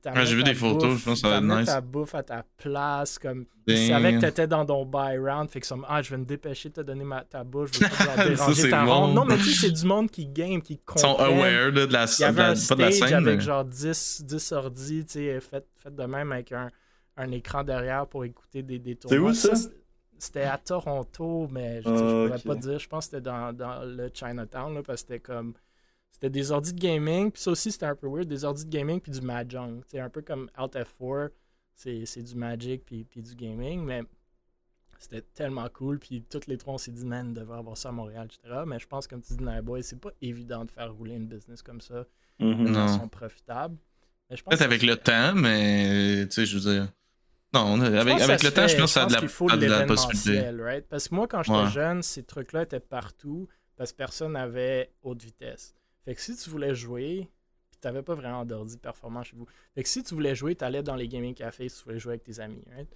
T'amènent 0.00 0.24
j'ai 0.24 0.36
vu 0.36 0.42
des 0.42 0.54
photos, 0.54 0.90
bouffe, 0.90 1.00
je 1.00 1.04
pense 1.04 1.22
que 1.22 1.28
ça 1.28 1.40
va 1.40 1.60
nice. 1.60 1.66
ta 1.66 1.80
bouffe 1.80 2.14
à 2.14 2.22
ta 2.22 2.44
place. 2.56 3.18
Comme, 3.18 3.44
ils 3.66 3.88
savaient 3.88 4.14
que 4.14 4.18
Damn. 4.18 4.30
t'étais 4.30 4.46
dans 4.46 4.64
ton 4.64 4.86
buy 4.86 5.18
round. 5.18 5.50
Fait 5.50 5.60
que 5.60 5.74
me- 5.74 5.84
ah, 5.86 6.00
je 6.02 6.10
vais 6.10 6.16
me 6.16 6.24
dépêcher 6.24 6.70
de 6.70 6.74
te 6.74 6.80
donner 6.80 7.04
ma, 7.04 7.22
ta 7.24 7.44
bouffe. 7.44 7.70
Je 7.74 7.80
veux 7.80 7.88
pas 7.90 7.94
Ça, 8.16 8.28
déranger 8.28 8.62
c'est 8.62 8.70
ta 8.70 8.84
bon. 8.84 8.94
ronde. 9.06 9.14
Non, 9.14 9.24
mais 9.24 9.36
tu 9.36 9.44
sais, 9.50 9.66
c'est 9.66 9.72
du 9.72 9.84
monde 9.86 10.10
qui 10.10 10.26
game, 10.26 10.62
qui 10.62 10.74
Ils 10.74 11.00
sont 11.00 11.08
comprennent. 11.14 11.38
aware 11.38 11.72
de 11.72 11.80
la, 11.92 12.06
Il 12.06 12.20
y 12.20 12.24
avait 12.24 12.32
de 12.32 12.38
la- 12.38 12.50
un 12.50 12.54
pas 12.68 12.74
de 12.74 12.80
la 12.82 12.90
stage 12.90 13.08
scène. 13.10 13.14
avec 13.14 13.38
mais- 13.38 13.40
genre 13.44 13.64
10, 13.64 14.22
10 14.24 14.52
ordi, 14.52 15.04
tu 15.04 15.12
sais, 15.12 15.40
fait, 15.40 15.66
fait 15.76 15.94
de 15.94 16.04
même 16.04 16.32
avec 16.32 16.52
un, 16.52 16.70
un 17.18 17.30
écran 17.30 17.62
derrière 17.62 18.06
pour 18.06 18.24
écouter 18.24 18.62
des, 18.62 18.78
des 18.78 18.96
tournois. 18.96 19.30
où, 19.30 19.34
ça? 19.34 19.54
c'est- 19.54 19.70
C'était 20.18 20.42
à 20.44 20.56
Toronto, 20.56 21.48
mais 21.50 21.82
je, 21.82 21.88
je 21.88 21.94
Ah, 21.94 21.98
pourrais 21.98 22.36
ok. 22.38 22.44
pas 22.46 22.54
dire. 22.54 22.78
Je 22.78 22.88
pense 22.88 23.06
que 23.06 23.10
c'était 23.10 23.22
dans, 23.22 23.52
dans 23.52 23.82
le 23.84 24.08
Chinatown, 24.14 24.72
là, 24.72 24.82
parce 24.84 25.02
que 25.02 25.08
c'était 25.08 25.20
comme. 25.20 25.52
C'était 26.22 26.30
des 26.38 26.52
ordi 26.52 26.72
de 26.72 26.78
gaming, 26.78 27.32
puis 27.32 27.42
ça 27.42 27.50
aussi 27.50 27.72
c'était 27.72 27.86
un 27.86 27.96
peu 27.96 28.06
weird, 28.06 28.28
des 28.28 28.44
ordi 28.44 28.64
de 28.64 28.70
gaming 28.70 29.00
puis 29.00 29.10
du 29.10 29.20
Mahjong. 29.20 29.82
C'est 29.88 29.98
un 29.98 30.08
peu 30.08 30.22
comme 30.22 30.48
Alt 30.54 30.76
F4, 30.76 31.30
c'est 31.74 32.06
c'est 32.06 32.22
du 32.22 32.36
Magic 32.36 32.84
puis, 32.84 33.02
puis 33.02 33.22
du 33.22 33.34
gaming, 33.34 33.82
mais 33.84 34.02
c'était 35.00 35.22
tellement 35.22 35.68
cool. 35.70 35.98
Puis 35.98 36.22
toutes 36.22 36.46
les 36.46 36.56
trois, 36.58 36.74
on 36.74 36.78
s'est 36.78 36.92
dit, 36.92 37.04
man, 37.04 37.30
on 37.30 37.32
devrait 37.32 37.58
avoir 37.58 37.76
ça 37.76 37.88
à 37.88 37.92
Montréal, 37.92 38.28
etc. 38.32 38.62
Mais 38.68 38.78
je 38.78 38.86
pense, 38.86 39.08
comme 39.08 39.20
tu 39.20 39.34
dis, 39.34 39.44
Boy, 39.64 39.82
c'est 39.82 39.98
pas 40.00 40.10
évident 40.20 40.64
de 40.64 40.70
faire 40.70 40.94
rouler 40.94 41.16
une 41.16 41.26
business 41.26 41.60
comme 41.60 41.80
ça 41.80 42.06
Mhm. 42.38 42.66
de 42.66 42.68
Non. 42.70 42.86
façon 42.86 43.08
profitable. 43.08 43.76
Peut-être 44.28 44.62
avec 44.62 44.82
le 44.84 44.94
temps, 44.96 45.34
mais 45.34 46.24
tu 46.28 46.34
sais, 46.36 46.46
je 46.46 46.56
veux 46.56 46.72
dire. 46.72 46.88
Non, 47.52 47.80
avec, 47.80 48.42
le 48.44 48.50
temps, 48.52 48.68
je 48.68 48.76
pense 48.76 48.84
que 48.84 48.86
ça 48.86 49.02
a 49.02 49.06
de 49.06 49.12
la, 49.14 49.26
faut 49.28 49.50
de 49.50 49.66
la 49.66 49.86
possibilité. 49.86 50.50
right? 50.50 50.86
Parce 50.88 51.08
que 51.08 51.14
moi, 51.16 51.26
quand 51.26 51.42
j'étais 51.42 51.58
Ouais. 51.58 51.68
jeune, 51.70 52.00
ces 52.02 52.22
trucs-là 52.22 52.62
étaient 52.62 52.78
partout 52.78 53.48
parce 53.76 53.90
que 53.90 53.96
personne 53.96 54.32
n'avait 54.34 54.92
haute 55.02 55.20
vitesse. 55.20 55.74
Fait 56.04 56.14
que 56.14 56.20
si 56.20 56.36
tu 56.36 56.50
voulais 56.50 56.74
jouer, 56.74 57.28
puis 57.70 57.78
t'avais 57.80 58.02
pas 58.02 58.14
vraiment 58.14 58.44
d'ordi 58.44 58.76
performant 58.76 59.22
chez 59.22 59.36
vous. 59.36 59.46
Fait 59.74 59.82
que 59.82 59.88
si 59.88 60.02
tu 60.02 60.14
voulais 60.14 60.34
jouer, 60.34 60.54
t'allais 60.54 60.82
dans 60.82 60.96
les 60.96 61.08
gaming 61.08 61.34
cafés 61.34 61.68
si 61.68 61.78
tu 61.78 61.84
voulais 61.84 61.98
jouer 61.98 62.12
avec 62.12 62.24
tes 62.24 62.40
amis, 62.40 62.64
right? 62.74 62.88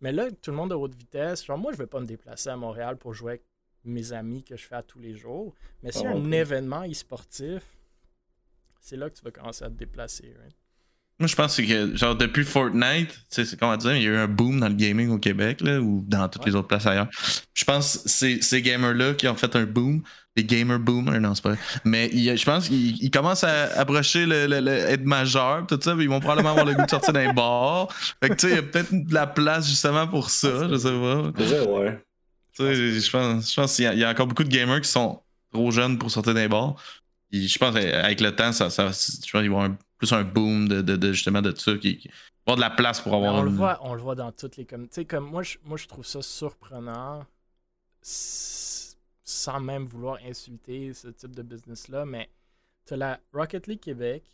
Mais 0.00 0.12
là, 0.12 0.30
tout 0.30 0.50
le 0.50 0.56
monde 0.56 0.72
a 0.72 0.78
haute 0.78 0.94
vitesse. 0.94 1.44
Genre, 1.44 1.58
moi, 1.58 1.72
je 1.72 1.78
vais 1.78 1.86
pas 1.86 2.00
me 2.00 2.06
déplacer 2.06 2.48
à 2.50 2.56
Montréal 2.56 2.96
pour 2.96 3.14
jouer 3.14 3.32
avec 3.32 3.42
mes 3.84 4.12
amis 4.12 4.44
que 4.44 4.56
je 4.56 4.64
fais 4.66 4.76
à 4.76 4.82
tous 4.82 4.98
les 4.98 5.14
jours. 5.16 5.54
Mais 5.82 5.90
s'il 5.92 6.02
y 6.02 6.06
a 6.06 6.10
Ah, 6.10 6.14
un 6.14 6.30
événement 6.32 6.84
e-sportif, 6.84 7.62
c'est 8.80 8.96
là 8.96 9.10
que 9.10 9.16
tu 9.16 9.24
vas 9.24 9.30
commencer 9.30 9.64
à 9.64 9.68
te 9.70 9.74
déplacer, 9.74 10.34
right? 10.38 10.56
Moi, 11.20 11.26
je 11.26 11.34
pense 11.34 11.56
que, 11.56 11.96
genre, 11.96 12.14
depuis 12.14 12.44
Fortnite, 12.44 13.08
tu 13.10 13.16
sais, 13.28 13.44
c'est 13.44 13.58
comment 13.58 13.76
dire, 13.76 13.96
il 13.96 14.02
y 14.02 14.06
a 14.06 14.10
eu 14.10 14.16
un 14.16 14.28
boom 14.28 14.60
dans 14.60 14.68
le 14.68 14.74
gaming 14.74 15.08
au 15.10 15.18
Québec, 15.18 15.60
là, 15.62 15.80
ou 15.80 16.04
dans 16.06 16.28
toutes 16.28 16.46
les 16.46 16.54
autres 16.54 16.68
places 16.68 16.86
ailleurs. 16.86 17.08
Je 17.54 17.64
pense 17.64 17.98
que 17.98 18.08
c'est 18.08 18.40
ces 18.40 18.62
gamers-là 18.62 19.14
qui 19.14 19.26
ont 19.26 19.34
fait 19.34 19.56
un 19.56 19.64
boom. 19.64 20.02
Les 20.36 20.44
gamer 20.44 20.78
boomers, 20.78 21.20
non, 21.20 21.34
c'est 21.34 21.42
pas 21.42 21.48
vrai. 21.54 21.58
Mais 21.84 22.08
il 22.12 22.36
je 22.38 22.44
pense 22.44 22.68
qu'ils 22.68 23.02
ils 23.02 23.10
commencent 23.10 23.42
à 23.42 23.64
approcher 23.80 24.24
le, 24.26 24.46
le- 24.46 24.60
le- 24.60 24.70
être 24.70 25.04
majeur, 25.04 25.66
tout 25.66 25.76
ça, 25.82 25.94
puis 25.96 26.04
ils 26.04 26.08
vont 26.08 26.20
probablement 26.20 26.50
avoir 26.50 26.64
le 26.64 26.74
goût 26.74 26.84
de 26.84 26.90
sortir 26.90 27.12
d'un 27.12 27.32
bar. 27.32 27.88
Fait 28.22 28.28
que, 28.28 28.34
tu 28.34 28.46
sais, 28.46 28.52
il 28.52 28.56
y 28.56 28.58
a 28.60 28.62
peut-être 28.62 28.92
de 28.92 29.12
la 29.12 29.26
place 29.26 29.68
justement 29.68 30.06
pour 30.06 30.30
ça, 30.30 30.68
je 30.70 30.76
sais 30.76 30.90
pas. 30.90 31.32
Vrai, 31.42 31.66
ouais. 31.66 32.04
Tu 32.56 32.62
sais, 32.64 33.00
je 33.00 33.10
pense, 33.10 33.50
je 33.50 33.60
pense 33.60 33.74
qu'il 33.74 33.84
y, 33.86 33.88
a- 33.88 33.94
il 33.94 33.98
y 33.98 34.04
a 34.04 34.10
encore 34.10 34.28
beaucoup 34.28 34.44
de 34.44 34.48
gamers 34.48 34.80
qui 34.80 34.88
sont 34.88 35.20
trop 35.52 35.72
jeunes 35.72 35.98
pour 35.98 36.12
sortir 36.12 36.34
d'un 36.34 36.48
bar. 36.48 36.76
Puis 37.32 37.48
je 37.48 37.58
pense 37.58 37.74
qu'avec 37.74 38.20
le 38.20 38.36
temps, 38.36 38.52
ça, 38.52 38.70
ça, 38.70 38.84
je 38.84 38.90
pense 38.92 39.42
qu'ils 39.42 39.50
vont 39.50 39.58
avoir 39.58 39.64
un- 39.64 39.78
plus 39.98 40.12
un 40.12 40.24
boom 40.24 40.68
de, 40.68 40.80
de, 40.80 40.96
de- 40.96 41.12
justement 41.12 41.42
de 41.42 41.54
ça, 41.54 41.76
qui, 41.76 42.08
avoir 42.46 42.56
de 42.56 42.60
la 42.62 42.70
place 42.70 43.00
pour 43.00 43.12
Mais 43.12 43.18
avoir 43.18 43.34
on, 43.34 43.42
le 43.42 43.50
voit, 43.50 43.78
on 43.82 43.94
le 43.94 44.00
voit 44.00 44.14
dans 44.14 44.32
toutes 44.32 44.56
les 44.56 44.64
communautés. 44.64 44.94
Tu 44.94 45.00
sais, 45.02 45.04
comme 45.06 45.28
moi, 45.28 45.42
je, 45.42 45.58
moi, 45.64 45.76
je 45.76 45.86
trouve 45.86 46.06
ça 46.06 46.22
surprenant, 46.22 47.26
sans 48.00 49.60
même 49.60 49.86
vouloir 49.86 50.18
insulter 50.24 50.94
ce 50.94 51.08
type 51.08 51.34
de 51.34 51.42
business-là, 51.42 52.06
mais 52.06 52.30
tu 52.86 52.94
as 52.94 52.96
la 52.96 53.20
Rocket 53.32 53.66
League 53.66 53.80
Québec, 53.80 54.24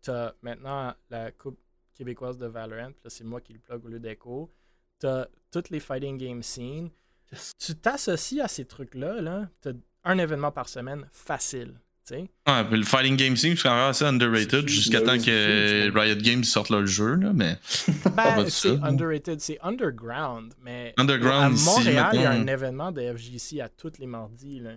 tu 0.00 0.10
as 0.10 0.34
maintenant 0.42 0.94
la 1.10 1.30
Coupe 1.32 1.60
québécoise 1.94 2.38
de 2.38 2.46
Valorant, 2.46 2.92
puis 2.92 3.00
là, 3.04 3.10
c'est 3.10 3.24
moi 3.24 3.40
qui 3.40 3.52
le 3.52 3.58
plug 3.58 3.84
au 3.84 3.88
lieu 3.88 4.00
d'Echo. 4.00 4.50
Tu 4.98 5.06
as 5.06 5.28
toutes 5.50 5.70
les 5.70 5.80
fighting 5.80 6.16
game 6.16 6.42
scenes. 6.42 6.90
Yes. 7.30 7.52
Tu 7.58 7.74
t'associes 7.74 8.40
à 8.40 8.48
ces 8.48 8.64
trucs-là, 8.64 9.20
là, 9.20 9.48
tu 9.60 9.68
as 9.68 9.72
un 10.04 10.18
événement 10.18 10.50
par 10.52 10.68
semaine 10.68 11.08
facile. 11.12 11.74
Ouais, 12.10 12.64
puis 12.68 12.78
le 12.78 12.84
fighting 12.84 13.16
game 13.16 13.36
scene, 13.36 13.56
c'est 13.56 13.62
quand 13.62 13.74
même 13.74 13.90
assez 13.90 14.04
underrated 14.04 14.68
jusqu'à 14.68 15.00
temps 15.00 15.18
que 15.18 15.90
Riot 15.96 16.16
Games 16.16 16.44
sorte 16.44 16.70
leur 16.70 16.86
jeu, 16.86 17.14
là, 17.14 17.32
mais. 17.32 17.56
Ben, 18.16 18.48
c'est 18.48 18.82
underrated, 18.82 19.40
c'est 19.40 19.58
underground, 19.62 20.52
mais 20.62 20.92
Underground 20.98 21.52
à 21.52 21.54
ici, 21.54 21.64
Montréal, 21.66 22.10
il 22.14 22.20
y 22.20 22.24
a 22.24 22.30
un 22.32 22.46
événement 22.46 22.92
de 22.92 23.00
FGC 23.16 23.60
à 23.60 23.68
tous 23.68 23.92
les 23.98 24.06
mardis. 24.06 24.60
Là. 24.60 24.70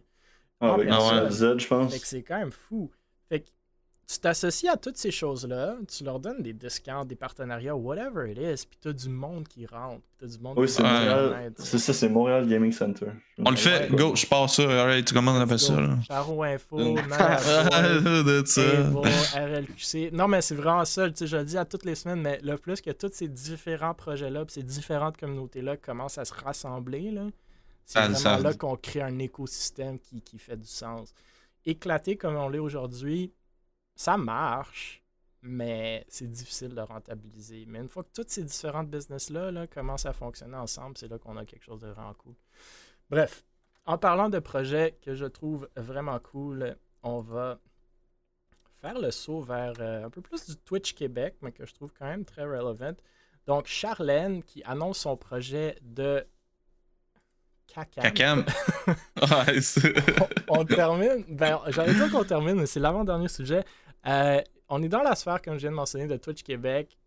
Ah, 0.62 0.74
avec 0.76 0.88
Ah. 0.92 1.28
Z, 1.30 1.58
je 1.60 1.68
pense. 1.68 1.92
Fait 1.94 2.00
que 2.00 2.08
c'est 2.08 2.24
quand 2.24 2.38
même 2.40 2.52
fou. 2.52 2.92
Fait 3.28 3.42
que 3.42 3.48
tu 4.08 4.20
t'associes 4.20 4.70
à 4.70 4.78
toutes 4.78 4.98
ces 4.98 5.10
choses-là, 5.10 5.78
tu 5.88 6.04
leur 6.04 6.20
donnes 6.20 6.44
des 6.44 6.54
discounts, 6.54 7.06
des 7.06 7.16
partenariats, 7.16 7.76
whatever 7.76 8.30
it 8.32 8.38
is, 8.38 8.68
puis 8.68 8.78
t'as 8.80 8.94
du 8.94 9.10
monde 9.10 9.48
qui 9.48 9.66
rentre, 9.66 10.02
puis 10.02 10.14
t'as 10.20 10.28
du 10.28 10.38
monde 10.44 10.60
Oui, 10.60 10.68
qui 10.68 10.74
c'est 10.74 10.84
va 10.84 10.92
Montréal. 10.94 11.26
reconnaître. 11.30 11.62
C'est 11.66 11.80
ça, 11.80 11.94
c'est 11.94 12.10
Montréal 12.10 12.48
Gaming 12.48 12.72
Center. 12.72 13.08
On 13.40 13.50
le 13.50 13.56
fait, 13.56 13.90
Ouais. 13.90 13.98
go, 13.98 14.16
je 14.16 14.26
pars 14.28 14.48
ça, 14.50 14.62
alright, 14.64 15.12
comment 15.12 15.32
on 15.32 15.42
appelle 15.42 15.58
ça, 15.60 15.80
là? 15.82 15.98
Charo 16.08 16.44
Info. 16.44 16.80
Evo, 16.80 16.96
RLQC. 19.36 20.12
Non, 20.14 20.28
mais 20.28 20.42
c'est 20.42 20.56
vraiment 20.56 20.86
ça. 20.86 21.10
tu 21.10 21.16
sais, 21.18 21.28
Je 21.28 21.38
le 21.38 21.44
dis 21.44 21.58
à 21.58 21.66
toutes 21.66 21.86
les 21.86 21.96
semaines, 21.96 22.22
mais 22.22 22.40
le 22.44 22.58
plus 22.58 22.82
que 22.82 22.92
tous 22.92 23.12
ces 23.14 23.28
différents 23.28 23.94
projets-là, 23.94 24.46
puis 24.46 24.54
ces 24.54 24.64
différentes 24.64 25.18
communautés-là 25.18 25.78
commencent 25.78 26.18
à 26.18 26.26
se 26.26 26.34
rassembler, 26.34 27.12
là, 27.12 27.28
c'est 27.86 27.94
Ça- 28.00 28.02
vraiment 28.02 28.18
ça- 28.18 28.40
là 28.40 28.54
qu'on 28.54 28.76
crée 28.76 29.02
un 29.02 29.20
écosystème 29.20 30.00
qui, 30.00 30.22
qui 30.22 30.38
fait 30.40 30.58
du 30.58 30.68
sens. 30.68 31.14
Éclaté 31.66 32.16
comme 32.16 32.36
on 32.36 32.50
l'est 32.50 32.60
aujourd'hui, 32.60 33.32
ça 33.96 34.18
marche, 34.18 35.04
mais 35.42 36.06
c'est 36.10 36.30
difficile 36.30 36.76
de 36.76 36.82
rentabiliser. 36.82 37.66
Mais 37.68 37.80
une 37.80 37.90
fois 37.90 38.04
que 38.04 38.12
toutes 38.14 38.30
ces 38.30 38.44
différentes 38.44 38.90
business-là 38.90 39.52
là, 39.52 39.68
commencent 39.68 40.06
à 40.06 40.14
fonctionner 40.14 40.58
ensemble, 40.58 40.98
c'est 40.98 41.08
là 41.08 41.18
qu'on 41.20 41.38
a 41.38 41.46
quelque 41.46 41.64
chose 41.64 41.82
de 41.82 41.88
vraiment 41.88 42.14
cool. 42.16 42.36
Bref, 43.10 43.46
en 43.86 43.98
parlant 43.98 44.30
de 44.30 44.40
projets 44.40 44.98
que 45.02 45.14
je 45.14 45.26
trouve 45.26 45.70
vraiment 45.76 46.20
cool, 46.20 46.76
on 47.04 47.20
va 47.22 47.60
faire 48.82 49.00
le 49.00 49.12
saut 49.12 49.42
vers 49.42 49.74
euh, 49.80 50.06
un 50.06 50.10
peu 50.10 50.22
plus 50.22 50.46
du 50.48 50.58
Twitch 50.58 50.94
Québec, 50.94 51.36
mais 51.42 51.52
que 51.52 51.66
je 51.66 51.74
trouve 51.74 51.92
quand 51.98 52.06
même 52.06 52.26
très 52.26 52.44
relevant. 52.44 52.96
Donc, 53.46 53.68
Charlène 53.68 54.42
qui 54.42 54.64
annonce 54.64 55.00
son 55.00 55.16
projet 55.16 55.78
de 55.82 56.26
Cacam. 57.68 58.46
C'est. 59.62 59.94
on 60.48 60.66
termine. 60.66 61.26
Ben, 61.28 61.60
j'allais 61.68 61.94
dire 61.94 62.12
qu'on 62.12 62.24
termine, 62.24 62.56
mais 62.56 62.66
c'est 62.66 62.80
l'avant-dernier 62.80 63.28
sujet. 63.28 63.64
Euh, 64.08 64.42
on 64.70 64.82
est 64.82 64.90
dans 64.90 65.04
la 65.04 65.16
sphère, 65.16 65.42
comme 65.42 65.56
je 65.56 65.62
viens 65.62 65.72
de 65.72 65.76
mentionner, 65.76 66.08
de 66.08 66.18
Twitch 66.18 66.44
Québec. 66.44 66.98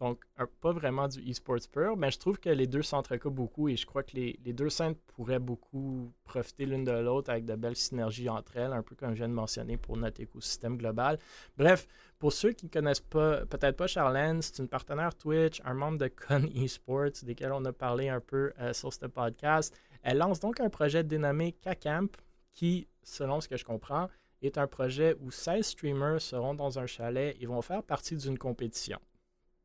Donc, 0.00 0.24
pas 0.60 0.72
vraiment 0.72 1.06
du 1.06 1.20
e-sports 1.30 1.68
pur, 1.70 1.96
mais 1.96 2.10
je 2.10 2.18
trouve 2.18 2.40
que 2.40 2.50
les 2.50 2.66
deux 2.66 2.82
s'entrecoupent 2.82 3.34
beaucoup 3.34 3.68
et 3.68 3.76
je 3.76 3.86
crois 3.86 4.02
que 4.02 4.16
les, 4.16 4.52
deux 4.52 4.68
scènes 4.68 4.96
pourraient 4.96 5.38
beaucoup 5.38 6.12
profiter 6.24 6.66
l'une 6.66 6.84
de 6.84 6.90
l'autre 6.90 7.30
avec 7.30 7.44
de 7.44 7.54
belles 7.54 7.76
synergies 7.76 8.28
entre 8.28 8.56
elles, 8.56 8.72
un 8.72 8.82
peu 8.82 8.96
comme 8.96 9.10
je 9.10 9.18
viens 9.18 9.28
de 9.28 9.34
mentionner 9.34 9.76
pour 9.76 9.96
notre 9.96 10.20
écosystème 10.20 10.76
global. 10.76 11.18
Bref, 11.56 11.86
pour 12.18 12.32
ceux 12.32 12.50
qui 12.50 12.66
ne 12.66 12.70
connaissent 12.70 13.00
peut-être 13.00 13.76
pas 13.76 13.86
Charlène, 13.86 14.42
c'est 14.42 14.58
une 14.58 14.68
partenaire 14.68 15.14
Twitch, 15.14 15.62
un 15.64 15.74
membre 15.74 15.98
de 15.98 16.08
Con 16.08 16.48
Esports, 16.56 17.22
desquels 17.22 17.52
on 17.52 17.64
a 17.64 17.72
parlé 17.72 18.08
un 18.08 18.20
peu 18.20 18.52
euh, 18.58 18.72
sur 18.72 18.92
ce 18.92 19.06
podcast. 19.06 19.72
Elle 20.02 20.18
lance 20.18 20.40
donc 20.40 20.58
un 20.58 20.70
projet 20.70 21.04
dénommé 21.04 21.52
K-Camp 21.52 22.10
qui, 22.52 22.88
selon 23.04 23.40
ce 23.40 23.48
que 23.48 23.56
je 23.56 23.64
comprends, 23.64 24.08
est 24.46 24.58
un 24.58 24.66
projet 24.66 25.16
où 25.20 25.30
16 25.30 25.64
streamers 25.66 26.20
seront 26.20 26.54
dans 26.54 26.78
un 26.78 26.86
chalet 26.86 27.36
et 27.40 27.46
vont 27.46 27.62
faire 27.62 27.82
partie 27.82 28.16
d'une 28.16 28.38
compétition. 28.38 28.98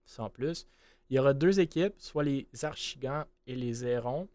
Sans 0.05 0.29
plus, 0.29 0.67
il 1.09 1.15
y 1.15 1.19
aura 1.19 1.33
deux 1.33 1.59
équipes, 1.59 1.95
soit 1.97 2.23
les 2.23 2.47
Archigans 2.61 3.25
et 3.47 3.55
les 3.55 3.85
Hérons. 3.85 4.27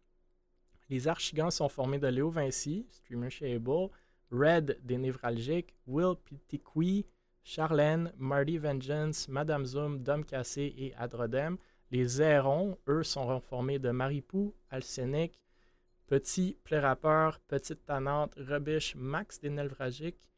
Les 0.90 1.08
Archigans 1.08 1.50
sont 1.50 1.68
formés 1.68 1.98
de 1.98 2.08
Léo 2.08 2.30
Vinci, 2.30 2.86
streamer 2.90 3.30
chez 3.30 3.54
Able, 3.54 3.88
Red 4.30 4.78
des 4.82 4.98
Névralgiques, 4.98 5.74
Will 5.86 6.16
Pitiqui, 6.24 7.06
Charlène, 7.42 8.12
Marty 8.16 8.58
Vengeance, 8.58 9.28
Madame 9.28 9.64
Zoom, 9.64 10.02
Dom 10.02 10.24
Cassé 10.24 10.74
et 10.76 10.94
Adrodem. 10.96 11.58
Les 11.90 12.20
Hérons, 12.20 12.76
eux, 12.88 13.02
sont 13.02 13.40
formés 13.40 13.78
de 13.78 13.90
Maripou, 13.90 14.54
Alcénic, 14.70 15.38
Petit 16.06 16.56
Plérapeur, 16.64 17.38
Petite 17.46 17.84
Tanante, 17.84 18.34
Rebiche, 18.36 18.94
Max 18.96 19.40
des 19.40 19.50
Névralgiques, 19.50 20.28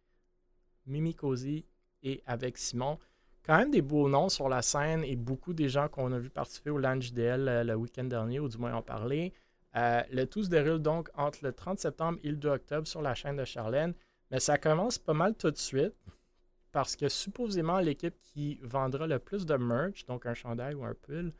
Mimi 0.86 1.14
Cozy 1.14 1.64
et 2.02 2.22
avec 2.26 2.58
Simon. 2.58 2.98
Quand 3.44 3.58
même 3.58 3.70
des 3.70 3.82
beaux 3.82 4.08
noms 4.08 4.28
sur 4.28 4.48
la 4.48 4.62
scène 4.62 5.04
et 5.04 5.14
beaucoup 5.16 5.52
des 5.52 5.68
gens 5.68 5.88
qu'on 5.88 6.12
a 6.12 6.18
vu 6.18 6.30
participer 6.30 6.70
au 6.70 6.80
JDL 6.80 7.48
euh, 7.48 7.64
le 7.64 7.74
week-end 7.74 8.04
dernier, 8.04 8.40
ou 8.40 8.48
du 8.48 8.58
moins 8.58 8.74
en 8.74 8.82
parler. 8.82 9.32
Euh, 9.76 10.02
le 10.10 10.24
tout 10.26 10.42
se 10.42 10.48
déroule 10.48 10.80
donc 10.80 11.10
entre 11.14 11.38
le 11.42 11.52
30 11.52 11.78
septembre 11.78 12.18
et 12.24 12.30
le 12.30 12.36
2 12.36 12.48
octobre 12.48 12.86
sur 12.86 13.02
la 13.02 13.14
chaîne 13.14 13.36
de 13.36 13.44
Charlène. 13.44 13.94
Mais 14.30 14.40
ça 14.40 14.58
commence 14.58 14.98
pas 14.98 15.14
mal 15.14 15.34
tout 15.34 15.50
de 15.50 15.56
suite 15.56 15.94
parce 16.72 16.96
que 16.96 17.08
supposément 17.08 17.78
l'équipe 17.78 18.20
qui 18.22 18.58
vendra 18.62 19.06
le 19.06 19.18
plus 19.18 19.46
de 19.46 19.54
merch, 19.54 20.04
donc 20.06 20.26
un 20.26 20.34
chandail 20.34 20.74
ou 20.74 20.84
un 20.84 20.94
pull, 20.94 21.32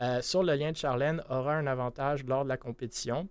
euh, 0.00 0.20
sur 0.20 0.42
le 0.42 0.54
lien 0.54 0.72
de 0.72 0.76
Charlène 0.76 1.22
aura 1.30 1.54
un 1.54 1.66
avantage 1.66 2.24
lors 2.24 2.44
de 2.44 2.48
la 2.48 2.56
compétition. 2.56 3.28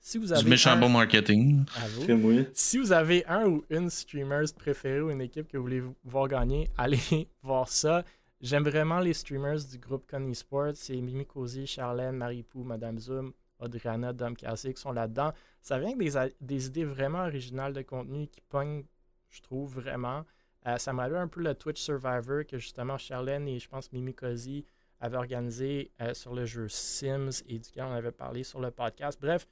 Si 0.00 0.16
vous 0.18 0.32
avez 0.32 0.42
Du 0.42 0.48
méchant 0.48 0.72
un- 0.72 0.76
bon 0.76 0.88
marketing. 0.88 1.64
à 1.76 1.86
vous. 1.88 2.44
Si 2.54 2.78
vous 2.78 2.90
avez 2.92 3.24
un 3.26 3.46
ou 3.46 3.64
une 3.68 3.90
streamer 3.90 4.44
préférée 4.56 5.00
ou 5.02 5.10
une 5.10 5.20
équipe 5.20 5.46
que 5.46 5.56
vous 5.58 5.64
voulez 5.64 5.82
voir 6.04 6.26
gagner, 6.26 6.70
allez 6.78 7.28
voir 7.42 7.68
ça. 7.68 8.04
J'aime 8.40 8.64
vraiment 8.64 9.00
les 9.00 9.12
streamers 9.12 9.62
du 9.70 9.78
groupe 9.78 10.10
Con 10.10 10.26
Esports. 10.30 10.72
C'est 10.74 10.96
Mimi 10.96 11.26
Cozy, 11.26 11.66
Charlène, 11.66 12.16
Maripou, 12.16 12.64
Madame 12.64 12.98
Zoom, 12.98 13.32
Audriana, 13.58 14.14
Dom 14.14 14.34
Cassé 14.34 14.72
qui 14.72 14.80
sont 14.80 14.92
là-dedans. 14.92 15.32
Ça 15.60 15.78
vient 15.78 15.92
avec 15.94 16.34
des, 16.40 16.66
idées 16.66 16.84
vraiment 16.86 17.24
originales 17.26 17.74
de 17.74 17.82
contenu 17.82 18.26
qui 18.26 18.40
pognent, 18.48 18.84
je 19.28 19.42
trouve, 19.42 19.74
vraiment. 19.74 20.24
Euh, 20.66 20.78
ça 20.78 20.94
m'a 20.94 21.02
rappelé 21.02 21.18
un 21.18 21.28
peu 21.28 21.42
le 21.42 21.54
Twitch 21.54 21.80
Survivor 21.82 22.46
que 22.48 22.58
justement 22.58 22.96
Charlène 22.96 23.46
et 23.48 23.58
je 23.58 23.68
pense 23.68 23.92
Mimi 23.92 24.14
Cozy 24.14 24.64
avaient 25.00 25.16
organisé 25.18 25.90
euh, 26.00 26.14
sur 26.14 26.34
le 26.34 26.46
jeu 26.46 26.68
Sims 26.68 27.42
et 27.46 27.58
duquel 27.58 27.84
on 27.84 27.92
avait 27.92 28.12
parlé 28.12 28.42
sur 28.42 28.60
le 28.60 28.70
podcast. 28.70 29.18
Bref, 29.20 29.46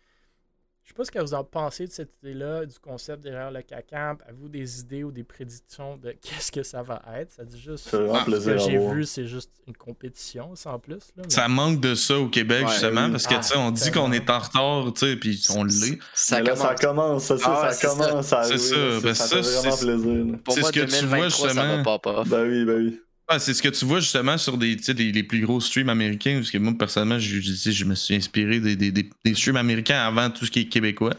je 0.88 0.94
sais 0.94 0.96
pas 0.96 1.04
ce 1.04 1.10
que 1.10 1.18
vous 1.18 1.34
en 1.34 1.44
pensez 1.44 1.86
de 1.86 1.92
cette 1.92 2.12
idée-là, 2.22 2.64
du 2.64 2.78
concept 2.78 3.22
derrière 3.22 3.50
le 3.50 3.60
CACAMP. 3.60 4.22
Avez-vous 4.26 4.48
des 4.48 4.80
idées 4.80 5.04
ou 5.04 5.12
des 5.12 5.22
prédictions 5.22 5.98
de 5.98 6.12
qu'est-ce 6.22 6.50
que 6.50 6.62
ça 6.62 6.82
va 6.82 7.02
être? 7.14 7.30
Ça 7.30 7.44
dit 7.44 7.60
juste. 7.60 7.90
Ça 7.90 7.98
Ah, 8.14 8.24
Ce 8.26 8.46
que 8.46 8.56
j'ai 8.56 8.78
vu, 8.78 9.04
c'est 9.04 9.26
juste 9.26 9.50
une 9.66 9.76
compétition, 9.76 10.54
sans 10.54 10.78
plus. 10.78 10.94
Là, 11.14 11.24
mais- 11.24 11.30
Ça 11.30 11.46
manque 11.46 11.80
de 11.80 11.94
ça 11.94 12.18
au 12.18 12.28
Québec, 12.28 12.64
Ouais, 12.64 12.72
justement, 12.72 13.04
oui. 13.04 13.10
parce 13.12 13.26
que, 13.26 13.34
Ah, 13.34 13.40
tu 13.40 13.48
sais, 13.48 13.56
on 13.58 13.70
dit 13.70 13.90
qu'on 13.90 14.12
est 14.12 14.30
en 14.30 14.38
retard, 14.38 14.90
tu 14.94 15.00
sais, 15.06 15.16
puis 15.16 15.44
on 15.54 15.64
l'est. 15.64 15.98
Ça 16.14 16.40
là, 16.40 16.56
ça 16.56 16.74
commence. 16.74 17.24
ça, 17.24 17.36
ça, 17.36 17.44
Ah 17.66 17.70
ça 17.72 17.88
commence 17.88 18.32
à 18.32 18.42
C'est 18.44 18.52
arriver, 18.54 18.58
ça, 18.58 18.76
là, 18.76 19.00
ben 19.02 19.14
ça, 19.14 19.26
ça, 19.26 19.36
fait 19.36 19.42
vraiment 19.42 19.76
plaisir. 19.76 20.38
Pour 20.42 20.54
ce 20.54 20.60
que 20.72 20.80
tu 20.80 20.86
2023, 20.86 21.18
vois, 21.18 21.30
ça 21.30 21.42
va 21.42 21.48
justement. 21.52 21.82
pas 21.82 21.98
pas. 21.98 22.24
Ben 22.24 22.48
oui, 22.48 22.64
ben 22.64 22.76
oui. 22.78 23.00
Ah, 23.30 23.38
c'est 23.38 23.52
ce 23.52 23.62
que 23.62 23.68
tu 23.68 23.84
vois 23.84 24.00
justement 24.00 24.38
sur 24.38 24.56
des, 24.56 24.74
des- 24.76 25.12
les 25.12 25.22
plus 25.22 25.40
gros 25.42 25.60
streams 25.60 25.90
américains, 25.90 26.36
parce 26.36 26.50
que 26.50 26.56
moi, 26.58 26.72
personnellement, 26.78 27.18
je, 27.18 27.40
je, 27.40 27.52
dis, 27.52 27.72
je 27.72 27.84
me 27.84 27.94
suis 27.94 28.14
inspiré 28.14 28.58
des, 28.58 28.74
des, 28.74 28.90
des, 28.90 29.10
des 29.24 29.34
streams 29.34 29.56
américains 29.56 29.98
avant 30.00 30.30
tout 30.30 30.46
ce 30.46 30.50
qui 30.50 30.60
est 30.60 30.68
québécois. 30.68 31.14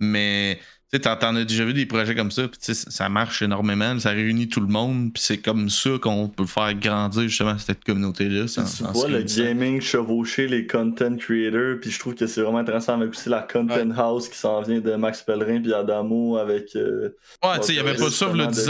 Mais 0.00 0.58
tu 0.92 1.00
t'en 1.00 1.36
as 1.36 1.44
déjà 1.44 1.64
vu 1.64 1.72
des 1.72 1.86
projets 1.86 2.14
comme 2.16 2.32
ça, 2.32 2.48
puis 2.48 2.58
ça- 2.60 3.08
marche 3.08 3.40
énormément, 3.42 3.96
ça 4.00 4.10
réunit 4.10 4.48
tout 4.48 4.60
le 4.60 4.66
monde, 4.66 5.12
puis 5.14 5.22
c'est 5.22 5.38
comme 5.38 5.70
ça 5.70 5.90
qu'on 6.02 6.28
peut 6.28 6.44
faire 6.46 6.74
grandir 6.74 7.22
justement 7.28 7.56
cette 7.56 7.82
communauté-là. 7.84 8.46
Tu, 8.46 8.60
vois 8.92 9.08
le 9.08 9.22
gaming 9.22 9.80
chevaucher 9.80 10.48
les 10.48 10.66
content 10.66 11.16
creators, 11.16 11.78
puis 11.80 11.90
je 11.92 11.98
trouve 12.00 12.14
que 12.16 12.26
c'est 12.26 12.42
vraiment 12.42 12.58
intéressant 12.58 13.00
avec 13.00 13.10
aussi 13.10 13.28
la 13.28 13.40
content 13.40 13.90
house 13.96 14.28
qui 14.28 14.36
s'en 14.36 14.60
vient 14.62 14.80
de 14.80 14.94
Max 14.96 15.22
Pellerin 15.22 15.62
puis 15.62 15.72
Adamo 15.72 16.36
avec. 16.36 16.74
euh, 16.76 17.16
Ouais, 17.42 17.58
tu 17.60 17.66
sais, 17.68 17.72
il 17.74 17.76
y 17.76 17.78
avait 17.78 17.94
pas 17.94 18.10
ça, 18.10 18.26
le 18.32 18.32
justement, 18.32 18.46
de 18.46 18.52
10 18.52 18.68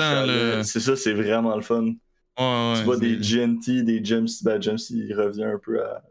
ans. 0.59 0.63
C'est 0.65 0.81
ça, 0.81 0.95
c'est 0.95 1.15
vraiment 1.15 1.57
le 1.57 1.63
fun. 1.63 1.87
Ouais, 2.39 2.45
ouais, 2.45 2.75
tu 2.79 2.85
vois 2.85 2.97
des 2.97 3.17
GNT, 3.17 3.83
des 3.83 4.05
Gems. 4.05 4.27
Ben, 4.43 4.61
Gems, 4.61 4.77
il 4.91 5.15
revient 5.15 5.45
un 5.45 5.59
peu 5.63 5.83
à, 5.85 6.03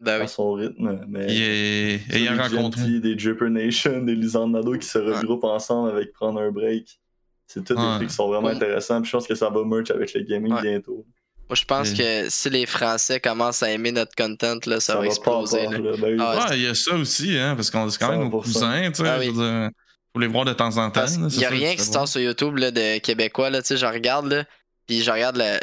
Ben 0.00 0.20
à 0.20 0.22
oui. 0.22 0.28
son 0.28 0.52
rythme. 0.52 1.00
Mais 1.08 1.26
Il 1.28 1.42
est- 1.42 1.96
vois 2.08 2.16
ayant 2.18 2.32
des 2.48 2.56
rencontré. 2.56 2.82
GNT, 2.82 3.00
des 3.00 3.14
Dripper 3.14 3.50
Nation, 3.50 4.02
des 4.02 4.14
Lisandro 4.14 4.48
Nado 4.48 4.72
qui 4.78 4.86
se 4.86 4.98
regroupent 4.98 5.44
ensemble 5.44 5.90
avec 5.90 6.12
prendre 6.12 6.40
un 6.40 6.50
break. 6.50 6.98
C'est 7.46 7.64
tous 7.64 7.74
des 7.74 7.80
Ouais. 7.80 7.96
trucs 7.96 8.08
qui 8.08 8.14
sont 8.14 8.28
vraiment 8.28 8.48
Ouais. 8.48 8.54
intéressants. 8.54 9.00
Puis 9.00 9.10
je 9.10 9.16
pense 9.16 9.26
que 9.26 9.34
ça 9.34 9.48
va 9.50 9.64
merch 9.64 9.90
avec 9.90 10.12
le 10.14 10.22
gaming 10.22 10.52
Ouais. 10.52 10.62
bientôt. 10.62 11.06
Moi, 11.48 11.56
je 11.56 11.64
pense 11.64 11.94
que 11.94 12.28
si 12.28 12.50
les 12.50 12.66
Français 12.66 13.20
commencent 13.20 13.62
à 13.62 13.70
aimer 13.70 13.90
notre 13.90 14.14
content, 14.14 14.58
là, 14.66 14.80
ça, 14.80 14.94
va 14.96 15.00
pas 15.00 15.06
exploser. 15.06 15.62
là. 15.66 15.78
là. 15.78 15.92
Ben. 15.98 16.16
Ah, 16.20 16.46
Ouais, 16.50 16.58
il 16.58 16.62
y 16.64 16.66
a 16.66 16.74
ça 16.74 16.94
aussi, 16.94 17.38
hein, 17.38 17.54
parce 17.56 17.70
qu'on 17.70 17.88
est 17.88 17.96
quand 17.98 18.10
même 18.10 18.18
nos 18.20 18.30
100%. 18.30 18.42
cousins, 18.42 18.90
tu 18.90 19.02
sais. 19.02 19.08
Ah 19.08 19.16
oui. 19.18 19.26
je 19.26 19.30
veux 19.30 19.36
dire, 19.60 19.70
faut 20.12 20.20
les 20.20 20.26
voir 20.26 20.44
de 20.44 20.52
temps 20.52 20.76
en 20.76 20.90
temps. 20.90 21.00
Parce 21.00 21.16
là, 21.16 21.22
qu'il 21.22 21.30
c'est 21.32 21.40
y 21.40 21.44
a 21.46 21.48
rien 21.48 21.72
qui 21.74 21.80
se 21.82 21.90
sort 21.92 22.06
sur 22.06 22.20
YouTube 22.20 22.58
là, 22.58 22.70
de 22.70 22.98
Québécois, 22.98 23.48
là, 23.48 23.62
tu 23.62 23.68
sais, 23.68 23.76
je 23.78 23.86
regarde, 23.86 24.26
là, 24.30 24.44
puis 24.88 25.02
je 25.02 25.10
regarde 25.12 25.36
le- 25.36 25.60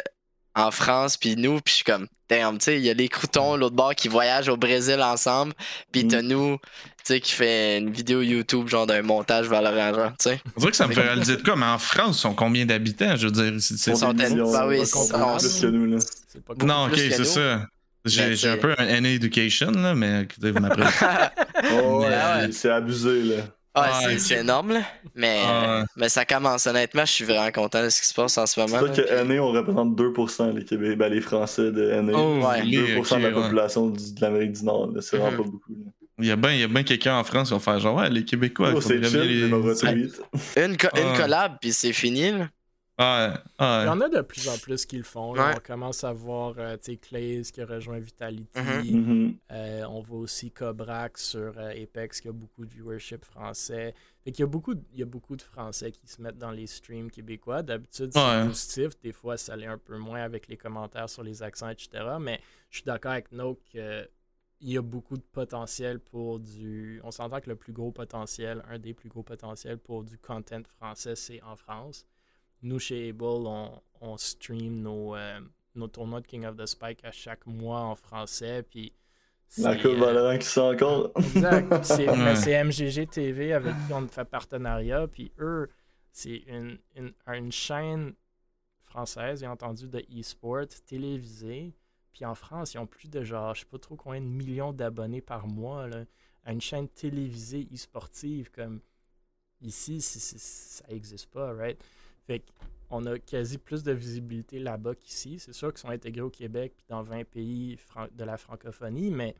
en 0.54 0.70
France, 0.70 1.18
puis 1.18 1.36
nous, 1.36 1.60
puis 1.60 1.72
je 1.72 1.74
suis 1.74 1.84
comme, 1.84 2.06
damn, 2.30 2.56
tu 2.56 2.64
sais, 2.64 2.76
il 2.78 2.82
y 2.86 2.88
a 2.88 2.94
les 2.94 3.08
croutons, 3.10 3.56
l'autre 3.56 3.76
bord, 3.76 3.94
qui 3.94 4.08
voyagent 4.08 4.48
au 4.48 4.56
Brésil 4.56 5.02
ensemble, 5.02 5.52
puis 5.92 6.04
Mm. 6.04 6.08
t'as 6.08 6.22
nous, 6.22 6.56
tu 6.56 6.64
sais, 7.04 7.20
qui 7.20 7.32
fait 7.32 7.76
une 7.76 7.90
vidéo 7.90 8.22
YouTube, 8.22 8.66
genre 8.66 8.86
d'un 8.86 9.02
montage 9.02 9.48
Valorant, 9.48 9.92
genre, 9.94 10.10
tu 10.18 10.30
sais. 10.30 10.40
On 10.56 10.60
dirait 10.60 10.70
que 10.70 10.76
ça 10.78 10.86
me 10.86 10.94
fait 10.94 11.02
réaliser 11.02 11.36
de 11.36 11.42
quoi, 11.42 11.56
mais 11.56 11.66
en 11.66 11.76
France, 11.76 12.16
ils 12.16 12.20
sont 12.22 12.34
combien 12.34 12.64
d'habitants? 12.64 13.16
Je 13.16 13.26
veux 13.26 13.32
dire, 13.32 13.52
c'est- 13.60 13.76
c'est- 13.76 13.90
Ils 13.90 13.96
sont 13.98 14.14
bah 14.14 14.66
oui, 14.66 14.78
plus 14.78 14.90
que 15.60 15.66
nous. 15.66 15.86
Là. 15.94 15.98
C'est 16.26 16.42
pas 16.42 16.54
Non, 16.64 16.86
ok, 16.86 16.96
c'est 16.96 17.24
ça. 17.24 17.66
J'ai 18.06 18.34
j'ai 18.36 18.48
un 18.50 18.56
peu 18.56 18.74
un 18.78 18.86
NA 18.86 19.10
Education, 19.10 19.72
là, 19.72 19.94
mais 19.94 20.22
écoutez, 20.22 20.52
vous 20.52 20.60
m'apprenez. 20.60 20.86
Oh, 21.72 21.98
ouais, 22.00 22.06
ouais. 22.08 22.52
c'est 22.52 22.70
abusé, 22.70 23.20
là. 23.24 23.42
Ah, 23.78 23.90
Ah, 23.92 24.00
c'est 24.02 24.18
c'est 24.18 24.38
énorme, 24.40 24.72
là. 24.72 24.80
Mais, 25.14 25.40
Ah. 25.46 25.84
mais 25.96 26.08
ça 26.08 26.24
commence, 26.24 26.66
honnêtement, 26.66 27.04
je 27.04 27.12
suis 27.12 27.24
vraiment 27.24 27.50
content 27.52 27.82
de 27.84 27.90
ce 27.90 28.00
qui 28.00 28.08
se 28.08 28.14
passe 28.14 28.36
en 28.38 28.46
ce 28.46 28.54
C'est 28.54 28.60
moment. 28.62 28.78
sûr 28.78 28.86
là, 28.88 28.94
que 28.94 29.02
puis- 29.02 29.14
NA, 29.36 29.42
on 29.42 29.52
représente 29.52 29.94
2% 29.94 30.50
les 30.52 30.64
Québécois, 30.64 30.96
ben, 30.96 31.12
les 31.12 31.20
Français 31.20 31.70
de 31.72 31.90
NA. 31.90 32.12
Oh, 32.16 32.40
Ouais. 32.46 32.62
les- 32.64 32.78
2% 32.94 33.18
de 33.18 33.22
la 33.22 33.28
ouais. 33.28 33.34
population 33.34 33.88
de 33.88 33.98
l'Amérique 34.20 34.52
du 34.52 34.64
Nord. 34.64 34.90
C'est 35.00 35.18
vraiment 35.18 35.32
Mhm. 35.32 35.36
pas 35.44 35.50
beaucoup. 35.50 35.72
là. 35.72 35.90
Il 36.18 36.24
y 36.24 36.30
a 36.30 36.36
bien 36.36 36.66
bien 36.66 36.82
quelqu'un 36.82 37.18
en 37.18 37.24
France 37.24 37.48
qui 37.48 37.54
va 37.54 37.60
faire 37.60 37.78
genre, 37.78 37.96
ouais, 37.96 38.08
les 38.08 38.24
Québécois, 38.24 38.72
Oh, 38.74 38.80
c'est 38.80 38.96
les-. 38.96 40.10
Une, 40.56 40.76
co- 40.78 40.88
une 40.96 41.02
Ah. 41.12 41.16
collab, 41.18 41.56
puis 41.60 41.72
c'est 41.74 41.92
fini, 41.92 42.30
là. 42.32 42.48
Ouais, 42.98 43.28
Il 43.60 43.84
y 43.84 43.88
en 43.88 44.00
a 44.00 44.08
de 44.08 44.22
plus 44.22 44.48
en 44.48 44.56
plus 44.56 44.86
qui 44.86 44.96
le 44.96 45.02
font. 45.02 45.32
Ouais. 45.34 45.54
On 45.54 45.60
commence 45.60 46.02
à 46.02 46.12
voir 46.14 46.54
euh, 46.56 46.76
Claze 47.02 47.50
qui 47.50 47.60
a 47.60 47.66
rejoint 47.66 47.98
Vitality. 47.98 48.58
Mhm. 48.58 49.00
Mhm. 49.00 49.36
Euh, 49.52 49.84
on 49.90 50.00
voit 50.00 50.18
aussi 50.20 50.50
Cobrak 50.50 51.18
sur 51.18 51.58
euh, 51.58 51.72
Apex 51.82 52.22
qui 52.22 52.28
a 52.28 52.32
beaucoup 52.32 52.64
de 52.64 52.70
viewership 52.72 53.22
français. 53.24 53.94
Fait 54.24 54.32
qu'il 54.32 54.40
y 54.40 54.44
a 54.44 54.46
beaucoup, 54.50 54.74
de- 54.74 54.82
il 54.94 55.00
y 55.00 55.02
a 55.02 55.06
beaucoup 55.06 55.36
de 55.36 55.42
Français 55.42 55.92
qui 55.92 56.06
se 56.06 56.22
mettent 56.22 56.38
dans 56.38 56.50
les 56.50 56.66
streams 56.66 57.10
québécois. 57.10 57.62
D'habitude, 57.62 58.10
c'est 58.14 58.18
Ouais. 58.18 58.46
positif. 58.46 58.98
Des 59.02 59.12
fois, 59.12 59.36
ça 59.36 59.54
l'est 59.56 59.66
un 59.66 59.78
peu 59.78 59.98
moins 59.98 60.22
avec 60.22 60.48
les 60.48 60.56
commentaires 60.56 61.10
sur 61.10 61.22
les 61.22 61.42
accents, 61.42 61.68
etc. 61.68 61.90
Mais 62.18 62.40
je 62.70 62.78
suis 62.78 62.84
d'accord 62.86 63.12
avec 63.12 63.30
No 63.30 63.56
qu'il 63.70 64.08
y 64.62 64.78
a 64.78 64.82
beaucoup 64.82 65.18
de 65.18 65.22
potentiel 65.32 66.00
pour 66.00 66.40
du. 66.40 66.98
On 67.04 67.10
s'entend 67.10 67.40
que 67.40 67.50
le 67.50 67.56
plus 67.56 67.74
gros 67.74 67.92
potentiel, 67.92 68.64
un 68.70 68.78
des 68.78 68.94
plus 68.94 69.10
gros 69.10 69.22
potentiels 69.22 69.76
pour 69.78 70.02
du 70.02 70.16
content 70.18 70.62
français, 70.78 71.14
c'est 71.14 71.42
en 71.42 71.56
France. 71.56 72.06
Nous, 72.62 72.78
chez 72.78 73.10
Able, 73.10 73.22
on, 73.24 73.80
on 74.00 74.16
stream 74.16 74.80
nos, 74.82 75.14
euh, 75.14 75.40
nos 75.74 75.88
tournois 75.88 76.20
de 76.20 76.26
King 76.26 76.46
of 76.46 76.56
the 76.56 76.66
Spike 76.66 77.04
à 77.04 77.12
chaque 77.12 77.46
mois 77.46 77.80
en 77.80 77.94
français. 77.94 78.62
Puis 78.62 78.92
La 79.58 79.72
c'est, 79.74 79.82
coupe 79.82 79.92
euh, 79.92 79.98
Valorant 80.00 80.38
qui 80.38 80.58
encore. 80.58 81.12
Exact. 81.16 81.84
C'est 82.36 82.64
MGG 82.64 83.06
TV 83.08 83.52
avec 83.52 83.74
qui 83.86 83.92
on 83.92 84.06
fait 84.08 84.24
partenariat. 84.24 85.06
Puis 85.06 85.32
eux, 85.38 85.68
c'est 86.12 86.44
une, 86.48 86.78
une, 86.96 87.12
une 87.26 87.52
chaîne 87.52 88.14
française, 88.84 89.40
j'ai 89.40 89.46
entendu, 89.46 89.88
de 89.88 89.98
e-sport 90.18 90.66
télévisée. 90.86 91.74
Puis 92.12 92.24
en 92.24 92.34
France, 92.34 92.72
ils 92.72 92.78
ont 92.78 92.86
plus 92.86 93.08
de 93.10 93.22
genre, 93.22 93.54
je 93.54 93.60
sais 93.60 93.66
pas 93.66 93.78
trop 93.78 93.96
combien 93.96 94.20
de 94.22 94.26
millions 94.26 94.72
d'abonnés 94.72 95.20
par 95.20 95.46
mois 95.46 95.86
là, 95.86 96.04
à 96.44 96.52
une 96.52 96.60
chaîne 96.62 96.88
télévisée 96.88 97.68
e-sportive. 97.72 98.50
Comme 98.50 98.80
ici, 99.60 100.00
c'est- 100.00 100.38
ça 100.38 100.84
n'existe 100.88 101.26
pas, 101.30 101.52
right? 101.52 101.78
Fait 102.26 102.42
qu'on 102.88 103.04
a 103.06 103.18
quasi 103.18 103.58
plus 103.58 103.82
de 103.82 103.92
visibilité 103.92 104.58
là-bas 104.58 104.94
qu'ici. 104.94 105.38
C'est 105.38 105.52
sûr 105.52 105.72
qu'ils 105.72 105.80
sont 105.80 105.90
intégrés 105.90 106.22
au 106.22 106.30
Québec 106.30 106.72
puis 106.76 106.86
dans 106.88 107.02
20 107.02 107.24
pays 107.24 107.78
de 108.16 108.24
la 108.24 108.36
francophonie, 108.36 109.10
mais 109.10 109.34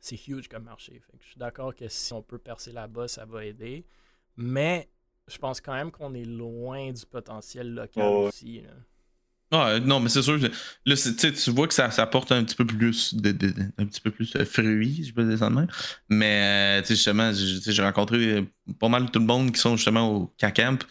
c'est 0.00 0.16
huge 0.28 0.48
comme 0.48 0.64
marché. 0.64 1.00
Fait 1.06 1.16
que 1.16 1.22
je 1.24 1.28
suis 1.30 1.38
d'accord 1.38 1.74
que 1.74 1.88
si 1.88 2.12
on 2.12 2.22
peut 2.22 2.38
percer 2.38 2.72
là-bas, 2.72 3.08
ça 3.08 3.24
va 3.24 3.44
aider. 3.44 3.84
Mais 4.36 4.88
je 5.28 5.38
pense 5.38 5.60
quand 5.60 5.72
même 5.74 5.90
qu'on 5.90 6.12
est 6.14 6.24
loin 6.24 6.92
du 6.92 7.06
potentiel 7.06 7.72
local 7.72 8.04
Oh, 8.06 8.28
aussi. 8.28 8.60
là. 8.62 8.70
Ouais, 9.52 9.78
non, 9.80 10.00
mais 10.00 10.08
c'est 10.08 10.22
sûr. 10.22 10.40
que- 10.40 10.50
Là, 10.84 10.96
tu 10.96 11.50
vois 11.52 11.68
que 11.68 11.74
ça, 11.74 11.88
ça 11.92 12.02
apporte 12.02 12.32
un 12.32 12.42
petit 12.44 12.56
peu 12.56 12.66
plus 12.66 13.14
de, 13.14 13.30
de- 13.30 13.50
de- 13.50 13.62
un 13.78 13.86
petit 13.86 14.00
peu 14.00 14.10
plus 14.10 14.32
de 14.32 14.42
fruits, 14.44 15.04
je 15.04 15.14
peux 15.14 15.24
dire 15.24 15.38
ça 15.38 15.48
de 15.48 15.54
même. 15.54 15.68
Mais, 16.08 16.80
euh, 16.82 16.84
justement, 16.84 17.30
j'ai 17.32 17.82
rencontré 17.82 18.16
euh, 18.38 18.42
pas 18.80 18.88
mal 18.88 19.10
tout 19.12 19.20
le 19.20 19.26
monde 19.26 19.52
qui 19.52 19.60
sont 19.60 19.76
justement 19.76 20.10
au 20.10 20.26
K-Camp. 20.38 20.84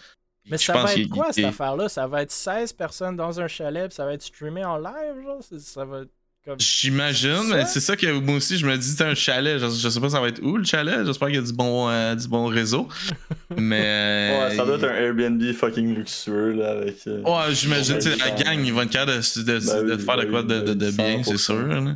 Mais 0.49 0.57
Je 0.57 0.63
ça 0.65 0.73
pense 0.73 0.93
va 0.93 0.99
être 1.01 1.09
quoi 1.09 1.31
cette 1.31 1.45
affaire-là? 1.45 1.87
Ça 1.89 2.05
va 2.07 2.21
être 2.21 2.31
16 2.31 2.73
personnes 2.73 3.15
dans 3.15 3.39
un 3.39 3.47
chalet, 3.47 3.87
puis 3.87 3.95
ça 3.95 4.05
va 4.05 4.13
être 4.13 4.23
streamé 4.23 4.63
en 4.65 4.77
live, 4.77 5.23
genre? 5.23 5.39
Ça 5.59 5.85
va 5.85 6.01
être 6.01 6.09
comme... 6.45 6.59
J'imagine, 6.59 7.65
c'est 7.65 7.79
ça 7.79 7.95
que 7.95 8.05
moi 8.19 8.35
aussi, 8.35 8.57
je 8.57 8.65
me 8.67 8.75
dis, 8.77 8.85
c'est 8.89 9.05
un 9.05 9.15
chalet. 9.15 9.57
Je, 9.59 9.67
je 9.69 9.87
sais 9.87 9.99
pas 10.01 10.09
ça 10.09 10.19
va 10.19 10.27
être 10.27 10.41
où 10.43 10.57
le 10.57 10.65
chalet? 10.65 11.05
J'espère 11.05 11.29
qu'il 11.29 11.37
y 11.37 11.39
a 11.39 11.41
du 11.43 11.53
bon, 11.53 11.87
euh, 11.89 12.15
du 12.15 12.27
bon 12.27 12.47
réseau. 12.47 12.89
Mais. 13.57 14.37
Ouais, 14.49 14.55
ça 14.57 14.65
doit 14.65 14.75
être 14.75 14.83
un 14.83 14.93
Airbnb 14.93 15.41
fucking 15.53 15.95
luxueux, 15.95 16.51
là, 16.51 16.71
avec. 16.71 16.97
euh, 17.07 17.21
Ouais, 17.21 17.53
j'imagine, 17.55 17.95
tu 17.99 18.11
sais, 18.11 18.15
la 18.17 18.31
gang, 18.31 18.59
ils 18.65 18.73
vont 18.73 18.81
être 18.81 18.89
capables 18.91 19.21
de, 19.21 19.41
de, 19.43 19.59
de- 19.59 19.65
Ben 19.65 19.85
de 19.87 19.95
oui, 19.95 20.03
faire 20.03 20.17
de 20.17 20.21
ben 20.23 20.31
quoi 20.31 20.43
de, 20.43 20.59
de- 20.59 20.73
de 20.73 20.91
ben 20.91 21.05
oui, 21.05 21.13
bien, 21.15 21.23
c'est 21.23 21.33
100%. 21.35 21.37
sûr. 21.37 21.67
là. 21.67 21.95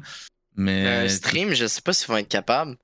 Mais. 0.55 0.87
Un 1.05 1.09
stream, 1.09 1.53
je 1.53 1.65
sais 1.67 1.81
pas 1.81 1.91
s'ils 1.91 2.07
vont 2.07 2.17
être 2.17 2.29
capables. 2.29 2.77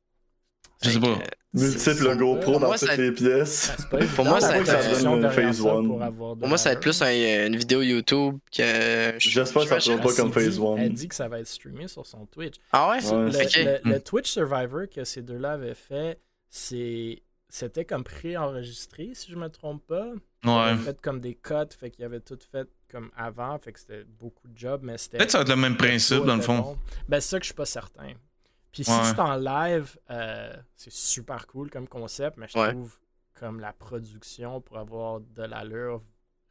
Je 0.83 0.89
sais 0.89 0.99
pas. 0.99 1.17
C'est- 1.55 2.17
GoPro 2.17 2.59
dans 2.59 2.73
toutes 2.73 2.97
les 2.97 3.11
pièces. 3.11 3.71
Pour 4.15 4.25
moi, 4.25 4.39
ça 4.41 4.49
va 4.51 4.57
être, 4.59 4.69
euh, 4.69 6.33
pour 6.39 6.47
moi, 6.47 6.57
ça 6.57 6.69
va 6.73 6.75
plus 6.79 7.01
un- 7.01 7.45
une 7.47 7.55
vidéo 7.55 7.81
YouTube 7.81 8.37
que. 8.55 9.13
J'espère 9.19 9.63
que 9.63 9.69
ça 9.69 9.79
sera 9.79 9.97
pas 9.97 10.13
comme 10.13 10.31
Phase 10.33 10.49
dit- 10.55 10.59
One. 10.59 10.79
Elle 10.79 10.93
dit 10.93 11.07
que 11.07 11.15
ça 11.15 11.27
va 11.27 11.39
être 11.39 11.47
streamé 11.47 11.87
sur 11.87 12.05
son 12.05 12.25
Twitch. 12.25 12.55
Ah 12.71 12.89
ouais? 12.89 13.05
Ouais. 13.05 13.31
Le, 13.31 13.37
Ok. 13.45 13.55
le- 13.83 13.89
le 13.91 13.97
Hmm. 13.97 14.01
Twitch 14.01 14.31
Survivor 14.31 14.81
que 14.93 15.03
ces 15.03 15.21
deux-là 15.21 15.53
avaient 15.53 15.75
fait, 15.75 16.19
c'est 16.49 17.21
c'était 17.49 17.85
comme 17.85 18.03
pré-enregistré, 18.03 19.11
si 19.13 19.31
je 19.31 19.35
me 19.35 19.47
trompe 19.47 19.85
pas. 19.85 20.07
Ils 20.43 20.49
Ouais. 20.49 20.55
avaient 20.55 20.83
fait 20.83 20.99
comme 21.01 21.19
des 21.19 21.35
cuts, 21.35 21.53
fait 21.79 21.91
qu'ils 21.91 22.03
avaient 22.03 22.19
tout 22.19 22.39
fait 22.51 22.67
comme 22.91 23.11
avant, 23.15 23.57
fait 23.59 23.71
que 23.73 23.79
c'était 23.79 24.03
beaucoup 24.19 24.47
de 24.47 24.57
job, 24.57 24.81
mais 24.83 24.97
c'était. 24.97 25.17
Peut-être 25.19 25.31
ça 25.31 25.37
va 25.37 25.43
être 25.43 25.49
le 25.49 25.55
même 25.55 25.77
principe, 25.77 26.25
dans 26.25 26.35
le 26.35 26.41
fond. 26.41 26.59
bon. 26.59 26.77
Ben, 27.07 27.19
c'est 27.21 27.29
ça 27.29 27.37
que 27.37 27.43
je 27.43 27.47
suis 27.49 27.53
pas 27.55 27.65
certain. 27.65 28.09
Puis 28.73 28.83
si 28.83 28.91
Ouais. 28.91 28.97
c'est 29.05 29.19
en 29.19 29.35
live, 29.37 29.95
euh, 30.09 30.53
c'est 30.75 30.91
super 30.91 31.47
cool 31.47 31.69
comme 31.69 31.87
concept, 31.87 32.35
mais 32.37 32.47
je 32.53 32.57
Ouais. 32.57 32.71
trouve 32.71 32.91
comme 33.39 33.59
la 33.61 33.71
production 33.71 34.59
pour 34.61 34.77
avoir 34.77 35.19
de 35.21 35.43
l'allure 35.43 36.01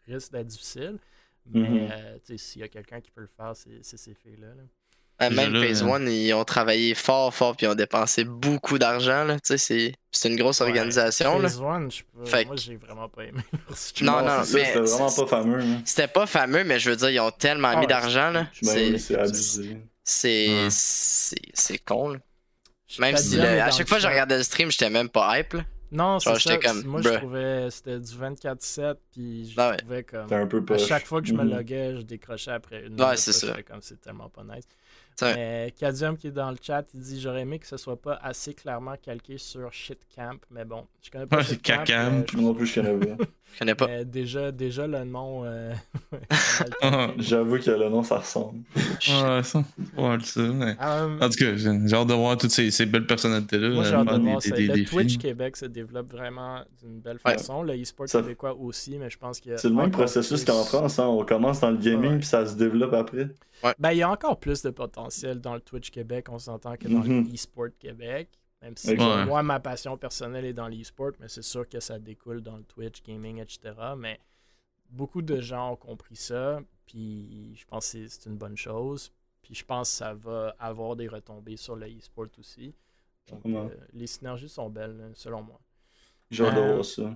risque 0.06 0.32
d'être 0.32 0.46
difficile. 0.46 0.98
Mais 1.46 1.88
euh, 1.92 2.14
tu 2.24 2.32
sais, 2.32 2.38
s'il 2.38 2.60
y 2.60 2.64
a 2.64 2.68
quelqu'un 2.68 3.00
qui 3.00 3.10
peut 3.10 3.22
le 3.22 3.30
faire, 3.36 3.52
c'est 3.56 3.82
ces 3.82 4.14
filles-là. 4.14 4.46
là. 4.48 4.62
Euh, 5.22 5.30
Même 5.30 5.52
Phase 5.62 5.82
euh, 5.82 5.86
One, 5.86 6.08
ils 6.08 6.32
ont 6.32 6.44
travaillé 6.44 6.94
fort, 6.94 7.32
fort, 7.34 7.54
puis 7.56 7.66
ils 7.66 7.68
ont 7.68 7.74
dépensé 7.74 8.24
beaucoup 8.24 8.78
d'argent. 8.78 9.24
là. 9.24 9.34
Tu 9.34 9.48
sais, 9.48 9.58
c'est 9.58 9.92
c'est 10.10 10.28
une 10.28 10.36
grosse 10.36 10.60
Ouais, 10.60 10.68
organisation. 10.68 11.38
là. 11.38 11.48
Phase 11.48 11.60
One, 11.60 11.90
je 11.90 12.02
peux- 12.04 12.24
Fait 12.24 12.44
moi 12.44 12.56
j'ai 12.56 12.76
vraiment 12.76 13.08
pas 13.08 13.24
aimé. 13.24 13.40
Non, 14.00 14.22
non, 14.22 14.38
mais 14.38 14.44
C'était 14.44 14.78
vraiment 14.80 15.10
pas 15.12 15.26
fameux. 15.26 15.60
hein. 15.60 15.82
C'était 15.84 16.08
pas 16.08 16.26
fameux, 16.26 16.64
mais 16.64 16.78
je 16.78 16.90
veux 16.90 16.96
dire, 16.96 17.10
ils 17.10 17.20
ont 17.20 17.30
tellement 17.30 17.68
Ah 17.68 17.74
mis 17.76 17.80
ouais, 17.82 17.86
d'argent. 17.88 18.30
là. 18.30 18.42
Ben 18.62 18.68
C'est 18.68 18.98
c'est 18.98 19.18
abusé. 19.18 19.76
C'est 20.04 20.48
Ouais. 20.48 20.68
c'est 20.70 21.36
c'est 21.54 21.78
con. 21.78 22.10
là. 22.10 22.18
Même 22.98 23.16
si 23.16 23.40
à 23.40 23.70
chaque 23.70 23.88
fois 23.88 23.96
que 23.98 24.02
je 24.02 24.08
regardais 24.08 24.36
le 24.36 24.42
stream, 24.42 24.70
j'étais 24.70 24.90
même 24.90 25.08
pas 25.08 25.38
hype. 25.38 25.54
là. 25.54 25.64
Non, 25.90 26.18
c'est 26.20 26.38
ça. 26.38 26.56
comme, 26.58 26.82
Moi, 26.84 27.02
je 27.02 27.08
trouvais 27.10 27.70
c'était 27.70 27.98
du 28.00 28.12
24-7, 28.16 28.96
puis 29.12 29.50
je 29.50 29.54
Ah 29.60 29.70
ouais. 29.70 29.76
trouvais 29.76 30.02
comme. 30.02 30.22
C'était 30.22 30.34
un 30.36 30.46
peu 30.46 30.62
À 30.74 30.78
chaque 30.78 31.06
fois 31.06 31.20
que 31.20 31.28
je 31.28 31.34
me 31.34 31.42
Mhm. 31.44 31.50
loguais, 31.54 31.96
je 31.96 32.02
décrochais 32.02 32.50
après 32.52 32.86
une 32.86 33.00
Ouais, 33.00 33.16
c'est 33.16 33.32
ça. 33.32 33.54
comme 33.62 33.80
c'est 33.82 34.00
tellement 34.00 34.28
pas 34.28 34.42
nice. 34.44 34.64
Mais 35.20 35.72
Kadium 35.78 36.16
qui 36.16 36.28
est 36.28 36.32
dans 36.32 36.50
le 36.50 36.56
chat, 36.60 36.84
il 36.94 37.00
dit 37.00 37.20
J'aurais 37.20 37.42
aimé 37.42 37.58
que 37.58 37.66
ce 37.66 37.76
soit 37.76 38.00
pas 38.00 38.18
assez 38.22 38.54
clairement 38.54 38.94
calqué 39.00 39.36
sur 39.36 39.70
Shitcamp, 39.72 40.38
mais 40.50 40.64
bon, 40.64 40.86
je 41.02 41.10
connais 41.10 41.26
pas 41.26 41.36
Ouais, 41.36 41.42
c'est 41.44 41.54
Shitcamp. 41.54 41.84
Cacamp. 41.84 42.14
euh, 42.14 42.22
je- 42.32 42.36
Moi 42.38 42.44
non 42.50 42.54
plus, 42.54 42.66
je 42.66 42.74
connais 42.80 42.98
pas. 43.16 43.24
Je 43.52 43.58
connais 43.58 43.74
pas. 43.74 43.86
mais 43.86 44.04
déjà, 44.06 44.50
déjà 44.50 44.86
le 44.86 45.04
nom. 45.04 45.44
euh, 45.44 45.74
Ouais, 46.82 47.14
J'avoue 47.18 47.58
que 47.58 47.70
le 47.70 47.88
nom, 47.90 48.02
ça 48.02 48.18
ressemble. 48.20 48.62
ça. 49.00 49.36
Ouais, 49.36 49.42
ça. 49.42 50.40
ouais. 50.40 50.76
Um, 50.80 51.18
En 51.20 51.28
tout 51.28 51.38
cas, 51.38 51.54
j'ai 51.56 51.86
j'ai 51.86 51.94
hâte 51.94 52.06
de 52.08 52.14
voir 52.14 52.38
toutes 52.38 52.50
ces, 52.50 52.70
ces 52.70 52.86
belles 52.86 53.06
personnalités-là. 53.06 53.68
Moi, 53.68 53.84
j'ai 53.84 53.92
euh, 53.92 53.98
hâte 53.98 54.06
de 54.08 54.18
voir 54.22 54.38
des- 54.38 54.48
ça. 54.48 54.56
des 54.56 54.66
Le. 54.68 54.84
Twitch 54.86 55.18
Québec 55.18 55.58
se 55.58 55.66
développe 55.66 56.10
vraiment 56.10 56.64
d'une 56.82 57.00
belle 57.00 57.18
Ouais. 57.26 57.32
façon. 57.32 57.62
Le 57.62 57.74
e-sport 57.80 58.08
Ça- 58.08 58.22
québécois 58.22 58.54
aussi, 58.56 58.96
mais 59.02 59.10
je 59.10 59.18
pense 59.18 59.40
qu'il 59.40 59.50
y 59.52 59.54
a. 59.54 59.58
C'est 59.58 59.68
le 59.68 59.74
même 59.74 59.90
processus 59.90 60.44
qu'en 60.44 60.62
France. 60.64 60.98
Hein. 60.98 61.06
On 61.06 61.24
commence 61.24 61.60
dans 61.60 61.70
le 61.70 61.76
gaming 61.76 62.12
Ouais. 62.12 62.18
puis 62.18 62.26
ça 62.26 62.46
se 62.46 62.56
développe 62.56 62.92
après. 62.94 63.28
Ben, 63.78 63.92
il 63.92 63.98
y 63.98 64.02
a 64.02 64.10
encore 64.10 64.38
plus 64.40 64.62
de 64.62 64.70
potentiel 64.70 65.40
dans 65.40 65.54
le 65.54 65.60
Twitch 65.60 65.90
Québec, 65.90 66.26
on 66.30 66.38
s'entend, 66.38 66.76
que 66.76 66.88
dans 66.88 67.00
Mhm. 67.00 67.24
le 67.28 67.34
e-sport 67.34 67.68
Québec. 67.78 68.28
Même 68.62 68.76
si 68.76 68.94
moi, 68.94 69.42
ma 69.42 69.58
passion 69.58 69.96
personnelle 69.96 70.44
est 70.44 70.52
dans 70.52 70.68
l'e-sport, 70.68 71.10
mais 71.18 71.28
c'est 71.28 71.42
sûr 71.42 71.68
que 71.68 71.80
ça 71.80 71.98
découle 71.98 72.40
dans 72.42 72.56
le 72.56 72.62
Twitch, 72.62 73.02
gaming, 73.02 73.38
etc. 73.40 73.74
Mais 73.98 74.20
beaucoup 74.88 75.20
de 75.20 75.40
gens 75.40 75.72
ont 75.72 75.76
compris 75.76 76.14
ça. 76.16 76.60
Puis 76.86 77.54
je 77.56 77.64
pense 77.64 77.92
que 77.92 78.06
c'est 78.06 78.26
une 78.30 78.36
bonne 78.36 78.56
chose. 78.56 79.10
Puis 79.42 79.54
je 79.56 79.64
pense 79.64 79.90
que 79.90 79.96
ça 79.96 80.14
va 80.14 80.54
avoir 80.60 80.94
des 80.94 81.08
retombées 81.08 81.56
sur 81.56 81.74
le 81.74 81.86
e-sport 81.88 82.26
aussi. 82.38 82.72
Donc, 83.30 83.40
euh, 83.46 83.68
les 83.92 84.06
synergies 84.06 84.48
sont 84.48 84.68
belles, 84.70 85.10
selon 85.14 85.42
moi. 85.42 85.60
De 86.30 86.42
Euh, 86.44 86.82
ça. 86.82 87.14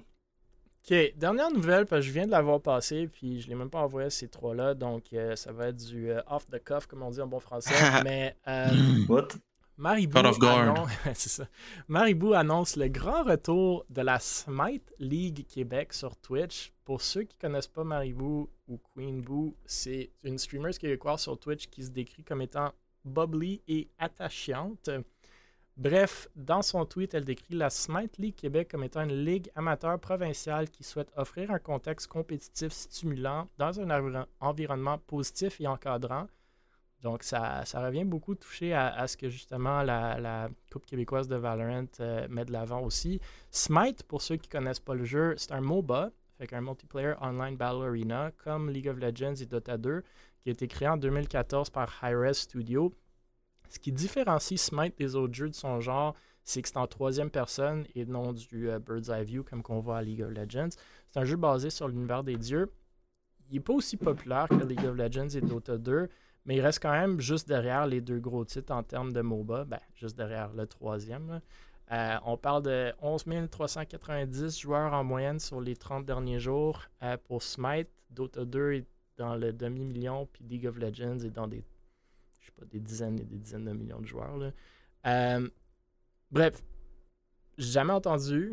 Ok, 0.89 1.15
dernière 1.17 1.51
nouvelle, 1.51 1.85
parce 1.85 2.03
que 2.03 2.07
je 2.07 2.13
viens 2.13 2.27
de 2.27 2.31
l'avoir 2.31 2.61
passé, 2.61 3.09
puis 3.09 3.41
je 3.41 3.49
l'ai 3.49 3.57
même 3.57 3.71
pas 3.71 3.81
envoyé 3.81 4.07
à 4.07 4.11
ces 4.11 4.29
trois-là, 4.29 4.75
donc 4.75 5.13
euh, 5.13 5.35
ça 5.35 5.51
va 5.51 5.69
être 5.69 5.85
du 5.85 6.13
euh, 6.13 6.21
off 6.29 6.47
the 6.47 6.63
cuff, 6.63 6.87
comme 6.87 7.03
on 7.03 7.11
dit 7.11 7.21
en 7.21 7.27
bon 7.27 7.41
français. 7.41 7.75
mais 8.05 8.37
euh, 8.47 8.69
What? 9.09 9.29
Maribou, 9.77 10.19
annonce... 10.19 10.89
c'est 11.15 11.29
ça. 11.29 11.49
Maribou 11.89 12.35
annonce 12.35 12.77
le 12.77 12.87
grand 12.87 13.25
retour 13.25 13.85
de 13.91 14.01
la 14.01 14.21
Smite 14.21 14.95
League 15.01 15.45
Québec 15.49 15.93
sur 15.93 16.17
Twitch. 16.17 16.73
Pour 16.85 17.03
ceux 17.03 17.25
qui 17.25 17.37
connaissent 17.37 17.67
pas 17.67 17.83
Maribou 17.83 18.49
ou 18.69 18.79
Queen 18.95 19.21
Boo, 19.23 19.57
c'est 19.65 20.11
une 20.23 20.39
streamer 20.39 20.71
québécoise 20.71 21.21
sur 21.21 21.37
Twitch 21.37 21.67
qui 21.67 21.83
se 21.83 21.91
décrit 21.91 22.23
comme 22.23 22.43
étant 22.43 22.73
bubbly 23.05 23.61
et 23.67 23.89
attachante. 23.99 24.89
Bref, 25.77 26.29
dans 26.35 26.63
son 26.63 26.87
tweet, 26.87 27.13
elle 27.13 27.27
décrit 27.27 27.55
la 27.55 27.69
Smite 27.69 28.17
League 28.17 28.35
Québec 28.35 28.69
comme 28.71 28.85
étant 28.85 29.03
une 29.03 29.25
ligue 29.25 29.51
amateur 29.55 29.99
provinciale 30.01 30.71
qui 30.71 30.83
souhaite 30.83 31.13
offrir 31.17 31.51
un 31.51 31.59
contexte 31.59 32.07
compétitif 32.07 32.73
stimulant 32.73 33.49
dans 33.59 33.79
un 33.79 33.91
environ- 33.91 34.27
environnement 34.41 34.97
positif 34.97 35.61
et 35.61 35.67
encadrant. 35.67 36.29
Donc, 37.03 37.23
ça, 37.25 37.63
ça 37.67 37.85
revient 37.85 38.05
beaucoup 38.05 38.35
toucher 38.35 38.73
à, 38.73 39.07
ce 39.07 39.19
que 39.19 39.29
justement 39.29 39.83
la, 39.83 40.49
Coupe 40.73 40.87
québécoise 40.87 41.29
de 41.29 41.37
Valorant 41.37 41.85
euh, 42.01 42.27
met 42.31 42.47
de 42.47 42.53
l'avant 42.53 42.81
aussi. 42.81 43.21
Smite, 43.51 44.03
pour 44.05 44.23
ceux 44.23 44.37
qui 44.37 44.49
connaissent 44.49 44.81
pas 44.81 44.95
le 44.95 45.05
jeu, 45.05 45.35
c'est 45.37 45.53
un 45.53 45.61
MOBA, 45.61 46.11
fait 46.39 46.53
un 46.55 46.63
multiplayer 46.63 47.15
online 47.21 47.57
battle 47.57 47.85
arena, 47.85 48.31
comme 48.39 48.71
League 48.71 48.89
of 48.89 48.99
Legends 48.99 49.35
et 49.35 49.47
Dota 49.47 49.77
2, 49.77 50.03
qui 50.41 50.49
a 50.49 50.53
été 50.53 50.69
créé 50.69 50.89
en 50.89 50.97
2014 50.97 51.69
par 51.69 52.03
Hi-Res 52.03 52.35
Studio. 52.35 52.93
Ce 53.69 53.79
qui 53.79 53.93
différencie 53.93 54.61
Smite 54.61 54.97
des 54.99 55.17
autres 55.17 55.35
jeux 55.35 55.49
de 55.49 55.55
son 55.55 55.81
genre, 55.81 56.15
c'est 56.45 56.63
que 56.63 56.69
c'est 56.69 56.77
en 56.77 56.87
troisième 56.87 57.31
personne 57.31 57.85
et 57.95 58.07
non 58.07 58.33
du 58.33 58.71
euh, 58.71 58.79
Bird's 58.79 59.09
Eye 59.09 59.25
View 59.25 59.43
comme 59.43 59.63
qu'on 59.63 59.81
voit 59.81 59.99
à 59.99 60.03
League 60.03 60.23
of 60.23 60.31
Legends. 60.31 60.71
C'est 61.11 61.19
un 61.19 61.25
jeu 61.25 61.37
basé 61.37 61.71
sur 61.71 61.89
l'univers 61.89 62.23
des 62.23 62.37
dieux. 62.37 62.73
Il 63.51 63.55
n'est 63.55 63.61
pas 63.61 63.73
aussi 63.73 63.97
populaire 63.97 64.49
que 64.49 64.65
League 64.65 64.85
of 64.85 64.97
Legends 64.97 65.29
et 65.29 65.41
Dota 65.41 65.77
2, 65.77 66.09
mais 66.45 66.57
il 66.57 66.61
reste 66.61 66.81
quand 66.81 66.93
même 66.93 67.21
juste 67.21 67.49
derrière 67.49 67.87
les 67.87 68.01
deux 68.01 68.21
gros 68.21 68.45
titres 68.45 68.73
en 68.73 68.83
termes 68.83 69.13
de 69.13 69.21
MOBA. 69.21 69.65
Ben, 69.65 69.81
juste 69.95 70.17
derrière 70.17 70.53
le 70.53 70.67
troisième. 70.67 71.41
Euh, 71.93 72.17
on 72.25 72.37
parle 72.37 72.63
de 72.63 72.93
11 73.01 73.25
390 73.51 74.59
joueurs 74.59 74.93
en 74.93 75.05
moyenne 75.05 75.39
sur 75.39 75.61
les 75.61 75.77
30 75.77 76.05
derniers 76.05 76.41
jours 76.41 76.83
euh, 77.03 77.17
pour 77.25 77.43
Smite. 77.43 77.89
Dota 78.11 78.45
2 78.45 78.73
est 78.73 78.87
dans 79.17 79.35
le 79.35 79.53
demi-million, 79.53 80.27
puis 80.33 80.45
League 80.45 80.67
of 80.67 80.77
Legends 80.77 81.21
est 81.21 81.31
dans 81.31 81.47
des, 81.47 81.65
je 82.47 82.53
sais 82.53 82.53
pas, 82.61 82.67
des 82.71 82.81
dizaines 82.81 83.19
et 83.21 83.25
des 83.25 83.39
dizaines 83.39 83.65
de 83.65 83.73
millions 83.73 84.01
de 84.01 84.07
joueurs. 84.07 84.37
là. 84.37 84.51
Euh, 85.07 85.49
bref, 86.31 86.63
j'ai 87.59 87.73
jamais 87.73 87.93
entendu 87.93 88.53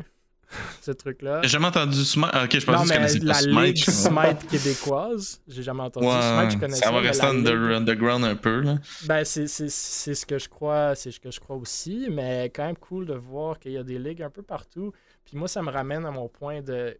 ce 0.81 0.91
truc-là. 0.91 1.41
J'ai 1.41 1.47
jamais 1.49 1.67
entendu 1.67 2.03
Smite. 2.03 2.29
Ah, 2.31 2.43
ok, 2.45 2.51
je 2.53 2.59
que 2.59 2.65
connaissais 2.65 3.19
la 3.19 3.33
pas 3.33 3.41
ligue 3.65 3.77
Smite. 3.77 3.89
Smite 3.89 4.47
québécoise, 4.49 5.41
j'ai 5.47 5.63
jamais 5.63 5.81
entendu. 5.81 6.05
Smite, 6.05 6.59
je 6.59 6.65
Ouais, 6.65 6.75
ça 6.75 6.91
va 6.91 6.99
rester 6.99 7.25
under- 7.25 7.75
underground 7.77 8.23
un 8.23 8.35
peu. 8.35 8.59
Là. 8.61 8.77
Ben, 9.07 9.23
c'est 9.25 9.47
c'est- 9.47 9.69
c'est 9.69 10.13
ce 10.13 10.25
que 10.25 10.37
je 10.37 10.49
crois, 10.49 10.95
c'est 10.95 11.11
ce 11.11 11.19
que 11.19 11.31
je 11.31 11.39
crois 11.39 11.55
aussi, 11.55 12.07
mais 12.11 12.45
quand 12.53 12.65
même 12.65 12.77
cool 12.77 13.05
de 13.07 13.13
voir 13.13 13.59
qu'il 13.59 13.71
y 13.71 13.77
a 13.77 13.83
des 13.83 13.97
ligues 13.99 14.21
un 14.21 14.29
peu 14.29 14.43
partout. 14.43 14.91
Puis 15.25 15.37
moi, 15.37 15.47
ça 15.47 15.61
me 15.63 15.71
ramène 15.71 16.05
à 16.05 16.11
mon 16.11 16.27
point 16.29 16.61
de, 16.61 16.99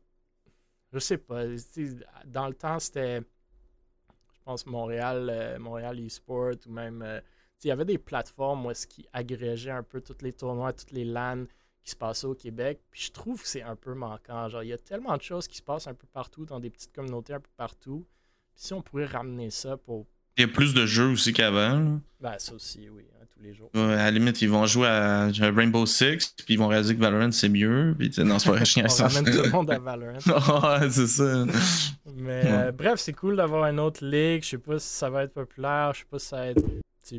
je 0.94 1.00
sais 1.00 1.18
pas, 1.18 1.44
dans 2.26 2.48
le 2.48 2.54
temps, 2.54 2.80
c'était, 2.80 3.22
pense, 4.44 4.66
Montréal, 4.66 5.30
euh, 5.32 5.60
Montréal 5.60 6.00
eSport 6.00 6.56
ou 6.66 6.72
même, 6.72 7.02
euh, 7.02 7.20
il 7.64 7.68
y 7.68 7.72
avait 7.72 7.86
des 7.86 7.98
plateformes 7.98 8.66
où 8.66 8.72
est-ce 8.72 8.88
qui 8.88 9.08
agrégeaient 9.14 9.72
un 9.72 9.84
peu 9.84 10.02
tous 10.02 10.22
les 10.22 10.34
tournois, 10.34 10.74
toutes 10.74 10.92
les 10.92 11.06
LAN 11.06 11.46
qui 11.82 11.92
se 11.92 11.96
passaient 11.96 12.28
au 12.28 12.36
Québec. 12.36 12.82
Puis 12.92 13.04
je 13.04 13.12
trouve 13.12 13.42
que 13.42 13.48
c'est 13.48 13.62
un 13.62 13.76
peu 13.76 13.94
manquant. 13.94 14.50
Genre, 14.50 14.64
il 14.64 14.70
y 14.70 14.74
a 14.74 14.78
tellement 14.78 15.16
de 15.18 15.22
choses 15.22 15.48
qui 15.48 15.58
se 15.58 15.62
passent 15.62 15.88
un 15.88 15.94
peu 15.94 16.08
partout, 16.08 16.46
dans 16.46 16.60
des 16.60 16.70
petites 16.70 16.94
communautés 16.94 17.34
un 17.34 17.40
peu 17.40 17.50
partout. 17.56 18.06
Puis 18.54 18.64
si 18.66 18.74
on 18.74 18.82
pourrait 18.82 19.06
ramener 19.06 19.50
ça 19.50 19.78
pour, 19.78 20.06
Il 20.38 20.42
y 20.42 20.44
a 20.46 20.48
plus 20.48 20.74
de 20.74 20.86
jeux 20.86 21.10
aussi 21.12 21.32
qu'avant. 21.34 22.00
ben, 22.20 22.36
ça 22.40 22.54
aussi, 22.56 22.90
oui, 22.90 23.04
hein, 23.20 23.26
tous 23.36 23.42
les 23.44 23.54
jours. 23.54 23.70
Ouais, 23.76 23.82
à 23.94 23.96
la 24.06 24.12
limite, 24.12 24.42
ils 24.42 24.50
vont 24.50 24.66
jouer 24.66 24.88
à 24.88 25.28
Rainbow 25.40 25.86
Six, 25.86 26.34
puis 26.46 26.56
ils 26.56 26.58
vont 26.58 26.68
réaliser 26.68 26.96
que 26.96 27.00
Valorant 27.02 27.32
c'est 27.32 27.50
mieux. 27.50 27.96
Puis 27.98 28.12
non, 28.20 28.40
c'est 28.40 28.50
pas 28.50 28.56
On 28.78 28.80
niaise, 28.82 28.92
ça. 28.92 29.08
ramène 29.08 29.26
tout 29.36 29.44
le 29.44 29.50
monde 29.52 29.70
à 29.72 29.78
Valorant. 29.80 30.18
ouais, 30.80 30.90
c'est 30.90 31.08
ça. 31.08 31.46
Mais 32.16 32.42
euh, 32.46 32.72
bref, 32.72 33.00
c'est 33.00 33.14
cool 33.14 33.36
d'avoir 33.36 33.66
une 33.70 33.80
autre 33.80 34.04
ligue. 34.06 34.44
Je 34.44 34.50
sais 34.50 34.58
pas 34.58 34.80
si 34.80 34.88
ça 34.88 35.10
va 35.10 35.24
être 35.24 35.34
populaire, 35.34 35.92
je 35.94 36.00
sais 36.00 36.06
pas 36.10 36.20
si 36.20 36.28
ça 36.28 36.38
va 36.38 36.48
être 36.48 36.64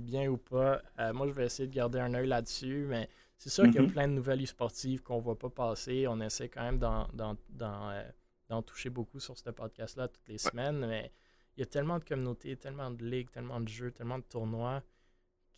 bien 0.00 0.28
ou 0.28 0.36
pas. 0.38 0.80
Euh, 0.98 1.12
moi, 1.12 1.26
je 1.28 1.32
vais 1.32 1.44
essayer 1.46 1.68
de 1.68 1.74
garder 1.74 2.00
un 2.00 2.12
œil 2.14 2.26
là-dessus, 2.26 2.86
mais 2.88 3.08
c'est 3.38 3.50
sûr 3.50 3.64
qu'il 3.64 3.74
y 3.74 3.78
a 3.78 3.82
Mhm. 3.82 3.90
plein 3.92 4.08
de 4.08 4.12
nouvelles 4.14 4.42
e-sportives 4.42 5.02
qu'on 5.02 5.20
voit 5.20 5.38
pas 5.38 5.50
passer. 5.50 6.06
On 6.08 6.20
essaie 6.20 6.48
quand 6.48 6.62
même 6.62 6.78
d'en, 6.78 7.06
euh, 7.60 8.60
toucher 8.66 8.88
beaucoup 8.90 9.20
sur 9.20 9.36
ce 9.38 9.50
podcast-là 9.50 10.08
toutes 10.08 10.28
les 10.28 10.38
semaines, 10.38 10.84
mais 10.86 11.12
il 11.56 11.60
y 11.60 11.62
a 11.62 11.66
tellement 11.66 11.98
de 11.98 12.04
communautés, 12.04 12.56
tellement 12.56 12.90
de 12.90 13.04
ligues, 13.04 13.30
tellement 13.30 13.60
de 13.60 13.68
jeux, 13.68 13.90
tellement 13.92 14.18
de 14.18 14.24
tournois 14.24 14.82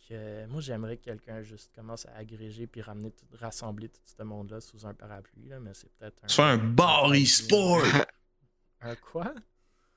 que 0.07 0.45
moi, 0.45 0.61
j'aimerais 0.61 0.95
que 0.97 1.03
quelqu'un 1.05 1.41
juste 1.41 1.73
commence 1.75 2.05
à 2.05 2.15
agréger 2.15 2.65
puis 2.67 2.81
ramener 2.81 3.11
tout, 3.11 3.25
rassembler 3.39 3.89
tout 3.89 3.99
ce 4.05 4.23
monde-là 4.23 4.61
sous 4.61 4.85
un 4.85 4.93
parapluie, 4.93 5.49
là, 5.49 5.59
mais 5.59 5.73
c'est 5.73 5.91
peut-être 5.97 6.23
un... 6.23 6.27
Tu 6.27 6.35
fais 6.35 6.43
un 6.43 6.57
bar 6.57 7.11
e-sport. 7.13 7.81
Un 8.79 8.95
quoi? 8.95 9.33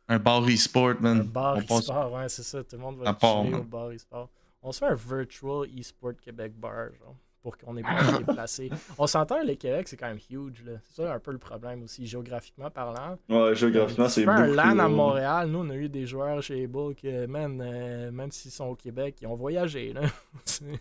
Un 0.08 0.18
bar 0.18 0.42
e-sport, 0.48 0.90
Un 0.98 1.00
man. 1.00 1.22
bar 1.22 1.58
On 1.58 1.62
passe- 1.62 1.80
e-sport, 1.82 2.12
ouais, 2.12 2.28
c'est 2.30 2.42
ça. 2.42 2.64
Tout 2.64 2.76
le 2.76 2.82
monde 2.82 2.96
va 2.96 3.04
man. 3.44 3.54
au 3.60 3.62
bar 3.62 3.90
e-sport. 3.90 4.30
On 4.62 4.72
se 4.72 4.78
fait 4.78 4.86
un 4.86 4.94
virtual 4.94 5.68
e-sport 5.78 6.14
Québec 6.20 6.54
bar, 6.58 6.86
genre, 6.98 7.14
pour 7.42 7.56
qu'on 7.56 7.76
ait 7.76 7.82
pas 7.82 8.18
déplacé. 8.18 8.70
On 8.98 9.06
s'entend, 9.06 9.42
le 9.42 9.54
Québec, 9.54 9.88
c'est 9.88 9.96
quand 9.96 10.08
même 10.08 10.18
huge, 10.30 10.62
là. 10.64 10.72
C'est 10.84 11.02
ça 11.02 11.14
un 11.14 11.18
peu 11.18 11.32
le 11.32 11.38
problème 11.38 11.82
aussi, 11.82 12.06
géographiquement 12.06 12.70
parlant. 12.70 13.18
Ouais, 13.28 13.54
géographiquement, 13.54 14.08
c'est 14.08 14.24
beaucoup. 14.24 14.38
un 14.38 14.46
LAN 14.46 14.78
à 14.78 14.84
euh, 14.84 14.88
Montréal, 14.88 15.48
nous, 15.48 15.60
on 15.60 15.70
a 15.70 15.74
eu 15.74 15.88
des 15.88 16.06
joueurs 16.06 16.42
chez 16.42 16.64
Able 16.64 16.94
que, 16.94 17.26
man, 17.26 17.60
euh, 17.64 18.10
même 18.10 18.30
s'ils 18.30 18.50
sont 18.50 18.66
au 18.66 18.74
Québec, 18.74 19.16
ils 19.22 19.26
ont 19.26 19.36
voyagé, 19.36 19.92
là. 19.92 20.02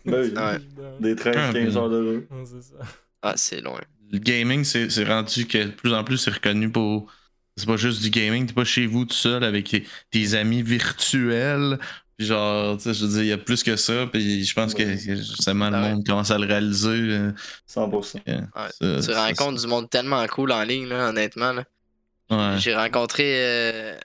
Ben. 0.04 0.36
Ouais. 0.36 0.58
Des 1.00 1.14
13-15 1.14 1.76
heures 1.76 1.90
de 1.90 2.02
jeu. 2.02 2.28
C'est 2.44 2.62
ça. 2.62 2.84
Ah, 3.22 3.34
c'est 3.36 3.60
loin. 3.60 3.80
Le 4.10 4.18
gaming, 4.18 4.64
c'est 4.64 4.90
c'est 4.90 5.04
rendu 5.04 5.46
que 5.46 5.58
de 5.58 5.70
plus 5.70 5.92
en 5.94 6.04
plus 6.04 6.18
c'est 6.18 6.30
reconnu 6.30 6.70
pour. 6.70 7.12
C'est 7.56 7.66
pas 7.66 7.76
juste 7.76 8.02
du 8.02 8.10
gaming, 8.10 8.46
t'es 8.46 8.54
pas 8.54 8.64
chez 8.64 8.86
vous 8.86 9.04
tout 9.04 9.14
seul 9.14 9.44
avec 9.44 9.68
tes, 9.68 9.84
tes 10.10 10.34
amis 10.34 10.62
virtuels. 10.62 11.78
Puis 12.20 12.26
genre, 12.26 12.76
tu 12.76 12.82
sais, 12.82 12.92
je 12.92 13.06
veux 13.06 13.12
dire, 13.12 13.22
il 13.22 13.28
y 13.28 13.32
a 13.32 13.38
plus 13.38 13.62
que 13.62 13.76
ça. 13.76 14.06
Puis 14.12 14.44
je 14.44 14.52
pense 14.54 14.74
que 14.74 14.82
Ouais. 14.82 14.94
que 14.94 15.16
justement 15.16 15.70
le 15.70 15.76
Ah 15.76 15.82
ouais. 15.84 15.88
monde 15.94 16.04
commence 16.06 16.30
à 16.30 16.36
le 16.36 16.46
réaliser. 16.46 16.88
euh, 16.90 17.32
100%. 17.66 18.18
euh, 18.28 18.40
Ouais. 18.40 18.68
ça- 18.78 18.96
Tu 18.96 19.02
ça- 19.14 19.24
rencontres 19.26 19.58
du 19.62 19.66
monde 19.66 19.88
tellement 19.88 20.26
cool 20.26 20.52
en 20.52 20.62
ligne, 20.62 20.86
là, 20.86 21.08
honnêtement. 21.08 21.52
Là. 21.54 21.64
Ouais. 22.30 22.58
J'ai 22.60 22.74
rencontré, 22.74 23.24
euh, 23.26 23.96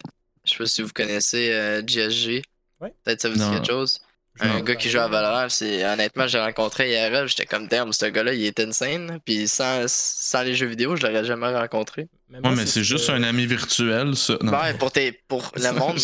je 0.45 0.51
sais 0.51 0.57
pas 0.59 0.65
si 0.65 0.81
vous 0.81 0.93
connaissez 0.93 1.51
euh, 1.51 1.81
GSG. 1.85 2.41
Ouais. 2.79 2.93
Peut-être 3.03 3.19
ça 3.21 3.27
vous 3.27 3.35
dit 3.35 3.41
Non. 3.41 3.51
quelque 3.53 3.67
chose. 3.67 3.99
Non. 4.41 4.45
Un 4.49 4.61
gars 4.61 4.75
qui 4.75 4.89
joue 4.89 4.99
à 4.99 5.09
Valorant, 5.09 5.49
c'est 5.49 5.85
honnêtement, 5.85 6.27
j'ai 6.27 6.39
rencontré 6.39 6.91
IRL, 6.93 7.27
j'étais 7.27 7.45
comme 7.45 7.67
damn, 7.67 7.91
ce 7.91 8.05
gars-là, 8.05 8.33
il 8.33 8.45
est 8.45 8.59
insane. 8.61 9.19
Puis 9.25 9.49
sans, 9.49 9.83
sans 9.89 10.41
les 10.43 10.55
jeux 10.55 10.67
vidéo, 10.67 10.95
je 10.95 11.05
l'aurais 11.05 11.25
jamais 11.25 11.53
rencontré. 11.53 12.07
Moi, 12.41 12.51
Ouais, 12.51 12.55
mais 12.57 12.65
c'est 12.65 12.79
ce 12.79 12.83
juste 12.83 13.07
que- 13.07 13.11
un 13.13 13.23
ami 13.23 13.45
virtuel, 13.45 14.15
ça. 14.15 14.37
Non. 14.41 14.51
Ouais, 14.51 14.73
pour, 14.75 14.91
tes, 14.91 15.11
pour 15.27 15.51
le 15.55 15.71
monde 15.79 15.97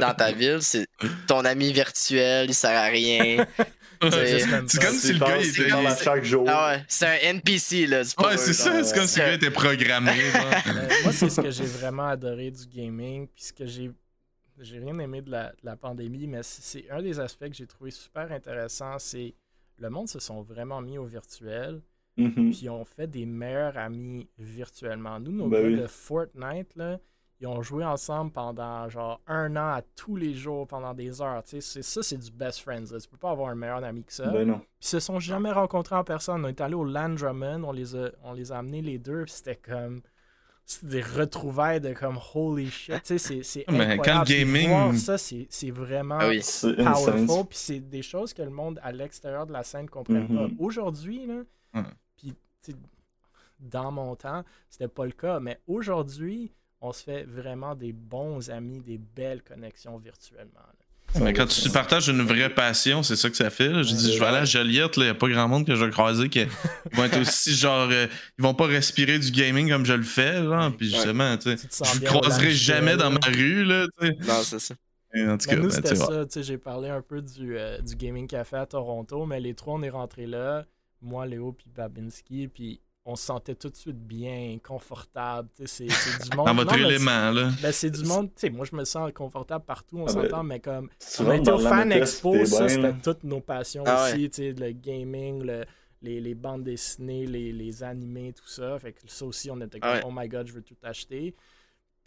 dans 0.00 0.14
ta 0.14 0.32
ville, 0.32 0.58
c'est 0.62 0.86
ton 1.26 1.44
ami 1.44 1.72
virtuel, 1.72 2.46
il 2.48 2.54
sert 2.54 2.76
à 2.78 2.86
rien. 2.86 3.46
C'est 4.02 4.78
comme 4.78 4.94
si 4.94 5.14
le 5.14 5.18
gars 5.18 5.38
il 5.38 5.48
était. 5.48 5.72
à 5.72 5.96
chaque 5.96 6.22
jour. 6.22 6.44
Ah 6.48 6.72
ouais, 6.72 6.84
c'est 6.86 7.06
un 7.06 7.30
NPC 7.30 7.86
là. 7.86 8.02
Ouais, 8.18 8.36
c'est 8.36 8.52
ça, 8.52 8.84
c'est 8.84 8.94
comme 8.94 9.06
si 9.06 9.18
le 9.20 9.24
gars 9.24 9.32
était 9.32 9.50
programmé. 9.50 10.12
moi, 11.02 11.12
c'est 11.12 11.30
ce 11.30 11.40
que 11.40 11.50
j'ai 11.50 11.64
vraiment 11.64 12.08
adoré 12.08 12.50
du 12.50 12.66
gaming. 12.66 13.26
Puis 13.34 13.44
ce 13.44 13.52
que 13.54 13.66
j'ai. 13.66 13.90
J'ai 14.60 14.78
rien 14.78 14.98
aimé 14.98 15.20
de 15.22 15.30
la, 15.30 15.48
de 15.50 15.56
la 15.64 15.76
pandémie, 15.76 16.26
mais 16.26 16.42
c'est 16.42 16.62
c'est 16.62 16.90
un 16.90 17.00
des 17.02 17.18
aspects 17.20 17.48
que 17.48 17.54
j'ai 17.54 17.66
trouvé 17.66 17.90
super 17.90 18.30
intéressant. 18.32 18.98
C'est 18.98 19.34
le 19.78 19.88
monde 19.90 20.08
se 20.08 20.18
sont 20.18 20.42
vraiment 20.42 20.80
mis 20.82 20.98
au 20.98 21.04
virtuel. 21.06 21.80
Mhm. 22.16 22.50
Puis 22.52 22.68
ont 22.70 22.84
fait 22.84 23.06
des 23.06 23.26
meilleurs 23.26 23.76
amis 23.76 24.28
virtuellement. 24.38 25.20
Nous, 25.20 25.32
nos 25.32 25.48
Ben 25.48 25.62
gars 25.62 25.68
oui. 25.68 25.76
de 25.80 25.86
Fortnite, 25.86 26.74
là, 26.76 26.98
ils 27.40 27.46
ont 27.46 27.60
joué 27.60 27.84
ensemble 27.84 28.32
pendant 28.32 28.88
genre 28.88 29.20
un 29.26 29.54
an 29.56 29.74
à 29.74 29.82
tous 29.94 30.16
les 30.16 30.32
jours, 30.32 30.66
pendant 30.66 30.94
des 30.94 31.20
heures. 31.20 31.42
Tu 31.42 31.50
sais, 31.50 31.60
c'est- 31.60 31.82
ça, 31.82 32.02
c'est 32.02 32.16
du 32.16 32.30
best 32.30 32.60
friends. 32.60 32.90
là. 32.90 32.98
Tu 32.98 33.08
peux 33.08 33.18
pas 33.18 33.30
avoir 33.32 33.50
un 33.50 33.54
meilleur 33.54 33.84
ami 33.84 34.02
que 34.04 34.12
ça. 34.14 34.28
Ben 34.30 34.46
non. 34.48 34.58
Puis 34.60 34.66
ils 34.80 34.86
se 34.86 35.00
sont 35.00 35.20
jamais 35.20 35.52
rencontrés 35.52 35.96
en 35.96 36.04
personne. 36.04 36.42
On 36.44 36.48
est 36.48 36.60
allé 36.62 36.74
au 36.74 36.84
Landrummond, 36.84 37.64
on 37.64 37.72
les 37.72 37.94
a, 37.94 38.10
on 38.24 38.32
les 38.32 38.50
a 38.52 38.58
amenés 38.58 38.80
les 38.80 38.98
deux, 38.98 39.24
puis 39.24 39.32
c'était 39.32 39.56
comme. 39.56 40.00
Des 40.82 41.00
retrouvailles 41.00 41.80
de 41.80 41.92
comme 41.92 42.18
holy 42.34 42.68
shit. 42.68 42.94
Tu 42.94 43.00
sais, 43.04 43.18
c'est- 43.18 43.42
c'est 43.44 43.64
Mais 43.68 43.74
incroyable. 43.92 44.02
quand 44.04 44.18
le 44.18 44.24
gaming- 44.36 44.68
voir 44.68 44.94
ça, 44.94 45.16
c'est 45.16 45.46
c'est 45.48 45.70
vraiment 45.70 46.18
Ah 46.20 46.28
oui. 46.28 46.40
Powerful. 46.76 47.46
Puis 47.48 47.58
c'est 47.58 47.78
des 47.80 48.02
choses 48.02 48.34
que 48.34 48.42
le 48.42 48.50
monde 48.50 48.80
à 48.82 48.90
l'extérieur 48.90 49.46
de 49.46 49.52
la 49.52 49.62
scène 49.62 49.84
ne 49.84 49.88
comprenne 49.90 50.26
Mhm. 50.28 50.36
pas. 50.36 50.54
Aujourd'hui, 50.58 51.24
là, 51.26 51.82
dans 53.60 53.90
mon 53.92 54.16
temps, 54.16 54.44
c'était 54.70 54.88
pas 54.88 55.06
le 55.06 55.12
cas. 55.12 55.40
Mais 55.40 55.60
aujourd'hui, 55.66 56.52
on 56.80 56.92
se 56.92 57.02
fait 57.02 57.24
vraiment 57.24 57.74
des 57.74 57.92
bons 57.92 58.50
amis, 58.50 58.80
des 58.80 58.98
belles 58.98 59.42
connexions 59.42 59.96
virtuellement. 59.98 60.60
là. 60.60 61.20
Mais 61.20 61.32
quand 61.32 61.46
tu 61.46 61.70
partages 61.70 62.08
une 62.08 62.20
vraie 62.22 62.52
passion, 62.52 63.02
c'est 63.02 63.16
ça 63.16 63.30
que 63.30 63.36
ça 63.36 63.48
fait. 63.48 63.68
là. 63.68 63.82
Je 63.82 63.94
dis, 63.94 64.12
je 64.12 64.20
vais 64.20 64.26
aller 64.26 64.38
à 64.38 64.44
Joliette, 64.44 64.96
il 64.98 65.04
n'y 65.04 65.08
a 65.08 65.14
pas 65.14 65.28
grand 65.28 65.48
monde 65.48 65.66
que 65.66 65.74
je 65.74 65.82
vais 65.82 65.90
croiser 65.90 66.28
qui 66.28 66.44
vont 66.92 67.04
être 67.04 67.18
aussi 67.20 67.54
genre. 67.54 67.88
euh, 67.90 68.06
ils 68.38 68.42
vont 68.42 68.52
pas 68.54 68.66
respirer 68.66 69.18
du 69.18 69.30
gaming 69.30 69.70
comme 69.70 69.86
je 69.86 69.94
le 69.94 70.02
fais, 70.02 70.42
genre. 70.44 70.70
Puis 70.76 70.90
justement, 70.90 71.36
tu 71.38 71.56
sais. 71.56 71.68
Je 71.94 72.00
au 72.02 72.04
croiserai 72.04 72.50
jamais 72.50 72.96
dans 72.96 73.10
ma 73.10 73.20
rue, 73.26 73.64
là, 73.64 73.86
tu 73.98 74.08
sais. 74.08 74.16
Non, 74.26 74.42
c'est 74.42 74.58
ça. 74.58 74.74
En 75.16 75.38
tout 75.38 75.48
cas, 75.48 75.56
nous, 75.56 75.62
ben, 75.62 75.70
c'était 75.70 75.96
ça. 75.96 76.26
tu 76.26 76.32
sais, 76.32 76.42
J'ai 76.42 76.58
parlé 76.58 76.90
un 76.90 77.00
peu 77.00 77.22
du, 77.22 77.56
euh, 77.56 77.78
du 77.80 77.96
Gaming 77.96 78.26
Café 78.26 78.56
à 78.56 78.66
Toronto, 78.66 79.24
mais 79.24 79.40
les 79.40 79.54
trois, 79.54 79.74
on 79.74 79.82
est 79.82 79.88
rentrés 79.88 80.26
là. 80.26 80.66
Moi, 81.02 81.26
Léo, 81.26 81.52
puis 81.52 81.68
Babinski. 81.74 82.48
Puis 82.48 82.80
on 83.04 83.14
se 83.16 83.24
sentait 83.24 83.54
tout 83.54 83.68
de 83.68 83.76
suite 83.76 83.98
bien, 83.98 84.58
confortable. 84.62 85.48
C'est 85.64 85.66
c'est 85.88 86.28
du 86.30 86.36
monde. 86.36 86.46
Dans 86.46 86.54
votre 86.54 86.76
Non, 86.76 86.88
élément, 86.88 87.30
là. 87.30 87.50
c'est- 87.56 87.62
ben, 87.62 87.72
c'est 87.72 87.90
du 87.90 88.04
monde. 88.04 88.26
tu 88.28 88.40
sais, 88.40 88.50
Moi, 88.50 88.66
je 88.70 88.74
me 88.76 88.84
sens 88.84 89.12
confortable 89.12 89.64
partout, 89.64 89.98
on 89.98 90.06
Ah, 90.06 90.12
ben, 90.14 90.22
s'entend, 90.24 90.42
mais 90.42 90.60
comme. 90.60 90.88
On 91.20 91.32
était 91.32 91.50
au 91.52 91.58
Fan 91.58 91.92
Expo, 91.92 92.44
ça, 92.44 92.68
c'était 92.68 92.94
toutes 93.02 93.22
nos 93.24 93.40
passions 93.40 93.84
Ah 93.86 94.08
aussi. 94.12 94.28
tu 94.30 94.36
sais, 94.36 94.52
Le 94.52 94.72
gaming, 94.72 95.42
le- 95.44 95.64
les, 96.02 96.20
les 96.20 96.34
bandes 96.34 96.62
dessinées, 96.64 97.26
les, 97.26 97.52
les 97.52 97.82
animés, 97.82 98.32
tout 98.32 98.46
ça. 98.48 98.78
Fait 98.78 98.92
que 98.92 99.00
ça 99.06 99.24
aussi, 99.24 99.50
on 99.50 99.60
était 99.60 99.80
comme, 99.80 99.90
Ah 99.90 99.94
ouais. 99.96 100.02
oh 100.06 100.10
my 100.12 100.28
god, 100.28 100.46
je 100.46 100.52
veux 100.52 100.62
tout 100.62 100.76
acheter. 100.82 101.34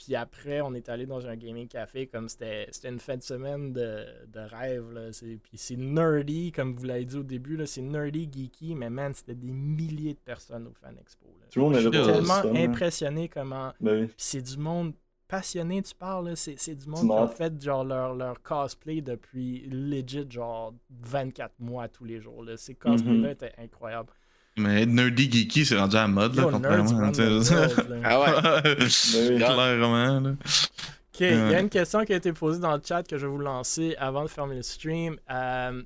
Puis 0.02 0.16
après, 0.16 0.62
on 0.62 0.74
est 0.74 0.88
allé 0.88 1.06
dans 1.06 1.28
un 1.28 1.36
gaming 1.36 1.68
café 1.68 2.08
comme 2.08 2.30
c'était 2.30 2.68
c'était 2.72 2.88
une 2.90 3.00
fin 3.00 3.18
de 3.18 3.22
semaine 3.22 3.74
de, 3.74 4.06
de 4.28 4.40
rêve. 4.40 4.92
Là. 4.92 5.12
C'est- 5.12 5.38
Puis 5.44 5.58
c'est 5.58 5.76
nerdy, 5.76 6.52
comme 6.54 6.74
vous 6.76 6.86
l'avez 6.86 7.04
dit 7.06 7.18
au 7.18 7.24
début, 7.24 7.58
là, 7.58 7.66
c'est 7.66 7.82
nerdy, 7.82 8.30
geeky, 8.32 8.76
mais 8.76 8.90
man, 8.90 9.14
c'était 9.14 9.36
des 9.36 9.52
milliers 9.52 10.14
de 10.14 10.20
personnes 10.20 10.68
au 10.68 10.74
Fan 10.74 10.96
Expo. 11.00 11.28
là. 11.40 11.48
Tout 11.52 11.60
le 11.60 11.66
monde 11.66 11.74
Je 11.76 11.80
suis 11.82 11.92
tellement 11.92 12.42
ça, 12.42 12.44
hein. 12.48 12.56
impressionné 12.56 13.28
comment 13.30 13.74
Ben 13.82 14.04
oui. 14.06 14.14
c'est 14.18 14.42
du 14.42 14.58
monde 14.58 14.94
passionné, 15.28 15.82
tu 15.84 15.94
parles, 15.94 16.30
là. 16.30 16.36
C'est, 16.36 16.56
c'est 16.58 16.74
du 16.76 16.88
monde 16.88 17.08
qui 17.08 17.14
a 17.16 17.28
fait 17.28 17.62
genre 17.62 17.84
leur, 17.84 18.16
leur 18.16 18.42
cosplay 18.42 19.02
depuis 19.02 19.62
legit 19.70 20.26
genre 20.30 20.74
24 20.90 21.54
mois 21.60 21.88
tous 21.88 22.06
les 22.06 22.20
jours. 22.20 22.44
Là. 22.44 22.58
Ces 22.58 22.74
cosplays-là 22.74 23.28
Mhm. 23.28 23.32
étaient 23.34 23.54
incroyables. 23.60 24.12
Mais 24.60 24.86
nerdy 24.86 25.32
geeky, 25.32 25.66
c'est 25.66 25.78
rendu 25.78 25.96
à 25.96 26.02
la 26.02 26.08
mode, 26.08 26.36
là, 26.36 26.44
Yo, 26.44 26.52
là. 26.52 26.60
Ah 28.04 28.20
ouais. 28.22 28.76
Ben. 28.76 29.38
Clairement, 29.38 30.20
là. 30.20 30.32
Ok, 30.32 31.22
il 31.22 31.52
y 31.52 31.56
a 31.56 31.60
une 31.60 31.70
question 31.70 32.06
qui 32.06 32.14
a 32.14 32.18
été 32.18 32.32
posée 32.32 32.60
dans 32.60 32.76
le 32.76 32.82
chat 32.84 33.04
que 33.04 33.18
je 33.18 33.26
vais 33.26 33.32
vous 33.32 33.40
lancer 33.40 33.96
avant 33.98 34.24
de 34.24 34.30
fermer 34.30 34.56
le 34.56 34.62
stream. 34.62 35.18
Euh, 35.30 35.82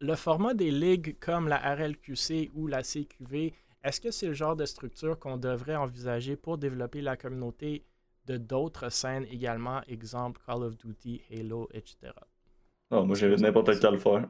le 0.00 0.14
format 0.14 0.54
des 0.54 0.70
ligues 0.70 1.16
comme 1.18 1.48
la 1.48 1.56
RLQC 1.56 2.50
ou 2.54 2.66
la 2.66 2.82
CQV, 2.82 3.54
est-ce 3.82 4.00
que 4.00 4.10
c'est 4.10 4.26
le 4.26 4.34
genre 4.34 4.56
de 4.56 4.66
structure 4.66 5.18
qu'on 5.18 5.36
devrait 5.36 5.76
envisager 5.76 6.36
pour 6.36 6.58
développer 6.58 7.00
la 7.00 7.16
communauté 7.16 7.84
de 8.26 8.36
d'autres 8.36 8.90
scènes 8.90 9.24
également, 9.30 9.80
exemple 9.88 10.40
Call 10.46 10.64
of 10.64 10.76
Duty, 10.76 11.22
Halo, 11.32 11.68
etc. 11.72 12.12
Ah, 12.90 13.00
moi, 13.02 13.16
j'invite 13.16 13.40
n'importe 13.40 13.78
qui 13.78 13.86
à 13.86 13.90
le 13.90 13.98
faire. 13.98 14.26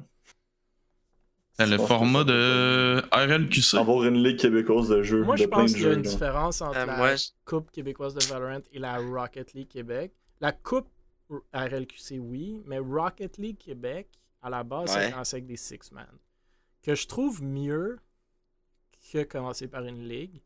C'est 1.58 1.66
le 1.66 1.78
format 1.78 2.22
de 2.24 3.02
RLQC. 3.12 3.78
Avoir 3.78 4.04
une 4.04 4.22
ligue 4.22 4.38
québécoise 4.38 4.88
de 4.90 5.02
jeux. 5.02 5.22
Moi, 5.24 5.36
de 5.36 5.42
je 5.42 5.46
pense 5.46 5.72
qu'il 5.72 5.82
y 5.82 5.86
a 5.86 5.92
une 5.94 6.02
là. 6.02 6.10
différence 6.10 6.60
entre 6.60 6.76
Euh, 6.78 6.86
la 6.86 6.96
moi, 6.96 7.16
je- 7.16 7.28
Coupe 7.46 7.70
québécoise 7.70 8.14
de 8.14 8.22
Valorant 8.24 8.60
et 8.72 8.78
la 8.78 8.98
Rocket 8.98 9.54
League 9.54 9.68
Québec. 9.68 10.12
La 10.40 10.52
Coupe 10.52 10.88
RLQC, 11.54 12.18
oui, 12.18 12.62
mais 12.66 12.78
Rocket 12.78 13.38
League 13.38 13.56
Québec, 13.58 14.08
à 14.42 14.50
la 14.50 14.62
base, 14.64 14.94
Ouais. 14.94 15.10
commençait 15.10 15.36
avec 15.36 15.46
des 15.46 15.56
six-man. 15.56 16.06
Que 16.82 16.94
je 16.94 17.06
trouve 17.06 17.42
mieux 17.42 17.98
que 19.12 19.22
commencer 19.24 19.66
par 19.66 19.84
une 19.86 20.06
ligue, 20.06 20.42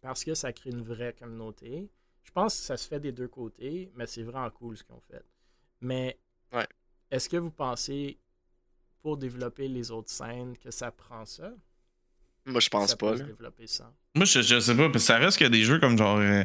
parce 0.00 0.24
que 0.24 0.34
ça 0.34 0.52
crée 0.52 0.70
une 0.70 0.82
vraie 0.82 1.14
communauté. 1.18 1.90
Je 2.22 2.30
pense 2.30 2.54
que 2.56 2.62
ça 2.62 2.76
se 2.76 2.86
fait 2.86 3.00
des 3.00 3.12
deux 3.12 3.28
côtés, 3.28 3.90
mais 3.96 4.06
c'est 4.06 4.22
vraiment 4.22 4.50
cool 4.50 4.76
ce 4.76 4.84
qu'ils 4.84 4.94
ont 4.94 5.00
fait. 5.10 5.24
Mais 5.80 6.18
Ouais. 6.52 6.66
est-ce 7.10 7.28
que 7.28 7.36
vous 7.38 7.50
pensez, 7.50 8.18
pour 9.02 9.16
développer 9.16 9.68
les 9.68 9.90
autres 9.90 10.10
scènes, 10.10 10.56
que 10.58 10.70
ça 10.70 10.90
prend 10.92 11.24
ça? 11.26 11.52
Moi, 12.46 12.60
je 12.60 12.68
pense 12.68 12.90
ça 12.90 12.96
pas. 12.96 13.12
peut 13.12 13.16
se 13.16 13.22
là. 13.22 13.24
développer 13.24 13.66
ça. 13.66 13.92
Moi, 14.16 14.26
je, 14.26 14.42
je 14.42 14.60
sais 14.60 14.76
pas, 14.76 14.84
parce 14.90 14.94
que 14.94 14.98
ça 15.00 15.18
reste 15.18 15.38
qu'il 15.38 15.46
y 15.46 15.48
a 15.48 15.50
des 15.50 15.64
jeux 15.64 15.80
comme 15.80 15.98
genre. 15.98 16.18
euh, 16.18 16.44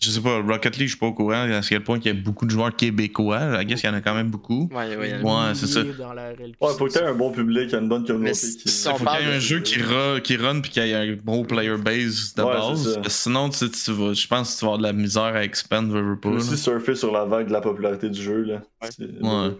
je 0.00 0.10
sais 0.10 0.20
pas, 0.20 0.40
Rocket 0.42 0.76
League, 0.76 0.88
je 0.88 0.92
suis 0.92 0.98
pas 0.98 1.06
au 1.06 1.12
courant 1.14 1.48
à 1.50 1.60
quel 1.66 1.82
point 1.82 1.98
il 1.98 2.06
y 2.06 2.10
a 2.10 2.14
beaucoup 2.14 2.44
de 2.44 2.50
joueurs 2.50 2.74
québécois. 2.76 3.60
I 3.62 3.64
guess 3.64 3.80
qu'il 3.80 3.88
y 3.88 3.92
en 3.92 3.96
a 3.96 4.00
quand 4.02 4.14
même 4.14 4.28
beaucoup. 4.30 4.68
Ouais, 4.72 4.96
ouais, 4.96 5.10
y 5.20 5.22
Ouais, 5.22 5.54
c'est 5.54 5.66
ça. 5.66 5.80
Ouais, 5.82 6.72
faut 6.76 6.86
que 6.86 6.92
t'aies 6.92 7.02
un 7.04 7.14
bon 7.14 7.30
public, 7.32 7.72
une 7.72 7.88
bonne 7.88 8.04
communauté. 8.06 8.32
Qui... 8.62 8.68
si 8.68 8.88
on 8.88 8.96
Faut 8.96 9.04
parle 9.04 9.18
qu'il 9.18 9.26
y 9.28 9.30
ait 9.30 9.32
un 9.32 9.36
de- 9.36 9.40
jeu 9.40 9.60
qui, 9.60 9.80
ra- 9.80 10.20
qui 10.20 10.36
run 10.36 10.60
puis 10.60 10.70
qu'il 10.70 10.86
y 10.86 10.90
ait 10.90 10.94
un 10.94 11.16
bon 11.22 11.44
player 11.44 11.76
base 11.78 12.34
de 12.36 12.42
Ouais, 12.42 12.52
base. 12.52 12.98
sinon, 13.08 13.48
tu 13.48 13.58
sais, 13.58 13.70
tu 13.70 13.92
vas, 13.92 14.12
je 14.12 14.26
pense 14.26 14.54
que 14.54 14.58
tu 14.58 14.64
vas 14.64 14.72
avoir 14.72 14.78
de 14.78 14.82
la 14.82 14.92
misère 14.92 15.22
à 15.22 15.42
expand, 15.44 15.90
veux, 15.90 16.02
veux 16.02 16.20
pas. 16.20 16.28
Aussi 16.30 16.58
surfer 16.58 16.94
sur 16.94 17.10
la 17.12 17.24
vague 17.24 17.46
de 17.48 17.52
la 17.52 17.60
popularité 17.62 18.10
du 18.10 18.22
jeu. 18.22 18.42
Là. 18.42 18.62
Ouais. 18.82 19.50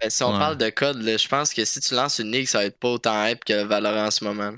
Ben, 0.00 0.10
si 0.10 0.22
on 0.22 0.32
Ouais. 0.32 0.38
parle 0.38 0.56
de 0.56 0.68
code, 0.70 1.02
là, 1.02 1.16
je 1.16 1.28
pense 1.28 1.52
que 1.52 1.64
si 1.64 1.80
tu 1.80 1.94
lances 1.94 2.18
une 2.18 2.30
ligue, 2.30 2.46
ça 2.46 2.58
va 2.58 2.64
être 2.64 2.78
pas 2.78 2.88
autant 2.90 3.26
hype 3.26 3.44
que 3.44 3.64
Valorant 3.64 4.06
en 4.06 4.10
ce 4.10 4.24
moment. 4.24 4.50
là. 4.52 4.56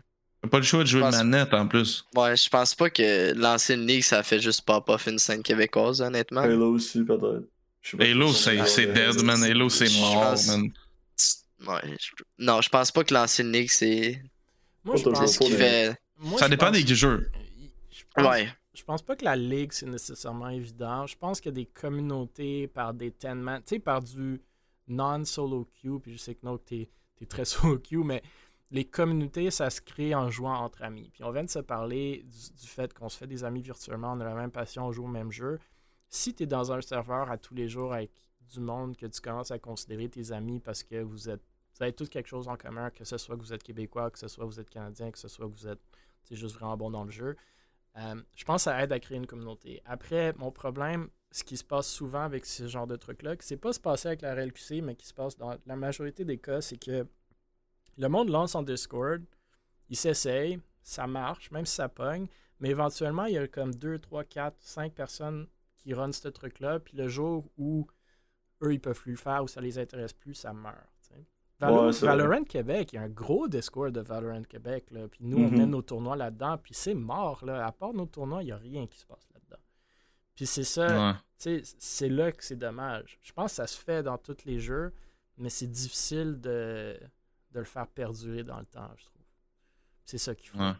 T'as 0.49 0.53
pas 0.53 0.59
le 0.59 0.65
choix 0.65 0.81
de 0.83 0.89
jouer 0.89 1.01
Je 1.01 1.07
de 1.07 1.11
pense- 1.11 1.17
manette 1.25 1.53
en 1.53 1.67
plus. 1.69 2.05
Ouais, 2.17 2.37
je 2.37 2.49
pense 2.49 2.75
pas 2.75 2.89
que 2.91 3.35
lancer 3.35 3.75
une 3.75 3.87
ligue, 3.87 4.03
ça 4.03 4.23
fait 4.23 4.41
juste 4.41 4.63
pop 4.63 4.89
off 4.89 5.07
une 5.07 5.19
scène 5.19 5.43
québécoise, 5.43 6.01
honnêtement. 6.01 6.41
Halo 6.41 6.73
aussi, 6.75 7.03
peut-être. 7.05 7.45
Halo, 8.01 8.33
c'est 8.33 8.87
dead, 8.87 9.23
man. 9.23 9.43
Halo, 9.43 9.69
c'est 9.69 9.91
mort, 10.01 10.31
pense- 10.31 10.47
man. 10.49 10.71
Ouais, 11.67 11.97
je- 12.01 12.11
Non, 12.39 12.61
je 12.61 12.69
pense 12.69 12.91
pas 12.91 13.05
que 13.05 13.13
lancer 13.13 13.43
une 13.43 13.53
ligue, 13.53 13.69
c'est 13.71 14.23
Moi, 14.85 14.97
je 14.97 15.03
pense 15.05 15.19
c'est 15.19 15.27
ce 15.27 15.39
qui 15.39 15.51
fait. 15.53 15.97
Moi, 16.19 16.39
Ça 16.39 16.49
dépend 16.49 16.71
pense- 16.71 16.83
des 16.83 16.95
jeux. 16.95 17.31
Je 17.91 18.03
pense, 18.15 18.27
Ouais. 18.27 18.49
je 18.75 18.83
pense 18.85 19.03
pas 19.03 19.17
que 19.17 19.25
la 19.25 19.37
ligue, 19.37 19.73
c'est 19.73 19.87
nécessairement 19.87 20.49
évident. 20.49 21.07
Je 21.07 21.17
pense 21.17 21.41
que 21.41 21.51
des 21.51 21.67
communautés 21.67 22.69
par 22.69 22.95
des 22.95 23.11
10 23.11 23.35
man, 23.35 23.61
tu 23.67 23.75
sais, 23.75 23.79
par 23.81 24.01
du 24.03 24.41
non-solo 24.89 25.69
queue, 25.83 25.99
puis 26.03 26.13
je 26.13 26.19
sais 26.19 26.35
que 26.35 26.45
non, 26.45 26.59
t'es 26.59 26.89
es 27.21 27.27
très 27.27 27.45
solo 27.75 27.79
queue, 27.79 28.03
mais 28.05 28.23
les 28.71 28.85
communautés, 28.85 29.51
ça 29.51 29.71
se 29.71 29.81
crée 29.81 30.15
en 30.15 30.31
jouant 30.31 30.55
entre 30.55 30.83
amis. 30.83 31.11
Puis 31.13 31.25
on 31.25 31.31
vient 31.31 31.45
de 31.45 31.51
se 31.51 31.59
parler 31.59 32.25
du, 32.61 32.67
fait 32.67 32.93
qu'on 32.93 33.09
se 33.09 33.17
fait 33.17 33.27
des 33.27 33.45
amis 33.45 33.63
virtuellement, 33.63 34.13
on 34.13 34.21
a 34.21 34.25
la 34.25 34.35
même 34.35 34.51
passion, 34.51 34.87
on 34.87 34.93
joue 34.93 35.05
au 35.05 35.09
même 35.09 35.31
jeu. 35.31 35.59
Si 36.09 36.35
tu 36.35 36.43
es 36.43 36.47
dans 36.47 36.73
un 36.73 36.81
serveur 36.81 37.31
à 37.31 37.39
tous 37.39 37.55
les 37.55 37.69
jours 37.69 37.95
avec 37.95 38.11
du 38.51 38.61
monde 38.61 38.97
que 38.97 39.07
tu 39.07 39.21
commences 39.21 39.51
à 39.51 39.59
considérer 39.59 40.09
tes 40.09 40.33
amis 40.33 40.61
parce 40.61 40.83
que 40.83 41.03
vous 41.03 41.29
êtes 41.29 41.43
vous 41.75 41.85
avez 41.85 41.93
tous 41.93 42.09
quelque 42.09 42.27
chose 42.27 42.49
en 42.49 42.57
commun, 42.57 42.91
que 42.91 43.05
ce 43.05 43.19
soit 43.19 43.37
que 43.37 43.41
vous 43.41 43.53
êtes 43.53 43.63
québécois, 43.63 44.11
que 44.11 44.19
ce 44.19 44.27
soit 44.27 44.45
que 44.45 44.51
vous 44.51 44.59
êtes 44.59 44.69
canadien, 44.69 45.13
que 45.13 45.19
ce 45.19 45.29
soit 45.29 45.47
que 45.47 45.53
vous 45.53 45.69
êtes 45.69 45.81
juste 46.29 46.57
vraiment 46.57 46.77
bon 46.77 46.91
dans 46.91 47.05
le 47.05 47.11
jeu. 47.11 47.37
Euh, 47.97 48.21
je 48.35 48.45
pense 48.45 48.63
que 48.63 48.71
ça 48.71 48.83
aide 48.83 48.93
à 48.93 48.99
créer 48.99 49.17
une 49.17 49.27
communauté. 49.27 49.81
Après, 49.85 50.33
mon 50.35 50.51
problème, 50.51 51.09
ce 51.31 51.45
qui 51.45 51.57
se 51.57 51.65
passe 51.65 51.89
souvent 51.89 52.23
avec 52.23 52.47
ce 52.47 52.67
genre 52.67 52.87
de 52.87 52.97
trucs-là, 52.97 53.37
qui 53.37 53.47
c'est 53.47 53.57
pas 53.57 53.73
se 53.73 53.81
passer 53.81 54.09
avec 54.09 54.23
la 54.23 54.35
RLQC, 54.35 54.83
mais 54.83 54.97
qui 54.97 55.07
se 55.07 55.15
passe 55.15 55.37
dans 55.37 55.57
la 55.67 55.77
majorité 55.77 56.25
des 56.25 56.39
cas, 56.39 56.61
c'est 56.61 56.79
que 56.79 57.07
le 57.99 58.09
monde 58.09 58.31
lance 58.31 58.55
en 58.55 58.63
Discord, 58.63 59.23
il 59.91 59.97
s'essaye, 59.97 60.61
ça 60.83 61.07
marche, 61.07 61.51
même 61.51 61.67
si 61.67 61.75
ça 61.75 61.89
pogne, 61.89 62.27
mais 62.61 62.71
éventuellement, 62.71 63.27
il 63.27 63.35
y 63.35 63.39
a 63.39 63.47
comme 63.49 63.75
2, 63.75 63.99
3, 63.99 64.25
4, 64.25 64.57
5 64.61 64.95
personnes 64.95 65.47
qui 65.77 65.93
run 65.95 66.13
ce 66.13 66.29
truc-là, 66.29 66.81
puis 66.81 66.97
le 66.97 67.09
jour 67.09 67.45
où 67.57 67.87
eux, 68.63 68.73
ils 68.73 68.81
peuvent 68.81 69.01
plus 69.01 69.13
le 69.13 69.19
faire 69.19 69.43
ou 69.45 69.49
ça 69.49 69.61
les 69.61 69.79
intéresse 69.79 70.13
plus, 70.13 70.35
ça 70.35 70.53
meurt. 70.53 70.75
Ouais. 71.15 71.25
Valorant 71.61 72.45
Québec, 72.45 72.93
il 72.93 72.97
y 72.97 72.99
a 72.99 73.03
un 73.03 73.09
gros 73.09 73.49
Discord 73.49 73.93
de 73.93 74.01
Valorant 74.01 74.43
Québec, 74.45 74.87
là, 74.93 75.09
puis 75.09 75.25
nous, 75.25 75.39
on 75.39 75.49
Mhm. 75.51 75.59
mène 75.59 75.71
nos 75.71 75.83
tournois 75.83 76.15
là-dedans, 76.17 76.57
puis 76.59 76.73
c'est 76.75 76.95
mort, 76.95 77.45
là. 77.45 77.67
À 77.67 77.73
part 77.73 77.93
nos 77.93 78.07
tournois, 78.07 78.43
il 78.43 78.47
n'y 78.47 78.53
a 78.53 78.57
rien 78.57 78.87
qui 78.87 78.99
se 78.99 79.07
passe 79.07 79.27
là-dedans. 79.35 79.61
Puis 80.37 80.47
c'est 80.47 80.63
ça, 80.65 80.87
Ouais. 80.87 81.15
tu 81.37 81.65
sais, 81.65 81.77
c'est 81.79 82.09
là 82.09 82.31
que 82.31 82.45
c'est 82.45 82.55
dommage. 82.57 83.19
Je 83.23 83.33
pense 83.33 83.51
que 83.53 83.57
ça 83.57 83.67
se 83.67 83.77
fait 83.77 84.05
dans 84.05 84.19
tous 84.19 84.45
les 84.45 84.61
jeux, 84.61 84.93
mais 85.37 85.49
c'est 85.49 85.67
difficile 85.67 86.41
de, 86.41 86.97
de 87.59 87.65
le 87.65 87.67
faire 87.67 87.87
perdurer 87.87 88.45
dans 88.45 88.59
le 88.59 88.67
temps, 88.67 88.89
je 88.97 89.05
trouve. 89.05 89.23
C'est 90.05 90.19
ça 90.19 90.35
qu'il 90.35 90.49
faut. 90.49 90.59
Ouais. 90.59 90.73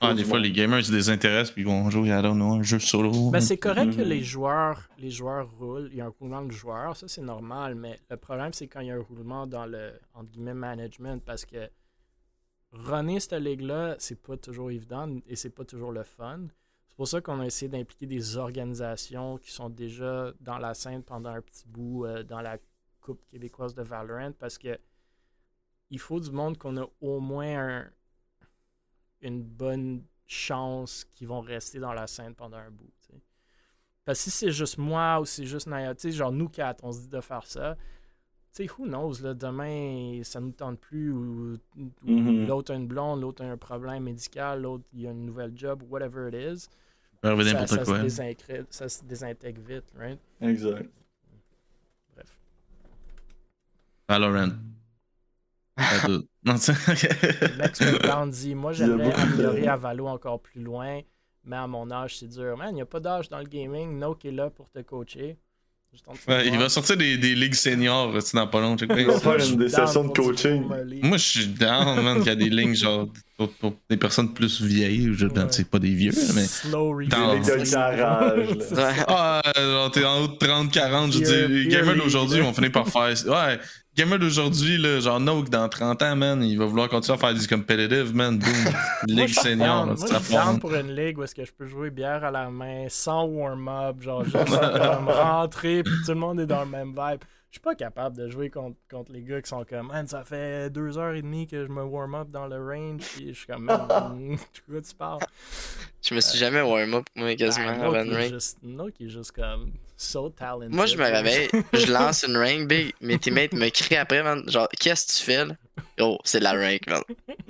Ah, 0.00 0.14
des 0.14 0.24
fois, 0.24 0.40
les 0.40 0.50
gamers 0.50 0.84
se 0.84 0.90
désintéressent 0.90 1.52
puis 1.52 1.62
ils 1.62 1.68
vont 1.68 1.88
jouer 1.88 2.10
à 2.10 2.18
un 2.18 2.62
jeu 2.62 2.80
solo. 2.80 3.30
Ben, 3.30 3.40
c'est 3.40 3.56
correct 3.68 3.96
que 3.96 4.02
les 4.02 4.22
joueurs, 4.22 4.88
les 4.98 5.10
joueurs 5.10 5.48
roulent. 5.58 5.88
Il 5.92 5.98
y 5.98 6.00
a 6.00 6.06
un 6.06 6.14
roulement 6.18 6.42
de 6.42 6.50
joueurs, 6.50 6.96
ça 6.96 7.06
c'est 7.06 7.22
normal, 7.22 7.76
mais 7.76 8.00
le 8.10 8.16
problème 8.16 8.52
c'est 8.52 8.66
quand 8.66 8.80
il 8.80 8.88
y 8.88 8.90
a 8.90 8.96
un 8.96 9.00
roulement 9.00 9.46
dans 9.46 9.64
le 9.64 9.92
entre 10.14 10.30
guillemets 10.30 10.54
management 10.54 11.22
parce 11.24 11.44
que 11.44 11.70
runner 12.72 13.20
cette 13.20 13.34
ligue-là, 13.34 13.94
c'est 13.98 14.20
pas 14.20 14.36
toujours 14.36 14.70
évident 14.70 15.08
et 15.26 15.36
c'est 15.36 15.50
pas 15.50 15.64
toujours 15.64 15.92
le 15.92 16.02
fun. 16.02 16.46
C'est 16.88 16.96
pour 16.96 17.06
ça 17.06 17.20
qu'on 17.20 17.40
a 17.40 17.46
essayé 17.46 17.70
d'impliquer 17.70 18.06
des 18.06 18.36
organisations 18.36 19.38
qui 19.38 19.52
sont 19.52 19.70
déjà 19.70 20.32
dans 20.40 20.58
la 20.58 20.74
scène 20.74 21.02
pendant 21.02 21.30
un 21.30 21.40
petit 21.40 21.64
bout 21.68 22.06
euh, 22.06 22.22
dans 22.22 22.40
la 22.40 22.58
Coupe 23.00 23.24
québécoise 23.28 23.74
de 23.74 23.82
Valorant 23.82 24.32
parce 24.38 24.58
que 24.58 24.78
il 25.92 25.98
faut 26.00 26.18
du 26.18 26.30
monde 26.32 26.56
qu'on 26.58 26.76
a 26.78 26.86
au 27.02 27.20
moins 27.20 27.68
un- 27.80 27.90
une 29.20 29.42
bonne 29.42 30.02
chance 30.26 31.04
qu'ils 31.04 31.28
vont 31.28 31.40
rester 31.42 31.78
dans 31.78 31.92
la 31.92 32.06
scène 32.06 32.34
pendant 32.34 32.56
un 32.56 32.70
bout. 32.70 32.90
Parce 34.04 34.18
que 34.18 34.24
si 34.24 34.30
c'est 34.30 34.50
juste 34.50 34.78
moi 34.78 35.20
ou 35.20 35.24
c'est 35.26 35.44
juste 35.44 35.66
Naya, 35.68 35.94
tu 35.94 36.00
sais, 36.00 36.12
genre 36.12 36.32
nous 36.32 36.48
quatre, 36.48 36.82
on 36.82 36.90
se 36.92 37.00
dit 37.02 37.08
de 37.08 37.20
faire 37.20 37.46
ça. 37.46 37.76
Tu 38.54 38.66
sais, 38.66 38.70
who 38.76 38.84
knows, 38.86 39.22
là, 39.22 39.32
demain, 39.34 40.20
ça 40.24 40.40
nous 40.40 40.50
tente 40.52 40.80
plus, 40.80 41.12
ou, 41.12 41.56
ou 41.76 41.90
Mhm. 42.02 42.46
l'autre 42.46 42.72
a 42.72 42.76
une 42.76 42.86
blonde, 42.88 43.20
l'autre 43.20 43.44
a 43.44 43.46
un 43.48 43.56
problème 43.56 44.02
médical, 44.04 44.62
l'autre, 44.62 44.84
il 44.92 45.06
a 45.06 45.10
une 45.10 45.24
nouvelle 45.26 45.52
job, 45.56 45.82
whatever 45.88 46.28
it 46.28 46.34
is. 46.34 46.68
ça, 47.68 47.84
se 47.84 47.90
quoi. 47.90 47.98
ça 48.70 48.88
se 48.88 49.04
désintègre 49.04 49.60
vite, 49.62 49.84
right? 49.96 50.18
Exact. 50.40 50.90
Bref. 52.14 52.36
Valorant. 54.08 54.48
Pas 54.48 54.54
tout. 54.54 54.56
Non, 54.56 54.56
c'est- 54.56 55.61
Max 56.44 57.82
Brown 58.02 58.30
dit 58.30 58.54
Moi, 58.54 58.72
j'aimerais 58.72 59.12
améliorer 59.14 59.68
à 59.68 59.76
Valo 59.76 60.06
encore 60.06 60.40
plus 60.40 60.62
loin, 60.62 61.00
mais 61.44 61.56
à 61.56 61.66
mon 61.66 61.90
âge, 61.90 62.18
c'est 62.18 62.28
dur. 62.28 62.56
Man, 62.56 62.68
il 62.70 62.74
n'y 62.74 62.82
a 62.82 62.86
pas 62.86 63.00
d'âge 63.00 63.28
dans 63.28 63.38
le 63.38 63.44
gaming. 63.44 63.98
Nook 63.98 64.24
est 64.24 64.32
là 64.32 64.50
pour 64.50 64.70
te 64.70 64.80
coacher. 64.80 65.38
Ouais, 66.26 66.48
il 66.48 66.58
va 66.58 66.70
sortir 66.70 66.96
des, 66.96 67.18
des 67.18 67.34
ligues 67.34 67.54
seniors 67.54 68.22
c'est 68.22 68.34
dans 68.34 68.46
pas 68.46 68.62
long. 68.62 68.78
check 68.78 68.90
Il 68.96 69.06
va 69.06 69.20
faire 69.20 69.38
Je 69.38 69.44
suis 69.44 69.52
une 69.52 69.58
des 69.58 69.68
sessions 69.68 70.04
de 70.04 70.08
coaching. 70.08 70.64
Moi, 71.02 71.18
je 71.18 71.22
suis 71.22 71.46
down, 71.48 72.02
man, 72.02 72.18
qu'il 72.18 72.28
y 72.28 72.30
a 72.30 72.34
des 72.34 72.48
lignes 72.48 72.74
genre 72.74 73.08
pour, 73.46 73.70
pour 73.72 73.80
des 73.90 73.96
personnes 73.96 74.32
plus 74.34 74.60
vieilles. 74.62 75.12
Je, 75.14 75.26
Ouais. 75.26 75.46
C'est 75.50 75.68
pas 75.70 75.78
des 75.78 75.94
vieux, 75.94 76.12
mais. 76.34 76.44
Slow 76.44 77.02
Dans-. 77.06 77.40
Ah, 79.08 79.42
genre, 79.56 79.90
t'es 79.90 80.04
en 80.04 80.22
haut 80.24 80.28
de 80.28 80.36
30, 80.36 80.70
40, 80.70 81.12
je 81.12 81.18
veux 81.18 81.24
Peer- 81.24 81.28
dire, 81.30 81.48
les 81.48 81.62
peer 81.68 81.70
gamers 81.80 81.94
league, 81.94 82.02
d'aujourd'hui 82.04 82.40
vont 82.40 82.52
finir 82.52 82.72
par 82.72 82.88
faire. 82.88 83.08
Ouais, 83.26 83.58
les 83.96 84.02
gamers 84.04 84.18
d'aujourd'hui, 84.18 84.78
là, 84.78 85.00
genre 85.00 85.20
Noak, 85.20 85.48
dans 85.50 85.68
30 85.68 86.02
ans, 86.02 86.16
man, 86.16 86.42
il 86.42 86.58
va 86.58 86.64
vouloir 86.66 86.88
continuer 86.88 87.16
à 87.16 87.20
faire 87.20 87.34
du 87.34 87.46
competitive, 87.46 88.14
man, 88.14 88.38
boom. 88.38 88.50
Ligue 89.08 89.28
senior, 89.28 89.86
là, 89.86 89.94
Moi, 89.94 90.06
je 90.08 90.58
pour 90.58 90.74
une 90.74 90.94
ligue 90.94 91.18
où 91.18 91.22
est-ce 91.24 91.34
que 91.34 91.44
je 91.44 91.52
peux 91.52 91.66
jouer 91.66 91.90
bière 91.90 92.24
à 92.24 92.30
la 92.30 92.48
main, 92.50 92.86
sans 92.88 93.24
warm-up, 93.24 94.00
genre 94.02 94.24
juste 94.24 94.36
comme 94.36 95.08
rentrer, 95.08 95.82
puis 95.82 95.94
tout 96.04 96.12
le 96.12 96.18
monde 96.18 96.40
est 96.40 96.46
dans 96.46 96.64
le 96.64 96.70
même 96.70 96.90
vibe. 96.90 97.20
Je 97.52 97.56
suis 97.56 97.60
pas 97.60 97.74
capable 97.74 98.16
de 98.16 98.30
jouer 98.30 98.48
contre, 98.48 98.78
contre 98.90 99.12
les 99.12 99.20
gars 99.22 99.42
qui 99.42 99.50
sont 99.50 99.62
comme, 99.68 99.88
man, 99.88 100.06
ça 100.08 100.24
fait 100.24 100.70
deux 100.70 100.96
heures 100.96 101.12
et 101.12 101.20
demie 101.20 101.46
que 101.46 101.66
je 101.66 101.68
me 101.70 101.82
warm-up 101.82 102.30
dans 102.30 102.46
le 102.46 102.56
range, 102.56 103.02
puis 103.14 103.28
je 103.28 103.32
suis 103.40 103.46
comme, 103.46 103.64
man, 103.64 104.38
quoi 104.66 104.80
tu 104.80 104.94
parles? 104.94 105.20
Je 106.02 106.14
me 106.14 106.20
suis 106.22 106.38
jamais 106.38 106.62
warm-up, 106.62 107.04
moi, 107.14 107.36
quasiment, 107.36 107.66
Ah, 107.68 107.84
avant 107.84 107.92
Nook 107.92 108.06
une 108.06 108.12
est 108.14 108.16
rank. 108.22 108.32
juste, 108.32 108.58
Nook 108.62 108.94
est 109.02 109.08
juste 109.10 109.32
comme, 109.32 109.70
so 109.98 110.30
talented. 110.30 110.70
Moi, 110.74 110.86
je 110.86 110.96
me 110.96 111.04
réveille, 111.04 111.50
je 111.74 111.92
lance 111.92 112.22
une 112.26 112.38
rank 112.38 112.66
big, 112.68 112.94
mes 113.02 113.18
teammates 113.18 113.52
me 113.52 113.68
crient 113.68 113.96
après, 113.98 114.22
man. 114.22 114.48
Genre, 114.48 114.66
qu'est-ce 114.80 115.06
que 115.08 115.12
tu 115.18 115.22
fais, 115.22 115.44
là? 115.44 115.54
Oh, 116.00 116.16
c'est 116.24 116.38
de 116.38 116.44
la 116.44 116.52
rank, 116.54 116.80
man. 116.86 117.02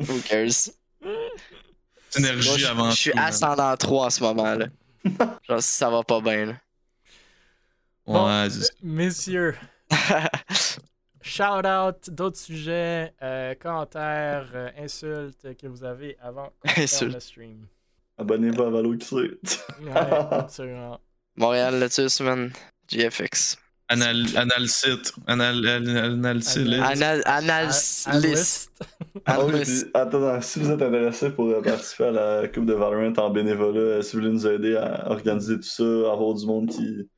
Who 0.08 0.20
cares? 0.24 0.68
Énergie 2.18 2.48
Moi, 2.48 2.58
je- 2.58 2.66
avant 2.66 2.90
Je 2.90 2.96
suis 2.96 3.12
ascendant 3.16 3.76
3 3.76 4.06
en 4.06 4.10
ce 4.10 4.20
moment, 4.20 4.54
là. 4.56 4.66
Genre, 5.48 5.62
si 5.62 5.70
ça 5.76 5.88
va 5.88 6.02
pas 6.02 6.20
bien, 6.20 6.46
là. 6.46 6.54
Bon, 8.04 8.26
Ouais, 8.26 8.50
c'est 8.50 8.62
ça. 8.64 8.72
Messieurs, 8.82 9.54
shout 11.22 11.66
out, 11.66 12.10
d'autres 12.10 12.38
sujets, 12.38 13.12
euh, 13.22 13.54
commentaires, 13.54 14.50
euh, 14.54 14.70
insultes 14.78 15.56
que 15.56 15.66
vous 15.66 15.84
avez 15.84 16.16
avant 16.20 16.52
qu'on 16.62 16.80
le 17.06 17.20
stream. 17.20 17.66
Abonnez-vous 18.18 18.62
à 18.62 18.70
Valo 18.70 18.94
XC. 18.96 19.14
Ouais, 19.82 19.90
absolument. 19.92 21.00
Montréal, 21.36 21.80
Lotus, 21.80 22.20
man. 22.20 22.52
GFX. 22.88 23.56
Anal, 23.88 24.26
analsite. 24.36 25.12
Anal, 25.26 25.66
attends, 29.94 30.40
si 30.40 30.60
vous 30.60 30.70
êtes 30.70 30.82
intéressé 30.82 31.30
pour 31.30 31.48
euh, 31.48 31.60
participer 31.60 32.04
à 32.04 32.10
la 32.10 32.48
Coupe 32.48 32.66
de 32.66 32.72
Valorant 32.72 33.12
en 33.18 33.30
bénévolat, 33.30 34.02
si 34.02 34.16
vous 34.16 34.22
voulez 34.22 34.32
nous 34.32 34.46
aider 34.46 34.76
à 34.76 35.10
organiser 35.10 35.56
tout 35.56 35.62
ça, 35.62 35.82
avoir 35.82 36.34
du 36.34 36.46
monde 36.46 36.70
qui, 36.70 37.08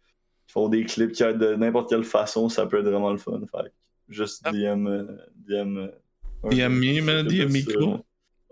qui 0.46 0.52
font 0.52 0.68
des 0.68 0.84
clips 0.84 1.12
qui 1.12 1.22
aident 1.22 1.38
de 1.38 1.54
n'importe 1.54 1.88
quelle 1.90 2.04
façon, 2.04 2.48
ça 2.48 2.66
peut 2.66 2.78
être 2.78 2.88
vraiment 2.88 3.10
le 3.12 3.18
fun. 3.18 3.40
Fait 3.50 3.72
juste 4.08 4.42
Ah. 4.44 4.52
DM. 4.52 4.86
DM. 5.36 5.88
DM 6.50 6.68
me, 6.72 7.00
man, 7.02 7.26
DM 7.26 7.50
ça. 7.60 8.02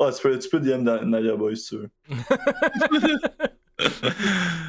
Ah, 0.01 0.11
tu 0.13 0.23
peux, 0.23 0.39
tu 0.39 0.49
peux 0.49 0.61
DM 0.61 0.83
Nadia 0.83 1.37
Boy 1.37 1.57
si 1.57 1.69
tu 1.69 1.77
veux. 1.77 1.91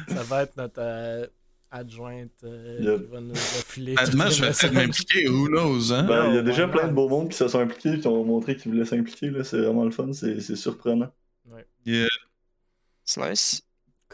Ça 0.08 0.22
va 0.24 0.42
être 0.42 0.56
notre 0.56 0.80
euh, 0.80 1.26
adjointe 1.70 2.30
euh, 2.44 2.78
Yep. 2.80 3.00
qui 3.06 3.12
va 3.12 3.20
nous 3.20 3.30
refiler. 3.32 3.94
Honnêtement, 3.98 4.24
toutes 4.24 4.32
je 4.34 4.66
vais 4.68 4.72
m'impliquer, 4.86 5.28
who 5.28 5.48
knows, 5.48 5.92
hein? 5.92 6.04
Ben, 6.04 6.30
il 6.30 6.34
y 6.36 6.38
a 6.38 6.42
déjà 6.42 6.68
plein 6.68 6.88
de 6.88 6.92
beaux 6.92 7.08
mondes 7.08 7.30
qui 7.30 7.36
se 7.36 7.48
sont 7.48 7.60
impliqués, 7.60 7.98
qui 8.00 8.06
ont 8.06 8.24
montré 8.24 8.56
qu'ils 8.56 8.72
voulaient 8.72 8.84
s'impliquer. 8.84 9.30
là. 9.30 9.44
C'est 9.44 9.58
vraiment 9.58 9.84
le 9.84 9.90
fun, 9.90 10.12
c'est 10.12 10.40
c'est 10.40 10.56
surprenant. 10.56 11.10
Yeah. 11.84 12.08
C'est 13.04 13.20
nice. 13.28 13.62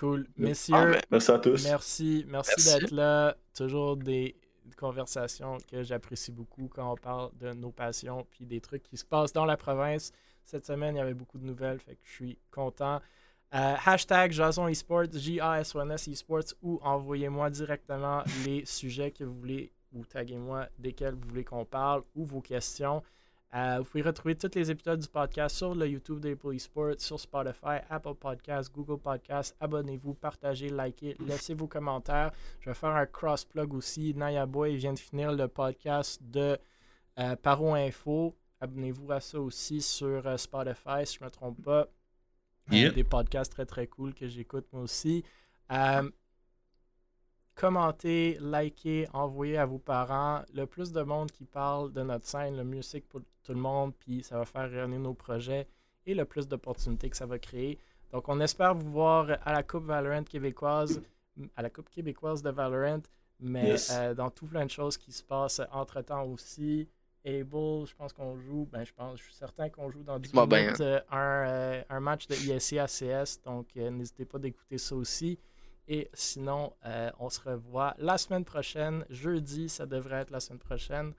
Cool. 0.01 0.25
Ah, 0.29 0.33
Messieurs, 0.39 0.75
ben, 0.75 1.01
Merci 1.11 1.31
à 1.31 1.39
tous. 1.39 1.65
merci. 1.65 2.25
Merci, 2.27 2.53
Merci. 2.57 2.81
d'être 2.81 2.91
là. 2.91 3.37
Toujours 3.55 3.99
des 3.99 4.35
conversations 4.79 5.59
que 5.71 5.83
j'apprécie 5.83 6.33
beaucoup 6.33 6.69
quand 6.69 6.91
on 6.91 6.97
parle 6.97 7.31
de 7.39 7.53
nos 7.53 7.71
passions 7.71 8.27
puis 8.31 8.47
des 8.47 8.63
trucs 8.63 8.83
qui 8.83 8.97
se 8.97 9.05
passent 9.05 9.35
dans 9.35 9.45
la 9.45 9.59
province. 9.59 10.11
Cette 10.47 10.65
semaine, 10.65 10.97
il 10.97 10.99
y 10.99 11.03
avait 11.03 11.13
beaucoup 11.15 11.39
de 11.39 11.45
nouvelles, 11.45 11.81
fait 11.81 11.97
que 11.97 12.01
je 12.05 12.13
suis 12.13 12.39
content. 12.51 13.01
Euh, 13.53 13.75
hashtag 13.85 14.33
Jason 14.33 14.69
Esports, 14.69 15.13
J-A-S-O-N-S 15.13 16.09
Esports, 16.09 16.55
ou 16.63 16.81
envoyez-moi 16.83 17.51
directement 17.51 18.23
les 18.47 18.65
sujets 18.65 19.11
que 19.11 19.25
vous 19.25 19.35
voulez, 19.35 19.71
ou 19.93 20.05
taguez-moi 20.05 20.69
desquels 20.79 21.15
vous 21.15 21.29
voulez 21.29 21.45
qu'on 21.45 21.67
parle, 21.67 22.03
ou 22.15 22.25
vos 22.25 22.41
questions. 22.41 23.03
Euh, 23.53 23.79
vous 23.79 23.85
pouvez 23.85 24.03
retrouver 24.03 24.37
tous 24.37 24.51
les 24.55 24.71
épisodes 24.71 25.01
du 25.01 25.09
podcast 25.09 25.57
sur 25.57 25.75
le 25.75 25.89
YouTube 25.89 26.21
d'Apple 26.21 26.55
Esports, 26.55 26.95
sur 26.99 27.19
Spotify, 27.19 27.79
Apple 27.89 28.15
Podcasts, 28.15 28.73
Google 28.73 28.99
Podcasts. 29.01 29.57
Abonnez-vous, 29.59 30.15
partagez, 30.15 30.69
likez, 30.71 31.17
laissez 31.27 31.55
vos 31.55 31.67
commentaires. 31.67 32.31
Je 32.61 32.71
vais 32.71 32.75
faire 32.75 32.91
un 32.91 33.07
cross-plug 33.07 33.75
aussi. 33.75 34.15
Naya 34.15 34.47
Boy 34.47 34.77
vient 34.77 34.93
de 34.93 34.99
finir 35.01 35.33
le 35.33 35.49
podcast 35.49 36.23
de 36.23 36.57
euh, 37.19 37.35
Paro 37.37 37.75
Info. 37.75 38.37
Abonnez-vous 38.61 39.11
à 39.11 39.19
ça 39.21 39.41
aussi 39.41 39.83
sur 39.83 40.25
euh, 40.29 40.37
Spotify, 40.37 41.05
si 41.05 41.17
je 41.19 41.25
ne 41.25 41.27
me 41.27 41.31
trompe 41.31 41.61
pas. 41.63 41.81
Euh, 41.81 41.87
Yep. 42.77 42.95
des 42.95 43.03
podcasts 43.05 43.51
très 43.51 43.67
très 43.67 43.89
cool 43.89 44.15
que 44.15 44.29
j'écoute 44.29 44.67
moi 44.73 44.83
aussi. 44.83 45.25
Euh, 47.57 47.61
commentez, 47.61 48.39
likez, 48.41 49.07
envoyez 49.13 49.59
à 49.59 49.67
vos 49.67 49.79
parents. 49.79 50.43
Le 50.55 50.67
plus 50.67 50.93
de 50.93 51.03
monde 51.03 51.31
qui 51.31 51.45
parle 51.45 51.93
de 51.93 52.03
notre 52.03 52.27
scène, 52.27 52.57
le 52.57 52.65
mieux 52.65 52.83
c'est 52.83 53.01
pour 53.01 53.21
tout 53.43 53.53
le 53.53 53.61
monde, 53.61 53.93
puis 53.99 54.23
ça 54.23 54.39
va 54.39 54.45
faire 54.45 54.71
rayonner 54.71 54.99
nos 54.99 55.15
projets 55.15 55.67
et 56.07 56.15
le 56.15 56.25
plus 56.25 56.49
d'opportunités 56.49 57.11
que 57.11 57.17
ça 57.17 57.27
va 57.27 57.39
créer. 57.39 57.79
Donc, 58.13 58.29
on 58.29 58.41
espère 58.41 58.75
vous 58.75 58.91
voir 58.91 59.29
à 59.45 59.53
la 59.53 59.63
Coupe 59.63 59.85
Valorant 59.85 60.25
québécoise, 60.25 61.01
à 61.57 61.63
la 61.63 61.71
Coupe 61.71 61.89
québécoise 61.91 62.43
de 62.43 62.51
Valorant, 62.51 63.03
mais 63.39 63.69
Yes. 63.71 63.91
euh, 63.95 64.15
dans 64.15 64.31
tout 64.31 64.47
plein 64.47 64.65
de 64.67 64.71
choses 64.71 64.97
qui 64.97 65.13
se 65.13 65.23
passent 65.23 65.61
entre-temps 65.73 66.25
aussi. 66.25 66.89
Able, 67.25 67.87
je 67.87 67.95
pense 67.95 68.15
qu'on 68.15 68.39
joue, 68.39 68.67
ben 68.73 68.83
je 68.83 68.95
pense, 68.95 69.19
je 69.19 69.25
suis 69.25 69.35
certain 69.35 69.69
qu'on 69.69 69.91
joue 69.91 70.03
dans 70.03 70.19
10 70.19 70.33
Bon, 70.33 70.47
ben, 70.47 70.65
minutes 70.65 70.81
euh, 70.81 71.01
un, 71.11 71.47
euh, 71.47 71.83
un 71.91 72.01
match 72.01 72.27
de 72.27 72.35
ISC 72.35 72.79
ACS, 72.79 73.43
donc 73.45 73.69
euh, 73.77 73.91
n'hésitez 73.91 74.25
pas 74.25 74.39
d'écouter 74.39 74.79
ça 74.79 74.97
aussi. 74.97 75.39
Et 75.93 76.09
sinon, 76.15 76.73
euh, 76.87 77.11
on 77.19 77.29
se 77.31 77.41
revoit 77.41 77.97
la 77.99 78.17
semaine 78.17 78.45
prochaine, 78.45 79.05
jeudi, 79.11 79.69
ça 79.69 79.87
devrait 79.87 80.21
être 80.21 80.31
la 80.31 80.39
semaine 80.39 80.61
prochaine, 80.61 81.13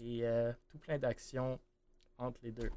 et 0.00 0.26
euh, 0.26 0.52
tout 0.68 0.78
plein 0.78 0.98
d'actions 0.98 1.60
entre 2.18 2.40
les 2.42 2.50
deux. 2.50 2.70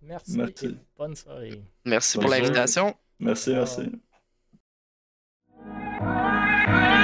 Merci, 0.00 0.38
Merci. 0.38 0.66
et 0.66 0.76
bonne 0.96 1.14
soirée. 1.14 1.62
Merci 1.84 2.16
Bonne 2.16 2.24
pour 2.24 2.34
l'invitation. 2.34 2.96
Merci, 3.20 3.50
merci. 3.50 3.82
Ciao. 5.98 6.97